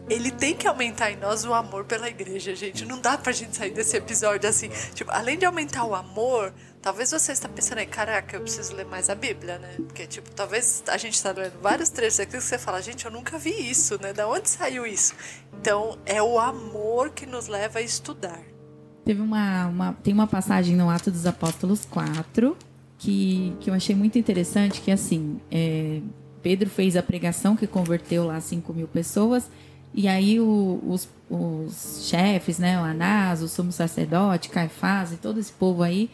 Ele 0.09 0.31
tem 0.31 0.55
que 0.55 0.67
aumentar 0.67 1.11
em 1.11 1.17
nós 1.17 1.45
o 1.45 1.53
amor 1.53 1.85
pela 1.85 2.09
igreja, 2.09 2.55
gente. 2.55 2.83
Não 2.83 2.99
dá 2.99 3.15
pra 3.15 3.31
gente 3.31 3.55
sair 3.55 3.69
desse 3.69 3.95
episódio 3.95 4.49
assim. 4.49 4.69
Tipo, 4.95 5.11
além 5.11 5.37
de 5.37 5.45
aumentar 5.45 5.83
o 5.83 5.93
amor, 5.93 6.51
talvez 6.81 7.11
você 7.11 7.31
está 7.31 7.47
pensando 7.47 7.77
aí, 7.77 7.85
caraca, 7.85 8.35
eu 8.35 8.41
preciso 8.41 8.75
ler 8.75 8.87
mais 8.87 9.07
a 9.07 9.13
Bíblia, 9.13 9.59
né? 9.59 9.75
Porque, 9.77 10.07
tipo, 10.07 10.31
talvez 10.31 10.81
a 10.87 10.97
gente 10.97 11.13
está 11.13 11.31
lendo 11.31 11.61
vários 11.61 11.89
trechos 11.89 12.19
aqui 12.19 12.31
que 12.37 12.41
você 12.41 12.57
fala, 12.57 12.81
gente, 12.81 13.05
eu 13.05 13.11
nunca 13.11 13.37
vi 13.37 13.51
isso, 13.69 14.01
né? 14.01 14.11
Da 14.11 14.27
onde 14.27 14.49
saiu 14.49 14.83
isso? 14.87 15.13
Então, 15.61 15.99
é 16.07 16.19
o 16.23 16.39
amor 16.39 17.11
que 17.11 17.27
nos 17.27 17.45
leva 17.47 17.77
a 17.77 17.81
estudar. 17.83 18.41
Teve 19.09 19.23
uma, 19.23 19.65
uma- 19.65 19.93
tem 20.03 20.13
uma 20.13 20.27
passagem 20.27 20.75
no 20.75 20.87
Atos 20.87 21.11
dos 21.11 21.25
Apóstolos 21.25 21.83
4 21.83 22.55
que, 22.99 23.55
que 23.59 23.67
eu 23.71 23.73
achei 23.73 23.95
muito 23.95 24.19
interessante, 24.19 24.81
que 24.81 24.91
assim, 24.91 25.39
é, 25.49 25.99
Pedro 26.43 26.69
fez 26.69 26.95
a 26.95 27.01
pregação 27.01 27.55
que 27.55 27.65
converteu 27.65 28.23
lá 28.27 28.39
5 28.39 28.71
mil 28.71 28.87
pessoas, 28.87 29.49
e 29.95 30.07
aí 30.07 30.39
o- 30.39 30.79
os, 30.85 31.09
os 31.27 32.07
chefes, 32.07 32.59
né, 32.59 32.79
o 32.79 32.83
Anás, 32.83 33.41
o 33.41 33.47
sumo 33.47 33.71
sacerdote, 33.71 34.47
Caifás 34.49 35.11
e 35.11 35.17
todo 35.17 35.39
esse 35.39 35.53
povo 35.53 35.81
aí, 35.81 36.07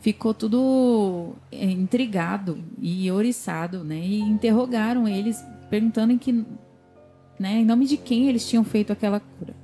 ficou 0.00 0.34
tudo 0.34 1.32
é, 1.50 1.64
intrigado 1.70 2.58
e 2.78 3.10
oriçado, 3.10 3.82
né, 3.82 3.98
e 3.98 4.20
interrogaram 4.20 5.08
eles, 5.08 5.42
perguntando 5.70 6.12
em 6.12 6.18
que, 6.18 6.32
né, 7.40 7.60
em 7.60 7.64
nome 7.64 7.86
de 7.86 7.96
quem 7.96 8.28
eles 8.28 8.46
tinham 8.46 8.62
feito 8.62 8.92
aquela 8.92 9.20
cura 9.20 9.54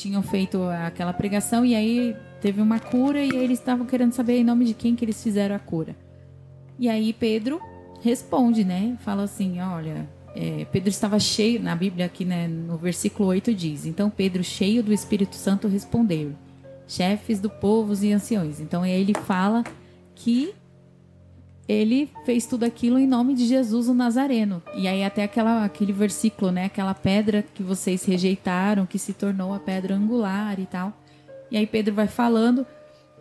tinham 0.00 0.22
feito 0.22 0.62
aquela 0.64 1.12
pregação 1.12 1.64
e 1.64 1.74
aí 1.74 2.16
teve 2.40 2.60
uma 2.60 2.80
cura 2.80 3.22
e 3.22 3.30
eles 3.30 3.58
estavam 3.58 3.86
querendo 3.86 4.12
saber 4.12 4.38
em 4.38 4.44
nome 4.44 4.64
de 4.64 4.74
quem 4.74 4.96
que 4.96 5.04
eles 5.04 5.22
fizeram 5.22 5.54
a 5.54 5.58
cura. 5.58 5.94
E 6.78 6.88
aí 6.88 7.12
Pedro 7.12 7.60
responde, 8.00 8.64
né? 8.64 8.96
Fala 9.00 9.24
assim, 9.24 9.60
olha, 9.60 10.08
é, 10.34 10.64
Pedro 10.72 10.88
estava 10.88 11.18
cheio, 11.18 11.62
na 11.62 11.74
Bíblia 11.74 12.06
aqui 12.06 12.24
né, 12.24 12.48
no 12.48 12.78
versículo 12.78 13.28
8 13.28 13.52
diz, 13.52 13.84
então 13.84 14.08
Pedro 14.08 14.42
cheio 14.42 14.82
do 14.82 14.92
Espírito 14.92 15.34
Santo 15.36 15.68
respondeu, 15.68 16.32
chefes 16.86 17.40
do 17.40 17.50
povo 17.50 17.92
e 18.02 18.12
anciões. 18.12 18.60
Então 18.60 18.82
aí 18.82 18.92
ele 18.92 19.14
fala 19.14 19.62
que 20.14 20.54
ele 21.70 22.10
fez 22.24 22.46
tudo 22.46 22.64
aquilo 22.64 22.98
em 22.98 23.06
nome 23.06 23.32
de 23.32 23.46
Jesus 23.46 23.88
o 23.88 23.94
Nazareno. 23.94 24.60
E 24.74 24.88
aí 24.88 25.04
até 25.04 25.22
aquela, 25.22 25.64
aquele 25.64 25.92
versículo, 25.92 26.50
né? 26.50 26.64
Aquela 26.64 26.94
pedra 26.94 27.44
que 27.54 27.62
vocês 27.62 28.04
rejeitaram, 28.04 28.86
que 28.86 28.98
se 28.98 29.12
tornou 29.12 29.54
a 29.54 29.60
pedra 29.60 29.94
angular 29.94 30.58
e 30.58 30.66
tal. 30.66 30.92
E 31.48 31.56
aí 31.56 31.66
Pedro 31.66 31.94
vai 31.94 32.08
falando, 32.08 32.66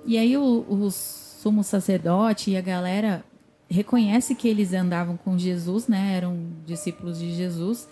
e 0.04 0.18
aí 0.18 0.36
o, 0.36 0.66
o 0.68 0.90
sumo 0.90 1.64
sacerdote 1.64 2.52
e 2.52 2.58
a 2.58 2.62
galera 2.62 3.24
reconhece 3.70 4.34
que 4.34 4.48
eles 4.48 4.74
andavam 4.74 5.16
com 5.16 5.38
Jesus, 5.38 5.88
né? 5.88 6.16
Eram 6.16 6.40
discípulos 6.66 7.20
de 7.20 7.32
Jesus. 7.36 7.88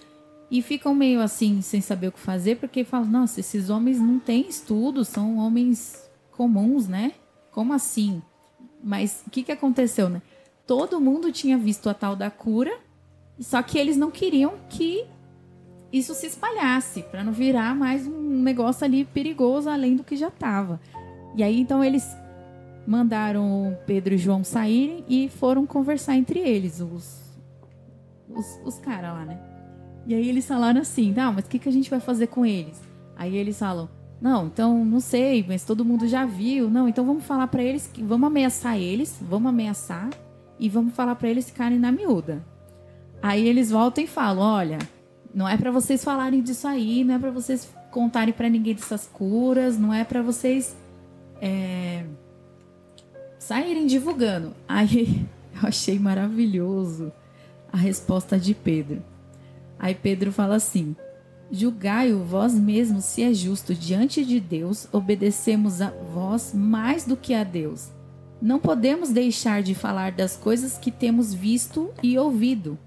E 0.49 0.63
ficam 0.63 0.95
meio 0.95 1.21
assim, 1.21 1.61
sem 1.61 1.81
saber 1.81 2.07
o 2.07 2.11
que 2.11 2.19
fazer, 2.19 2.55
porque 2.55 2.83
falam, 2.83 3.07
nossa, 3.07 3.39
esses 3.39 3.69
homens 3.69 3.99
não 3.99 4.17
têm 4.17 4.47
estudo, 4.49 5.05
são 5.05 5.37
homens 5.37 6.09
comuns, 6.31 6.87
né? 6.87 7.11
Como 7.51 7.73
assim? 7.73 8.21
Mas 8.83 9.23
o 9.27 9.29
que, 9.29 9.43
que 9.43 9.51
aconteceu, 9.51 10.09
né? 10.09 10.21
Todo 10.67 10.99
mundo 10.99 11.31
tinha 11.31 11.57
visto 11.57 11.89
a 11.89 11.93
tal 11.93 12.13
da 12.13 12.29
cura, 12.29 12.77
só 13.39 13.63
que 13.63 13.77
eles 13.77 13.95
não 13.95 14.11
queriam 14.11 14.55
que 14.69 15.05
isso 15.93 16.13
se 16.13 16.27
espalhasse, 16.27 17.03
para 17.03 17.23
não 17.23 17.31
virar 17.31 17.73
mais 17.73 18.05
um 18.05 18.41
negócio 18.41 18.83
ali 18.83 19.05
perigoso 19.05 19.69
além 19.69 19.95
do 19.95 20.03
que 20.03 20.17
já 20.17 20.27
estava. 20.27 20.77
E 21.37 21.41
aí 21.41 21.61
então 21.61 21.81
eles 21.81 22.05
mandaram 22.85 23.77
Pedro 23.85 24.13
e 24.13 24.17
João 24.17 24.43
saírem 24.43 25.05
e 25.07 25.29
foram 25.29 25.65
conversar 25.65 26.17
entre 26.17 26.39
eles, 26.39 26.81
os, 26.81 27.21
os, 28.29 28.59
os 28.65 28.79
caras 28.79 29.13
lá, 29.13 29.25
né? 29.25 29.39
E 30.05 30.13
aí 30.13 30.27
eles 30.27 30.45
falaram 30.45 30.81
assim, 30.81 31.13
tá, 31.13 31.31
mas 31.31 31.45
o 31.45 31.47
que, 31.47 31.59
que 31.59 31.69
a 31.69 31.71
gente 31.71 31.89
vai 31.89 32.01
fazer 32.01 32.27
com 32.27 32.45
eles? 32.45 32.81
Aí 33.15 33.37
eles 33.37 33.57
falam, 33.57 33.89
não, 34.19 34.47
então 34.47 34.83
não 34.83 34.99
sei, 34.99 35.45
mas 35.47 35.63
todo 35.63 35.85
mundo 35.85 36.07
já 36.07 36.25
viu. 36.25 36.69
Não, 36.69 36.89
então 36.89 37.05
vamos 37.05 37.23
falar 37.23 37.47
para 37.47 37.63
eles 37.63 37.87
que 37.87 38.03
vamos 38.03 38.27
ameaçar 38.27 38.77
eles, 38.77 39.17
vamos 39.21 39.49
ameaçar 39.49 40.09
e 40.59 40.69
vamos 40.69 40.93
falar 40.93 41.15
para 41.15 41.29
eles 41.29 41.45
ficarem 41.45 41.79
na 41.79 41.91
miúda. 41.91 42.43
Aí 43.21 43.47
eles 43.47 43.71
voltam 43.71 44.03
e 44.03 44.07
falam, 44.07 44.43
olha, 44.43 44.79
não 45.33 45.47
é 45.47 45.57
para 45.57 45.71
vocês 45.71 46.03
falarem 46.03 46.41
disso 46.41 46.67
aí, 46.67 47.03
não 47.03 47.15
é 47.15 47.19
para 47.19 47.31
vocês 47.31 47.69
contarem 47.91 48.33
para 48.33 48.49
ninguém 48.49 48.75
dessas 48.75 49.07
curas, 49.07 49.77
não 49.77 49.93
é 49.93 50.03
para 50.03 50.21
vocês 50.21 50.75
é, 51.41 52.05
saírem 53.39 53.87
divulgando. 53.87 54.53
Aí 54.67 55.25
eu 55.61 55.67
achei 55.67 55.99
maravilhoso 55.99 57.11
a 57.71 57.77
resposta 57.77 58.37
de 58.37 58.53
Pedro. 58.53 59.03
Aí 59.79 59.93
Pedro 59.93 60.31
fala 60.31 60.55
assim: 60.55 60.95
Julgai-o 61.51 62.23
vós 62.23 62.53
mesmos 62.53 63.05
se 63.05 63.23
é 63.23 63.33
justo 63.33 63.73
diante 63.73 64.25
de 64.25 64.39
Deus, 64.39 64.87
obedecemos 64.91 65.81
a 65.81 65.91
vós 66.13 66.53
mais 66.53 67.05
do 67.05 67.15
que 67.15 67.33
a 67.33 67.43
Deus. 67.43 67.89
Não 68.41 68.59
podemos 68.59 69.09
deixar 69.09 69.63
de 69.63 69.73
falar 69.73 70.11
das 70.11 70.35
coisas 70.35 70.77
que 70.77 70.91
temos 70.91 71.33
visto 71.33 71.91
e 72.03 72.17
ouvido. 72.17 72.77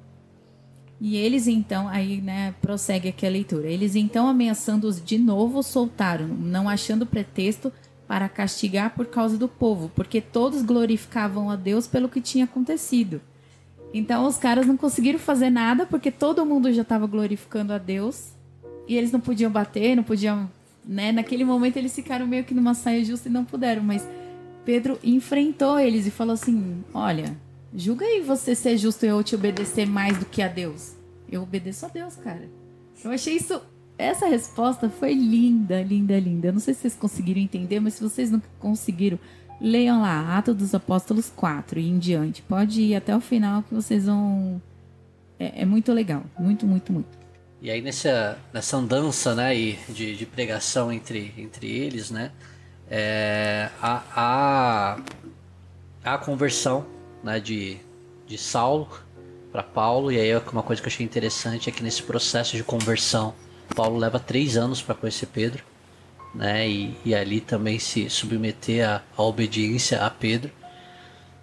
E 1.00 1.16
eles 1.16 1.46
então, 1.46 1.88
aí 1.88 2.20
né, 2.20 2.54
prossegue 2.60 3.08
aqui 3.08 3.26
a 3.26 3.30
leitura. 3.30 3.68
Eles 3.68 3.96
então, 3.96 4.28
ameaçando-os 4.28 5.02
de 5.02 5.18
novo, 5.18 5.62
soltaram, 5.62 6.28
não 6.28 6.68
achando 6.68 7.06
pretexto 7.06 7.72
para 8.06 8.28
castigar 8.28 8.94
por 8.94 9.06
causa 9.06 9.38
do 9.38 9.48
povo, 9.48 9.90
porque 9.94 10.20
todos 10.20 10.62
glorificavam 10.62 11.48
a 11.48 11.56
Deus 11.56 11.86
pelo 11.86 12.08
que 12.08 12.20
tinha 12.20 12.44
acontecido. 12.44 13.20
Então 13.94 14.26
os 14.26 14.36
caras 14.36 14.66
não 14.66 14.76
conseguiram 14.76 15.18
fazer 15.18 15.48
nada 15.48 15.86
porque 15.86 16.10
todo 16.10 16.44
mundo 16.44 16.72
já 16.72 16.82
estava 16.82 17.06
glorificando 17.06 17.72
a 17.72 17.78
Deus 17.78 18.32
e 18.86 18.96
eles 18.96 19.10
não 19.12 19.20
podiam 19.20 19.50
bater, 19.50 19.96
não 19.96 20.02
podiam, 20.02 20.50
né? 20.84 21.12
Naquele 21.12 21.44
momento 21.44 21.76
eles 21.76 21.94
ficaram 21.94 22.26
meio 22.26 22.44
que 22.44 22.52
numa 22.54 22.74
saia 22.74 23.04
justa 23.04 23.28
e 23.28 23.32
não 23.32 23.44
puderam, 23.44 23.82
mas 23.82 24.06
Pedro 24.64 24.98
enfrentou 25.02 25.78
eles 25.78 26.06
e 26.06 26.10
falou 26.10 26.34
assim: 26.34 26.84
"Olha, 26.92 27.36
julga 27.74 28.04
aí 28.04 28.20
você 28.20 28.54
ser 28.54 28.76
justo 28.76 29.04
e 29.04 29.08
eu 29.08 29.22
te 29.22 29.34
obedecer 29.34 29.86
mais 29.86 30.18
do 30.18 30.24
que 30.24 30.42
a 30.42 30.48
Deus. 30.48 30.94
Eu 31.30 31.42
obedeço 31.42 31.86
a 31.86 31.88
Deus, 31.88 32.16
cara." 32.16 32.48
Eu 33.02 33.10
achei 33.10 33.36
isso 33.36 33.60
essa 34.00 34.26
resposta 34.26 34.88
foi 34.88 35.12
linda, 35.12 35.82
linda, 35.82 36.18
linda. 36.18 36.48
Eu 36.48 36.52
não 36.54 36.60
sei 36.60 36.72
se 36.72 36.80
vocês 36.80 36.96
conseguiram 36.96 37.40
entender, 37.40 37.80
mas 37.80 37.94
se 37.94 38.02
vocês 38.02 38.30
não 38.30 38.42
conseguiram, 38.58 39.18
leiam 39.60 40.00
lá, 40.00 40.38
Atos 40.38 40.56
dos 40.56 40.74
Apóstolos 40.74 41.30
4 41.36 41.78
e 41.78 41.88
em 41.88 41.98
diante. 41.98 42.42
Pode 42.42 42.80
ir 42.80 42.94
até 42.94 43.14
o 43.14 43.20
final 43.20 43.62
que 43.62 43.74
vocês 43.74 44.06
vão. 44.06 44.60
É, 45.38 45.62
é 45.62 45.64
muito 45.66 45.92
legal. 45.92 46.24
Muito, 46.38 46.66
muito, 46.66 46.92
muito. 46.92 47.20
E 47.60 47.70
aí 47.70 47.82
nessa, 47.82 48.38
nessa 48.54 48.78
andança 48.78 49.34
né, 49.34 49.54
de, 49.54 50.16
de 50.16 50.26
pregação 50.26 50.90
entre, 50.90 51.34
entre 51.36 51.70
eles, 51.70 52.10
né, 52.10 52.32
é, 52.90 53.70
a, 53.80 54.02
a, 54.16 56.12
a 56.14 56.18
conversão 56.18 56.84
né, 57.22 57.38
de, 57.38 57.78
de 58.26 58.36
Saulo 58.36 58.88
para 59.52 59.62
Paulo, 59.62 60.10
e 60.10 60.20
aí 60.20 60.30
uma 60.52 60.62
coisa 60.62 60.82
que 60.82 60.88
eu 60.88 60.92
achei 60.92 61.06
interessante 61.06 61.68
é 61.68 61.72
que 61.72 61.82
nesse 61.82 62.02
processo 62.02 62.56
de 62.56 62.64
conversão, 62.64 63.34
Paulo 63.74 63.96
leva 63.96 64.18
três 64.18 64.56
anos 64.56 64.82
para 64.82 64.94
conhecer 64.94 65.26
Pedro, 65.26 65.62
né, 66.34 66.68
e, 66.68 66.96
e 67.04 67.14
ali 67.14 67.40
também 67.40 67.78
se 67.78 68.10
submeter 68.10 68.88
à, 68.88 69.02
obediência 69.22 70.04
a 70.04 70.10
Pedro, 70.10 70.50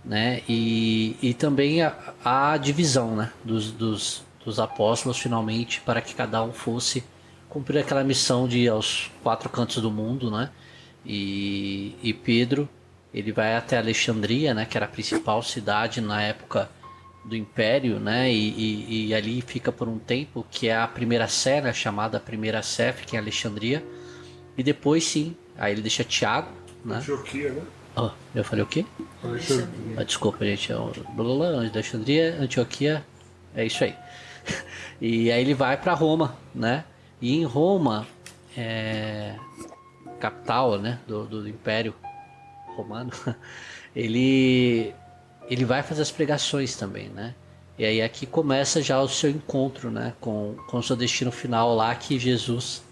né, 0.03 0.41
e, 0.47 1.15
e 1.21 1.33
também 1.33 1.81
a, 1.81 2.13
a 2.23 2.57
divisão 2.57 3.15
né, 3.15 3.31
dos, 3.43 3.71
dos, 3.71 4.23
dos 4.43 4.59
apóstolos 4.59 5.17
finalmente 5.17 5.81
para 5.81 6.01
que 6.01 6.13
cada 6.13 6.43
um 6.43 6.51
fosse 6.51 7.03
cumprir 7.49 7.79
aquela 7.79 8.03
missão 8.03 8.47
de 8.47 8.59
ir 8.59 8.69
aos 8.69 9.11
quatro 9.23 9.49
cantos 9.49 9.81
do 9.81 9.89
mundo, 9.89 10.29
né? 10.29 10.49
E, 11.07 11.95
e 12.03 12.13
Pedro 12.13 12.67
ele 13.13 13.31
vai 13.31 13.55
até 13.55 13.77
Alexandria, 13.77 14.53
né? 14.53 14.65
Que 14.65 14.77
era 14.77 14.85
a 14.85 14.89
principal 14.89 15.41
cidade 15.41 16.01
na 16.01 16.21
época 16.21 16.69
do 17.23 17.35
Império, 17.35 17.99
né? 17.99 18.31
E, 18.31 18.49
e, 18.49 19.07
e 19.07 19.15
ali 19.15 19.41
fica 19.41 19.71
por 19.71 19.87
um 19.87 19.97
tempo, 19.97 20.45
que 20.51 20.67
é 20.67 20.77
a 20.77 20.87
primeira 20.87 21.27
sé, 21.27 21.61
né? 21.61 21.73
chamada 21.73 22.19
Primeira 22.19 22.61
Sé, 22.61 22.91
fica 22.91 23.15
em 23.15 23.19
Alexandria. 23.19 23.83
E 24.57 24.63
depois 24.63 25.03
sim, 25.05 25.35
aí 25.57 25.71
ele 25.73 25.81
deixa 25.81 26.03
Tiago, 26.03 26.51
né? 26.83 26.97
Antioquia, 26.97 27.51
né? 27.53 27.61
Oh, 27.95 28.09
eu 28.35 28.43
falei 28.43 28.63
o 28.63 28.67
quê? 28.67 28.85
Alexandria. 29.23 29.95
Ah, 29.97 30.03
desculpa, 30.03 30.45
gente. 30.45 30.71
É 30.71 30.75
Alexandria, 30.75 32.37
Antioquia, 32.39 33.05
é 33.55 33.65
isso 33.65 33.83
aí. 33.83 33.95
e 35.01 35.31
aí 35.31 35.41
ele 35.41 35.53
vai 35.53 35.77
para 35.77 35.93
Roma, 35.93 36.35
né? 36.53 36.83
E 37.21 37.33
em 37.33 37.43
Roma, 37.43 38.05
é, 38.55 39.35
capital, 40.17 40.77
né, 40.77 40.99
do, 41.07 41.25
do 41.25 41.47
Império 41.47 41.93
Romano, 42.75 43.11
ele 43.95 44.93
ele 45.49 45.63
vai 45.63 45.81
fazer 45.81 46.01
as 46.01 46.11
pregações 46.11 46.75
também, 46.75 47.09
né? 47.09 47.33
E 47.79 47.85
aí 47.85 48.01
aqui 48.01 48.25
começa 48.25 48.81
já 48.81 49.01
o 49.01 49.07
seu 49.07 49.29
encontro, 49.29 49.89
né, 49.89 50.13
com 50.19 50.55
com 50.67 50.77
o 50.77 50.83
seu 50.83 50.95
destino 50.95 51.31
final 51.31 51.75
lá 51.75 51.93
que 51.95 52.19
Jesus 52.19 52.83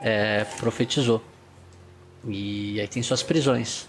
é, 0.00 0.44
profetizou. 0.58 1.22
E 2.24 2.80
aí 2.80 2.88
tem 2.88 3.02
suas 3.02 3.22
prisões. 3.22 3.88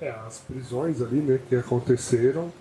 É, 0.00 0.10
as 0.10 0.38
prisões 0.38 1.00
ali, 1.00 1.20
né, 1.20 1.40
que 1.48 1.56
aconteceram 1.56 2.52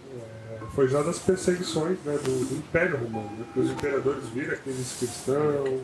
foi 0.73 0.87
já 0.87 1.01
das 1.01 1.19
perseguições 1.19 1.97
né, 2.03 2.17
do, 2.17 2.45
do, 2.45 2.55
Império 2.55 2.97
Romano, 2.97 3.29
né, 3.37 3.45
que 3.53 3.59
os 3.59 3.69
imperadores 3.69 4.27
viram 4.29 4.53
aqueles 4.53 4.97
cristãos 4.97 5.81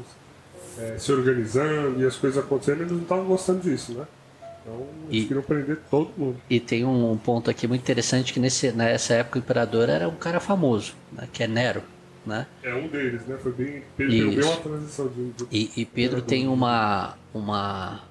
é, 0.77 0.97
se 0.97 1.11
organizando 1.11 2.01
e 2.01 2.05
as 2.05 2.15
coisas 2.15 2.43
acontecendo 2.43 2.81
eles 2.81 2.91
não 2.91 3.01
estavam 3.01 3.25
gostando 3.25 3.61
disso, 3.61 3.93
né? 3.93 4.05
Então 4.61 4.87
eles 5.09 5.23
e, 5.23 5.27
queriam 5.27 5.43
prender 5.43 5.79
todo 5.89 6.11
mundo. 6.17 6.37
E 6.49 6.59
tem 6.59 6.85
um 6.85 7.17
ponto 7.17 7.49
aqui 7.49 7.67
muito 7.67 7.81
interessante 7.81 8.33
que 8.33 8.39
nesse, 8.39 8.71
nessa 8.71 9.15
época 9.15 9.39
o 9.39 9.41
imperador 9.41 9.89
era 9.89 10.07
um 10.07 10.15
cara 10.15 10.39
famoso, 10.39 10.93
né, 11.11 11.27
que 11.31 11.43
é 11.43 11.47
Nero. 11.47 11.81
Né? 12.25 12.45
É 12.61 12.75
um 12.75 12.87
deles, 12.87 13.25
né? 13.25 13.37
Foi 13.41 13.51
bem, 13.51 13.81
bem 13.97 14.29
uma 14.37 14.57
transição 14.57 15.07
de, 15.07 15.31
de 15.31 15.47
e, 15.49 15.71
e 15.77 15.85
Pedro 15.85 16.21
tem 16.21 16.47
uma, 16.47 17.17
uma 17.33 18.01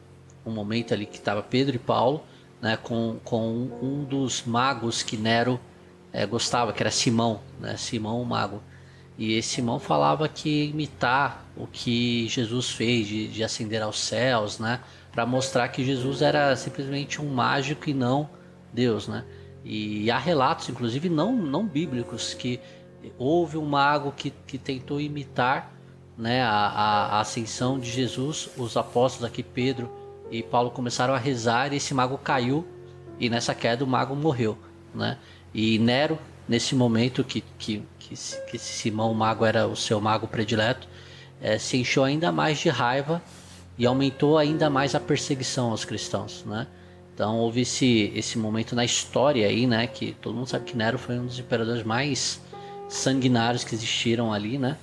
um 0.45 0.51
momento 0.51 0.95
ali 0.95 1.07
que 1.07 1.19
estava 1.19 1.43
Pedro 1.43 1.77
e 1.77 1.79
Paulo, 1.79 2.25
né, 2.61 2.77
com, 2.83 3.19
com 3.23 3.47
um 3.83 4.05
dos 4.05 4.43
magos 4.45 5.03
que 5.03 5.17
Nero 5.17 5.61
é, 6.13 6.27
gostava, 6.27 6.73
que 6.73 6.83
era 6.83 6.91
Simão, 6.91 7.41
né? 7.61 7.77
Simão 7.77 8.21
o 8.21 8.25
Mago. 8.25 8.63
E 9.19 9.35
esse 9.35 9.57
Simão 9.57 9.81
falava 9.81 10.29
que 10.29 10.67
imitar 10.67 11.45
o 11.57 11.67
que 11.67 12.29
Jesus 12.29 12.71
fez 12.71 13.09
de, 13.09 13.27
de 13.27 13.43
ascender 13.43 13.83
aos 13.83 13.99
céus, 13.99 14.61
né? 14.61 14.81
Para 15.11 15.27
mostrar 15.27 15.69
que 15.69 15.85
Jesus 15.85 16.23
era 16.23 16.55
simplesmente 16.55 17.21
um 17.21 17.29
mágico 17.29 17.91
e 17.91 17.95
não 17.95 18.31
Deus, 18.73 19.09
né? 19.09 19.25
E 19.65 20.09
há 20.09 20.19
relatos, 20.19 20.69
inclusive 20.69 21.09
não, 21.09 21.35
não 21.35 21.67
bíblicos, 21.67 22.33
que 22.33 22.61
houve 23.19 23.59
um 23.59 23.67
mago 23.67 24.13
que, 24.13 24.31
que 24.31 24.57
tentou 24.57 25.01
imitar 25.01 25.73
né, 26.17 26.43
a, 26.43 26.51
a, 26.51 27.21
ascensão 27.21 27.79
de 27.79 27.91
Jesus. 27.91 28.49
Os 28.57 28.77
apóstolos 28.77 29.25
aqui, 29.25 29.43
Pedro 29.43 29.91
e 30.31 30.43
Paulo, 30.43 30.71
começaram 30.71 31.13
a 31.13 31.19
rezar 31.19 31.73
e 31.73 31.77
esse 31.77 31.93
mago 31.93 32.19
caiu. 32.19 32.67
E 33.19 33.29
nessa 33.29 33.53
queda 33.53 33.85
o 33.85 33.87
mago 33.87 34.15
morreu, 34.15 34.57
né? 34.95 35.19
E 35.53 35.77
Nero, 35.79 36.19
nesse 36.49 36.75
momento 36.75 37.25
que, 37.25 37.43
que, 37.59 37.83
que, 38.09 38.51
que 38.51 38.59
Simão 38.59 39.13
Mago 39.13 39.45
era 39.45 39.67
o 39.67 39.77
seu 39.77 40.01
mago 40.01 40.27
predileto, 40.27 40.89
é, 41.41 41.59
se 41.59 41.77
encheu 41.77 42.05
ainda 42.05 42.33
mais 42.33 42.59
de 42.59 42.69
raiva 42.69 43.23
e 43.77 43.87
aumentou 43.87 44.39
ainda 44.39 44.71
mais 44.71 44.95
a 44.95 45.01
perseguição 45.01 45.71
aos 45.71 45.85
cristãos, 45.85 46.45
né? 46.45 46.67
Então 47.15 47.37
houve 47.37 47.63
esse, 47.63 48.13
esse 48.15 48.39
momento 48.39 48.75
na 48.75 48.85
história 48.85 49.47
aí, 49.47 49.67
né? 49.67 49.87
Que 49.87 50.13
todo 50.21 50.35
mundo 50.35 50.49
sabe 50.49 50.65
que 50.65 50.77
Nero 50.77 50.99
foi 50.99 51.19
um 51.19 51.27
dos 51.27 51.39
imperadores 51.39 51.83
mais 51.83 52.41
sanguinários 52.89 53.65
que 53.65 53.75
existiram 53.75 54.33
ali, 54.33 54.57
né? 54.57 54.77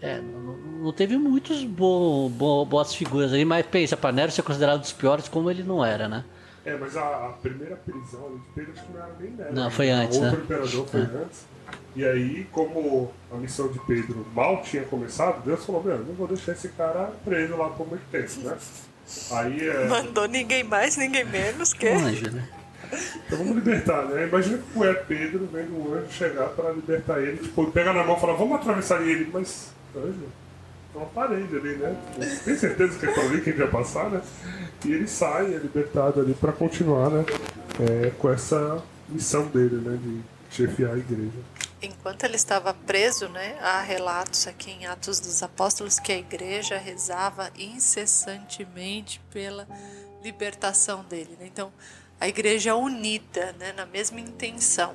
É, 0.00 0.20
não, 0.20 0.56
não 0.84 0.92
teve 0.92 1.16
muitos 1.16 1.64
bo, 1.64 2.28
bo, 2.30 2.64
boas 2.64 2.94
figuras 2.94 3.32
ali, 3.32 3.44
mas 3.44 3.64
pensa, 3.66 3.96
para 3.96 4.12
Nero 4.12 4.32
ser 4.32 4.42
considerado 4.42 4.78
um 4.78 4.80
dos 4.80 4.92
piores, 4.92 5.28
como 5.28 5.50
ele 5.50 5.62
não 5.62 5.84
era, 5.84 6.08
né? 6.08 6.24
É, 6.64 6.76
mas 6.78 6.96
a, 6.96 7.26
a 7.26 7.28
primeira 7.42 7.76
prisão 7.76 8.26
ali 8.26 8.36
de 8.36 8.48
Pedro 8.54 8.72
acho 8.72 8.86
que 8.86 8.92
não 8.92 9.02
era 9.02 9.12
nem 9.20 9.30
dela. 9.32 9.52
Não, 9.52 9.70
foi 9.70 9.90
antes, 9.90 10.18
né? 10.18 10.28
O 10.28 10.30
outro 10.30 10.44
imperador 10.44 10.88
foi 10.88 11.00
é. 11.00 11.04
antes. 11.04 11.46
E 11.96 12.04
aí, 12.04 12.46
como 12.50 13.12
a 13.30 13.36
missão 13.36 13.68
de 13.68 13.78
Pedro 13.80 14.26
mal 14.34 14.62
tinha 14.62 14.82
começado, 14.84 15.44
Deus 15.44 15.64
falou, 15.64 15.82
meu, 15.82 15.98
não 15.98 16.14
vou 16.14 16.26
deixar 16.26 16.52
esse 16.52 16.68
cara 16.70 17.12
preso 17.24 17.56
lá 17.56 17.68
por 17.68 17.86
muito 17.86 18.02
tempo, 18.10 18.40
né? 18.40 18.56
Aí 19.30 19.68
é... 19.68 19.86
Mandou 19.86 20.26
ninguém 20.26 20.64
mais, 20.64 20.96
ninguém 20.96 21.24
menos, 21.24 21.72
que... 21.72 21.86
Anjo, 21.86 22.30
né? 22.30 22.48
Então 23.26 23.38
vamos 23.38 23.56
libertar, 23.56 24.04
né? 24.06 24.26
Imagina 24.26 24.58
que 24.58 24.84
é 24.84 24.94
Pedro 24.94 25.48
vendo 25.52 25.76
um 25.76 25.94
anjo 25.94 26.10
chegar 26.10 26.48
para 26.48 26.70
libertar 26.70 27.20
ele, 27.20 27.38
tipo, 27.38 27.70
pega 27.70 27.92
na 27.92 28.04
mão 28.04 28.16
e 28.16 28.20
fala, 28.20 28.34
vamos 28.34 28.56
atravessar 28.56 29.02
ele, 29.02 29.28
mas 29.32 29.72
anjo, 29.96 30.28
uma 30.94 31.06
parede 31.06 31.56
ali, 31.56 31.76
né? 31.76 31.96
Tem 32.44 32.56
certeza 32.56 32.98
que 32.98 33.06
é 33.06 33.12
por 33.12 33.24
ali 33.24 33.40
que 33.40 33.50
a 33.50 33.52
gente 33.52 33.62
vai 33.62 33.70
passar, 33.70 34.10
né? 34.10 34.20
E 34.84 34.92
ele 34.92 35.08
sai, 35.08 35.54
é 35.54 35.58
libertado 35.58 36.20
ali 36.20 36.34
para 36.34 36.52
continuar, 36.52 37.10
né? 37.10 37.24
É, 37.80 38.10
com 38.18 38.30
essa 38.30 38.82
missão 39.08 39.46
dele, 39.46 39.76
né? 39.76 39.98
De 40.02 40.34
chefiar 40.54 40.94
a 40.94 40.98
igreja. 40.98 41.32
enquanto 41.82 42.24
ele 42.24 42.36
estava 42.36 42.72
preso, 42.72 43.28
né, 43.28 43.58
há 43.60 43.82
relatos 43.82 44.46
aqui 44.46 44.70
em 44.70 44.86
Atos 44.86 45.20
dos 45.20 45.42
Apóstolos 45.42 45.98
que 45.98 46.12
a 46.12 46.16
igreja 46.16 46.78
rezava 46.78 47.50
incessantemente 47.58 49.20
pela 49.30 49.66
libertação 50.22 51.04
dele. 51.04 51.36
Né? 51.38 51.46
Então, 51.52 51.72
a 52.20 52.28
igreja 52.28 52.70
é 52.70 52.74
unida, 52.74 53.54
né, 53.58 53.72
na 53.72 53.84
mesma 53.84 54.20
intenção. 54.20 54.94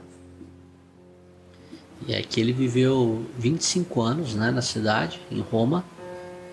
E 2.07 2.15
aqui 2.15 2.39
ele 2.39 2.53
viveu 2.53 3.25
25 3.37 4.01
anos 4.01 4.33
né, 4.33 4.49
na 4.49 4.61
cidade, 4.61 5.21
em 5.29 5.41
Roma, 5.41 5.83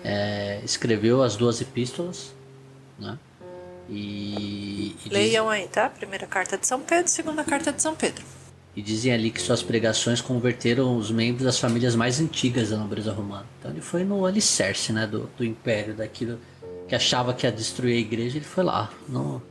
é, 0.03 0.61
escreveu 0.63 1.23
as 1.23 1.35
duas 1.35 1.61
epístolas, 1.61 2.33
né? 2.99 3.17
E, 3.89 4.95
e 5.05 5.09
Leiam 5.09 5.45
diz... 5.45 5.53
aí, 5.53 5.67
tá? 5.67 5.89
Primeira 5.89 6.25
carta 6.25 6.57
de 6.57 6.67
São 6.67 6.81
Pedro, 6.81 7.09
segunda 7.09 7.43
carta 7.43 7.71
de 7.71 7.81
São 7.81 7.95
Pedro. 7.95 8.23
E 8.75 8.81
dizem 8.81 9.11
ali 9.11 9.31
que 9.31 9.41
suas 9.41 9.63
pregações 9.63 10.21
converteram 10.21 10.97
os 10.97 11.09
membros 11.09 11.45
das 11.45 11.57
famílias 11.57 11.95
mais 11.95 12.19
antigas 12.19 12.69
da 12.69 12.77
nobreza 12.77 13.11
romana. 13.11 13.45
Então 13.59 13.71
ele 13.71 13.81
foi 13.81 14.03
no 14.03 14.25
alicerce 14.25 14.93
né, 14.93 15.07
do, 15.07 15.29
do 15.35 15.43
império, 15.43 15.95
daquilo 15.95 16.39
que 16.87 16.95
achava 16.95 17.33
que 17.33 17.45
ia 17.45 17.51
destruir 17.51 17.97
a 17.97 17.99
igreja, 17.99 18.37
ele 18.37 18.45
foi 18.45 18.63
lá, 18.63 18.89
no, 19.09 19.41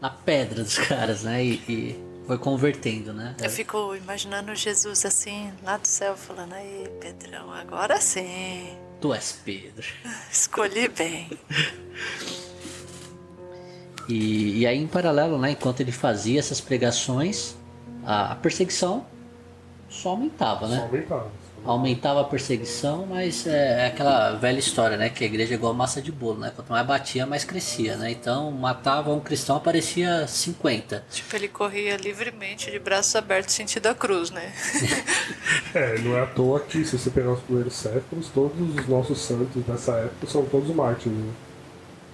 na 0.00 0.08
pedra 0.08 0.62
dos 0.62 0.78
caras, 0.78 1.24
né? 1.24 1.44
E, 1.44 1.54
e 1.68 2.06
foi 2.26 2.38
convertendo, 2.38 3.12
né? 3.12 3.34
Eu 3.42 3.50
fico 3.50 3.94
imaginando 3.94 4.54
Jesus 4.54 5.04
assim, 5.04 5.52
lá 5.62 5.76
do 5.76 5.86
céu, 5.86 6.16
falando, 6.16 6.54
aí, 6.54 6.88
Pedrão, 7.00 7.52
agora 7.52 8.00
sim. 8.00 8.68
Tu 9.00 9.12
és 9.12 9.40
Pedro. 9.44 9.86
Escolhi 10.30 10.88
bem. 10.88 11.28
e, 14.08 14.60
e 14.60 14.66
aí, 14.66 14.78
em 14.78 14.86
paralelo, 14.86 15.38
né, 15.38 15.52
enquanto 15.52 15.80
ele 15.80 15.92
fazia 15.92 16.38
essas 16.38 16.60
pregações, 16.60 17.56
a, 18.04 18.32
a 18.32 18.34
perseguição 18.36 19.04
só 19.88 20.10
aumentava, 20.10 20.68
né? 20.68 20.76
Só 20.76 20.82
aumentava. 20.84 21.30
Aumentava 21.64 22.20
a 22.20 22.24
perseguição, 22.24 23.06
mas 23.06 23.44
é, 23.44 23.82
é, 23.82 23.86
aquela 23.86 24.34
velha 24.36 24.60
história, 24.60 24.96
né? 24.96 25.10
Que 25.10 25.24
a 25.24 25.26
igreja 25.26 25.54
é 25.54 25.56
igual 25.56 25.74
massa 25.74 26.00
de 26.00 26.12
bolo, 26.12 26.38
né? 26.38 26.52
Quanto 26.54 26.70
mais 26.70 26.86
batia, 26.86 27.26
mais 27.26 27.42
crescia, 27.42 27.96
né? 27.96 28.12
Então, 28.12 28.52
matava 28.52 29.12
um 29.12 29.18
cristão, 29.18 29.56
aparecia 29.56 30.28
50. 30.28 31.04
Tipo, 31.10 31.34
ele 31.34 31.48
corria 31.48 31.96
livremente, 31.96 32.70
de 32.70 32.78
braços 32.78 33.16
abertos, 33.16 33.52
sentido 33.52 33.88
a 33.88 33.94
cruz, 33.94 34.30
né? 34.30 34.52
é, 35.74 35.98
não 35.98 36.16
é 36.16 36.22
à 36.22 36.26
toa 36.26 36.60
que, 36.60 36.84
se 36.84 36.96
você 36.96 37.10
pegar 37.10 37.32
os 37.32 37.40
primeiros 37.40 37.74
séculos, 37.74 38.28
todos 38.28 38.60
os 38.60 38.86
nossos 38.86 39.18
santos 39.18 39.64
dessa 39.64 39.92
época 39.92 40.26
são 40.28 40.44
todos 40.44 40.72
mártires, 40.72 41.18
né? 41.18 41.32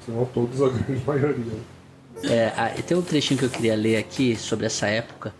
Senão 0.07 0.25
todos 0.25 0.63
a 0.63 0.69
grande 0.71 1.05
maioria. 1.05 1.82
É, 2.25 2.83
tem 2.83 2.97
um 2.97 3.03
trechinho 3.03 3.39
que 3.39 3.45
eu 3.45 3.51
queria 3.51 3.75
ler 3.75 3.97
aqui 3.97 4.37
sobre 4.37 4.67
essa 4.67 4.87
época, 4.87 5.35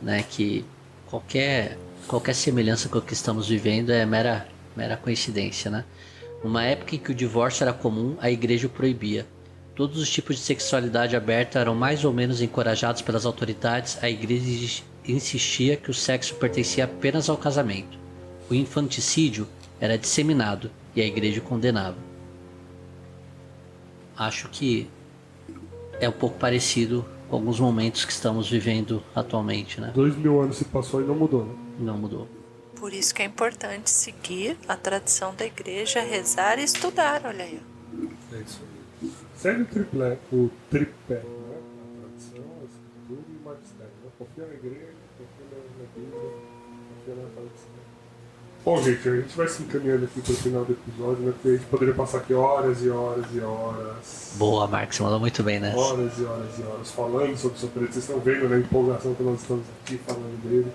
né? 0.00 0.24
Que 0.28 0.64
qualquer, 1.06 1.76
qualquer 2.06 2.34
semelhança 2.34 2.88
com 2.88 2.98
o 2.98 3.02
que 3.02 3.12
estamos 3.12 3.48
vivendo 3.48 3.90
é 3.90 4.06
mera, 4.06 4.48
mera 4.74 4.96
coincidência, 4.96 5.70
né? 5.70 5.84
Numa 6.42 6.64
época 6.64 6.96
em 6.96 6.98
que 6.98 7.12
o 7.12 7.14
divórcio 7.14 7.64
era 7.64 7.72
comum, 7.72 8.16
a 8.20 8.30
igreja 8.30 8.66
o 8.66 8.70
proibia. 8.70 9.26
Todos 9.74 10.00
os 10.00 10.10
tipos 10.10 10.36
de 10.36 10.42
sexualidade 10.42 11.14
aberta 11.14 11.58
eram 11.58 11.74
mais 11.74 12.04
ou 12.04 12.12
menos 12.12 12.42
encorajados 12.42 13.02
pelas 13.02 13.24
autoridades, 13.24 13.98
a 14.02 14.08
igreja 14.10 14.82
insistia 15.06 15.76
que 15.76 15.90
o 15.90 15.94
sexo 15.94 16.34
pertencia 16.34 16.84
apenas 16.84 17.28
ao 17.28 17.36
casamento. 17.36 17.98
O 18.50 18.54
infanticídio 18.54 19.48
era 19.80 19.96
disseminado 19.96 20.70
e 20.94 21.00
a 21.00 21.06
igreja 21.06 21.40
condenava. 21.40 21.96
Acho 24.16 24.48
que 24.48 24.90
é 26.00 26.08
um 26.08 26.12
pouco 26.12 26.38
parecido 26.38 27.04
com 27.28 27.36
alguns 27.36 27.58
momentos 27.58 28.04
que 28.04 28.12
estamos 28.12 28.48
vivendo 28.50 29.02
atualmente, 29.14 29.80
né? 29.80 29.90
Dois 29.94 30.14
mil 30.16 30.40
anos 30.40 30.56
se 30.56 30.64
passou 30.66 31.00
e 31.00 31.04
não 31.04 31.14
mudou, 31.14 31.46
né? 31.46 31.54
Não 31.78 31.96
mudou. 31.96 32.28
Por 32.76 32.92
isso 32.92 33.14
que 33.14 33.22
é 33.22 33.24
importante 33.24 33.88
seguir 33.88 34.58
a 34.66 34.76
tradição 34.76 35.34
da 35.34 35.46
igreja, 35.46 36.00
rezar 36.00 36.58
e 36.58 36.64
estudar, 36.64 37.22
olha 37.24 37.44
aí. 37.44 37.60
É 38.32 38.38
isso 38.38 38.60
aí. 38.62 39.10
Segue 39.36 39.62
o 39.62 39.66
triplé, 39.66 40.18
o 40.32 40.50
tripé, 40.68 41.14
né? 41.14 41.58
A 41.78 42.00
tradição, 42.00 42.44
a 42.60 42.64
escritura 42.64 43.22
e 43.28 43.36
o 43.36 43.44
magistério. 43.44 43.92
Né? 44.04 44.10
Confia 44.18 44.46
na 44.46 44.54
igreja, 44.54 44.94
confia 45.18 45.46
na 45.78 45.86
Bíblia, 45.94 46.30
confia 46.88 47.14
na 47.22 47.28
tradição. 47.30 47.71
Bom, 48.64 48.80
gente, 48.80 49.08
a 49.08 49.16
gente 49.16 49.36
vai 49.36 49.48
se 49.48 49.60
encaminhando 49.60 50.04
aqui 50.04 50.20
para 50.20 50.32
o 50.32 50.36
final 50.36 50.64
do 50.64 50.72
episódio, 50.72 51.24
né? 51.24 51.32
Porque 51.32 51.48
a 51.48 51.52
gente 51.52 51.66
poderia 51.66 51.94
passar 51.94 52.18
aqui 52.18 52.32
horas 52.32 52.80
e 52.84 52.88
horas 52.88 53.26
e 53.34 53.40
horas. 53.40 54.34
Boa, 54.36 54.68
Marcos, 54.68 55.00
mandou 55.00 55.18
muito 55.18 55.42
bem, 55.42 55.58
né? 55.58 55.74
Horas 55.74 56.16
e 56.16 56.24
horas 56.24 56.58
e 56.58 56.62
horas 56.62 56.90
falando 56.92 57.36
sobre 57.36 57.56
o 57.56 57.60
seu 57.60 57.68
preto. 57.70 57.92
Vocês 57.92 58.04
estão 58.04 58.20
vendo 58.20 58.48
né, 58.48 58.56
a 58.56 58.58
empolgação 58.60 59.14
que 59.14 59.22
nós 59.24 59.40
estamos 59.40 59.64
aqui 59.82 59.98
falando 60.06 60.42
dele. 60.48 60.70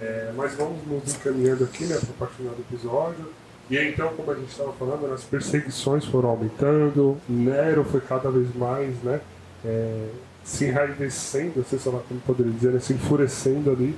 É, 0.00 0.32
mas 0.36 0.54
vamos 0.54 0.86
nos 0.86 1.12
encaminhando 1.12 1.64
aqui, 1.64 1.86
né, 1.86 1.96
para 1.96 2.10
o 2.10 2.14
parte 2.14 2.36
final 2.36 2.54
do 2.54 2.60
episódio. 2.60 3.28
E 3.68 3.78
aí, 3.78 3.88
então, 3.88 4.12
como 4.14 4.30
a 4.30 4.34
gente 4.36 4.50
estava 4.50 4.72
falando, 4.72 5.12
as 5.12 5.24
perseguições 5.24 6.04
foram 6.04 6.28
aumentando, 6.28 7.16
Nero 7.28 7.82
foi 7.82 8.00
cada 8.00 8.30
vez 8.30 8.54
mais, 8.54 8.94
né, 9.02 9.20
é, 9.64 10.06
se 10.44 10.66
enraivecendo, 10.66 11.64
sei 11.64 11.80
lá 11.86 12.00
como 12.06 12.20
poderia 12.20 12.52
dizer, 12.52 12.72
né, 12.72 12.78
se 12.78 12.92
enfurecendo 12.92 13.72
ali 13.72 13.96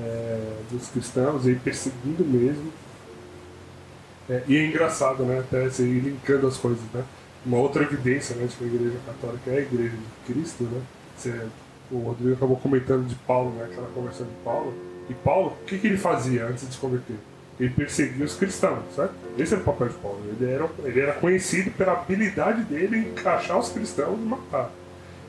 é, 0.00 0.56
dos 0.70 0.88
cristãos 0.88 1.46
e 1.46 1.54
perseguindo 1.54 2.24
mesmo. 2.24 2.72
É, 4.28 4.42
e 4.48 4.56
é 4.56 4.66
engraçado, 4.66 5.24
né? 5.24 5.40
Até 5.40 5.68
se 5.70 5.82
ir 5.82 6.00
linkando 6.00 6.46
as 6.46 6.56
coisas, 6.56 6.82
né? 6.92 7.04
Uma 7.44 7.58
outra 7.58 7.82
evidência 7.82 8.34
né, 8.36 8.48
que 8.56 8.64
a 8.64 8.66
Igreja 8.66 8.96
Católica 9.04 9.50
é 9.50 9.58
a 9.58 9.60
Igreja 9.60 9.94
de 9.96 10.32
Cristo, 10.32 10.64
né? 10.64 10.80
Você, 11.16 11.46
o 11.90 11.98
Rodrigo 11.98 12.34
acabou 12.34 12.56
comentando 12.56 13.06
de 13.06 13.14
Paulo, 13.16 13.50
né? 13.50 13.68
Aquela 13.70 13.88
conversa 13.88 14.24
de 14.24 14.30
Paulo. 14.42 14.72
E 15.10 15.14
Paulo, 15.14 15.56
o 15.60 15.64
que, 15.66 15.78
que 15.78 15.86
ele 15.86 15.98
fazia 15.98 16.46
antes 16.46 16.66
de 16.66 16.74
se 16.74 16.80
converter? 16.80 17.16
Ele 17.60 17.70
perseguia 17.70 18.24
os 18.24 18.34
cristãos, 18.34 18.82
certo? 18.96 19.14
Esse 19.38 19.52
era 19.52 19.62
o 19.62 19.64
papel 19.64 19.88
de 19.88 19.94
Paulo. 19.94 20.20
Ele 20.26 20.50
era, 20.50 20.68
ele 20.84 21.00
era 21.00 21.12
conhecido 21.12 21.70
pela 21.72 21.92
habilidade 21.92 22.62
dele 22.64 22.96
em 22.96 23.08
encaixar 23.10 23.58
os 23.58 23.68
cristãos 23.68 24.18
e 24.18 24.24
matar. 24.24 24.70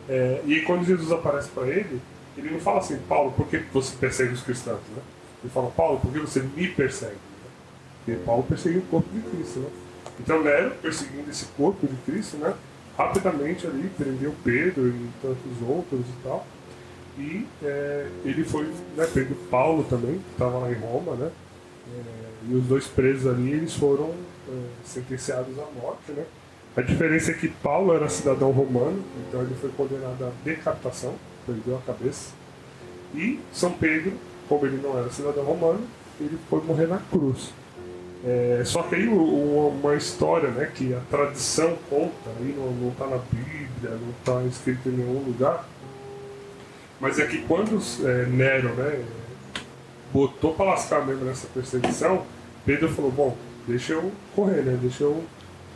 É, 0.07 0.41
e 0.45 0.61
quando 0.61 0.85
Jesus 0.85 1.11
aparece 1.11 1.49
para 1.49 1.67
ele, 1.67 2.01
ele 2.37 2.51
não 2.51 2.59
fala 2.59 2.79
assim, 2.79 2.97
Paulo, 3.07 3.31
por 3.31 3.47
que 3.47 3.57
você 3.73 3.95
persegue 3.97 4.33
os 4.33 4.41
cristãos? 4.41 4.79
Né? 4.95 5.01
Ele 5.43 5.53
fala, 5.53 5.69
Paulo, 5.71 5.99
por 5.99 6.11
que 6.11 6.19
você 6.19 6.41
me 6.41 6.67
persegue? 6.67 7.13
Né? 7.13 7.49
Porque 8.03 8.19
Paulo 8.25 8.43
perseguiu 8.43 8.81
o 8.81 8.85
corpo 8.85 9.09
de 9.13 9.21
Cristo. 9.21 9.59
Né? 9.59 9.69
Então 10.19 10.43
Nero, 10.43 10.71
perseguindo 10.81 11.29
esse 11.29 11.45
corpo 11.57 11.87
de 11.87 11.95
Cristo, 11.97 12.37
né? 12.37 12.53
rapidamente 12.97 13.67
ali 13.67 13.89
prendeu 13.97 14.33
Pedro 14.43 14.87
e 14.87 15.09
tantos 15.21 15.67
outros 15.67 16.01
e 16.01 16.23
tal. 16.23 16.45
E 17.17 17.47
é, 17.63 18.07
ele 18.25 18.43
foi, 18.43 18.65
né, 18.95 19.05
prendeu 19.11 19.37
Paulo 19.49 19.83
também, 19.83 20.15
que 20.15 20.31
estava 20.31 20.57
lá 20.59 20.71
em 20.71 20.75
Roma, 20.75 21.15
né? 21.15 21.31
É, 21.93 22.51
e 22.51 22.55
os 22.55 22.65
dois 22.65 22.87
presos 22.87 23.27
ali, 23.27 23.51
eles 23.51 23.73
foram 23.73 24.13
é, 24.49 24.51
sentenciados 24.83 25.57
à 25.57 25.65
morte, 25.81 26.11
né? 26.11 26.25
A 26.75 26.81
diferença 26.81 27.31
é 27.31 27.33
que 27.33 27.47
Paulo 27.47 27.93
era 27.93 28.09
cidadão 28.09 28.51
romano, 28.51 29.01
então 29.27 29.41
ele 29.41 29.55
foi 29.55 29.69
condenado 29.71 30.25
à 30.25 30.31
decapitação, 30.43 31.15
perdeu 31.45 31.77
a 31.77 31.81
cabeça. 31.81 32.31
E 33.13 33.39
São 33.53 33.71
Pedro, 33.71 34.13
como 34.47 34.65
ele 34.65 34.79
não 34.81 34.97
era 34.97 35.09
cidadão 35.09 35.43
romano, 35.43 35.81
ele 36.19 36.37
foi 36.49 36.61
morrer 36.63 36.87
na 36.87 36.97
cruz. 36.97 37.53
É, 38.25 38.63
só 38.65 38.87
aí 38.91 39.07
uma 39.07 39.95
história 39.95 40.49
né, 40.49 40.71
que 40.73 40.93
a 40.93 40.99
tradição 41.11 41.77
conta, 41.89 42.29
aí 42.39 42.55
não 42.57 42.89
está 42.89 43.05
na 43.05 43.17
Bíblia, 43.17 43.99
não 44.01 44.09
está 44.19 44.43
escrito 44.47 44.89
em 44.89 44.93
nenhum 44.93 45.19
lugar, 45.19 45.67
mas 46.99 47.19
é 47.19 47.27
que 47.27 47.43
quando 47.43 47.79
é, 48.03 48.25
Nero 48.25 48.69
né, 48.69 49.03
botou 50.11 50.53
para 50.53 50.71
lascar 50.71 51.05
mesmo 51.05 51.25
nessa 51.25 51.45
perseguição, 51.47 52.25
Pedro 52.65 52.89
falou, 52.89 53.11
bom, 53.11 53.37
deixa 53.67 53.93
eu 53.93 54.11
correr, 54.35 54.63
né? 54.63 54.77
Deixa 54.81 55.03
eu 55.03 55.23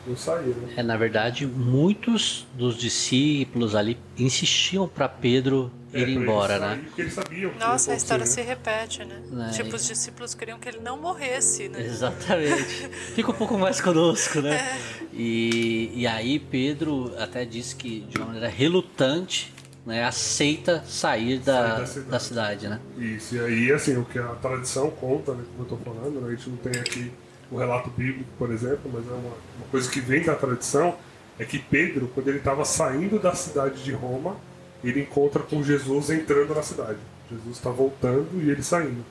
não 0.10 0.18
saía, 0.18 0.54
né? 0.54 0.74
É, 0.76 0.84
na 0.84 0.98
verdade, 0.98 1.46
muitos 1.46 2.48
dos 2.54 2.78
discípulos 2.78 3.76
ali 3.76 3.98
insistiam 4.18 4.88
para 4.88 5.08
Pedro 5.08 5.72
é, 5.94 6.02
ir 6.02 6.10
embora, 6.10 6.60
né? 6.60 6.82
Porque 6.86 7.02
eles 7.02 7.14
sabiam 7.14 7.52
Nossa, 7.60 7.92
a 7.92 7.96
história 7.96 8.26
né? 8.26 8.32
se 8.32 8.42
repete, 8.42 9.06
né? 9.06 9.22
É, 9.48 9.52
tipo, 9.52 9.76
os 9.76 9.86
discípulos 9.86 10.34
queriam 10.34 10.60
que 10.60 10.70
ele 10.70 10.80
não 10.80 11.00
morresse, 11.00 11.70
né? 11.70 11.84
Exatamente. 11.84 12.90
Fica 13.16 13.32
um 13.32 13.36
pouco 13.36 13.58
mais 13.58 13.80
conosco, 13.82 14.42
né? 14.42 14.56
É. 14.56 14.80
E, 15.14 15.92
e 15.96 16.08
aí 16.08 16.40
Pedro 16.40 17.14
até 17.18 17.46
disse 17.46 17.76
que 17.76 18.02
de 18.02 18.18
uma 18.18 18.28
maneira 18.28 18.48
relutante 18.48 19.54
né, 19.86 20.04
aceita 20.04 20.84
sair 20.86 21.40
da, 21.40 21.80
da 21.80 21.86
cidade. 21.86 22.10
da, 22.10 22.20
cidade. 22.20 22.68
né? 22.68 22.80
Isso, 22.98 23.36
e 23.36 23.40
aí, 23.40 23.72
assim, 23.72 23.98
o 23.98 24.06
que 24.06 24.20
a 24.20 24.36
tradição 24.36 24.92
conta, 24.92 25.34
né, 25.34 25.44
como 25.52 25.64
eu 25.64 25.66
tô 25.66 25.78
falando, 25.78 26.22
né, 26.22 26.28
a 26.28 26.36
gente 26.36 26.50
não 26.50 26.58
tem 26.58 26.80
aqui 26.80 27.12
o 27.52 27.58
relato 27.58 27.90
bíblico, 27.90 28.30
por 28.38 28.52
exemplo, 28.52 28.92
mas 28.94 29.08
é 29.08 29.12
uma, 29.12 29.34
uma 29.58 29.68
coisa 29.72 29.90
que 29.90 30.00
vem 30.00 30.24
da 30.24 30.36
tradição, 30.36 30.96
é 31.38 31.46
que 31.46 31.58
Pedro, 31.58 32.10
quando 32.14 32.28
ele 32.28 32.38
estava 32.38 32.66
saindo 32.66 33.18
da 33.18 33.34
cidade 33.34 33.84
de 33.84 33.92
Roma, 33.92 34.36
ele 34.84 35.02
encontra 35.02 35.42
com 35.42 35.64
Jesus 35.64 36.10
entrando 36.10 36.54
na 36.54 36.62
cidade. 36.62 37.00
Jesus 37.32 37.58
está 37.58 37.70
voltando 37.70 38.42
e 38.42 38.50
ele 38.50 38.64
saindo. 38.64 39.04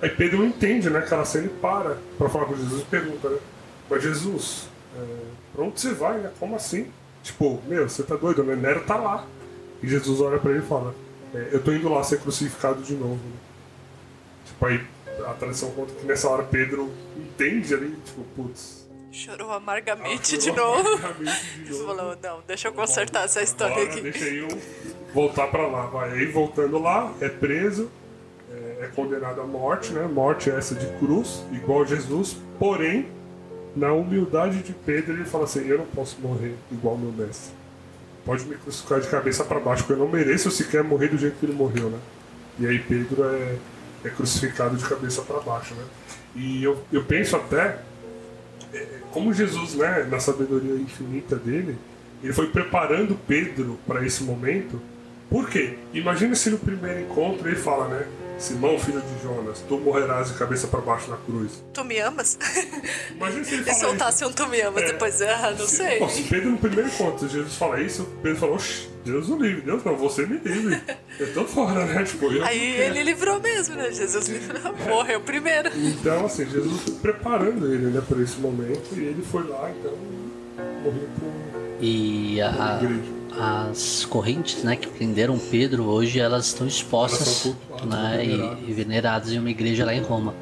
Aí 0.00 0.10
Pedro 0.10 0.44
entende, 0.44 0.90
né? 0.90 0.98
Aquela 0.98 1.24
cena 1.24 1.44
ele 1.44 1.54
para 1.60 1.96
para 2.18 2.28
falar 2.28 2.46
com 2.46 2.56
Jesus 2.56 2.82
e 2.82 2.84
pergunta, 2.84 3.28
né? 3.28 3.38
Mas 3.88 4.02
Jesus, 4.02 4.68
é, 4.96 5.04
pra 5.54 5.64
onde 5.64 5.80
você 5.80 5.92
vai, 5.92 6.18
né? 6.18 6.30
Como 6.38 6.56
assim? 6.56 6.88
Tipo, 7.22 7.62
meu, 7.68 7.88
você 7.88 8.02
tá 8.02 8.16
doido, 8.16 8.42
né? 8.42 8.56
Nero 8.56 8.82
tá 8.84 8.96
lá. 8.96 9.26
E 9.82 9.88
Jesus 9.88 10.20
olha 10.20 10.38
para 10.38 10.50
ele 10.50 10.60
e 10.60 10.66
fala, 10.66 10.94
é, 11.34 11.50
eu 11.52 11.62
tô 11.62 11.72
indo 11.72 11.88
lá 11.88 12.02
ser 12.02 12.20
crucificado 12.20 12.82
de 12.82 12.94
novo. 12.94 13.14
Né? 13.14 13.36
Tipo, 14.46 14.66
aí 14.66 14.80
a 15.26 15.34
tradição 15.34 15.70
conta 15.70 15.92
que 15.94 16.04
nessa 16.06 16.28
hora 16.28 16.42
Pedro 16.44 16.90
entende 17.16 17.74
ali, 17.74 17.96
tipo, 18.04 18.22
putz. 18.36 18.82
Chorou 19.10 19.52
amargamente 19.52 20.36
Ah, 20.36 20.38
de 20.38 20.50
novo. 20.52 20.88
amargamente 20.88 21.64
de 21.64 21.70
novo. 21.70 21.86
Falou, 21.86 22.16
não, 22.22 22.40
deixa 22.46 22.68
eu 22.68 22.72
consertar 22.72 23.24
essa 23.24 23.42
história 23.42 23.74
Agora 23.74 23.90
aqui. 23.90 24.00
Deixa 24.00 24.24
eu 24.24 24.48
voltar 25.12 25.48
pra 25.48 25.66
lá. 25.66 25.86
Vai 25.86 26.12
aí 26.12 26.26
voltando 26.26 26.78
lá, 26.78 27.12
é 27.20 27.28
preso, 27.28 27.90
é, 28.50 28.84
é 28.84 28.90
condenado 28.94 29.40
à 29.42 29.44
morte, 29.44 29.92
né? 29.92 30.06
Morte 30.06 30.48
essa 30.50 30.74
de 30.74 30.86
cruz, 30.98 31.44
igual 31.52 31.84
Jesus. 31.86 32.36
Porém, 32.58 33.06
na 33.76 33.92
humildade 33.92 34.62
de 34.62 34.72
Pedro, 34.72 35.12
ele 35.12 35.24
fala 35.26 35.44
assim: 35.44 35.66
Eu 35.68 35.78
não 35.78 35.86
posso 35.86 36.18
morrer 36.20 36.54
igual 36.70 36.96
meu 36.96 37.12
mestre. 37.12 37.52
Pode 38.24 38.44
me 38.46 38.54
crucificar 38.56 39.00
de 39.00 39.08
cabeça 39.08 39.44
para 39.44 39.60
baixo, 39.60 39.82
porque 39.84 39.94
eu 40.00 40.04
não 40.06 40.08
mereço 40.08 40.50
sequer 40.50 40.82
morrer 40.82 41.08
do 41.08 41.18
jeito 41.18 41.36
que 41.38 41.44
ele 41.44 41.54
morreu, 41.54 41.90
né? 41.90 41.98
E 42.58 42.66
aí 42.66 42.78
Pedro 42.78 43.24
é, 43.24 43.56
é 44.04 44.08
crucificado 44.10 44.76
de 44.76 44.84
cabeça 44.84 45.22
para 45.22 45.40
baixo, 45.40 45.74
né? 45.74 45.84
E 46.34 46.62
eu, 46.62 46.82
eu 46.92 47.04
penso 47.04 47.36
até 47.36 47.78
é, 48.72 48.86
como 49.10 49.32
Jesus, 49.32 49.74
né, 49.74 50.06
na 50.10 50.18
sabedoria 50.18 50.74
infinita 50.74 51.36
dele, 51.36 51.76
ele 52.22 52.32
foi 52.32 52.48
preparando 52.48 53.18
Pedro 53.26 53.78
para 53.86 54.04
esse 54.06 54.22
momento. 54.22 54.80
Por 55.28 55.48
quê? 55.48 55.78
Imagina 55.92 56.34
se 56.34 56.50
no 56.50 56.58
primeiro 56.58 57.00
encontro 57.00 57.48
ele 57.48 57.56
fala, 57.56 57.88
né? 57.88 58.06
Simão, 58.38 58.76
filho 58.78 59.00
de 59.00 59.22
Jonas, 59.22 59.62
tu 59.68 59.78
morrerás 59.78 60.28
de 60.28 60.34
cabeça 60.34 60.66
para 60.66 60.80
baixo 60.80 61.08
na 61.10 61.16
cruz. 61.16 61.62
Tu 61.72 61.84
me 61.84 61.98
amas? 62.00 62.36
Imagina 63.14 63.44
se 63.44 63.54
ele 63.54 63.62
E 63.62 63.64
fala 63.66 63.78
soltasse 63.78 64.24
um 64.24 64.32
tu 64.32 64.48
me 64.48 64.60
amas 64.60 64.82
É. 64.82 64.86
depois, 64.86 65.22
ah, 65.22 65.54
não 65.56 65.64
isso. 65.64 65.76
sei. 65.76 65.98
Pô, 65.98 66.08
se 66.08 66.22
Pedro 66.24 66.50
no 66.50 66.58
primeiro 66.58 66.88
encontro, 66.88 67.28
Jesus 67.28 67.54
fala 67.54 67.80
isso, 67.80 68.04
Pedro 68.20 68.38
falou, 68.40 68.56
"Oxi, 68.56 68.88
Deus 69.04 69.28
o 69.28 69.36
livre, 69.36 69.60
Deus 69.62 69.84
não, 69.84 69.96
você 69.96 70.26
me 70.26 70.38
livre. 70.38 70.82
Eu 71.20 71.32
tô 71.34 71.44
fora, 71.44 71.84
né? 71.84 72.02
Tipo, 72.04 72.24
eu 72.32 72.44
Aí 72.44 72.58
não 72.70 72.76
quero." 72.78 72.94
ele 72.96 73.02
livrou 73.04 73.40
mesmo, 73.40 73.76
né? 73.76 73.92
Jesus 73.92 74.26
livrou, 74.28 74.74
morreu 74.88 75.20
primeiro. 75.20 75.70
Então, 75.76 76.26
assim, 76.26 76.44
Jesus 76.48 76.80
foi 76.82 76.94
preparando 76.94 77.72
ele, 77.72 77.86
né, 77.86 78.02
para 78.08 78.20
esse 78.22 78.38
momento, 78.40 78.88
e 78.96 79.00
ele 79.04 79.22
foi 79.30 79.46
lá, 79.46 79.70
então, 79.70 79.92
morreu 80.82 81.08
por 81.18 81.32
E 81.80 82.40
a- 82.42 82.80
igreja. 82.82 83.21
As 83.38 84.04
correntes 84.04 84.62
né, 84.62 84.76
que 84.76 84.88
prenderam 84.88 85.38
Pedro 85.38 85.84
hoje 85.84 86.20
elas 86.20 86.46
estão 86.46 86.66
expostas 86.66 87.54
Elas 87.70 87.84
né, 87.84 88.24
e, 88.24 88.70
e 88.70 88.72
veneradas 88.72 89.32
em 89.32 89.38
uma 89.38 89.50
igreja 89.50 89.84
lá 89.84 89.94
em 89.94 90.00
Roma. 90.00 90.34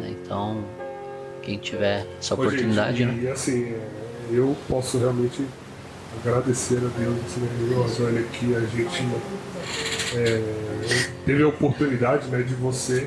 né? 0.00 0.14
Então, 0.22 0.64
quem 1.42 1.58
tiver 1.58 2.06
essa 2.18 2.34
Ô, 2.34 2.38
oportunidade, 2.38 2.98
gente, 2.98 3.14
né? 3.14 3.22
E 3.24 3.28
assim, 3.28 3.74
eu 4.30 4.56
posso 4.68 4.98
realmente 4.98 5.44
agradecer 6.20 6.76
a 6.76 6.98
Deus, 6.98 7.36
né? 7.36 7.72
Eu, 7.72 7.84
a 7.84 7.88
Zóia 7.88 8.20
aqui, 8.20 8.54
a 8.54 8.60
gente 8.60 9.06
é, 10.14 10.42
teve 11.24 11.42
a 11.42 11.48
oportunidade 11.48 12.28
né, 12.28 12.42
de 12.42 12.54
você, 12.54 13.06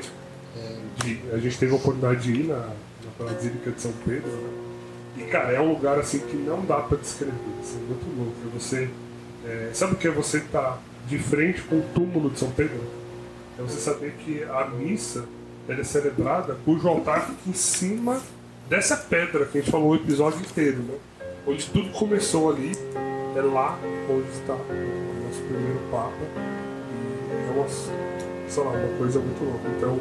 é, 0.56 1.04
de, 1.04 1.20
a 1.32 1.38
gente 1.38 1.58
teve 1.58 1.72
a 1.72 1.76
oportunidade 1.76 2.22
de 2.22 2.40
ir 2.40 2.44
na, 2.48 2.58
na 2.58 3.26
Basílica 3.26 3.70
de 3.70 3.80
São 3.80 3.92
Pedro, 4.04 4.30
né? 4.30 4.62
E 5.16 5.22
cara, 5.24 5.52
é 5.52 5.60
um 5.60 5.72
lugar 5.72 5.98
assim 5.98 6.20
que 6.20 6.36
não 6.36 6.64
dá 6.64 6.76
pra 6.76 6.96
descrever, 6.96 7.34
assim, 7.60 7.76
é 7.76 7.86
muito 7.86 8.06
louco. 8.16 8.58
Você, 8.58 8.88
é, 9.46 9.70
sabe 9.74 9.94
o 9.94 9.96
que 9.96 10.08
é 10.08 10.10
você 10.10 10.38
estar 10.38 10.78
de 11.06 11.18
frente 11.18 11.62
com 11.62 11.76
o 11.76 11.82
túmulo 11.94 12.30
de 12.30 12.38
São 12.38 12.50
Pedro? 12.50 12.80
É 13.58 13.62
você 13.62 13.78
saber 13.78 14.12
que 14.24 14.42
a 14.44 14.66
missa 14.66 15.24
ela 15.68 15.80
é 15.80 15.84
celebrada 15.84 16.56
cujo 16.64 16.88
altar 16.88 17.26
fica 17.26 17.38
em 17.48 17.52
cima 17.52 18.20
dessa 18.68 18.96
pedra 18.96 19.44
que 19.44 19.58
a 19.58 19.60
gente 19.60 19.70
falou 19.70 19.90
o 19.90 19.94
episódio 19.94 20.40
inteiro, 20.40 20.78
né? 20.78 20.94
Onde 21.46 21.66
tudo 21.66 21.90
começou 21.90 22.50
ali, 22.50 22.72
é 23.36 23.40
lá 23.42 23.78
onde 24.08 24.28
está 24.30 24.54
o 24.54 25.24
nosso 25.26 25.40
primeiro 25.42 25.80
Papa. 25.90 26.12
E 26.90 27.48
é 27.48 27.52
uma, 27.60 27.68
sei 28.48 28.62
lá, 28.62 28.70
uma 28.70 28.98
coisa 28.98 29.18
muito 29.18 29.44
louca. 29.44 29.68
Então, 29.76 29.98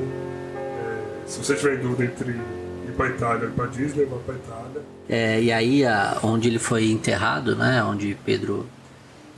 é, 0.55 1.27
se 1.27 1.39
você 1.39 1.55
tiver 1.55 1.75
em 1.75 1.81
dúvida 1.81 2.05
entre 2.05 2.31
ir 2.31 2.91
pra 2.95 3.07
Itália 3.09 3.45
ir 3.45 3.51
pra 3.51 3.65
Disney, 3.67 4.05
vá 4.05 4.17
pra 4.25 4.35
Itália. 4.35 4.81
É, 5.09 5.41
e 5.41 5.51
aí, 5.51 5.83
a- 5.85 6.19
onde 6.23 6.47
ele 6.47 6.59
foi 6.59 6.89
enterrado, 6.91 7.55
né? 7.55 7.83
Onde 7.83 8.15
Pedro 8.25 8.65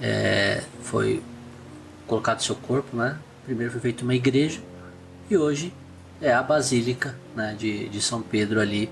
é, 0.01 0.63
foi 0.81 1.21
colocado 2.07 2.41
seu 2.41 2.55
corpo, 2.55 2.95
né? 2.95 3.17
Primeiro 3.45 3.71
foi 3.71 3.81
feita 3.81 4.03
uma 4.03 4.15
igreja 4.15 4.59
e 5.29 5.37
hoje 5.37 5.73
é 6.21 6.33
a 6.33 6.41
Basílica 6.41 7.15
né, 7.35 7.55
de, 7.57 7.89
de 7.89 8.01
São 8.01 8.21
Pedro 8.21 8.59
ali 8.59 8.89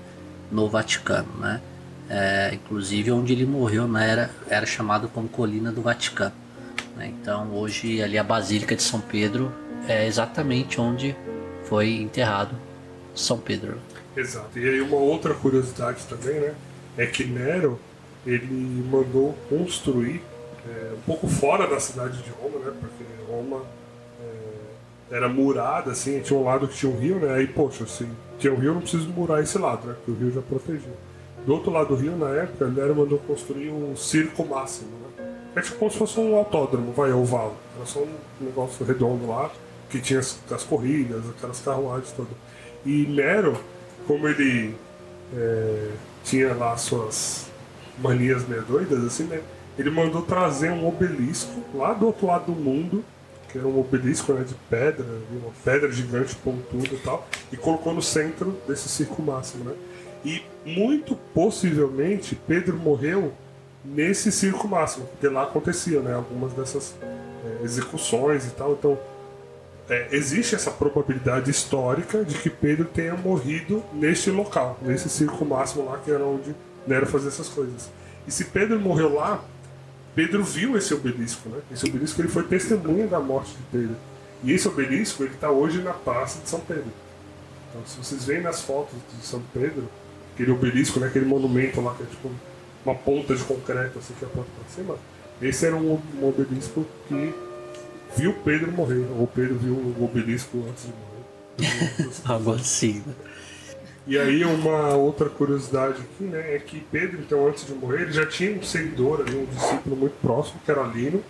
no 0.50 0.68
Vaticano, 0.68 1.28
né? 1.38 1.60
É, 2.08 2.50
inclusive 2.52 3.10
onde 3.10 3.32
ele 3.32 3.46
morreu 3.46 3.88
né, 3.88 4.10
era, 4.10 4.30
era 4.48 4.66
chamado 4.66 5.08
como 5.08 5.28
Colina 5.28 5.72
do 5.72 5.80
Vaticano. 5.80 6.34
né? 6.96 7.06
Então 7.06 7.54
hoje 7.54 8.02
ali 8.02 8.18
a 8.18 8.24
Basílica 8.24 8.76
de 8.76 8.82
São 8.82 9.00
Pedro 9.00 9.52
é 9.88 10.06
exatamente 10.06 10.80
onde 10.80 11.16
foi 11.64 11.92
enterrado 11.94 12.54
São 13.14 13.38
Pedro. 13.38 13.78
Exato. 14.16 14.58
E 14.58 14.68
aí 14.68 14.80
uma 14.80 14.96
outra 14.96 15.32
curiosidade 15.34 16.04
também, 16.06 16.38
né? 16.40 16.54
É 16.98 17.06
que 17.06 17.24
Nero 17.24 17.80
ele 18.26 18.46
mandou 18.90 19.32
construir 19.48 20.22
é, 20.68 20.92
um 20.94 21.00
pouco 21.06 21.26
fora 21.26 21.66
da 21.66 21.80
cidade 21.80 22.22
de 22.22 22.30
Roma, 22.30 22.58
né? 22.58 22.72
Porque 22.80 23.04
Roma 23.30 23.62
é, 24.20 25.16
era 25.16 25.28
murada, 25.28 25.90
assim, 25.90 26.20
tinha 26.20 26.38
um 26.38 26.44
lado 26.44 26.68
que 26.68 26.76
tinha 26.76 26.92
um 26.92 26.98
rio, 26.98 27.16
né? 27.16 27.34
Aí, 27.34 27.46
poxa, 27.46 27.84
assim, 27.84 28.08
tinha 28.38 28.52
um 28.52 28.56
rio, 28.56 28.74
não 28.74 28.80
preciso 28.80 29.08
murar 29.08 29.42
esse 29.42 29.58
lado, 29.58 29.86
né? 29.86 29.94
Porque 29.94 30.10
o 30.10 30.14
rio 30.14 30.32
já 30.32 30.42
protegia. 30.42 30.92
Do 31.44 31.54
outro 31.54 31.72
lado 31.72 31.88
do 31.88 31.96
rio, 31.96 32.16
na 32.16 32.28
época, 32.30 32.68
Nero 32.68 32.94
mandou 32.94 33.18
construir 33.18 33.70
um 33.70 33.96
circo 33.96 34.44
máximo, 34.44 34.90
né? 34.90 35.32
É 35.54 35.60
tipo 35.60 35.76
como 35.76 35.90
se 35.90 35.98
fosse 35.98 36.18
um 36.18 36.36
autódromo, 36.36 36.92
vai, 36.92 37.12
oval. 37.12 37.56
Era 37.76 37.84
só 37.84 38.00
um 38.00 38.16
negócio 38.40 38.86
redondo 38.86 39.26
lá, 39.26 39.50
que 39.90 40.00
tinha 40.00 40.20
as, 40.20 40.38
as 40.50 40.62
corridas, 40.62 41.22
aquelas 41.36 41.60
carruagens 41.60 42.12
todas. 42.12 42.32
E 42.86 43.06
Nero, 43.06 43.58
como 44.06 44.28
ele 44.28 44.74
é, 45.34 45.90
tinha 46.24 46.54
lá 46.54 46.76
suas 46.76 47.46
manias 47.98 48.46
meio 48.48 48.62
doidas, 48.62 49.04
assim, 49.04 49.24
né? 49.24 49.42
Ele 49.78 49.90
mandou 49.90 50.22
trazer 50.22 50.70
um 50.70 50.86
obelisco 50.86 51.62
lá 51.74 51.92
do 51.92 52.06
outro 52.06 52.26
lado 52.26 52.52
do 52.52 52.52
mundo, 52.52 53.04
que 53.48 53.58
era 53.58 53.66
um 53.66 53.78
obelisco 53.78 54.32
né, 54.32 54.44
de 54.44 54.54
pedra, 54.68 55.04
uma 55.30 55.52
pedra 55.64 55.90
gigante 55.90 56.34
pontuda 56.36 56.94
e 56.94 56.98
tal, 56.98 57.26
e 57.50 57.56
colocou 57.56 57.92
no 57.92 58.02
centro 58.02 58.56
desse 58.66 58.88
circo 58.88 59.22
máximo, 59.22 59.64
né? 59.64 59.74
E 60.24 60.42
muito 60.64 61.16
possivelmente 61.34 62.34
Pedro 62.34 62.76
morreu 62.76 63.32
nesse 63.84 64.30
circo 64.30 64.68
máximo, 64.68 65.06
porque 65.06 65.28
lá 65.28 65.42
acontecia, 65.42 66.00
né? 66.00 66.14
Algumas 66.14 66.52
dessas 66.52 66.94
é, 67.02 67.64
execuções 67.64 68.46
e 68.46 68.50
tal, 68.50 68.72
então 68.72 68.98
é, 69.88 70.08
existe 70.12 70.54
essa 70.54 70.70
probabilidade 70.70 71.50
histórica 71.50 72.24
de 72.24 72.38
que 72.38 72.48
Pedro 72.48 72.84
tenha 72.84 73.14
morrido 73.16 73.82
neste 73.92 74.30
local, 74.30 74.78
nesse 74.80 75.08
circo 75.08 75.44
máximo 75.44 75.84
lá 75.84 75.98
que 75.98 76.10
era 76.10 76.24
onde 76.24 76.54
Nero 76.86 77.06
fazia 77.06 77.28
essas 77.28 77.48
coisas. 77.48 77.90
E 78.26 78.30
se 78.30 78.44
Pedro 78.46 78.78
morreu 78.80 79.14
lá, 79.14 79.42
Pedro 80.14 80.44
viu 80.44 80.76
esse 80.76 80.92
obelisco, 80.92 81.48
né? 81.48 81.58
Esse 81.70 81.86
obelisco 81.88 82.20
ele 82.20 82.28
foi 82.28 82.42
testemunha 82.44 83.06
da 83.06 83.18
morte 83.18 83.52
de 83.52 83.62
Pedro. 83.70 83.96
E 84.44 84.52
esse 84.52 84.68
obelisco 84.68 85.22
ele 85.22 85.34
está 85.34 85.50
hoje 85.50 85.80
na 85.80 85.92
praça 85.92 86.40
de 86.40 86.48
São 86.48 86.60
Pedro. 86.60 86.92
Então, 87.70 87.82
se 87.86 87.96
vocês 87.96 88.24
veem 88.24 88.42
nas 88.42 88.60
fotos 88.60 88.94
de 89.18 89.24
São 89.24 89.42
Pedro, 89.54 89.88
aquele 90.34 90.50
obelisco, 90.50 91.00
né, 91.00 91.06
aquele 91.06 91.24
monumento 91.24 91.80
lá 91.80 91.94
que 91.94 92.02
é 92.02 92.06
tipo 92.06 92.30
uma 92.84 92.94
ponta 92.94 93.34
de 93.34 93.42
concreto 93.44 93.98
assim 93.98 94.12
que 94.18 94.24
aponta 94.24 94.48
para 94.58 94.74
cima, 94.74 94.96
esse 95.40 95.66
era 95.66 95.76
um, 95.76 95.98
obelisco 96.22 96.84
que 97.08 97.34
viu 98.16 98.34
Pedro 98.44 98.70
morrer, 98.72 99.06
ou 99.18 99.26
Pedro 99.26 99.56
viu 99.56 99.74
o 99.74 100.04
obelisco 100.04 100.62
antes 100.68 100.84
de 100.84 100.92
morrer. 100.92 102.12
Algo 102.24 102.52
assim. 102.54 103.02
E 104.06 104.18
aí 104.18 104.44
uma 104.44 104.94
outra 104.94 105.28
curiosidade 105.28 106.00
aqui, 106.00 106.24
né, 106.24 106.56
é 106.56 106.58
que 106.58 106.80
Pedro, 106.90 107.20
então, 107.20 107.46
antes 107.46 107.64
de 107.64 107.72
morrer, 107.72 108.02
ele 108.02 108.12
já 108.12 108.26
tinha 108.26 108.52
um 108.52 108.62
seguidor 108.62 109.20
ali, 109.20 109.36
um 109.36 109.44
discípulo 109.44 109.94
muito 109.94 110.14
próximo, 110.20 110.60
que 110.64 110.70
era 110.70 110.82
Lino, 110.82 111.22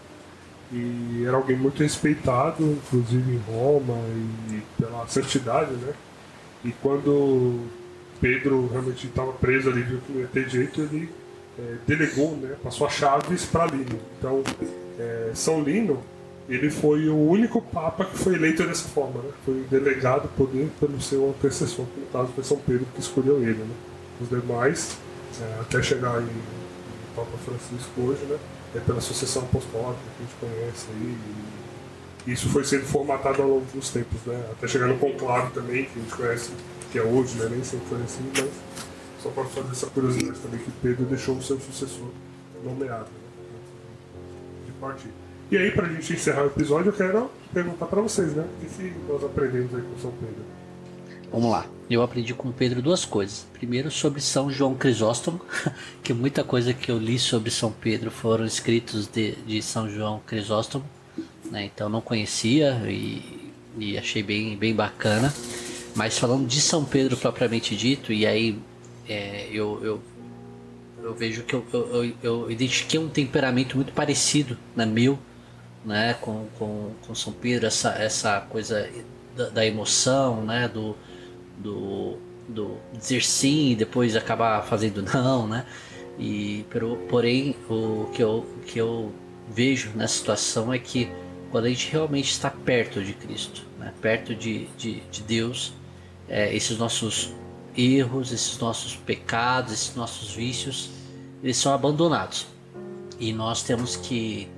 e 0.73 1.25
era 1.27 1.37
alguém 1.37 1.57
muito 1.57 1.83
respeitado, 1.83 2.65
inclusive 2.65 3.31
em 3.31 3.39
Roma, 3.53 3.99
e 4.51 4.63
pela 4.81 5.07
santidade, 5.07 5.73
né? 5.73 5.93
E 6.65 6.73
quando 6.81 7.67
Pedro 8.21 8.69
realmente 8.69 9.07
estava 9.07 9.33
preso 9.33 9.69
ali, 9.69 9.83
viu 9.83 9.99
que 10.07 10.13
não 10.13 10.21
ia 10.21 10.29
ter 10.29 10.49
jeito, 10.49 10.81
ele 10.81 11.11
eh, 11.59 11.77
delegou, 11.87 12.37
né, 12.37 12.57
passou 12.63 12.87
as 12.87 12.95
chaves 12.95 13.45
para 13.45 13.67
Lino. 13.67 13.99
Então, 14.19 14.43
eh, 14.99 15.33
São 15.35 15.61
Lino, 15.63 16.03
ele 16.49 16.71
foi 16.71 17.09
o 17.09 17.17
único 17.17 17.61
papa 17.61 18.05
que 18.05 18.19
foi 18.19 18.35
eleito 18.35 18.67
dessa 18.67 18.89
forma, 18.89 19.23
né? 19.23 19.31
Foi 19.45 19.65
delegado 19.71 20.29
poder 20.37 20.69
pelo 20.81 21.01
seu 21.01 21.31
antecessor, 21.31 21.87
que 21.87 22.01
no 22.01 22.07
caso 22.07 22.33
foi 22.35 22.45
São 22.45 22.59
Pedro 22.59 22.87
que 22.95 23.01
escolheu 23.01 23.43
ele, 23.43 23.59
né? 23.59 23.75
Os 24.21 24.29
demais, 24.29 24.99
eh, 25.41 25.59
até 25.61 25.83
chegar 25.83 26.21
em, 26.21 26.27
em 26.27 27.15
Papa 27.15 27.37
Francisco 27.45 28.01
hoje, 28.01 28.25
né? 28.25 28.39
É 28.75 28.81
pela 28.81 29.01
sucessão 29.01 29.43
apostólica 29.43 30.01
que 30.17 30.23
a 30.23 30.27
gente 30.27 30.35
conhece 30.41 30.87
aí. 30.91 31.17
E 32.27 32.33
isso 32.33 32.49
foi 32.49 32.65
sendo 32.65 32.85
formatado 32.85 33.43
ao 33.43 33.49
longo 33.49 33.67
dos 33.73 33.91
tempos, 33.91 34.21
né? 34.27 34.45
Até 34.53 34.67
chegar 34.67 34.89
no 34.89 34.99
conclave 34.99 35.53
também, 35.53 35.85
que 35.85 35.99
a 35.99 36.03
gente 36.03 36.15
conhece, 36.15 36.51
que 36.91 36.99
é 36.99 37.03
hoje, 37.03 37.37
né? 37.37 37.49
Nem 37.51 37.63
sempre 37.63 37.87
foi 37.89 38.03
assim, 38.03 38.31
mas 38.37 38.51
só 39.23 39.31
para 39.31 39.45
fazer 39.45 39.71
essa 39.71 39.87
curiosidade 39.87 40.41
também 40.41 40.59
que 40.59 40.71
Pedro 40.83 41.05
deixou 41.05 41.37
o 41.37 41.43
seu 41.43 41.59
sucessor 41.61 42.09
nomeado, 42.65 43.07
né? 43.07 43.59
De 44.67 44.73
partir. 44.73 45.22
E 45.53 45.59
aí, 45.59 45.71
pra 45.71 45.87
gente 45.87 46.15
encerrar 46.15 46.45
o 46.45 46.47
episódio, 46.47 46.89
eu 46.89 46.93
quero 46.95 47.31
perguntar 47.53 47.85
pra 47.85 48.01
vocês, 48.01 48.33
né? 48.33 48.43
O 48.43 48.61
que, 48.65 48.75
que 48.75 48.95
nós 49.07 49.23
aprendemos 49.23 49.75
aí 49.75 49.83
com 49.83 49.99
São 50.01 50.11
Pedro? 50.13 50.43
Vamos 51.31 51.51
lá. 51.51 51.67
Eu 51.91 52.01
aprendi 52.01 52.33
com 52.33 52.51
Pedro 52.51 52.81
duas 52.81 53.05
coisas. 53.05 53.47
Primeiro, 53.53 53.91
sobre 53.91 54.23
São 54.23 54.51
João 54.51 54.75
Crisóstomo, 54.75 55.43
que 56.03 56.15
muita 56.15 56.43
coisa 56.43 56.73
que 56.73 56.91
eu 56.91 56.97
li 56.97 57.19
sobre 57.19 57.51
São 57.51 57.71
Pedro 57.71 58.11
foram 58.11 58.47
escritos 58.47 59.07
de, 59.07 59.33
de 59.47 59.61
São 59.61 59.91
João 59.91 60.23
Crisóstomo. 60.27 60.87
Né? 61.51 61.67
Então, 61.67 61.91
não 61.91 62.01
conhecia 62.01 62.81
e, 62.91 63.53
e 63.77 63.99
achei 63.99 64.23
bem, 64.23 64.57
bem 64.57 64.75
bacana. 64.75 65.35
Mas 65.95 66.17
falando 66.19 66.47
de 66.47 66.63
São 66.63 66.83
Pedro 66.83 67.15
propriamente 67.15 67.77
dito, 67.77 68.11
e 68.11 68.27
aí 68.27 68.59
é, 69.07 69.49
eu, 69.53 69.79
eu, 69.85 70.03
eu, 71.03 71.15
vejo 71.15 71.43
que 71.43 71.53
eu, 71.53 71.63
eu, 71.75 72.13
eu, 72.23 72.51
identifiquei 72.51 72.99
um 72.99 73.11
temperamento 73.11 73.77
muito 73.77 73.93
parecido 73.93 74.57
na 74.75 74.87
né, 74.87 74.93
meu, 74.93 75.19
né, 75.85 76.15
com, 76.15 76.47
com, 76.59 76.93
com 77.07 77.15
São 77.15 77.33
Pedro, 77.33 77.67
essa, 77.67 77.91
essa 77.91 78.41
coisa 78.41 78.89
da, 79.37 79.49
da 79.49 79.67
emoção, 79.67 80.45
né, 80.45 80.69
do, 80.69 80.97
do, 81.59 82.19
do 82.49 82.77
dizer 82.93 83.23
sim 83.23 83.71
e 83.71 83.75
depois 83.75 84.15
acabar 84.17 84.63
fazendo 84.65 85.03
não, 85.13 85.47
né, 85.47 85.67
e 86.19 86.65
porém 87.09 87.57
o 87.69 88.09
que 88.13 88.23
eu, 88.23 88.39
o 88.39 88.61
que 88.65 88.79
eu 88.79 89.13
vejo 89.49 89.91
nessa 89.95 90.15
situação 90.19 90.73
é 90.73 90.79
que 90.79 91.11
quando 91.51 91.67
a 91.67 91.69
gente 91.69 91.91
realmente 91.91 92.31
está 92.31 92.51
perto 92.51 93.03
de 93.03 93.13
Cristo, 93.13 93.67
né, 93.79 93.93
perto 94.01 94.35
de, 94.35 94.67
de, 94.79 95.01
de 95.11 95.23
Deus, 95.23 95.75
é, 96.29 96.55
esses 96.55 96.79
nossos 96.79 97.35
erros, 97.77 98.33
esses 98.33 98.59
nossos 98.59 98.97
pecados, 98.97 99.73
esses 99.73 99.95
nossos 99.95 100.35
vícios, 100.35 100.91
eles 101.43 101.57
são 101.57 101.75
abandonados. 101.75 102.47
E 103.19 103.33
nós 103.33 103.63
temos 103.63 103.97
que, 103.97 104.49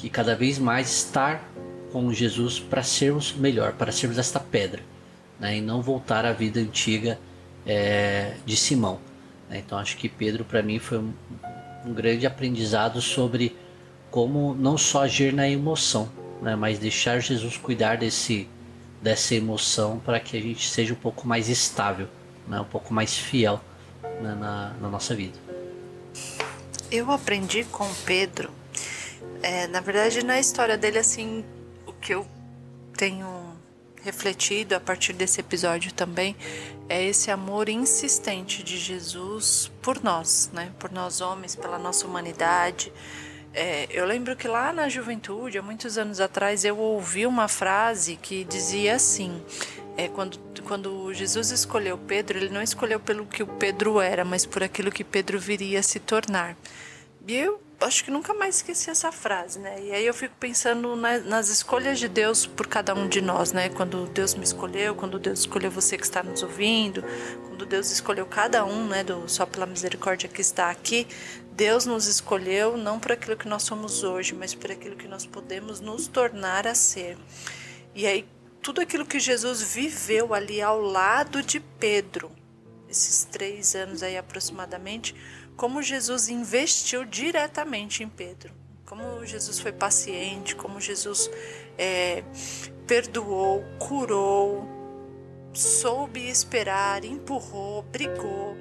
que 0.00 0.08
cada 0.08 0.34
vez 0.34 0.58
mais 0.58 0.90
estar 0.90 1.48
com 1.92 2.12
Jesus 2.12 2.58
para 2.58 2.82
sermos 2.82 3.32
melhor, 3.32 3.72
para 3.72 3.92
sermos 3.92 4.18
esta 4.18 4.40
pedra, 4.40 4.82
né? 5.38 5.56
e 5.56 5.60
não 5.60 5.82
voltar 5.82 6.24
à 6.24 6.32
vida 6.32 6.60
antiga 6.60 7.18
é, 7.66 8.34
de 8.44 8.56
Simão. 8.56 9.00
Né? 9.48 9.58
Então 9.58 9.78
acho 9.78 9.96
que 9.96 10.08
Pedro 10.08 10.44
para 10.44 10.62
mim 10.62 10.78
foi 10.78 10.98
um, 10.98 11.12
um, 11.84 11.92
grande 11.92 12.26
aprendizado 12.26 13.00
sobre 13.00 13.56
como 14.10 14.54
não 14.54 14.78
só 14.78 15.02
agir 15.02 15.32
na 15.32 15.48
emoção, 15.48 16.08
né? 16.40 16.56
mas 16.56 16.78
deixar 16.78 17.20
Jesus 17.20 17.56
cuidar 17.56 17.96
desse 17.96 18.48
dessa 19.02 19.34
emoção 19.34 19.98
para 19.98 20.20
que 20.20 20.36
a 20.36 20.40
gente 20.40 20.68
seja 20.68 20.92
um 20.92 20.96
pouco 20.96 21.26
mais 21.26 21.48
estável, 21.48 22.06
né? 22.46 22.60
um 22.60 22.66
pouco 22.66 22.92
mais 22.92 23.16
fiel 23.16 23.58
né? 24.20 24.36
na, 24.38 24.74
na 24.78 24.88
nossa 24.88 25.14
vida. 25.14 25.38
Eu 26.90 27.10
aprendi 27.10 27.64
com 27.64 27.88
Pedro, 28.04 28.50
é, 29.42 29.66
na 29.66 29.80
verdade, 29.80 30.24
na 30.24 30.38
história 30.38 30.76
dele, 30.76 30.98
assim, 30.98 31.44
o 31.86 31.92
que 31.92 32.14
eu 32.14 32.26
tenho 32.96 33.50
refletido 34.02 34.74
a 34.74 34.80
partir 34.80 35.12
desse 35.12 35.40
episódio 35.40 35.92
também 35.92 36.34
é 36.88 37.04
esse 37.04 37.30
amor 37.30 37.68
insistente 37.68 38.62
de 38.62 38.78
Jesus 38.78 39.70
por 39.82 40.02
nós, 40.02 40.50
né? 40.52 40.72
Por 40.78 40.90
nós 40.90 41.20
homens, 41.20 41.54
pela 41.54 41.78
nossa 41.78 42.06
humanidade, 42.06 42.92
é, 43.52 43.88
eu 43.90 44.04
lembro 44.06 44.36
que 44.36 44.46
lá 44.46 44.72
na 44.72 44.88
juventude, 44.88 45.58
há 45.58 45.62
muitos 45.62 45.98
anos 45.98 46.20
atrás, 46.20 46.64
eu 46.64 46.78
ouvi 46.78 47.26
uma 47.26 47.48
frase 47.48 48.16
que 48.16 48.44
dizia 48.44 48.94
assim: 48.94 49.42
é, 49.96 50.08
quando, 50.08 50.38
quando 50.62 51.12
Jesus 51.12 51.50
escolheu 51.50 51.98
Pedro, 51.98 52.38
ele 52.38 52.48
não 52.48 52.62
escolheu 52.62 53.00
pelo 53.00 53.26
que 53.26 53.42
o 53.42 53.46
Pedro 53.46 54.00
era, 54.00 54.24
mas 54.24 54.46
por 54.46 54.62
aquilo 54.62 54.92
que 54.92 55.02
Pedro 55.02 55.38
viria 55.38 55.80
a 55.80 55.82
se 55.82 55.98
tornar. 55.98 56.56
E 57.26 57.34
eu 57.34 57.60
acho 57.80 58.04
que 58.04 58.10
nunca 58.10 58.34
mais 58.34 58.56
esqueci 58.56 58.90
essa 58.90 59.10
frase, 59.10 59.58
né? 59.58 59.82
E 59.82 59.92
aí 59.92 60.06
eu 60.06 60.12
fico 60.12 60.34
pensando 60.38 60.94
na, 60.96 61.18
nas 61.18 61.48
escolhas 61.48 61.98
de 61.98 62.08
Deus 62.08 62.46
por 62.46 62.66
cada 62.66 62.94
um 62.94 63.08
de 63.08 63.20
nós, 63.20 63.52
né? 63.52 63.68
Quando 63.70 64.06
Deus 64.06 64.34
me 64.34 64.44
escolheu, 64.44 64.94
quando 64.94 65.18
Deus 65.18 65.40
escolheu 65.40 65.70
você 65.70 65.96
que 65.96 66.04
está 66.04 66.22
nos 66.22 66.42
ouvindo, 66.42 67.02
quando 67.48 67.64
Deus 67.64 67.90
escolheu 67.90 68.26
cada 68.26 68.64
um, 68.64 68.86
né? 68.86 69.02
Do 69.02 69.28
só 69.28 69.46
pela 69.46 69.66
misericórdia 69.66 70.28
que 70.28 70.40
está 70.40 70.70
aqui, 70.70 71.06
Deus 71.52 71.86
nos 71.86 72.06
escolheu 72.06 72.76
não 72.76 73.00
por 73.00 73.12
aquilo 73.12 73.36
que 73.36 73.48
nós 73.48 73.62
somos 73.62 74.02
hoje, 74.02 74.34
mas 74.34 74.54
por 74.54 74.70
aquilo 74.70 74.96
que 74.96 75.08
nós 75.08 75.24
podemos 75.24 75.80
nos 75.80 76.06
tornar 76.06 76.66
a 76.66 76.74
ser. 76.74 77.16
E 77.94 78.06
aí, 78.06 78.26
tudo 78.62 78.80
aquilo 78.80 79.06
que 79.06 79.18
Jesus 79.18 79.62
viveu 79.62 80.34
ali 80.34 80.60
ao 80.60 80.80
lado 80.80 81.42
de 81.42 81.60
Pedro, 81.60 82.30
esses 82.88 83.24
três 83.24 83.74
anos 83.74 84.02
aí 84.02 84.16
aproximadamente, 84.16 85.14
como 85.60 85.82
Jesus 85.82 86.30
investiu 86.30 87.04
diretamente 87.04 88.02
em 88.02 88.08
Pedro. 88.08 88.50
Como 88.86 89.26
Jesus 89.26 89.58
foi 89.58 89.70
paciente, 89.70 90.56
como 90.56 90.80
Jesus 90.80 91.30
é, 91.76 92.24
perdoou, 92.86 93.62
curou, 93.78 94.66
soube 95.52 96.26
esperar, 96.30 97.04
empurrou, 97.04 97.82
brigou. 97.82 98.56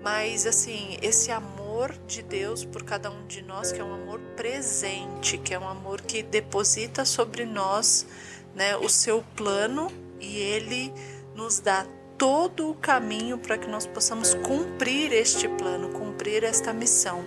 Mas 0.00 0.46
assim, 0.46 0.96
esse 1.02 1.32
amor 1.32 1.92
de 2.06 2.22
Deus 2.22 2.64
por 2.64 2.84
cada 2.84 3.10
um 3.10 3.26
de 3.26 3.42
nós, 3.42 3.72
que 3.72 3.80
é 3.80 3.84
um 3.84 3.94
amor 3.94 4.20
presente, 4.36 5.38
que 5.38 5.52
é 5.52 5.58
um 5.58 5.68
amor 5.68 6.00
que 6.00 6.22
deposita 6.22 7.04
sobre 7.04 7.44
nós 7.44 8.06
né, 8.54 8.76
o 8.76 8.88
seu 8.88 9.20
plano 9.34 9.90
e 10.20 10.36
ele 10.36 10.92
nos 11.34 11.58
dá 11.58 11.84
todo 12.18 12.70
o 12.70 12.74
caminho 12.74 13.38
para 13.38 13.58
que 13.58 13.68
nós 13.68 13.86
possamos 13.86 14.34
cumprir 14.34 15.12
este 15.12 15.48
plano, 15.48 15.90
cumprir 15.90 16.44
esta 16.44 16.72
missão. 16.72 17.24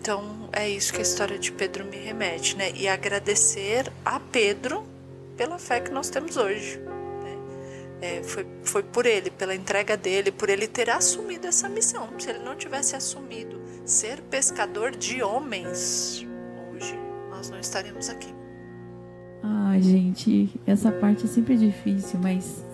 Então 0.00 0.48
é 0.52 0.68
isso 0.68 0.92
que 0.92 0.98
a 0.98 1.02
história 1.02 1.38
de 1.38 1.52
Pedro 1.52 1.84
me 1.84 1.96
remete, 1.96 2.56
né? 2.56 2.72
E 2.74 2.88
agradecer 2.88 3.92
a 4.04 4.18
Pedro 4.18 4.82
pela 5.36 5.58
fé 5.58 5.80
que 5.80 5.90
nós 5.90 6.10
temos 6.10 6.36
hoje. 6.36 6.80
É, 8.00 8.20
foi, 8.24 8.44
foi 8.64 8.82
por 8.82 9.06
ele, 9.06 9.30
pela 9.30 9.54
entrega 9.54 9.96
dele, 9.96 10.32
por 10.32 10.50
ele 10.50 10.66
ter 10.66 10.90
assumido 10.90 11.46
essa 11.46 11.68
missão. 11.68 12.08
Se 12.18 12.30
ele 12.30 12.40
não 12.40 12.56
tivesse 12.56 12.96
assumido 12.96 13.60
ser 13.84 14.20
pescador 14.22 14.90
de 14.90 15.22
homens, 15.22 16.26
hoje 16.74 16.98
nós 17.30 17.48
não 17.48 17.60
estaríamos 17.60 18.08
aqui. 18.08 18.34
Ah, 19.40 19.76
gente, 19.78 20.50
essa 20.66 20.90
parte 20.90 21.26
é 21.26 21.28
sempre 21.28 21.56
difícil, 21.56 22.18
mas 22.20 22.64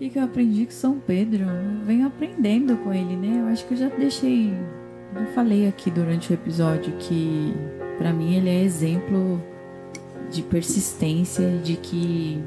que, 0.00 0.08
que 0.08 0.18
eu 0.18 0.24
aprendi 0.24 0.64
com 0.64 0.72
São 0.72 0.98
Pedro? 0.98 1.44
Eu 1.44 1.84
venho 1.84 2.06
aprendendo 2.06 2.74
com 2.78 2.90
ele, 2.90 3.16
né? 3.16 3.42
Eu 3.42 3.48
acho 3.48 3.66
que 3.66 3.74
eu 3.74 3.78
já 3.78 3.88
deixei. 3.90 4.50
Eu 5.14 5.26
falei 5.34 5.68
aqui 5.68 5.90
durante 5.90 6.32
o 6.32 6.34
episódio 6.34 6.94
que, 6.98 7.52
para 7.98 8.10
mim, 8.10 8.34
ele 8.34 8.48
é 8.48 8.62
exemplo 8.62 9.42
de 10.30 10.40
persistência, 10.42 11.58
de 11.58 11.76
que 11.76 12.42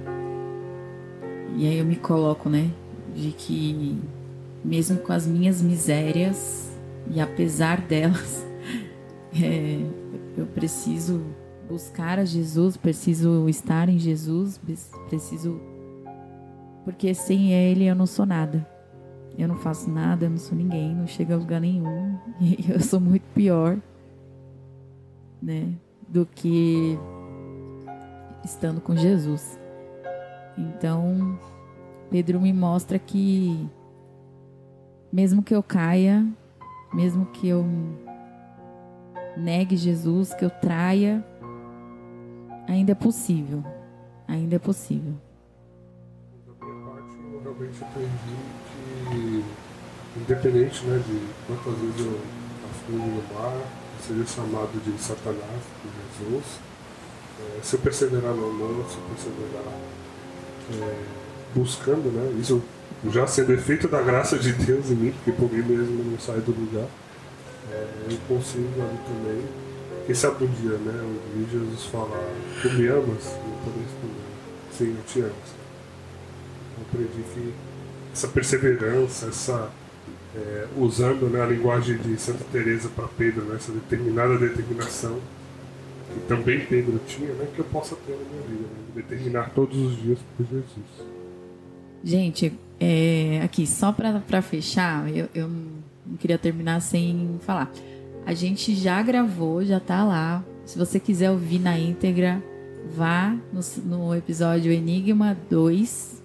e 1.56 1.68
aí 1.68 1.78
eu 1.78 1.86
me 1.86 1.96
coloco, 1.96 2.50
né, 2.50 2.72
de 3.16 3.32
que 3.32 4.00
mesmo 4.66 4.98
com 4.98 5.14
as 5.14 5.28
minhas 5.28 5.62
misérias 5.62 6.72
e 7.12 7.22
apesar 7.22 7.82
delas, 7.86 8.44
é, 9.40 9.80
eu 10.36 10.48
preciso 10.48 11.22
buscar 11.70 12.18
a 12.18 12.26
Jesus, 12.26 12.76
preciso 12.76 13.48
estar 13.48 13.90
em 13.90 14.00
Jesus, 14.00 14.60
preciso 15.08 15.73
porque 16.84 17.14
sem 17.14 17.54
ele 17.54 17.86
eu 17.86 17.96
não 17.96 18.06
sou 18.06 18.26
nada. 18.26 18.68
Eu 19.38 19.48
não 19.48 19.58
faço 19.58 19.90
nada, 19.90 20.26
eu 20.26 20.30
não 20.30 20.38
sou 20.38 20.56
ninguém, 20.56 20.94
não 20.94 21.08
chego 21.08 21.34
a 21.34 21.38
lugar 21.38 21.60
nenhum. 21.60 22.18
E 22.40 22.72
eu 22.72 22.80
sou 22.80 23.00
muito 23.00 23.24
pior, 23.34 23.78
né, 25.42 25.74
do 26.08 26.26
que 26.26 26.98
estando 28.44 28.80
com 28.82 28.96
Jesus. 28.96 29.60
Então, 30.58 31.40
Pedro 32.12 32.40
me 32.40 32.54
mostra 32.54 33.00
que, 33.00 33.68
mesmo 35.12 35.42
que 35.42 35.56
eu 35.56 35.64
caia, 35.64 36.26
mesmo 36.94 37.26
que 37.28 37.48
eu 37.48 37.66
negue 39.36 39.76
Jesus, 39.76 40.34
que 40.34 40.46
eu 40.46 40.50
traia, 40.50 41.26
ainda 42.68 42.92
é 42.92 42.96
possível. 42.96 43.64
Ainda 44.28 44.56
é 44.56 44.60
possível. 44.60 45.16
Realmente 47.64 47.84
aprendi 47.84 48.36
que, 49.10 49.44
independente 50.20 50.86
né, 50.86 51.02
de 51.08 51.22
quantas 51.48 51.80
vezes 51.80 52.00
eu 52.00 52.20
afundo 52.70 52.98
no 52.98 53.34
mar, 53.34 53.58
seja 54.06 54.26
chamado 54.26 54.84
de 54.84 55.02
Satanás, 55.02 55.62
de 55.84 56.26
Jesus, 56.26 56.44
é, 57.40 57.60
se 57.62 57.76
eu 57.76 57.80
perseverar 57.80 58.34
no 58.34 58.50
amor, 58.50 58.86
se 58.90 58.98
eu 58.98 59.04
perseverar 59.04 59.74
é, 60.74 61.04
buscando, 61.56 62.12
né? 62.12 62.40
Isso 62.40 62.62
já 63.10 63.28
sendo 63.28 63.54
efeito 63.54 63.88
da 63.88 64.02
graça 64.02 64.38
de 64.38 64.54
Deus 64.54 64.90
em 64.90 64.96
mim, 64.96 65.12
porque 65.12 65.32
por 65.32 65.52
mim 65.52 65.64
mesmo 65.64 66.12
não 66.12 66.20
sai 66.20 66.40
do 66.40 66.52
lugar. 66.52 66.88
É, 67.72 67.88
eu 68.12 68.18
consigo 68.28 68.70
ali 68.82 69.00
também. 69.08 69.44
Quem 70.06 70.16
sabe 70.16 70.44
um 70.44 70.48
dia, 70.48 70.78
né? 70.78 70.94
Eu 71.02 71.22
vi 71.34 71.52
Jesus 71.52 71.86
falar, 71.86 72.30
tu 72.62 72.70
me 72.72 72.88
amas? 72.88 73.26
Eu 73.26 73.58
poder 73.64 73.84
responder, 73.84 74.78
sim, 74.78 74.96
eu 74.98 75.04
te 75.06 75.22
amo. 75.22 75.63
Eu 76.78 76.86
aprendi 76.90 77.24
que 77.34 77.54
essa 78.12 78.28
perseverança, 78.28 79.28
essa 79.28 79.72
é, 80.36 80.68
usando 80.78 81.30
né, 81.30 81.42
a 81.42 81.46
linguagem 81.46 81.98
de 81.98 82.18
Santa 82.20 82.44
Teresa 82.52 82.90
para 82.90 83.08
Pedro, 83.08 83.44
né, 83.46 83.56
essa 83.56 83.72
determinada 83.72 84.38
determinação 84.38 85.20
que 86.14 86.20
também 86.28 86.60
Pedro 86.66 87.00
tinha, 87.08 87.34
né, 87.34 87.48
que 87.54 87.60
eu 87.60 87.66
possa 87.66 87.96
ter 87.96 88.12
na 88.14 88.18
minha 88.18 88.42
vida, 88.48 88.64
né, 88.64 88.84
determinar 88.96 89.52
todos 89.52 89.78
os 89.78 90.02
dias 90.02 90.20
por 90.36 90.46
Jesus. 90.46 91.14
Gente, 92.04 92.54
é, 92.80 93.42
aqui, 93.44 93.66
só 93.66 93.92
para 93.92 94.42
fechar, 94.42 95.10
eu, 95.16 95.28
eu 95.34 95.48
não 95.48 96.18
queria 96.18 96.38
terminar 96.38 96.82
sem 96.82 97.40
falar. 97.42 97.72
A 98.26 98.34
gente 98.34 98.76
já 98.76 99.02
gravou, 99.02 99.64
já 99.64 99.80
tá 99.80 100.04
lá. 100.04 100.44
Se 100.66 100.78
você 100.78 101.00
quiser 101.00 101.32
ouvir 101.32 101.60
na 101.60 101.78
íntegra, 101.78 102.44
vá 102.96 103.36
no, 103.52 103.62
no 103.86 104.16
episódio 104.16 104.72
Enigma 104.72 105.38
2, 105.50 106.23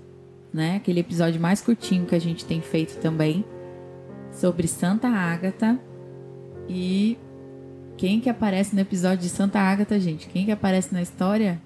né? 0.58 0.76
Aquele 0.76 0.98
episódio 0.98 1.40
mais 1.40 1.60
curtinho 1.60 2.04
que 2.04 2.16
a 2.16 2.18
gente 2.18 2.44
tem 2.44 2.60
feito 2.60 2.98
também 2.98 3.44
sobre 4.32 4.66
Santa 4.66 5.08
Ágata. 5.08 5.78
E 6.68 7.16
quem 7.96 8.20
que 8.20 8.28
aparece 8.28 8.74
no 8.74 8.80
episódio 8.80 9.18
de 9.18 9.28
Santa 9.28 9.60
Ágata, 9.60 9.98
gente? 10.00 10.26
Quem 10.28 10.44
que 10.44 10.50
aparece 10.50 10.92
na 10.92 11.00
história? 11.00 11.62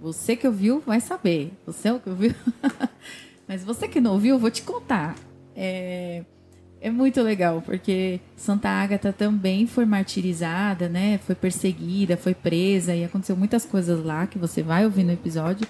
Você 0.00 0.36
que 0.36 0.46
ouviu 0.46 0.80
vai 0.86 1.00
saber. 1.00 1.52
Você 1.66 1.88
é 1.88 1.92
o 1.92 1.98
que 1.98 2.08
ouviu. 2.08 2.32
Mas 3.46 3.64
você 3.64 3.88
que 3.88 4.00
não 4.00 4.12
ouviu, 4.12 4.36
eu 4.36 4.38
vou 4.38 4.50
te 4.52 4.62
contar. 4.62 5.16
É, 5.56 6.22
é 6.80 6.90
muito 6.90 7.20
legal, 7.22 7.60
porque 7.60 8.20
Santa 8.36 8.68
Ágata 8.68 9.12
também 9.12 9.66
foi 9.66 9.84
martirizada, 9.84 10.88
né? 10.88 11.18
Foi 11.18 11.34
perseguida, 11.34 12.16
foi 12.16 12.34
presa 12.34 12.94
e 12.94 13.04
aconteceu 13.04 13.36
muitas 13.36 13.64
coisas 13.64 14.04
lá 14.04 14.28
que 14.28 14.38
você 14.38 14.62
vai 14.62 14.84
ouvir 14.84 15.02
no 15.02 15.12
episódio. 15.12 15.66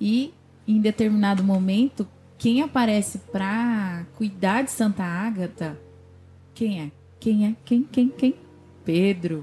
E 0.00 0.32
em 0.68 0.80
determinado 0.80 1.42
momento, 1.42 2.06
quem 2.36 2.62
aparece 2.62 3.18
para 3.32 4.04
cuidar 4.16 4.62
de 4.62 4.70
Santa 4.70 5.02
Ágata, 5.02 5.78
quem 6.54 6.82
é? 6.82 6.90
Quem 7.18 7.46
é? 7.46 7.54
Quem? 7.64 7.82
Quem? 7.82 8.08
Quem? 8.10 8.34
Pedro. 8.84 9.42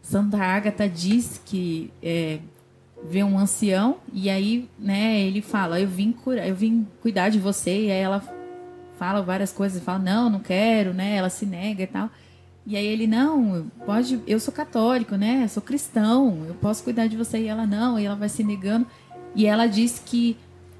Santa 0.00 0.38
Ágata 0.38 0.88
diz 0.88 1.40
que 1.44 1.92
é, 2.02 2.40
vê 3.04 3.22
um 3.22 3.38
ancião 3.38 3.98
e 4.12 4.28
aí, 4.28 4.68
né, 4.78 5.20
ele 5.20 5.42
fala: 5.42 5.80
"Eu 5.80 5.88
vim 5.88 6.10
curar, 6.10 6.48
eu 6.48 6.54
vim 6.54 6.86
cuidar 7.00 7.28
de 7.28 7.38
você". 7.38 7.86
E 7.86 7.90
aí 7.90 8.00
ela 8.00 8.20
fala 8.98 9.20
várias 9.20 9.52
coisas, 9.52 9.82
fala, 9.82 9.98
não, 9.98 10.30
não 10.30 10.38
quero, 10.40 10.94
né? 10.94 11.16
Ela 11.16 11.28
se 11.28 11.44
nega 11.44 11.82
e 11.82 11.86
tal. 11.86 12.08
E 12.64 12.76
aí 12.76 12.86
ele, 12.86 13.08
não, 13.08 13.66
pode, 13.84 14.20
eu 14.26 14.38
sou 14.38 14.54
católico, 14.54 15.16
né? 15.16 15.40
Eu 15.42 15.48
sou 15.48 15.60
cristão, 15.60 16.44
eu 16.46 16.54
posso 16.54 16.84
cuidar 16.84 17.08
de 17.08 17.16
você. 17.16 17.38
E 17.38 17.48
ela, 17.48 17.66
não, 17.66 17.98
e 17.98 18.06
ela 18.06 18.14
vai 18.14 18.28
se 18.28 18.44
negando. 18.44 18.86
E 19.34 19.44
ela 19.46 19.66
diz 19.66 20.00
que 20.04 20.36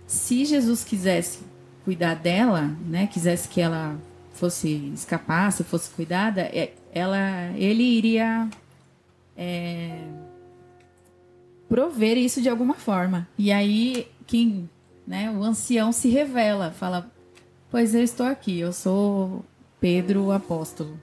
se 0.07 0.45
Jesus 0.45 0.85
quisesse 0.85 1.41
cuidar 1.85 2.15
dela, 2.15 2.77
né? 2.87 3.07
Quisesse 3.07 3.49
que 3.49 3.61
ela 3.61 3.97
fosse 4.35 4.93
escapar, 4.95 5.53
se 5.53 5.65
fosse 5.65 5.91
cuidada, 5.91 6.43
é, 6.43 6.73
ela, 6.93 7.53
ele 7.57 7.83
iria 7.83 8.49
é, 9.37 9.99
prover 11.69 12.17
isso 12.19 12.41
de 12.41 12.49
alguma 12.49 12.75
forma. 12.75 13.29
E 13.39 13.51
aí, 13.53 14.09
quem, 14.27 14.69
né? 15.07 15.31
O 15.31 15.43
ancião 15.43 15.93
se 15.93 16.09
revela, 16.09 16.71
fala, 16.71 17.11
Pois 17.73 17.95
eu 17.95 18.03
estou 18.05 18.27
aqui, 18.27 18.61
eu 18.61 18.71
sou 18.71 19.43
Pedro 19.81 20.25
o 20.25 20.31
apóstolo. 20.33 21.01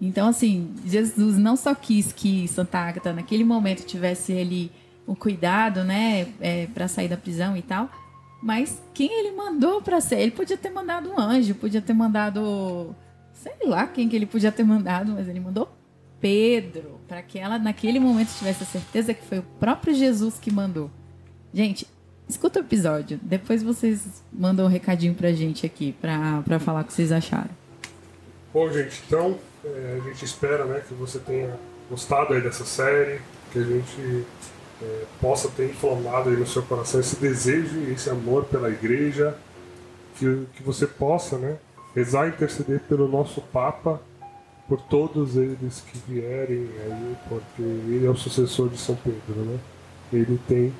Então, 0.00 0.28
assim, 0.28 0.74
Jesus 0.86 1.36
não 1.36 1.54
só 1.54 1.74
quis 1.74 2.10
que 2.10 2.48
Santa 2.48 2.78
Ágata 2.78 3.12
naquele 3.12 3.44
momento 3.44 3.84
tivesse 3.84 4.32
ele 4.32 4.72
o 5.06 5.14
cuidado, 5.14 5.84
né, 5.84 6.28
é, 6.40 6.66
para 6.68 6.88
sair 6.88 7.08
da 7.08 7.16
prisão 7.18 7.54
e 7.58 7.60
tal, 7.60 7.90
mas 8.42 8.82
quem 8.92 9.10
ele 9.20 9.36
mandou 9.36 9.80
para 9.80 10.00
ser? 10.00 10.20
Ele 10.20 10.32
podia 10.32 10.56
ter 10.56 10.70
mandado 10.70 11.10
um 11.10 11.18
anjo, 11.18 11.54
podia 11.54 11.80
ter 11.80 11.94
mandado, 11.94 12.94
sei 13.32 13.54
lá 13.64 13.86
quem 13.86 14.08
que 14.08 14.16
ele 14.16 14.26
podia 14.26 14.50
ter 14.50 14.64
mandado, 14.64 15.12
mas 15.12 15.28
ele 15.28 15.40
mandou 15.40 15.68
Pedro, 16.20 17.00
para 17.08 17.22
que 17.22 17.38
ela 17.38 17.58
naquele 17.58 17.98
momento 17.98 18.36
tivesse 18.36 18.62
a 18.62 18.66
certeza 18.66 19.14
que 19.14 19.24
foi 19.24 19.38
o 19.38 19.42
próprio 19.58 19.94
Jesus 19.94 20.38
que 20.38 20.52
mandou. 20.52 20.90
Gente, 21.52 21.86
Escuta 22.32 22.60
o 22.60 22.62
episódio. 22.62 23.20
Depois 23.22 23.62
vocês 23.62 24.22
mandam 24.32 24.64
um 24.64 24.68
recadinho 24.68 25.14
pra 25.14 25.32
gente 25.32 25.66
aqui, 25.66 25.94
pra, 26.00 26.42
pra 26.42 26.58
falar 26.58 26.80
o 26.80 26.84
que 26.84 26.92
vocês 26.92 27.12
acharam. 27.12 27.50
Bom, 28.54 28.70
gente, 28.72 29.02
então 29.06 29.38
é, 29.62 29.98
a 30.00 30.08
gente 30.08 30.24
espera 30.24 30.64
né, 30.64 30.82
que 30.86 30.94
você 30.94 31.18
tenha 31.18 31.54
gostado 31.90 32.32
aí 32.32 32.40
dessa 32.40 32.64
série, 32.64 33.20
que 33.52 33.58
a 33.58 33.62
gente 33.62 34.24
é, 34.82 35.04
possa 35.20 35.48
ter 35.48 35.70
inflamado 35.70 36.30
aí 36.30 36.36
no 36.36 36.46
seu 36.46 36.62
coração 36.62 37.00
esse 37.00 37.16
desejo 37.16 37.78
e 37.78 37.92
esse 37.92 38.10
amor 38.10 38.44
pela 38.44 38.68
igreja, 38.68 39.36
que, 40.18 40.46
que 40.54 40.62
você 40.62 40.86
possa 40.86 41.38
né, 41.38 41.56
rezar 41.94 42.26
e 42.26 42.30
interceder 42.30 42.80
pelo 42.80 43.06
nosso 43.08 43.40
Papa, 43.40 44.00
por 44.68 44.80
todos 44.80 45.36
eles 45.36 45.80
que 45.80 45.98
vierem 46.08 46.68
aí, 46.84 47.16
porque 47.28 47.62
ele 47.62 48.06
é 48.06 48.10
o 48.10 48.16
sucessor 48.16 48.68
de 48.68 48.78
São 48.78 48.96
Pedro, 48.96 49.44
né? 49.44 49.58
Ele 50.12 50.40
tem 50.48 50.72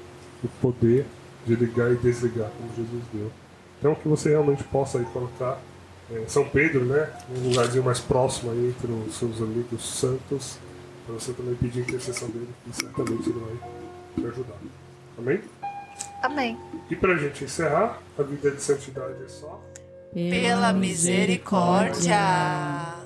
o 0.42 0.48
poder 0.60 1.04
de 1.46 1.54
ligar 1.54 1.92
e 1.92 1.96
desligar, 1.96 2.50
como 2.56 2.70
Jesus 2.74 3.02
deu. 3.12 3.30
Então 3.78 3.94
que 3.94 4.08
você 4.08 4.30
realmente 4.30 4.62
possa 4.64 4.98
aí 4.98 5.04
colocar 5.06 5.60
é, 6.10 6.24
São 6.26 6.48
Pedro, 6.48 6.84
né, 6.84 7.10
um 7.36 7.48
lugarzinho 7.48 7.84
mais 7.84 8.00
próximo 8.00 8.52
aí 8.52 8.68
entre 8.68 8.90
os 8.92 9.16
seus 9.16 9.42
amigos 9.42 9.82
santos, 9.82 10.58
para 11.04 11.14
você 11.14 11.32
também 11.32 11.54
pedir 11.54 11.80
a 11.80 11.82
intercessão 11.82 12.28
dele, 12.28 12.48
que 12.64 12.76
certamente 12.76 13.28
ele 13.28 13.40
vai 13.40 13.81
te 14.14 14.26
ajudar. 14.26 14.56
Amém? 15.18 15.40
Amém. 16.22 16.58
E 16.90 16.96
para 16.96 17.14
a 17.14 17.16
gente 17.16 17.44
encerrar, 17.44 18.00
a 18.18 18.22
vida 18.22 18.50
de 18.50 18.62
santidade 18.62 19.22
é 19.24 19.28
só 19.28 19.60
pela 20.12 20.72
misericórdia. 20.72 23.01